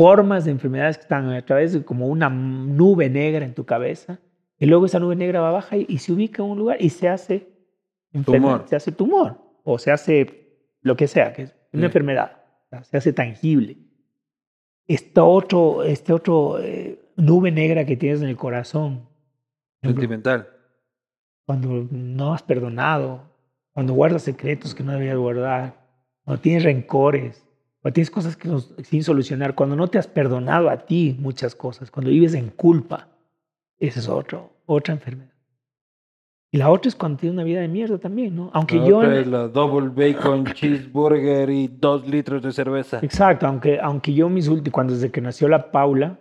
formas 0.00 0.44
de 0.46 0.50
enfermedades 0.52 0.96
que 0.96 1.02
están 1.02 1.28
a 1.30 1.44
través 1.44 1.72
de 1.74 1.84
como 1.84 2.06
una 2.08 2.30
nube 2.30 3.10
negra 3.10 3.44
en 3.44 3.54
tu 3.54 3.64
cabeza, 3.66 4.18
y 4.58 4.66
luego 4.66 4.86
esa 4.86 4.98
nube 4.98 5.14
negra 5.16 5.40
va 5.40 5.50
baja 5.52 5.76
y, 5.76 5.84
y 5.88 5.98
se 5.98 6.12
ubica 6.12 6.42
en 6.42 6.50
un 6.50 6.58
lugar 6.58 6.78
y 6.80 6.88
se 6.90 7.08
hace 7.08 7.46
enfermedad, 8.12 8.54
Tumor. 8.56 8.68
se 8.68 8.76
hace 8.76 8.92
tumor, 8.92 9.36
o 9.64 9.78
se 9.78 9.90
hace 9.90 10.16
lo 10.82 10.96
que 10.96 11.06
sea, 11.06 11.32
que 11.32 11.42
es 11.42 11.54
una 11.72 11.82
Sí. 11.82 11.86
enfermedad, 11.86 12.32
o 12.64 12.68
sea, 12.70 12.84
se 12.84 12.96
hace 12.96 13.12
tangible. 13.12 13.76
Esta 14.86 15.22
otro, 15.24 15.82
este 15.84 16.12
otro 16.12 16.58
eh, 16.60 16.98
nube 17.16 17.50
negra 17.52 17.84
que 17.84 17.96
tienes 17.96 18.22
en 18.22 18.28
el 18.28 18.36
corazón, 18.36 19.06
Sentimental. 19.82 20.48
cuando 21.46 21.86
no 21.90 22.32
has 22.34 22.42
perdonado, 22.42 23.22
cuando 23.72 23.92
guardas 23.94 24.22
secretos 24.22 24.74
que 24.74 24.82
no 24.82 24.92
debías 24.92 25.16
guardar, 25.16 25.74
cuando 26.24 26.40
tienes 26.42 26.64
rencores, 26.64 27.46
cuando 27.80 27.94
tienes 27.94 28.10
cosas 28.10 28.36
que 28.36 28.48
no- 28.48 28.60
sin 28.60 29.02
solucionar, 29.02 29.54
cuando 29.54 29.76
no 29.76 29.88
te 29.88 29.98
has 29.98 30.06
perdonado 30.06 30.68
a 30.70 30.78
ti 30.84 31.16
muchas 31.18 31.54
cosas, 31.54 31.90
cuando 31.90 32.10
vives 32.10 32.34
en 32.34 32.48
culpa, 32.50 33.08
esa 33.78 34.00
es 34.00 34.08
otro, 34.08 34.50
otra 34.66 34.94
enfermedad. 34.94 35.30
Y 36.52 36.58
la 36.58 36.68
otra 36.68 36.88
es 36.88 36.96
cuando 36.96 37.18
tienes 37.18 37.34
una 37.34 37.44
vida 37.44 37.60
de 37.60 37.68
mierda 37.68 37.96
también, 37.98 38.34
¿no? 38.34 38.50
Aunque 38.52 38.76
La 38.76 38.86
yo... 38.86 38.98
otra 38.98 39.20
es 39.20 39.26
la 39.28 39.46
double 39.48 39.88
bacon 39.88 40.44
cheeseburger 40.54 41.48
y 41.48 41.68
dos 41.68 42.06
litros 42.08 42.42
de 42.42 42.50
cerveza. 42.52 42.98
Exacto, 43.02 43.46
aunque, 43.46 43.78
aunque 43.80 44.12
yo 44.12 44.28
mis 44.28 44.48
últimos, 44.48 44.72
cuando 44.74 44.92
desde 44.94 45.10
que 45.12 45.20
nació 45.20 45.46
la 45.48 45.70
Paula, 45.70 46.18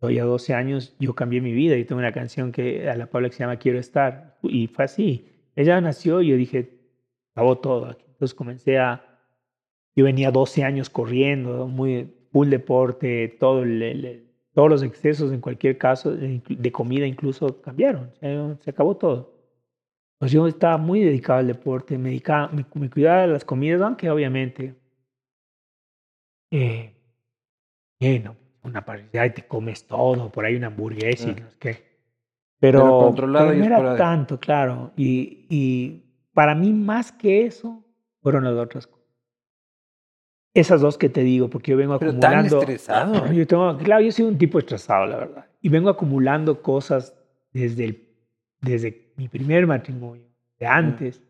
hoy 0.00 0.18
a 0.18 0.24
12 0.24 0.52
años, 0.54 0.94
yo 1.00 1.14
cambié 1.14 1.40
mi 1.40 1.52
vida 1.52 1.76
y 1.76 1.84
tengo 1.84 1.98
una 1.98 2.12
canción 2.12 2.52
que 2.52 2.88
a 2.90 2.96
la 2.96 3.06
Paula 3.06 3.30
que 3.30 3.36
se 3.36 3.40
llama 3.40 3.56
Quiero 3.56 3.78
estar. 3.78 4.38
Y 4.42 4.66
fue 4.66 4.84
así. 4.84 5.26
Ella 5.56 5.80
nació 5.80 6.20
y 6.20 6.28
yo 6.28 6.36
dije, 6.36 6.78
acabó 7.34 7.56
todo. 7.58 7.96
Entonces 8.06 8.34
comencé 8.34 8.78
a, 8.78 9.02
yo 9.98 10.04
venía 10.04 10.30
12 10.30 10.62
años 10.62 10.88
corriendo, 10.88 11.66
muy 11.66 12.14
full 12.30 12.48
deporte, 12.50 13.36
todo 13.40 13.64
el- 13.64 13.82
el- 13.82 14.24
todos 14.54 14.70
los 14.70 14.82
excesos 14.84 15.32
en 15.32 15.40
cualquier 15.40 15.76
caso, 15.76 16.12
de, 16.12 16.40
de 16.48 16.72
comida 16.72 17.04
incluso 17.04 17.60
cambiaron, 17.60 18.12
se, 18.20 18.56
se 18.60 18.70
acabó 18.70 18.96
todo. 18.96 19.34
Pues 20.20 20.30
yo 20.30 20.46
estaba 20.46 20.78
muy 20.78 21.00
dedicado 21.02 21.40
al 21.40 21.48
deporte, 21.48 21.98
me, 21.98 22.10
dedicaba, 22.10 22.48
me, 22.52 22.64
me 22.74 22.88
cuidaba 22.88 23.22
de 23.22 23.26
las 23.28 23.44
comidas, 23.44 23.80
aunque 23.80 24.08
obviamente 24.08 24.76
eh, 26.52 26.94
eh, 27.98 28.20
no, 28.20 28.36
una 28.62 28.84
parrilla 28.84 29.26
y 29.26 29.30
te 29.34 29.46
comes 29.48 29.84
todo, 29.84 30.30
por 30.30 30.44
ahí 30.44 30.54
una 30.54 30.68
hamburguesa 30.68 31.30
y 31.30 31.40
no 31.40 31.50
sé 31.50 31.56
qué. 31.58 31.88
Pero, 32.60 32.82
Pero 32.82 32.98
controlado 32.98 33.46
pero 33.48 33.58
no 33.58 33.64
era 33.64 33.96
tanto, 33.96 34.38
claro. 34.38 34.92
Y, 34.96 35.46
y 35.48 36.04
para 36.34 36.54
mí 36.54 36.72
más 36.72 37.10
que 37.10 37.46
eso 37.46 37.84
fueron 38.22 38.44
las 38.44 38.54
otras 38.54 38.86
cosas. 38.86 38.97
Esas 40.58 40.80
dos 40.80 40.98
que 40.98 41.08
te 41.08 41.20
digo, 41.22 41.48
porque 41.48 41.70
yo 41.70 41.76
vengo 41.76 41.98
Pero 41.98 42.12
tan 42.18 42.32
acumulando. 42.34 42.58
estresado. 42.60 43.32
Yo 43.32 43.46
tengo, 43.46 43.76
claro, 43.78 44.02
yo 44.02 44.10
soy 44.10 44.24
un 44.24 44.38
tipo 44.38 44.58
estresado, 44.58 45.06
la 45.06 45.16
verdad. 45.18 45.46
Y 45.62 45.68
vengo 45.68 45.88
acumulando 45.88 46.62
cosas 46.62 47.14
desde, 47.52 47.84
el, 47.84 48.08
desde 48.60 49.12
mi 49.16 49.28
primer 49.28 49.66
matrimonio, 49.66 50.24
de 50.58 50.66
antes. 50.66 51.22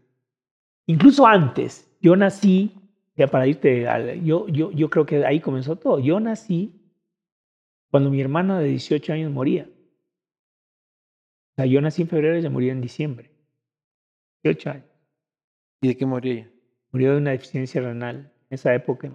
Incluso 0.86 1.26
antes. 1.26 1.86
Yo 2.00 2.16
nací, 2.16 2.72
ya 3.16 3.26
para 3.26 3.46
irte, 3.46 3.86
al- 3.86 4.22
yo, 4.24 4.48
yo, 4.48 4.70
yo 4.72 4.88
creo 4.88 5.04
que 5.04 5.26
ahí 5.26 5.40
comenzó 5.40 5.76
todo. 5.76 5.98
Yo 6.00 6.20
nací 6.20 6.72
cuando 7.90 8.10
mi 8.10 8.20
hermana 8.20 8.58
de 8.60 8.68
18 8.68 9.12
años 9.12 9.30
moría. 9.30 9.68
O 11.52 11.54
sea, 11.56 11.66
yo 11.66 11.80
nací 11.80 12.02
en 12.02 12.08
febrero 12.08 12.36
y 12.36 12.38
ella 12.38 12.50
murió 12.50 12.72
en 12.72 12.80
diciembre. 12.80 13.30
18 14.42 14.70
años. 14.70 14.84
¿Y 15.82 15.88
de 15.88 15.96
qué 15.96 16.06
moría 16.06 16.32
ella? 16.32 16.50
Murió 16.92 17.12
de 17.12 17.18
una 17.18 17.32
deficiencia 17.32 17.82
renal. 17.82 18.32
Esa 18.50 18.74
época, 18.74 19.10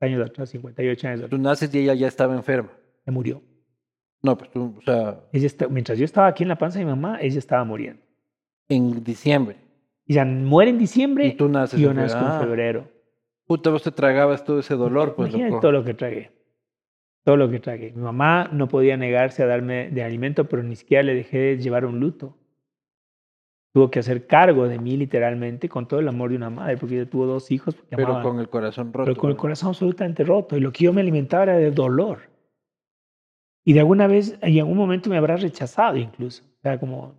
años 0.00 0.26
atrás, 0.28 0.50
58 0.50 1.08
años 1.08 1.20
Tú 1.20 1.26
atrás, 1.26 1.40
naces 1.40 1.74
y 1.74 1.78
ella 1.80 1.94
ya 1.94 2.06
estaba 2.08 2.34
enferma. 2.34 2.70
se 3.04 3.10
murió. 3.10 3.42
No, 4.22 4.36
pues 4.36 4.50
tú, 4.50 4.74
o 4.78 4.82
sea, 4.82 5.20
Ella 5.32 5.46
está- 5.46 5.68
mientras 5.68 5.98
yo 5.98 6.04
estaba 6.04 6.26
aquí 6.26 6.42
en 6.42 6.48
la 6.48 6.58
panza 6.58 6.78
de 6.78 6.84
mi 6.84 6.90
mamá, 6.90 7.18
ella 7.20 7.38
estaba 7.38 7.64
muriendo. 7.64 8.02
en 8.70 9.02
diciembre. 9.02 9.56
Y 10.04 10.14
ya 10.14 10.24
muere 10.26 10.70
en 10.70 10.78
diciembre 10.78 11.26
Y 11.26 11.32
tú 11.34 11.48
naces 11.48 11.78
y 11.80 11.82
yo 11.82 11.94
nazco 11.94 12.18
en 12.20 12.26
Ah. 12.26 12.40
febrero. 12.40 12.90
Puta, 13.46 13.70
vos 13.70 13.82
te 13.82 13.90
tragabas 13.92 14.44
todo 14.44 14.58
ese 14.60 14.74
dolor, 14.74 15.14
pues, 15.14 15.30
Imagínate 15.30 15.60
todo 15.62 15.72
lo 15.72 15.82
que 15.84 15.94
tragué. 15.94 16.30
Todo 17.24 17.36
lo 17.38 17.50
que 17.50 17.60
tragué. 17.60 17.92
Mi 17.92 18.02
mamá 18.02 18.48
no 18.52 18.68
podía 18.68 18.96
negarse 18.98 19.42
a 19.42 19.46
darme 19.46 19.90
de 19.90 20.02
alimento, 20.02 20.48
pero 20.48 20.62
ni 20.62 20.76
siquiera 20.76 21.02
le 21.02 21.14
dejé 21.14 21.56
llevar 21.58 21.84
un 21.86 21.98
luto. 22.00 22.36
Tuvo 23.78 23.92
que 23.92 24.00
hacer 24.00 24.26
cargo 24.26 24.66
de 24.66 24.76
mí 24.80 24.96
literalmente 24.96 25.68
con 25.68 25.86
todo 25.86 26.00
el 26.00 26.08
amor 26.08 26.30
de 26.30 26.36
una 26.36 26.50
madre, 26.50 26.76
porque 26.78 26.96
ella 27.00 27.08
tuvo 27.08 27.26
dos 27.26 27.48
hijos. 27.52 27.76
Pero 27.90 28.08
amaba- 28.08 28.22
con 28.24 28.40
el 28.40 28.48
corazón 28.48 28.92
roto. 28.92 29.04
pero 29.04 29.16
con 29.20 29.30
el 29.30 29.36
corazón 29.36 29.68
absolutamente 29.68 30.24
roto. 30.24 30.56
Y 30.56 30.60
lo 30.60 30.72
que 30.72 30.82
yo 30.82 30.92
me 30.92 31.00
alimentaba 31.00 31.44
era 31.44 31.58
de 31.58 31.70
dolor. 31.70 32.22
Y 33.64 33.74
de 33.74 33.78
alguna 33.78 34.08
vez, 34.08 34.36
en 34.42 34.58
algún 34.58 34.76
momento 34.76 35.08
me 35.08 35.16
habrá 35.16 35.36
rechazado 35.36 35.96
incluso. 35.96 36.42
O 36.42 36.60
sea, 36.60 36.80
como, 36.80 37.14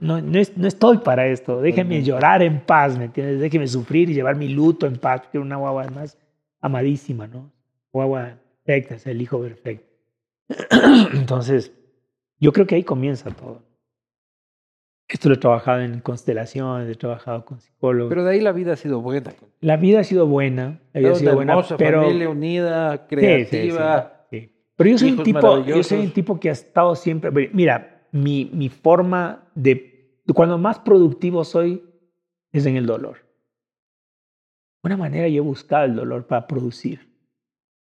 no, 0.00 0.20
no, 0.20 0.38
es- 0.40 0.56
no 0.56 0.66
estoy 0.66 0.98
para 0.98 1.28
esto. 1.28 1.60
Déjenme 1.60 1.98
Ujú. 1.98 2.06
llorar 2.06 2.42
en 2.42 2.58
paz, 2.62 2.98
¿me 2.98 3.04
entiendes? 3.04 3.38
Déjenme 3.38 3.68
sufrir 3.68 4.10
y 4.10 4.14
llevar 4.14 4.34
mi 4.34 4.48
luto 4.48 4.88
en 4.88 4.96
paz. 4.96 5.20
Porque 5.20 5.38
era 5.38 5.44
una 5.46 5.54
guagua 5.56 5.82
además 5.82 6.18
amadísima, 6.60 7.28
¿no? 7.28 7.48
Guagua 7.92 8.38
perfecta, 8.64 8.96
es 8.96 9.06
el 9.06 9.22
hijo 9.22 9.40
perfecto. 9.40 9.86
Entonces, 11.14 11.72
yo 12.40 12.52
creo 12.52 12.66
que 12.66 12.74
ahí 12.74 12.82
comienza 12.82 13.30
todo. 13.30 13.62
Esto 15.10 15.28
lo 15.28 15.34
he 15.34 15.38
trabajado 15.38 15.80
en 15.80 16.00
constelaciones, 16.00 16.88
he 16.88 16.94
trabajado 16.94 17.44
con 17.44 17.60
psicólogos. 17.60 18.10
Pero 18.10 18.24
de 18.24 18.30
ahí 18.32 18.40
la 18.40 18.52
vida 18.52 18.74
ha 18.74 18.76
sido 18.76 19.00
buena. 19.00 19.32
la 19.60 19.76
vida 19.76 20.00
ha 20.00 20.04
sido 20.04 20.26
buena, 20.26 20.80
la 20.92 21.00
vida 21.00 21.12
ha 21.12 21.14
sido 21.16 21.34
buena, 21.34 21.52
hermosa 21.52 21.76
pero 21.76 22.02
familia 22.02 22.28
unida, 22.28 22.92
Sí, 22.96 23.00
sí, 23.00 23.06
sí, 23.08 23.16
creativa. 23.16 24.26
sí. 24.30 24.52
Pero 24.76 24.90
yo 24.90 24.98
soy 24.98 25.10
un 25.12 25.22
tipo, 25.22 25.64
yo 25.64 25.82
soy 25.82 25.98
un 25.98 26.12
tipo 26.12 26.38
que 26.38 26.48
ha 26.48 26.52
estado 26.52 26.94
siempre. 26.94 27.50
Mira, 27.52 28.06
mi, 28.12 28.50
mi 28.52 28.68
forma 28.68 29.48
de 29.54 30.20
cuando 30.34 30.58
más 30.58 30.78
productivo 30.78 31.42
soy 31.44 31.82
es 32.52 32.64
en 32.66 32.76
el 32.76 32.86
dolor. 32.86 33.16
De 34.82 34.88
una 34.88 34.96
manera 34.96 35.28
yo 35.28 35.38
he 35.38 35.44
buscado 35.44 35.84
el 35.86 35.94
dolor 35.96 36.26
para 36.26 36.46
producir. 36.46 37.09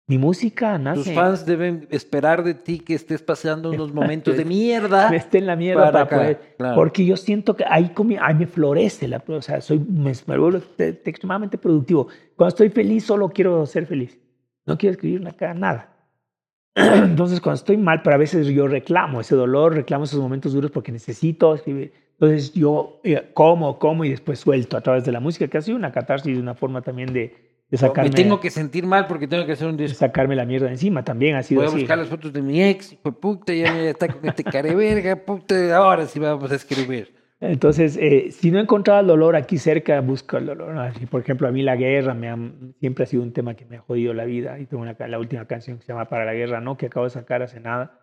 Mi 0.10 0.18
música 0.18 0.78
nace. 0.78 1.04
Tus 1.04 1.14
fans 1.14 1.46
deben 1.46 1.86
esperar 1.92 2.42
de 2.44 2.54
ti 2.54 2.80
que 2.80 2.94
estés 2.94 3.22
pasando 3.22 3.72
unos 3.72 3.94
momentos 3.94 4.38
de 4.38 4.46
mierda. 4.46 5.10
me 5.10 5.18
esté 5.18 5.40
en 5.40 5.48
la 5.48 5.58
mierda 5.58 5.92
para, 5.92 6.08
poder. 6.08 6.56
claro. 6.58 6.76
Porque 6.76 7.06
yo 7.06 7.18
siento 7.18 7.58
que 7.58 7.66
ahí, 7.70 7.92
comi- 7.94 8.18
ahí 8.22 8.34
me 8.36 8.48
florece 8.48 9.08
la. 9.10 9.22
O 9.28 9.42
sea, 9.42 9.60
soy, 9.60 9.80
me, 9.80 10.14
me 10.26 10.38
vuelvo 10.38 10.60
te- 10.62 10.94
te- 10.94 11.10
extremadamente 11.10 11.58
productivo. 11.58 12.08
Cuando 12.38 12.50
estoy 12.50 12.70
feliz, 12.70 13.04
solo 13.06 13.28
quiero 13.30 13.66
ser 13.66 13.86
feliz. 13.86 14.18
No 14.66 14.78
quiero 14.78 14.94
escribir 14.94 15.20
nada, 15.22 15.54
nada. 15.54 15.94
Entonces, 16.76 17.42
cuando 17.42 17.56
estoy 17.58 17.76
mal, 17.76 18.02
pero 18.02 18.16
a 18.16 18.20
veces 18.20 18.48
yo 18.48 18.66
reclamo 18.68 19.20
ese 19.20 19.36
dolor, 19.36 19.76
reclamo 19.76 20.06
esos 20.06 20.22
momentos 20.22 20.54
duros 20.54 20.72
porque 20.72 20.94
necesito 20.94 21.54
escribir. 21.54 21.92
Entonces, 22.14 22.54
yo 22.54 23.02
eh, 23.04 23.30
como, 23.34 23.78
como 23.78 24.06
y 24.06 24.10
después 24.12 24.40
suelto 24.40 24.78
a 24.78 24.82
través 24.82 25.04
de 25.04 25.12
la 25.12 25.20
música, 25.20 25.50
que 25.50 25.58
ha 25.58 25.62
sido 25.62 25.76
una 25.78 25.92
catarsis, 25.92 26.38
una 26.38 26.56
forma 26.56 26.82
también 26.82 27.12
de, 27.12 27.47
de 27.70 27.78
sacarme, 27.78 28.10
Me 28.10 28.16
tengo 28.16 28.40
que 28.40 28.50
sentir 28.50 28.86
mal 28.86 29.08
porque 29.08 29.28
tengo 29.28 29.46
que 29.46 29.52
hacer 29.52 29.68
un 29.68 29.76
de 29.78 29.84
disco. 29.86 30.00
sacarme 30.00 30.36
la 30.36 30.46
mierda 30.46 30.70
encima. 30.70 31.04
También 31.04 31.36
ha 31.36 31.44
sido 31.44 31.60
Voy 31.62 31.66
a 31.66 31.70
así. 31.70 31.80
buscar 31.80 31.98
las 31.98 32.08
fotos 32.08 32.32
de 32.34 32.42
mi 32.42 32.64
ex, 32.64 32.92
de 33.04 33.12
puta, 33.12 33.54
ya 33.54 33.72
me 33.74 33.90
está 33.90 34.08
con 34.08 34.26
este 34.28 34.44
careverga, 34.44 35.16
puta, 35.18 35.76
ahora 35.76 36.06
sí 36.08 36.20
vamos 36.20 36.52
a 36.52 36.56
escribir. 36.56 37.14
Entonces, 37.40 37.98
eh, 38.02 38.32
si 38.32 38.50
no 38.50 38.58
he 38.58 38.62
encontrado 38.62 39.02
el 39.02 39.08
dolor 39.08 39.36
aquí 39.36 39.58
cerca, 39.60 40.00
busco 40.02 40.38
el 40.38 40.48
dolor. 40.48 40.76
Así, 40.80 41.06
por 41.06 41.22
ejemplo, 41.22 41.48
a 41.48 41.52
mí 41.52 41.62
la 41.62 41.76
guerra 41.76 42.14
me 42.16 42.30
ha- 42.30 42.38
siempre 42.80 43.04
ha 43.04 43.08
sido 43.08 43.22
un 43.22 43.32
tema 43.32 43.54
que 43.54 43.64
me 43.66 43.76
ha 43.78 43.80
jodido 43.82 44.14
la 44.16 44.26
vida. 44.26 44.58
Y 44.60 44.66
tengo 44.66 44.82
una, 44.82 44.96
la 45.08 45.20
última 45.20 45.46
canción 45.46 45.78
que 45.78 45.84
se 45.86 45.92
llama 45.94 46.10
Para 46.10 46.26
la 46.26 46.34
Guerra, 46.34 46.62
¿no? 46.62 46.78
Que 46.78 46.88
acabo 46.88 47.04
de 47.06 47.12
sacar 47.12 47.42
hace 47.44 47.60
nada. 47.60 48.00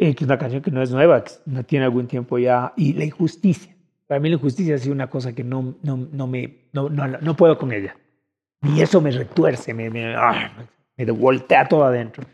eh, 0.00 0.14
que 0.14 0.22
es 0.22 0.28
una 0.28 0.38
canción 0.38 0.62
que 0.62 0.70
no 0.70 0.80
es 0.80 0.92
nueva, 0.92 1.24
que 1.24 1.32
no 1.46 1.64
tiene 1.64 1.84
algún 1.84 2.06
tiempo 2.06 2.38
ya. 2.38 2.72
Y 2.76 2.92
la 2.92 3.04
injusticia. 3.04 3.74
Para 4.06 4.20
mí 4.20 4.28
la 4.28 4.36
injusticia 4.36 4.76
ha 4.76 4.78
sido 4.78 4.94
una 4.94 5.10
cosa 5.10 5.34
que 5.34 5.42
no, 5.44 5.76
no, 5.82 6.08
no 6.12 6.26
me, 6.28 6.68
no, 6.72 6.88
no, 6.88 7.06
no 7.20 7.36
puedo 7.36 7.58
con 7.58 7.72
ella. 7.72 7.96
Y 8.62 8.80
eso 8.80 9.00
me 9.00 9.10
retuerce, 9.10 9.72
me, 9.72 9.88
me, 9.90 10.14
ah, 10.16 10.52
me 10.96 11.10
voltea 11.12 11.66
todo 11.68 11.84
adentro. 11.84 12.24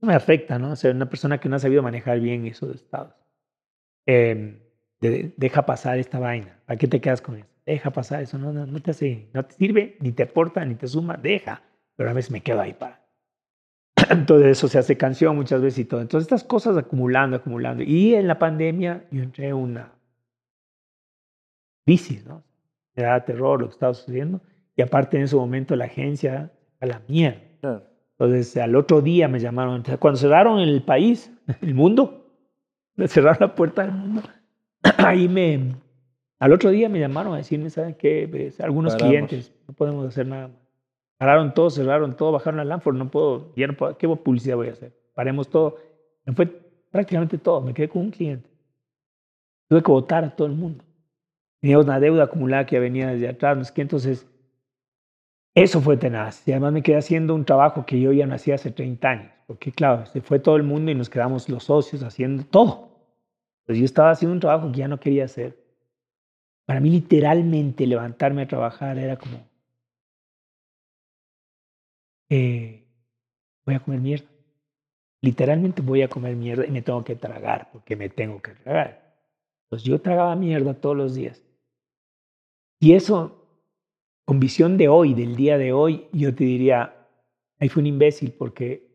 Me 0.00 0.14
afecta, 0.14 0.58
¿no? 0.58 0.72
O 0.72 0.76
sea, 0.76 0.90
una 0.90 1.08
persona 1.08 1.38
que 1.38 1.48
no 1.48 1.56
ha 1.56 1.60
sabido 1.60 1.82
manejar 1.82 2.20
bien 2.20 2.46
esos 2.46 2.74
estados. 2.74 3.14
Eh, 4.06 4.60
de- 5.00 5.32
deja 5.36 5.64
pasar 5.64 5.98
esta 5.98 6.18
vaina. 6.18 6.58
¿Para 6.66 6.76
qué 6.78 6.88
te 6.88 7.00
quedas 7.00 7.20
con 7.22 7.36
eso? 7.36 7.46
Deja 7.66 7.90
pasar 7.90 8.22
eso, 8.22 8.38
no, 8.38 8.52
no, 8.52 8.66
no 8.66 8.80
te 8.82 8.90
hace, 8.90 9.28
no 9.32 9.44
te 9.44 9.54
sirve, 9.54 9.96
ni 10.00 10.12
te 10.12 10.24
aporta, 10.24 10.64
ni 10.64 10.74
te 10.74 10.88
suma, 10.88 11.16
deja. 11.16 11.62
Pero 11.96 12.10
a 12.10 12.12
veces 12.12 12.30
me 12.32 12.42
quedo 12.42 12.60
ahí 12.60 12.72
para. 12.74 13.00
Entonces 14.10 14.48
eso 14.58 14.68
se 14.68 14.78
hace 14.78 14.96
canción 14.96 15.36
muchas 15.36 15.62
veces 15.62 15.80
y 15.80 15.84
todo. 15.84 16.00
Entonces 16.00 16.26
estas 16.26 16.44
cosas 16.44 16.76
acumulando, 16.76 17.36
acumulando. 17.36 17.82
Y 17.84 18.14
en 18.14 18.26
la 18.28 18.38
pandemia 18.38 19.04
yo 19.10 19.22
entré 19.22 19.48
en 19.48 19.54
una 19.56 19.92
crisis, 21.84 22.24
¿no? 22.24 22.42
Me 22.94 23.20
terror 23.22 23.60
lo 23.60 23.68
que 23.68 23.72
estaba 23.72 23.94
sucediendo. 23.94 24.40
Y 24.76 24.82
aparte 24.82 25.16
en 25.16 25.24
ese 25.24 25.36
momento 25.36 25.76
la 25.76 25.84
agencia 25.86 26.52
a 26.80 26.86
la 26.86 27.02
mierda. 27.08 27.40
Claro. 27.60 27.82
Entonces, 28.18 28.56
al 28.56 28.76
otro 28.76 29.00
día 29.00 29.28
me 29.28 29.40
llamaron. 29.40 29.76
Entonces, 29.76 29.98
Cuando 29.98 30.18
cerraron 30.18 30.60
el 30.60 30.82
país, 30.82 31.32
el 31.60 31.74
mundo, 31.74 32.26
cerraron 33.06 33.38
la 33.40 33.54
puerta 33.54 33.82
del 33.82 33.92
mundo, 33.92 34.22
ahí 34.98 35.28
me. 35.28 35.74
Al 36.38 36.52
otro 36.52 36.70
día 36.70 36.88
me 36.88 36.98
llamaron 36.98 37.34
a 37.34 37.38
decirme, 37.38 37.70
¿saben 37.70 37.94
qué? 37.94 38.26
Pues, 38.28 38.60
algunos 38.60 38.94
Paramos. 38.94 39.10
clientes, 39.10 39.52
no 39.68 39.74
podemos 39.74 40.06
hacer 40.06 40.26
nada 40.26 40.48
más. 40.48 40.56
Pararon 41.18 41.54
todo, 41.54 41.70
cerraron 41.70 42.16
todo, 42.16 42.32
bajaron 42.32 42.56
la 42.56 42.64
Lanford, 42.64 42.96
no 42.96 43.08
puedo, 43.08 43.54
ya 43.54 43.68
no 43.68 43.76
puedo, 43.76 43.96
¿qué 43.96 44.08
publicidad 44.08 44.56
voy 44.56 44.68
a 44.68 44.72
hacer? 44.72 44.92
Paremos 45.14 45.48
todo. 45.48 45.76
Me 46.24 46.32
fue 46.32 46.46
prácticamente 46.90 47.38
todo, 47.38 47.60
me 47.60 47.72
quedé 47.72 47.88
con 47.88 48.02
un 48.02 48.10
cliente. 48.10 48.50
Tuve 49.68 49.82
que 49.82 49.90
votar 49.92 50.24
a 50.24 50.34
todo 50.34 50.48
el 50.48 50.54
mundo. 50.54 50.84
Teníamos 51.60 51.86
una 51.86 52.00
deuda 52.00 52.24
acumulada 52.24 52.66
que 52.66 52.80
venía 52.80 53.06
desde 53.06 53.28
atrás, 53.28 53.56
no 53.56 53.62
sé 53.62 53.72
qué, 53.72 53.82
entonces 53.82 54.26
eso 55.54 55.80
fue 55.80 55.96
tenaz. 55.96 56.46
Y 56.46 56.52
además 56.52 56.72
me 56.72 56.82
quedé 56.82 56.96
haciendo 56.96 57.34
un 57.34 57.44
trabajo 57.44 57.84
que 57.86 58.00
yo 58.00 58.12
ya 58.12 58.26
no 58.26 58.34
hacía 58.34 58.54
hace 58.56 58.70
30 58.70 59.10
años. 59.10 59.32
Porque 59.46 59.72
claro, 59.72 60.06
se 60.06 60.20
fue 60.20 60.38
todo 60.38 60.56
el 60.56 60.62
mundo 60.62 60.90
y 60.90 60.94
nos 60.94 61.10
quedamos 61.10 61.48
los 61.48 61.64
socios 61.64 62.02
haciendo 62.02 62.44
todo. 62.44 62.90
Entonces 63.62 63.80
yo 63.80 63.84
estaba 63.84 64.10
haciendo 64.10 64.34
un 64.34 64.40
trabajo 64.40 64.72
que 64.72 64.78
ya 64.78 64.88
no 64.88 64.98
quería 65.00 65.24
hacer. 65.24 65.58
Para 66.66 66.80
mí 66.80 66.90
literalmente 66.90 67.86
levantarme 67.86 68.42
a 68.42 68.48
trabajar 68.48 68.98
era 68.98 69.16
como... 69.16 69.46
eh, 72.30 72.84
voy 73.66 73.74
a 73.74 73.80
comer 73.80 74.00
mierda. 74.00 74.28
Literalmente 75.20 75.82
voy 75.82 76.02
a 76.02 76.08
comer 76.08 76.34
mierda 76.36 76.66
y 76.66 76.70
me 76.70 76.82
tengo 76.82 77.04
que 77.04 77.14
tragar 77.16 77.70
porque 77.72 77.94
me 77.96 78.08
tengo 78.08 78.40
que 78.42 78.52
tragar. 78.52 79.16
Entonces 79.64 79.88
yo 79.88 80.00
tragaba 80.00 80.34
mierda 80.36 80.74
todos 80.74 80.96
los 80.96 81.14
días. 81.14 81.42
Y 82.80 82.94
eso 82.94 83.41
con 84.24 84.38
visión 84.40 84.76
de 84.76 84.88
hoy, 84.88 85.14
del 85.14 85.36
día 85.36 85.58
de 85.58 85.72
hoy, 85.72 86.06
yo 86.12 86.34
te 86.34 86.44
diría, 86.44 86.94
ahí 87.58 87.68
fue 87.68 87.80
un 87.82 87.86
imbécil 87.86 88.32
porque, 88.32 88.88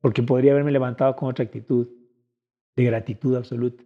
porque 0.00 0.22
podría 0.22 0.52
haberme 0.52 0.72
levantado 0.72 1.14
con 1.16 1.28
otra 1.28 1.44
actitud, 1.44 1.88
de 2.76 2.84
gratitud 2.84 3.36
absoluta. 3.36 3.84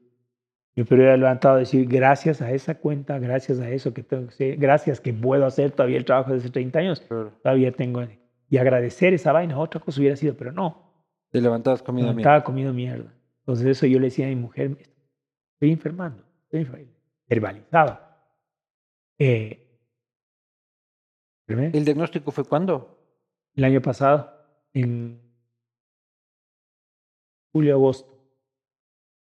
Yo 0.75 0.85
podría 0.87 1.09
haber 1.09 1.19
levantado 1.19 1.57
a 1.57 1.59
decir, 1.59 1.87
gracias 1.87 2.41
a 2.41 2.53
esa 2.53 2.77
cuenta, 2.77 3.19
gracias 3.19 3.59
a 3.61 3.69
eso 3.71 3.93
que 3.93 4.03
tengo 4.03 4.25
que 4.25 4.29
hacer, 4.35 4.57
gracias 4.57 5.01
que 5.01 5.13
puedo 5.13 5.45
hacer 5.45 5.73
todavía 5.73 5.99
el 5.99 6.05
trabajo 6.05 6.31
de 6.33 6.39
hace 6.39 6.51
30 6.51 6.79
años, 6.79 7.01
Claro. 7.03 7.33
todavía 7.43 7.73
tengo, 7.73 8.03
y 8.49 8.57
agradecer 8.57 9.13
esa 9.13 9.33
vaina, 9.33 9.59
otra 9.59 9.81
cosa 9.81 10.01
hubiera 10.01 10.17
sido, 10.17 10.35
pero 10.37 10.53
no, 10.53 10.95
Te 11.31 11.41
levantabas 11.43 11.83
comiendo 11.83 12.15
mierda. 12.15 12.31
estaba 12.31 12.45
comiendo 12.45 12.73
mierda. 12.73 13.13
Entonces 13.41 13.67
eso 13.67 13.87
yo 13.87 13.99
le 13.99 14.07
decía 14.07 14.27
a 14.27 14.29
mi 14.31 14.37
mujer, 14.37 14.77
estoy 15.55 15.73
enfermando, 15.73 16.25
estoy 16.45 16.61
enfermando. 16.61 16.93
verbalizaba. 17.29 18.25
Eh, 19.19 19.68
enfermé. 21.49 21.77
¿El 21.77 21.85
diagnóstico 21.85 22.31
fue 22.31 22.45
cuándo? 22.45 22.99
el 23.59 23.65
año 23.65 23.83
pasado, 23.83 24.33
en 24.73 25.21
julio, 27.53 27.75
agosto, 27.75 28.09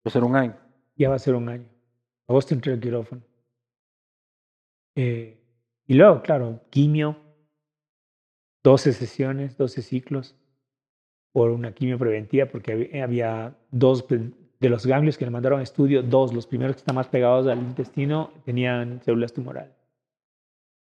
Pues 0.02 0.14
era 0.14 0.26
un 0.26 0.36
año. 0.36 0.56
ya 0.94 1.08
va 1.08 1.14
a 1.14 1.18
ser 1.18 1.34
un 1.34 1.48
año. 1.48 1.68
Agosto 2.28 2.52
entré 2.52 2.74
al 2.74 2.80
quirófano. 2.80 3.22
Eh, 4.94 5.38
y 5.86 5.94
luego, 5.94 6.20
claro, 6.20 6.60
quimio, 6.68 7.16
12 8.62 8.92
sesiones, 8.92 9.56
12 9.56 9.80
ciclos 9.80 10.36
por 11.32 11.50
una 11.50 11.72
quimio 11.72 11.98
preventiva, 11.98 12.46
porque 12.46 13.00
había, 13.02 13.56
dos 13.70 14.06
de 14.06 14.68
los 14.68 14.84
ganglios 14.84 15.16
que 15.16 15.24
le 15.24 15.30
mandaron 15.30 15.60
a 15.60 15.62
estudio, 15.62 16.02
dos, 16.02 16.34
los 16.34 16.46
primeros 16.46 16.76
que 16.76 16.80
están 16.80 16.96
más 16.96 17.08
pegados 17.08 17.46
al 17.46 17.58
intestino, 17.58 18.34
tenían 18.44 19.00
células 19.02 19.32
tumorales. 19.32 19.79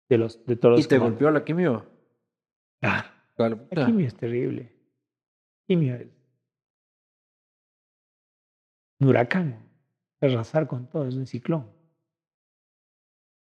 De, 0.09 0.17
los, 0.17 0.43
de 0.45 0.55
todos 0.55 0.77
los 0.77 0.85
¿Y 0.85 0.87
te 0.89 0.97
golpeó 0.97 1.29
la 1.31 1.43
quimio? 1.45 1.85
Claro. 2.81 3.07
Claro, 3.35 3.67
La 3.71 3.85
quimio 3.85 4.07
es 4.07 4.15
terrible. 4.15 4.69
Quimio 5.67 5.95
es 5.95 6.07
un 8.99 9.07
huracán. 9.07 9.57
Arrasar 10.19 10.67
con 10.67 10.87
todo, 10.87 11.07
es 11.07 11.15
un 11.15 11.25
ciclón. 11.25 11.65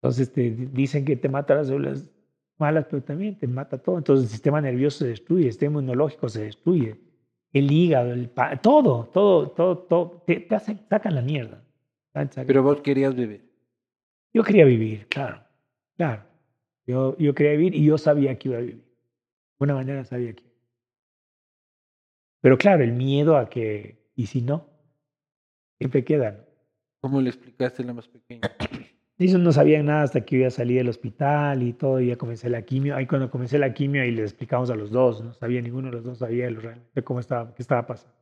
Entonces 0.01 0.31
te 0.33 0.41
di- 0.51 0.65
dicen 0.65 1.05
que 1.05 1.15
te 1.15 1.29
mata 1.29 1.55
las 1.55 1.67
células 1.67 2.09
malas, 2.57 2.85
pero 2.89 3.01
también 3.03 3.37
te 3.39 3.47
mata 3.47 3.77
todo. 3.77 3.97
Entonces 3.97 4.25
el 4.25 4.31
sistema 4.31 4.59
nervioso 4.59 4.99
se 4.99 5.07
destruye, 5.07 5.45
el 5.45 5.51
sistema 5.51 5.79
inmunológico 5.79 6.27
se 6.27 6.43
destruye, 6.43 6.99
el 7.53 7.71
hígado, 7.71 8.11
el 8.11 8.29
todo, 8.61 9.05
todo, 9.05 9.51
todo, 9.51 9.77
todo, 9.77 10.23
te, 10.27 10.41
te 10.41 10.55
hacen, 10.55 10.85
sacan 10.89 11.15
la 11.15 11.21
mierda. 11.21 11.63
Pero 12.45 12.63
vos 12.63 12.81
querías 12.81 13.15
vivir. 13.15 13.49
Yo 14.33 14.43
quería 14.43 14.65
vivir, 14.65 15.07
claro, 15.07 15.43
claro. 15.95 16.23
Yo, 16.87 17.17
yo 17.17 17.35
quería 17.35 17.51
vivir 17.51 17.75
y 17.75 17.85
yo 17.85 17.97
sabía 17.97 18.37
que 18.39 18.47
iba 18.49 18.57
a 18.57 18.61
vivir. 18.61 18.77
De 18.77 18.83
una 19.59 19.75
manera 19.75 20.05
sabía 20.05 20.33
que. 20.33 20.43
Pero 22.41 22.57
claro, 22.57 22.83
el 22.83 22.93
miedo 22.93 23.37
a 23.37 23.49
que, 23.49 24.09
¿y 24.15 24.27
si 24.27 24.41
no? 24.41 24.65
Siempre 25.77 26.03
queda. 26.03 26.45
¿Cómo 27.01 27.21
le 27.21 27.29
explicaste 27.29 27.83
a 27.83 27.85
la 27.85 27.93
más 27.93 28.07
pequeña? 28.07 28.41
Ellos 29.19 29.39
no 29.39 29.51
sabían 29.51 29.87
nada 29.87 30.03
hasta 30.03 30.23
que 30.23 30.39
yo 30.39 30.47
a 30.47 30.51
salir 30.51 30.77
del 30.77 30.89
hospital 30.89 31.63
y 31.63 31.73
todo, 31.73 31.99
y 31.99 32.07
ya 32.07 32.17
comencé 32.17 32.49
la 32.49 32.61
quimio. 32.61 32.95
Ahí 32.95 33.07
cuando 33.07 33.31
comencé 33.31 33.57
la 33.57 33.73
quimio, 33.73 34.03
ahí 34.03 34.11
les 34.11 34.31
explicamos 34.31 34.69
a 34.69 34.75
los 34.75 34.91
dos, 34.91 35.23
no 35.23 35.33
sabía 35.33 35.59
ninguno 35.61 35.87
de 35.87 35.93
los 35.93 36.03
dos 36.03 36.19
sabía 36.19 36.49
realmente 36.49 37.03
cómo 37.03 37.19
estaba, 37.19 37.53
qué 37.55 37.63
estaba 37.63 37.85
pasando. 37.87 38.15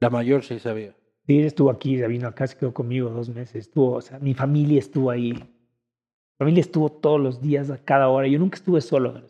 La 0.00 0.10
mayor 0.10 0.44
sí 0.44 0.58
sabía. 0.60 0.94
Sí, 1.26 1.40
estuvo 1.40 1.70
aquí, 1.70 1.96
ya 1.96 2.06
vino 2.06 2.28
acá, 2.28 2.46
se 2.46 2.56
quedó 2.56 2.72
conmigo 2.72 3.10
dos 3.10 3.28
meses. 3.28 3.66
Estuvo, 3.66 3.94
o 3.94 4.00
sea, 4.00 4.18
mi 4.20 4.34
familia 4.34 4.78
estuvo 4.78 5.10
ahí. 5.10 5.34
Mi 6.34 6.44
familia 6.44 6.60
estuvo 6.60 6.90
todos 6.90 7.20
los 7.20 7.40
días, 7.40 7.70
a 7.70 7.78
cada 7.78 8.08
hora. 8.08 8.26
Yo 8.26 8.38
nunca 8.38 8.56
estuve 8.56 8.80
solo. 8.80 9.22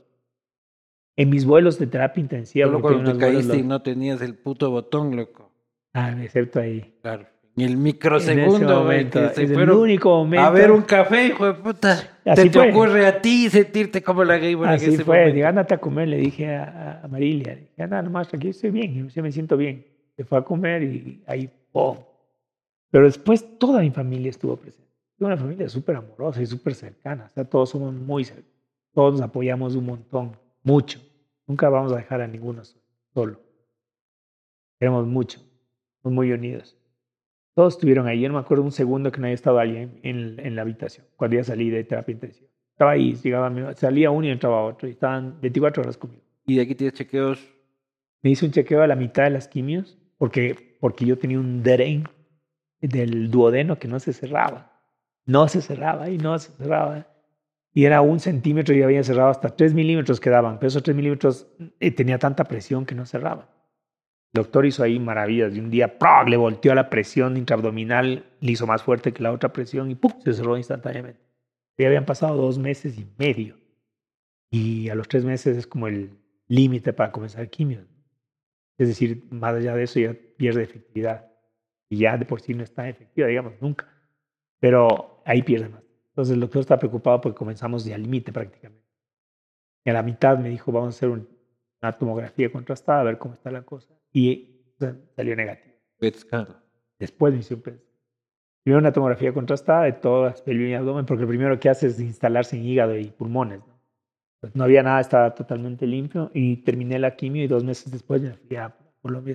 En 1.16 1.31
mis 1.31 1.44
vuelos 1.44 1.78
de 1.78 1.86
terapia 1.86 2.20
intensiva. 2.20 2.66
Solo 2.66 2.81
cuando 2.81 3.12
te 3.12 3.18
caíste 3.18 3.59
y 3.59 3.62
no 3.62 3.82
tenías 3.82 4.20
el 4.22 4.35
puto 4.35 4.70
botón, 4.70 5.16
loco. 5.16 5.51
Ah, 5.93 6.16
excepto 6.22 6.60
ahí. 6.60 6.94
Claro. 7.02 7.26
En 7.56 7.66
el 7.66 7.76
microsegundo, 7.76 8.81
momento, 8.81 9.24
es 9.26 9.39
el 9.39 9.70
único 9.70 10.10
momento. 10.10 10.44
A 10.44 10.51
ver 10.51 10.72
un 10.72 10.82
café, 10.82 11.28
hijo 11.28 11.47
de 11.47 11.55
puta. 11.55 12.18
Así 12.24 12.51
te, 12.51 12.51
te 12.51 12.70
ocurre 12.70 13.06
a 13.06 13.20
ti 13.20 13.48
sentirte 13.48 14.02
como 14.02 14.24
la 14.24 14.39
gay. 14.39 14.56
Así 14.64 14.97
que 14.97 15.05
fue. 15.05 15.32
Digo, 15.32 15.47
ándate 15.47 15.74
a 15.74 15.78
comer, 15.78 16.09
le 16.09 16.16
dije 16.16 16.56
a, 16.56 17.02
a 17.05 17.06
Marilia. 17.06 17.55
Dije, 17.55 17.81
anda 17.81 18.02
nomás, 18.02 18.35
aquí 18.35 18.48
estoy 18.48 18.70
bien, 18.70 19.09
yo 19.09 19.22
me 19.22 19.31
siento 19.31 19.56
bien. 19.56 19.86
Se 20.16 20.24
fue 20.24 20.39
a 20.39 20.43
comer 20.43 20.82
y 20.82 21.22
ahí 21.26 21.48
pero 22.94 23.06
después 23.06 23.59
toda 23.59 23.81
mi 23.81 23.90
familia 23.90 24.31
estuvo 24.31 24.56
presente. 24.56 24.84
Tengo 25.16 25.28
una 25.28 25.36
familia 25.36 25.69
súper 25.69 25.97
amorosa 25.97 26.43
y 26.43 26.47
súper 26.47 26.74
cercana. 26.74 27.27
O 27.27 27.31
sea, 27.31 27.45
todos 27.45 27.70
somos 27.70 27.95
muy 27.95 28.24
cercanos. 28.24 28.53
Todos 28.93 29.15
nos 29.15 29.23
apoyamos 29.23 29.74
un 29.74 29.86
montón, 29.86 30.36
mucho. 30.62 31.01
Nunca 31.47 31.69
vamos 31.69 31.93
a 31.93 31.97
dejar 31.97 32.20
a 32.20 32.27
ninguno 32.27 32.62
solo. 33.12 33.41
Queremos 34.78 35.07
mucho. 35.07 35.41
Somos 36.03 36.15
muy 36.15 36.32
unidos. 36.32 36.77
Todos 37.55 37.74
estuvieron 37.74 38.07
ahí. 38.07 38.20
Yo 38.20 38.28
no 38.28 38.35
me 38.35 38.41
acuerdo 38.41 38.65
un 38.65 38.73
segundo 38.73 39.11
que 39.11 39.20
no 39.20 39.27
haya 39.27 39.35
estado 39.35 39.59
alguien 39.59 40.01
en, 40.03 40.39
en 40.39 40.57
la 40.57 40.62
habitación 40.62 41.07
cuando 41.16 41.36
ya 41.36 41.45
salí 41.45 41.70
de 41.70 41.85
terapia 41.85 42.12
intensiva. 42.12 42.51
Estaba 42.73 42.93
ahí, 42.93 43.15
llegaba, 43.15 43.74
salía 43.74 44.11
uno 44.11 44.27
y 44.27 44.31
entraba 44.31 44.65
otro. 44.65 44.89
Y 44.89 44.93
estaban 44.93 45.41
24 45.41 45.82
horas 45.82 45.97
conmigo. 45.97 46.23
¿Y 46.47 46.57
de 46.57 46.62
aquí 46.62 46.74
tienes 46.74 46.95
chequeos? 46.95 47.49
Me 48.23 48.31
hice 48.31 48.47
un 48.47 48.53
chequeo 48.53 48.82
a 48.82 48.86
la 48.86 48.97
mitad 48.97 49.24
de 49.24 49.31
las 49.31 49.49
quimios 49.49 49.99
porque 50.19 50.74
porque 50.85 51.07
yo 51.07 51.16
tenía 51.16 51.41
un 51.41 51.62
drain 51.62 52.05
del 52.78 53.31
duodeno 53.31 53.78
que 53.78 53.89
no 53.89 53.99
se 53.99 54.12
cerraba. 54.12 54.73
No 55.26 55.48
se 55.48 55.62
cerraba 55.62 56.10
y 56.10 56.18
no 56.18 56.38
se 56.38 56.52
cerraba. 56.52 57.06
Y 57.72 57.86
era 57.86 58.01
un 58.01 58.20
centímetro 58.20 58.74
y 58.74 58.82
había 58.82 59.02
cerrado 59.02 59.30
hasta 59.30 59.56
tres 59.56 59.74
milímetros 59.74 60.20
quedaban. 60.20 60.59
Pero 60.59 60.68
esos 60.68 60.82
tres 60.82 60.96
milímetros 60.96 61.48
eh, 61.80 61.90
tenía 61.90 62.18
tanta 62.18 62.44
presión 62.44 62.86
que 62.86 62.94
no 62.94 63.05
cerraba. 63.05 63.48
El 64.32 64.42
doctor 64.42 64.66
hizo 64.66 64.82
ahí 64.82 64.98
maravillas. 65.01 65.55
Y 65.55 65.60
un 65.60 65.70
día 65.70 65.96
le 66.26 66.36
volteó 66.36 66.74
la 66.74 66.90
presión 66.90 67.36
intraabdominal, 67.36 68.26
le 68.40 68.52
hizo 68.52 68.66
más 68.66 68.82
fuerte 68.82 69.12
que 69.12 69.22
la 69.22 69.32
otra 69.32 69.52
presión 69.52 69.90
y 69.90 69.94
¡pum! 69.94 70.12
se 70.24 70.34
cerró 70.34 70.56
instantáneamente. 70.56 71.20
Y 71.76 71.84
habían 71.84 72.05
pasado 72.05 72.36
dos 72.36 72.59
meses 72.59 72.98
y 72.98 73.06
medio. 73.18 73.56
Y 74.51 74.88
a 74.88 74.94
los 74.94 75.09
tres 75.09 75.24
meses 75.24 75.56
es 75.56 75.66
como 75.66 75.88
el 75.88 76.16
límite 76.46 76.92
para 76.92 77.10
comenzar 77.10 77.48
quimio. 77.51 77.84
Es 78.78 78.88
decir, 78.88 79.24
más 79.30 79.55
allá 79.55 79.74
de 79.74 79.82
eso 79.84 79.98
ya 79.98 80.14
pierde 80.36 80.62
efectividad. 80.62 81.30
Y 81.88 81.98
ya 81.98 82.16
de 82.16 82.24
por 82.24 82.40
sí 82.40 82.55
no 82.55 82.62
está 82.62 82.88
efectiva, 82.88 83.26
digamos, 83.28 83.55
nunca. 83.60 83.88
Pero 84.60 85.14
ahí 85.24 85.42
pierde 85.42 85.68
más. 85.68 85.82
Entonces 86.10 86.34
el 86.34 86.40
doctor 86.40 86.60
está 86.60 86.78
preocupado 86.78 87.20
porque 87.20 87.36
comenzamos 87.36 87.84
de 87.84 87.94
al 87.94 88.02
límite 88.02 88.32
prácticamente. 88.32 88.84
Y 89.84 89.90
a 89.90 89.92
la 89.92 90.02
mitad 90.02 90.38
me 90.38 90.48
dijo, 90.48 90.72
vamos 90.72 90.94
a 90.94 90.96
hacer 90.96 91.09
una 91.09 91.92
tomografía 91.92 92.51
contrastada, 92.51 93.01
a 93.01 93.05
ver 93.05 93.18
cómo 93.18 93.34
está 93.34 93.51
la 93.51 93.62
cosa. 93.62 93.92
Y 94.12 94.60
salió 95.16 95.36
negativo. 95.36 95.74
Después 96.98 97.34
me 97.34 97.40
hice 97.40 97.55
un 97.55 97.62
PET. 97.62 97.84
Primero 98.62 98.80
una 98.80 98.92
tomografía 98.92 99.32
contrastada 99.34 99.84
de 99.84 99.92
todo 99.92 100.32
el 100.46 100.60
y 100.62 100.72
abdomen, 100.72 101.05
porque 101.05 101.22
lo 101.22 101.28
primero 101.28 101.59
que 101.60 101.68
hace 101.68 101.88
es 101.88 102.01
instalarse 102.01 102.56
en 102.56 102.64
hígado 102.64 102.96
y 102.96 103.10
pulmones. 103.10 103.59
¿no? 103.59 103.74
Pues 104.40 104.55
no 104.55 104.64
había 104.64 104.82
nada, 104.82 105.01
estaba 105.01 105.34
totalmente 105.34 105.86
limpio 105.86 106.30
y 106.32 106.59
terminé 106.59 106.98
la 106.98 107.16
quimio 107.16 107.44
y 107.44 107.46
dos 107.46 107.64
meses 107.64 107.90
después 107.90 108.22
me 108.22 108.34
fui 108.34 108.56
a 108.56 108.74
Colombia 109.02 109.34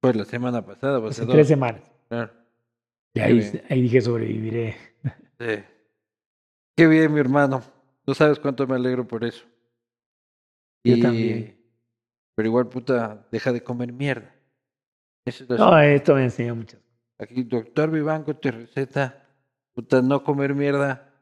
Pues 0.00 0.16
la 0.16 0.24
semana 0.24 0.64
pasada, 0.64 1.00
pues 1.00 1.18
hace 1.18 1.30
tres 1.30 1.48
semanas. 1.48 1.82
Y 3.16 3.20
ahí, 3.20 3.62
ahí, 3.68 3.82
dije 3.82 4.00
sobreviviré. 4.00 4.76
Sí. 5.38 5.62
Qué 6.76 6.86
bien, 6.86 7.12
mi 7.12 7.20
hermano. 7.20 7.62
No 8.06 8.14
sabes 8.14 8.38
cuánto 8.38 8.66
me 8.66 8.76
alegro 8.76 9.06
por 9.06 9.24
eso. 9.24 9.44
Yo 10.84 11.00
también. 11.00 11.58
Pero 12.34 12.48
igual, 12.48 12.68
puta, 12.68 13.26
deja 13.30 13.52
de 13.52 13.62
comer 13.62 13.92
mierda. 13.92 14.34
Eso 15.24 15.44
no, 15.56 15.78
esto 15.80 16.14
me 16.14 16.24
enseñó 16.24 16.54
muchas 16.54 16.80
cosas. 16.80 16.96
Aquí, 17.18 17.42
doctor 17.42 17.90
Vivanco 17.90 18.36
te 18.36 18.50
receta, 18.50 19.26
puta, 19.74 20.00
no 20.02 20.22
comer 20.22 20.54
mierda 20.54 21.12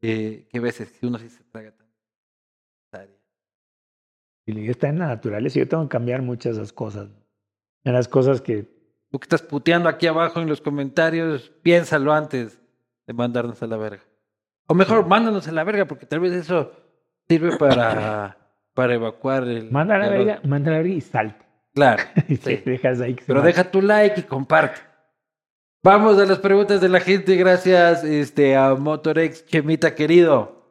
eh, 0.00 0.46
que 0.50 0.60
veces 0.60 0.90
que 0.92 1.06
uno 1.06 1.18
sí 1.18 1.28
se 1.28 1.42
traga 1.44 1.72
tan 1.72 1.82
y 4.46 4.68
está 4.68 4.88
en 4.88 4.98
la 4.98 5.08
naturaleza. 5.08 5.58
Yo 5.58 5.68
tengo 5.68 5.84
que 5.84 5.88
cambiar 5.88 6.22
muchas 6.22 6.56
de 6.56 6.62
esas 6.62 6.72
cosas. 6.72 7.08
En 7.84 7.92
las 7.92 8.08
cosas 8.08 8.40
que. 8.40 8.81
Tú 9.12 9.20
que 9.20 9.26
estás 9.26 9.42
puteando 9.42 9.90
aquí 9.90 10.06
abajo 10.06 10.40
en 10.40 10.48
los 10.48 10.62
comentarios, 10.62 11.52
piénsalo 11.62 12.14
antes 12.14 12.58
de 13.06 13.12
mandarnos 13.12 13.62
a 13.62 13.66
la 13.66 13.76
verga. 13.76 14.02
O 14.66 14.74
mejor, 14.74 15.06
mándanos 15.06 15.46
a 15.46 15.52
la 15.52 15.64
verga, 15.64 15.84
porque 15.84 16.06
tal 16.06 16.20
vez 16.20 16.32
eso 16.32 16.72
sirve 17.28 17.58
para, 17.58 18.38
para 18.74 18.94
evacuar 18.94 19.44
el. 19.44 19.70
Manda 19.70 19.96
a 19.96 19.98
la 19.98 20.08
verga, 20.08 20.40
manda 20.44 20.70
a 20.70 20.72
la 20.72 20.78
verga 20.78 20.94
y 20.94 21.02
salte. 21.02 21.44
Claro. 21.74 22.02
dejas 22.64 23.02
ahí 23.02 23.14
Pero 23.26 23.42
deja 23.42 23.70
tu 23.70 23.82
like 23.82 24.20
y 24.20 24.22
comparte. 24.22 24.80
Vamos 25.82 26.18
a 26.18 26.24
las 26.24 26.38
preguntas 26.38 26.80
de 26.80 26.88
la 26.88 27.00
gente. 27.00 27.36
Gracias 27.36 28.04
este, 28.04 28.56
a 28.56 28.74
Motorex 28.76 29.44
Chemita 29.44 29.94
querido. 29.94 30.62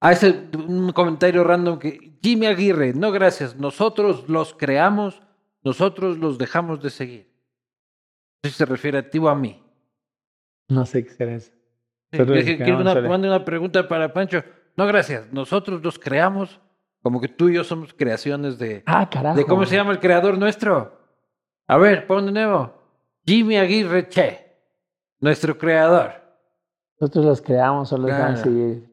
A 0.00 0.12
ese 0.12 0.44
un 0.54 0.92
comentario 0.92 1.42
random 1.42 1.80
que 1.80 2.20
Jimmy 2.22 2.46
Aguirre, 2.46 2.94
no 2.94 3.10
gracias. 3.10 3.56
Nosotros 3.56 4.28
los 4.28 4.54
creamos, 4.54 5.22
nosotros 5.62 6.18
los 6.18 6.38
dejamos 6.38 6.82
de 6.82 6.90
seguir. 6.90 7.32
No 8.42 8.48
sé 8.48 8.50
si 8.50 8.58
se 8.58 8.66
refiere 8.66 8.98
a 8.98 9.10
ti 9.10 9.18
o 9.18 9.28
a 9.28 9.34
mí. 9.34 9.62
No 10.68 10.86
sé 10.86 11.04
qué 11.04 11.10
será 11.10 11.34
eso. 11.34 11.52
quiero 12.10 12.78
una, 12.78 12.94
una 12.94 13.44
pregunta 13.44 13.86
para 13.88 14.12
Pancho. 14.12 14.42
No, 14.76 14.86
gracias. 14.86 15.32
Nosotros 15.32 15.82
los 15.82 15.98
creamos 15.98 16.60
como 17.02 17.20
que 17.20 17.28
tú 17.28 17.48
y 17.48 17.54
yo 17.54 17.64
somos 17.64 17.92
creaciones 17.94 18.58
de. 18.58 18.82
Ah, 18.86 19.08
carajo. 19.08 19.36
De 19.36 19.44
cómo 19.44 19.64
se 19.64 19.76
llama 19.76 19.92
el 19.92 20.00
creador 20.00 20.38
nuestro. 20.38 20.98
A 21.66 21.76
ver, 21.76 22.06
pon 22.06 22.26
de 22.26 22.32
nuevo. 22.32 22.74
Jimmy 23.24 23.56
Aguirre 23.56 24.08
Che, 24.08 24.56
nuestro 25.20 25.56
creador. 25.58 26.12
Nosotros 27.00 27.24
los 27.24 27.42
creamos, 27.42 27.88
solo 27.88 28.08
claro. 28.08 28.36
seguir. 28.36 28.88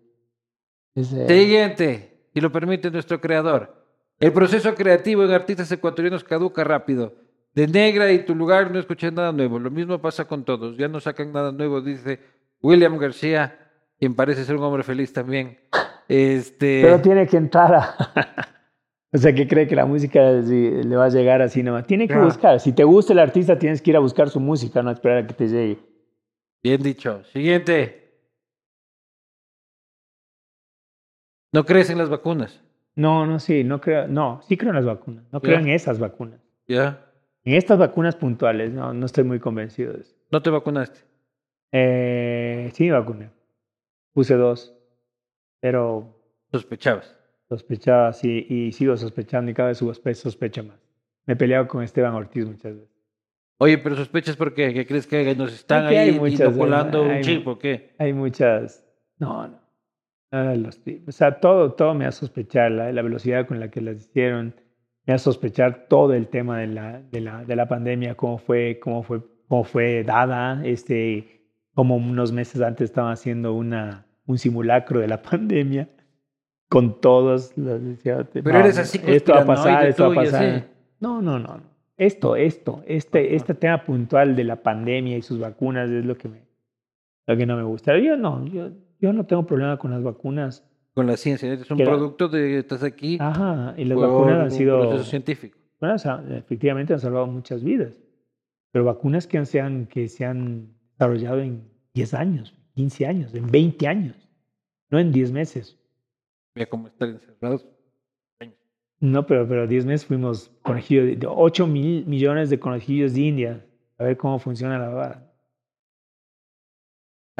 Siguiente, 0.95 2.29
si 2.33 2.41
lo 2.41 2.51
permite 2.51 2.91
nuestro 2.91 3.19
creador. 3.19 3.84
El 4.19 4.31
proceso 4.31 4.73
creativo 4.75 5.23
en 5.23 5.31
artistas 5.31 5.71
ecuatorianos 5.71 6.23
caduca 6.23 6.63
rápido. 6.63 7.13
De 7.53 7.67
negra 7.67 8.11
y 8.11 8.25
tu 8.25 8.35
lugar 8.35 8.71
no 8.71 8.79
escuché 8.79 9.11
nada 9.11 9.31
nuevo. 9.31 9.59
Lo 9.59 9.71
mismo 9.71 9.99
pasa 9.99 10.25
con 10.25 10.43
todos. 10.43 10.77
Ya 10.77 10.87
no 10.87 10.99
sacan 10.99 11.31
nada 11.31 11.51
nuevo, 11.51 11.81
dice 11.81 12.19
William 12.61 12.97
García, 12.97 13.57
quien 13.97 14.15
parece 14.15 14.43
ser 14.43 14.55
un 14.55 14.63
hombre 14.63 14.83
feliz 14.83 15.13
también. 15.13 15.59
Este... 16.07 16.81
Pero 16.83 17.01
tiene 17.01 17.27
que 17.27 17.37
entrar 17.37 17.73
a... 17.73 18.51
O 19.13 19.17
sea, 19.17 19.33
que 19.33 19.47
cree 19.47 19.65
que 19.65 19.77
la 19.77 19.85
música 19.85 20.19
le 20.29 20.95
va 20.97 21.05
a 21.05 21.09
llegar 21.09 21.41
así 21.41 21.63
nomás. 21.63 21.87
Tiene 21.87 22.05
que 22.05 22.17
buscar. 22.17 22.59
Si 22.59 22.73
te 22.73 22.83
gusta 22.83 23.13
el 23.13 23.19
artista, 23.19 23.57
tienes 23.57 23.81
que 23.81 23.91
ir 23.91 23.95
a 23.95 24.01
buscar 24.01 24.29
su 24.29 24.41
música, 24.41 24.83
no 24.83 24.91
esperar 24.91 25.19
a 25.19 25.27
que 25.27 25.33
te 25.33 25.47
llegue. 25.47 25.79
Bien 26.61 26.83
dicho. 26.83 27.23
Siguiente. 27.31 28.19
¿No 31.53 31.63
crees 31.65 31.89
en 31.89 31.97
las 31.97 32.09
vacunas? 32.09 32.61
No, 32.95 33.26
no, 33.26 33.39
sí, 33.39 33.63
no 33.63 33.81
creo. 33.81 34.07
No, 34.07 34.41
sí 34.47 34.57
creo 34.57 34.69
en 34.72 34.77
las 34.77 34.85
vacunas. 34.85 35.26
No 35.31 35.41
creo 35.41 35.59
en 35.59 35.69
esas 35.69 35.99
vacunas. 35.99 36.39
¿Ya? 36.67 37.05
En 37.43 37.53
estas 37.53 37.77
vacunas 37.77 38.15
puntuales, 38.15 38.72
no, 38.72 38.93
no 38.93 39.05
estoy 39.05 39.23
muy 39.23 39.39
convencido 39.39 39.93
de 39.93 40.01
eso. 40.01 40.15
¿No 40.31 40.41
te 40.41 40.49
vacunaste? 40.49 41.01
Eh, 41.72 42.72
sí, 42.73 42.85
me 42.85 42.91
vacuné. 42.93 43.30
Puse 44.13 44.35
dos. 44.35 44.73
Pero. 45.59 46.17
¿Sospechabas? 46.51 47.19
Sospechaba, 47.49 48.11
sí, 48.13 48.45
y 48.49 48.72
sigo 48.72 48.97
sospechando 48.97 49.51
y 49.51 49.53
cada 49.53 49.69
vez 49.69 49.77
sospecha 49.77 50.63
más. 50.63 50.80
Me 51.26 51.34
he 51.34 51.38
peleado 51.38 51.67
con 51.67 51.84
Esteban 51.84 52.13
Ortiz 52.13 52.45
muchas 52.45 52.76
veces. 52.76 52.95
Oye, 53.57 53.77
pero 53.77 53.95
sospechas 53.95 54.35
por 54.35 54.53
qué? 54.53 54.73
¿Qué 54.73 54.85
crees 54.85 55.07
que 55.07 55.35
nos 55.35 55.53
están 55.53 55.85
ahí 55.85 56.09
inoculando 56.09 57.03
un 57.03 57.22
chip 57.22 57.47
o 57.47 57.57
qué? 57.57 57.95
Hay 57.97 58.13
muchas, 58.13 58.84
No, 59.17 59.47
no. 59.47 59.64
O 61.07 61.11
sea, 61.11 61.39
todo, 61.39 61.73
todo 61.73 61.93
me 61.93 62.05
hace 62.05 62.19
sospechar, 62.19 62.71
la, 62.71 62.91
la, 62.91 63.01
velocidad 63.01 63.47
con 63.47 63.59
la 63.59 63.69
que 63.69 63.81
las 63.81 63.97
hicieron, 63.97 64.55
me 65.05 65.13
hace 65.13 65.25
sospechar 65.25 65.87
todo 65.87 66.13
el 66.13 66.27
tema 66.27 66.59
de 66.59 66.67
la, 66.67 67.01
de 67.01 67.21
la, 67.21 67.43
de 67.43 67.55
la 67.55 67.67
pandemia, 67.67 68.15
cómo 68.15 68.37
fue, 68.37 68.79
cómo 68.79 69.03
fue, 69.03 69.21
cómo 69.47 69.63
fue 69.63 70.03
dada, 70.03 70.65
este, 70.65 71.47
como 71.73 71.95
unos 71.95 72.31
meses 72.31 72.61
antes 72.61 72.89
estaban 72.89 73.13
haciendo 73.13 73.53
una, 73.53 74.05
un 74.25 74.37
simulacro 74.37 74.99
de 74.99 75.07
la 75.07 75.21
pandemia 75.21 75.89
con 76.69 76.99
todos. 76.99 77.53
Pero 77.55 78.59
eres 78.59 78.77
así, 78.77 78.99
esto 79.05 79.33
va 79.33 79.41
a 79.41 79.45
pasar, 79.45 79.85
esto 79.85 80.07
va 80.07 80.13
a 80.13 80.15
pasar. 80.15 80.67
No, 80.99 81.21
no, 81.21 81.39
no. 81.39 81.61
Esto, 81.97 82.35
esto, 82.35 82.83
este, 82.87 83.35
este 83.35 83.53
tema 83.53 83.85
puntual 83.85 84.35
de 84.35 84.43
la 84.43 84.57
pandemia 84.57 85.15
y 85.17 85.21
sus 85.21 85.39
vacunas 85.39 85.89
es 85.89 86.03
lo 86.03 86.17
que 86.17 86.27
me, 86.27 86.41
lo 87.25 87.37
que 87.37 87.45
no 87.45 87.55
me 87.55 87.63
gusta. 87.63 87.97
Yo 87.97 88.17
no, 88.17 88.45
yo, 88.47 88.69
yo 88.99 89.13
no 89.13 89.26
tengo 89.26 89.45
problema 89.45 89.77
con 89.77 89.91
las 89.91 90.03
vacunas. 90.03 90.63
Con 90.93 91.07
la 91.07 91.17
ciencia, 91.17 91.51
es 91.51 91.69
un 91.69 91.77
producto 91.77 92.30
de 92.30 92.59
estás 92.59 92.84
aquí. 92.84 93.17
Ajá, 93.19 93.73
y 93.77 93.85
las 93.85 93.97
vacunas 93.97 94.39
han 94.39 94.51
sido. 94.51 94.81
Un 94.81 94.88
proceso 94.88 95.09
científico. 95.09 95.57
Bueno, 95.80 95.95
efectivamente 96.30 96.93
han 96.93 96.99
salvado 96.99 97.27
muchas 97.27 97.63
vidas. 97.63 97.99
Pero 98.72 98.85
vacunas 98.85 99.27
que 99.27 99.45
se 99.45 99.59
han, 99.61 99.88
que 99.88 100.07
se 100.07 100.26
han 100.26 100.73
desarrollado 100.91 101.39
en 101.39 101.69
10 101.93 102.13
años, 102.13 102.55
15 102.76 103.05
años, 103.05 103.34
en 103.34 103.47
20 103.47 103.88
años, 103.88 104.30
no 104.89 104.99
en 104.99 105.11
10 105.11 105.31
meses. 105.31 105.77
Mira 106.55 106.67
cómo 106.67 106.88
están 106.88 107.11
encerrados. 107.11 107.65
No, 108.99 109.26
pero, 109.27 109.47
pero 109.47 109.67
10 109.67 109.85
meses 109.85 110.05
fuimos 110.05 110.51
conejillos, 110.61 111.19
de 111.19 111.27
8 111.27 111.67
mil 111.67 112.05
millones 112.05 112.49
de 112.49 112.59
conejillos 112.59 113.13
de 113.13 113.22
India. 113.22 113.65
A 113.97 114.05
ver 114.05 114.17
cómo 114.17 114.39
funciona 114.39 114.80
la 114.80 114.89
vara. 114.89 115.34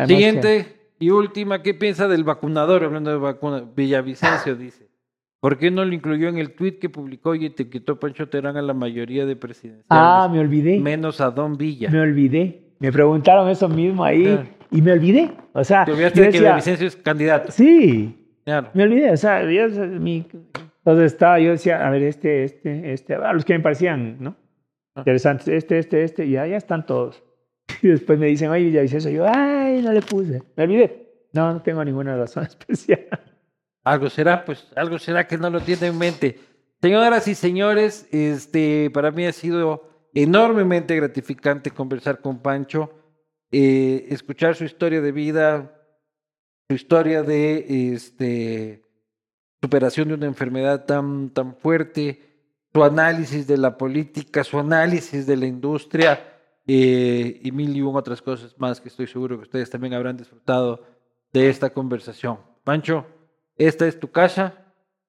Siguiente 0.06 0.85
y 1.00 1.10
última, 1.10 1.62
¿qué 1.62 1.74
piensa 1.74 2.08
del 2.08 2.24
vacunador? 2.24 2.84
Hablando 2.84 3.12
de 3.12 3.18
vacuna, 3.18 3.64
Villavicencio 3.76 4.56
dice. 4.56 4.88
¿Por 5.40 5.58
qué 5.58 5.70
no 5.70 5.86
lo 5.86 5.94
incluyó 5.94 6.28
en 6.28 6.38
el 6.38 6.56
tweet 6.56 6.80
que 6.80 6.90
publicó 6.90 7.36
y 7.36 7.46
etiquetó 7.46 8.00
Pancho 8.00 8.30
Terán 8.30 8.58
a 8.58 8.62
la 8.62 8.74
mayoría 8.74 9.26
de 9.26 9.36
presidenciales? 9.36 9.86
Ah, 9.90 10.28
me 10.32 10.40
olvidé. 10.40 10.80
Menos 10.80 11.22
a 11.22 11.30
Don 11.30 11.56
Villa. 11.56 11.90
Me 11.92 12.00
olvidé. 12.00 12.74
Me 12.80 12.92
preguntaron 12.92 13.48
eso 13.50 13.70
mismo 13.70 14.04
ahí 14.04 14.40
y 14.72 14.82
me 14.82 14.92
olvidé. 14.92 15.32
O 15.54 15.64
sea, 15.64 15.86
¿Te 15.86 15.92
olvidaste 15.92 16.22
de 16.22 16.30
que 16.32 16.40
Villavicencio 16.40 16.88
es 16.88 16.96
candidato? 16.96 17.52
Sí. 17.52 18.40
Claro. 18.44 18.70
Me 18.74 18.84
olvidé. 18.84 19.12
O 19.12 19.18
sea, 19.18 19.44
mi, 19.44 20.26
entonces 20.86 21.14
estaba, 21.14 21.40
yo 21.40 21.50
decía, 21.50 21.86
a 21.86 21.90
ver, 21.90 22.04
este, 22.04 22.44
este, 22.44 22.94
este, 22.94 23.16
a 23.16 23.34
los 23.34 23.44
que 23.44 23.54
me 23.54 23.60
parecían, 23.60 24.18
¿no? 24.20 24.36
Ah. 24.94 25.00
Interesantes, 25.00 25.48
este, 25.48 25.80
este, 25.80 26.04
este, 26.04 26.26
y 26.26 26.32
ya, 26.32 26.46
ya 26.46 26.58
están 26.58 26.86
todos. 26.86 27.24
Y 27.82 27.88
después 27.88 28.20
me 28.20 28.28
dicen, 28.28 28.52
oye, 28.52 28.66
Villavicencio, 28.66 29.10
yo, 29.10 29.26
no 29.82 29.92
le 29.92 30.02
puse, 30.02 30.44
me 30.56 30.64
olvidé. 30.64 31.28
No, 31.34 31.54
no 31.54 31.62
tengo 31.62 31.84
ninguna 31.84 32.16
razón 32.16 32.44
especial. 32.48 33.08
Algo 33.84 34.10
será, 34.10 34.46
pues, 34.46 34.68
algo 34.76 34.98
será 34.98 35.28
que 35.28 35.38
no 35.38 35.50
lo 35.50 35.62
tiene 35.62 35.88
en 35.88 35.98
mente. 35.98 36.40
Señoras 36.82 37.28
y 37.28 37.36
señores, 37.36 38.08
este, 38.12 38.90
para 38.92 39.12
mí 39.12 39.26
ha 39.26 39.32
sido 39.32 39.90
enormemente 40.14 40.96
gratificante 40.96 41.72
conversar 41.72 42.20
con 42.20 42.40
Pancho, 42.40 42.92
eh, 43.52 44.08
escuchar 44.10 44.56
su 44.56 44.64
historia 44.64 45.02
de 45.02 45.12
vida, 45.12 45.72
su 46.70 46.76
historia 46.76 47.22
de 47.22 47.94
este, 47.94 48.84
superación 49.62 50.08
de 50.08 50.14
una 50.16 50.26
enfermedad 50.26 50.86
tan, 50.86 51.30
tan 51.30 51.56
fuerte, 51.56 52.22
su 52.74 52.84
análisis 52.84 53.46
de 53.48 53.58
la 53.58 53.78
política, 53.78 54.44
su 54.44 54.60
análisis 54.60 55.26
de 55.26 55.38
la 55.38 55.46
industria 55.46 56.35
eh, 56.68 57.40
y 57.44 57.52
mil 57.52 57.76
y 57.76 57.82
un 57.82 57.96
otras 57.96 58.22
cosas 58.22 58.56
más 58.58 58.82
que 58.82 58.90
estoy 58.90 59.08
seguro 59.08 59.38
que 59.38 59.44
ustedes 59.44 59.70
también 59.70 59.94
habrán 59.94 60.18
disfrutado 60.18 60.84
de 61.32 61.50
esta 61.50 61.70
conversación. 61.70 62.40
Pancho, 62.64 63.06
esta 63.58 63.88
es 63.88 64.00
tu 64.00 64.12
casa. 64.12 64.54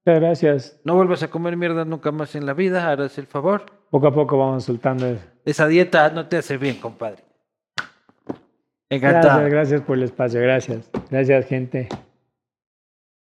Muchas 0.05 0.20
gracias. 0.20 0.81
No 0.85 0.95
vuelvas 0.95 1.23
a 1.23 1.28
comer 1.28 1.57
mierda 1.57 1.85
nunca 1.85 2.12
más 2.12 2.35
en 2.35 2.47
la 2.47 2.53
vida, 2.53 2.91
harás 2.91 3.19
el 3.19 3.27
favor. 3.27 3.66
Poco 3.91 4.07
a 4.07 4.15
poco 4.15 4.39
vamos 4.39 4.65
soltando. 4.65 5.16
Esa 5.45 5.66
dieta 5.66 6.11
no 6.11 6.27
te 6.27 6.37
hace 6.37 6.59
bien, 6.59 6.77
compadre. 6.77 7.24
Encantado. 8.89 9.41
Gracias, 9.41 9.51
gracias 9.51 9.81
por 9.83 9.97
el 9.97 10.05
espacio, 10.05 10.41
gracias. 10.41 10.91
Gracias, 11.11 11.47
gente. 11.47 11.89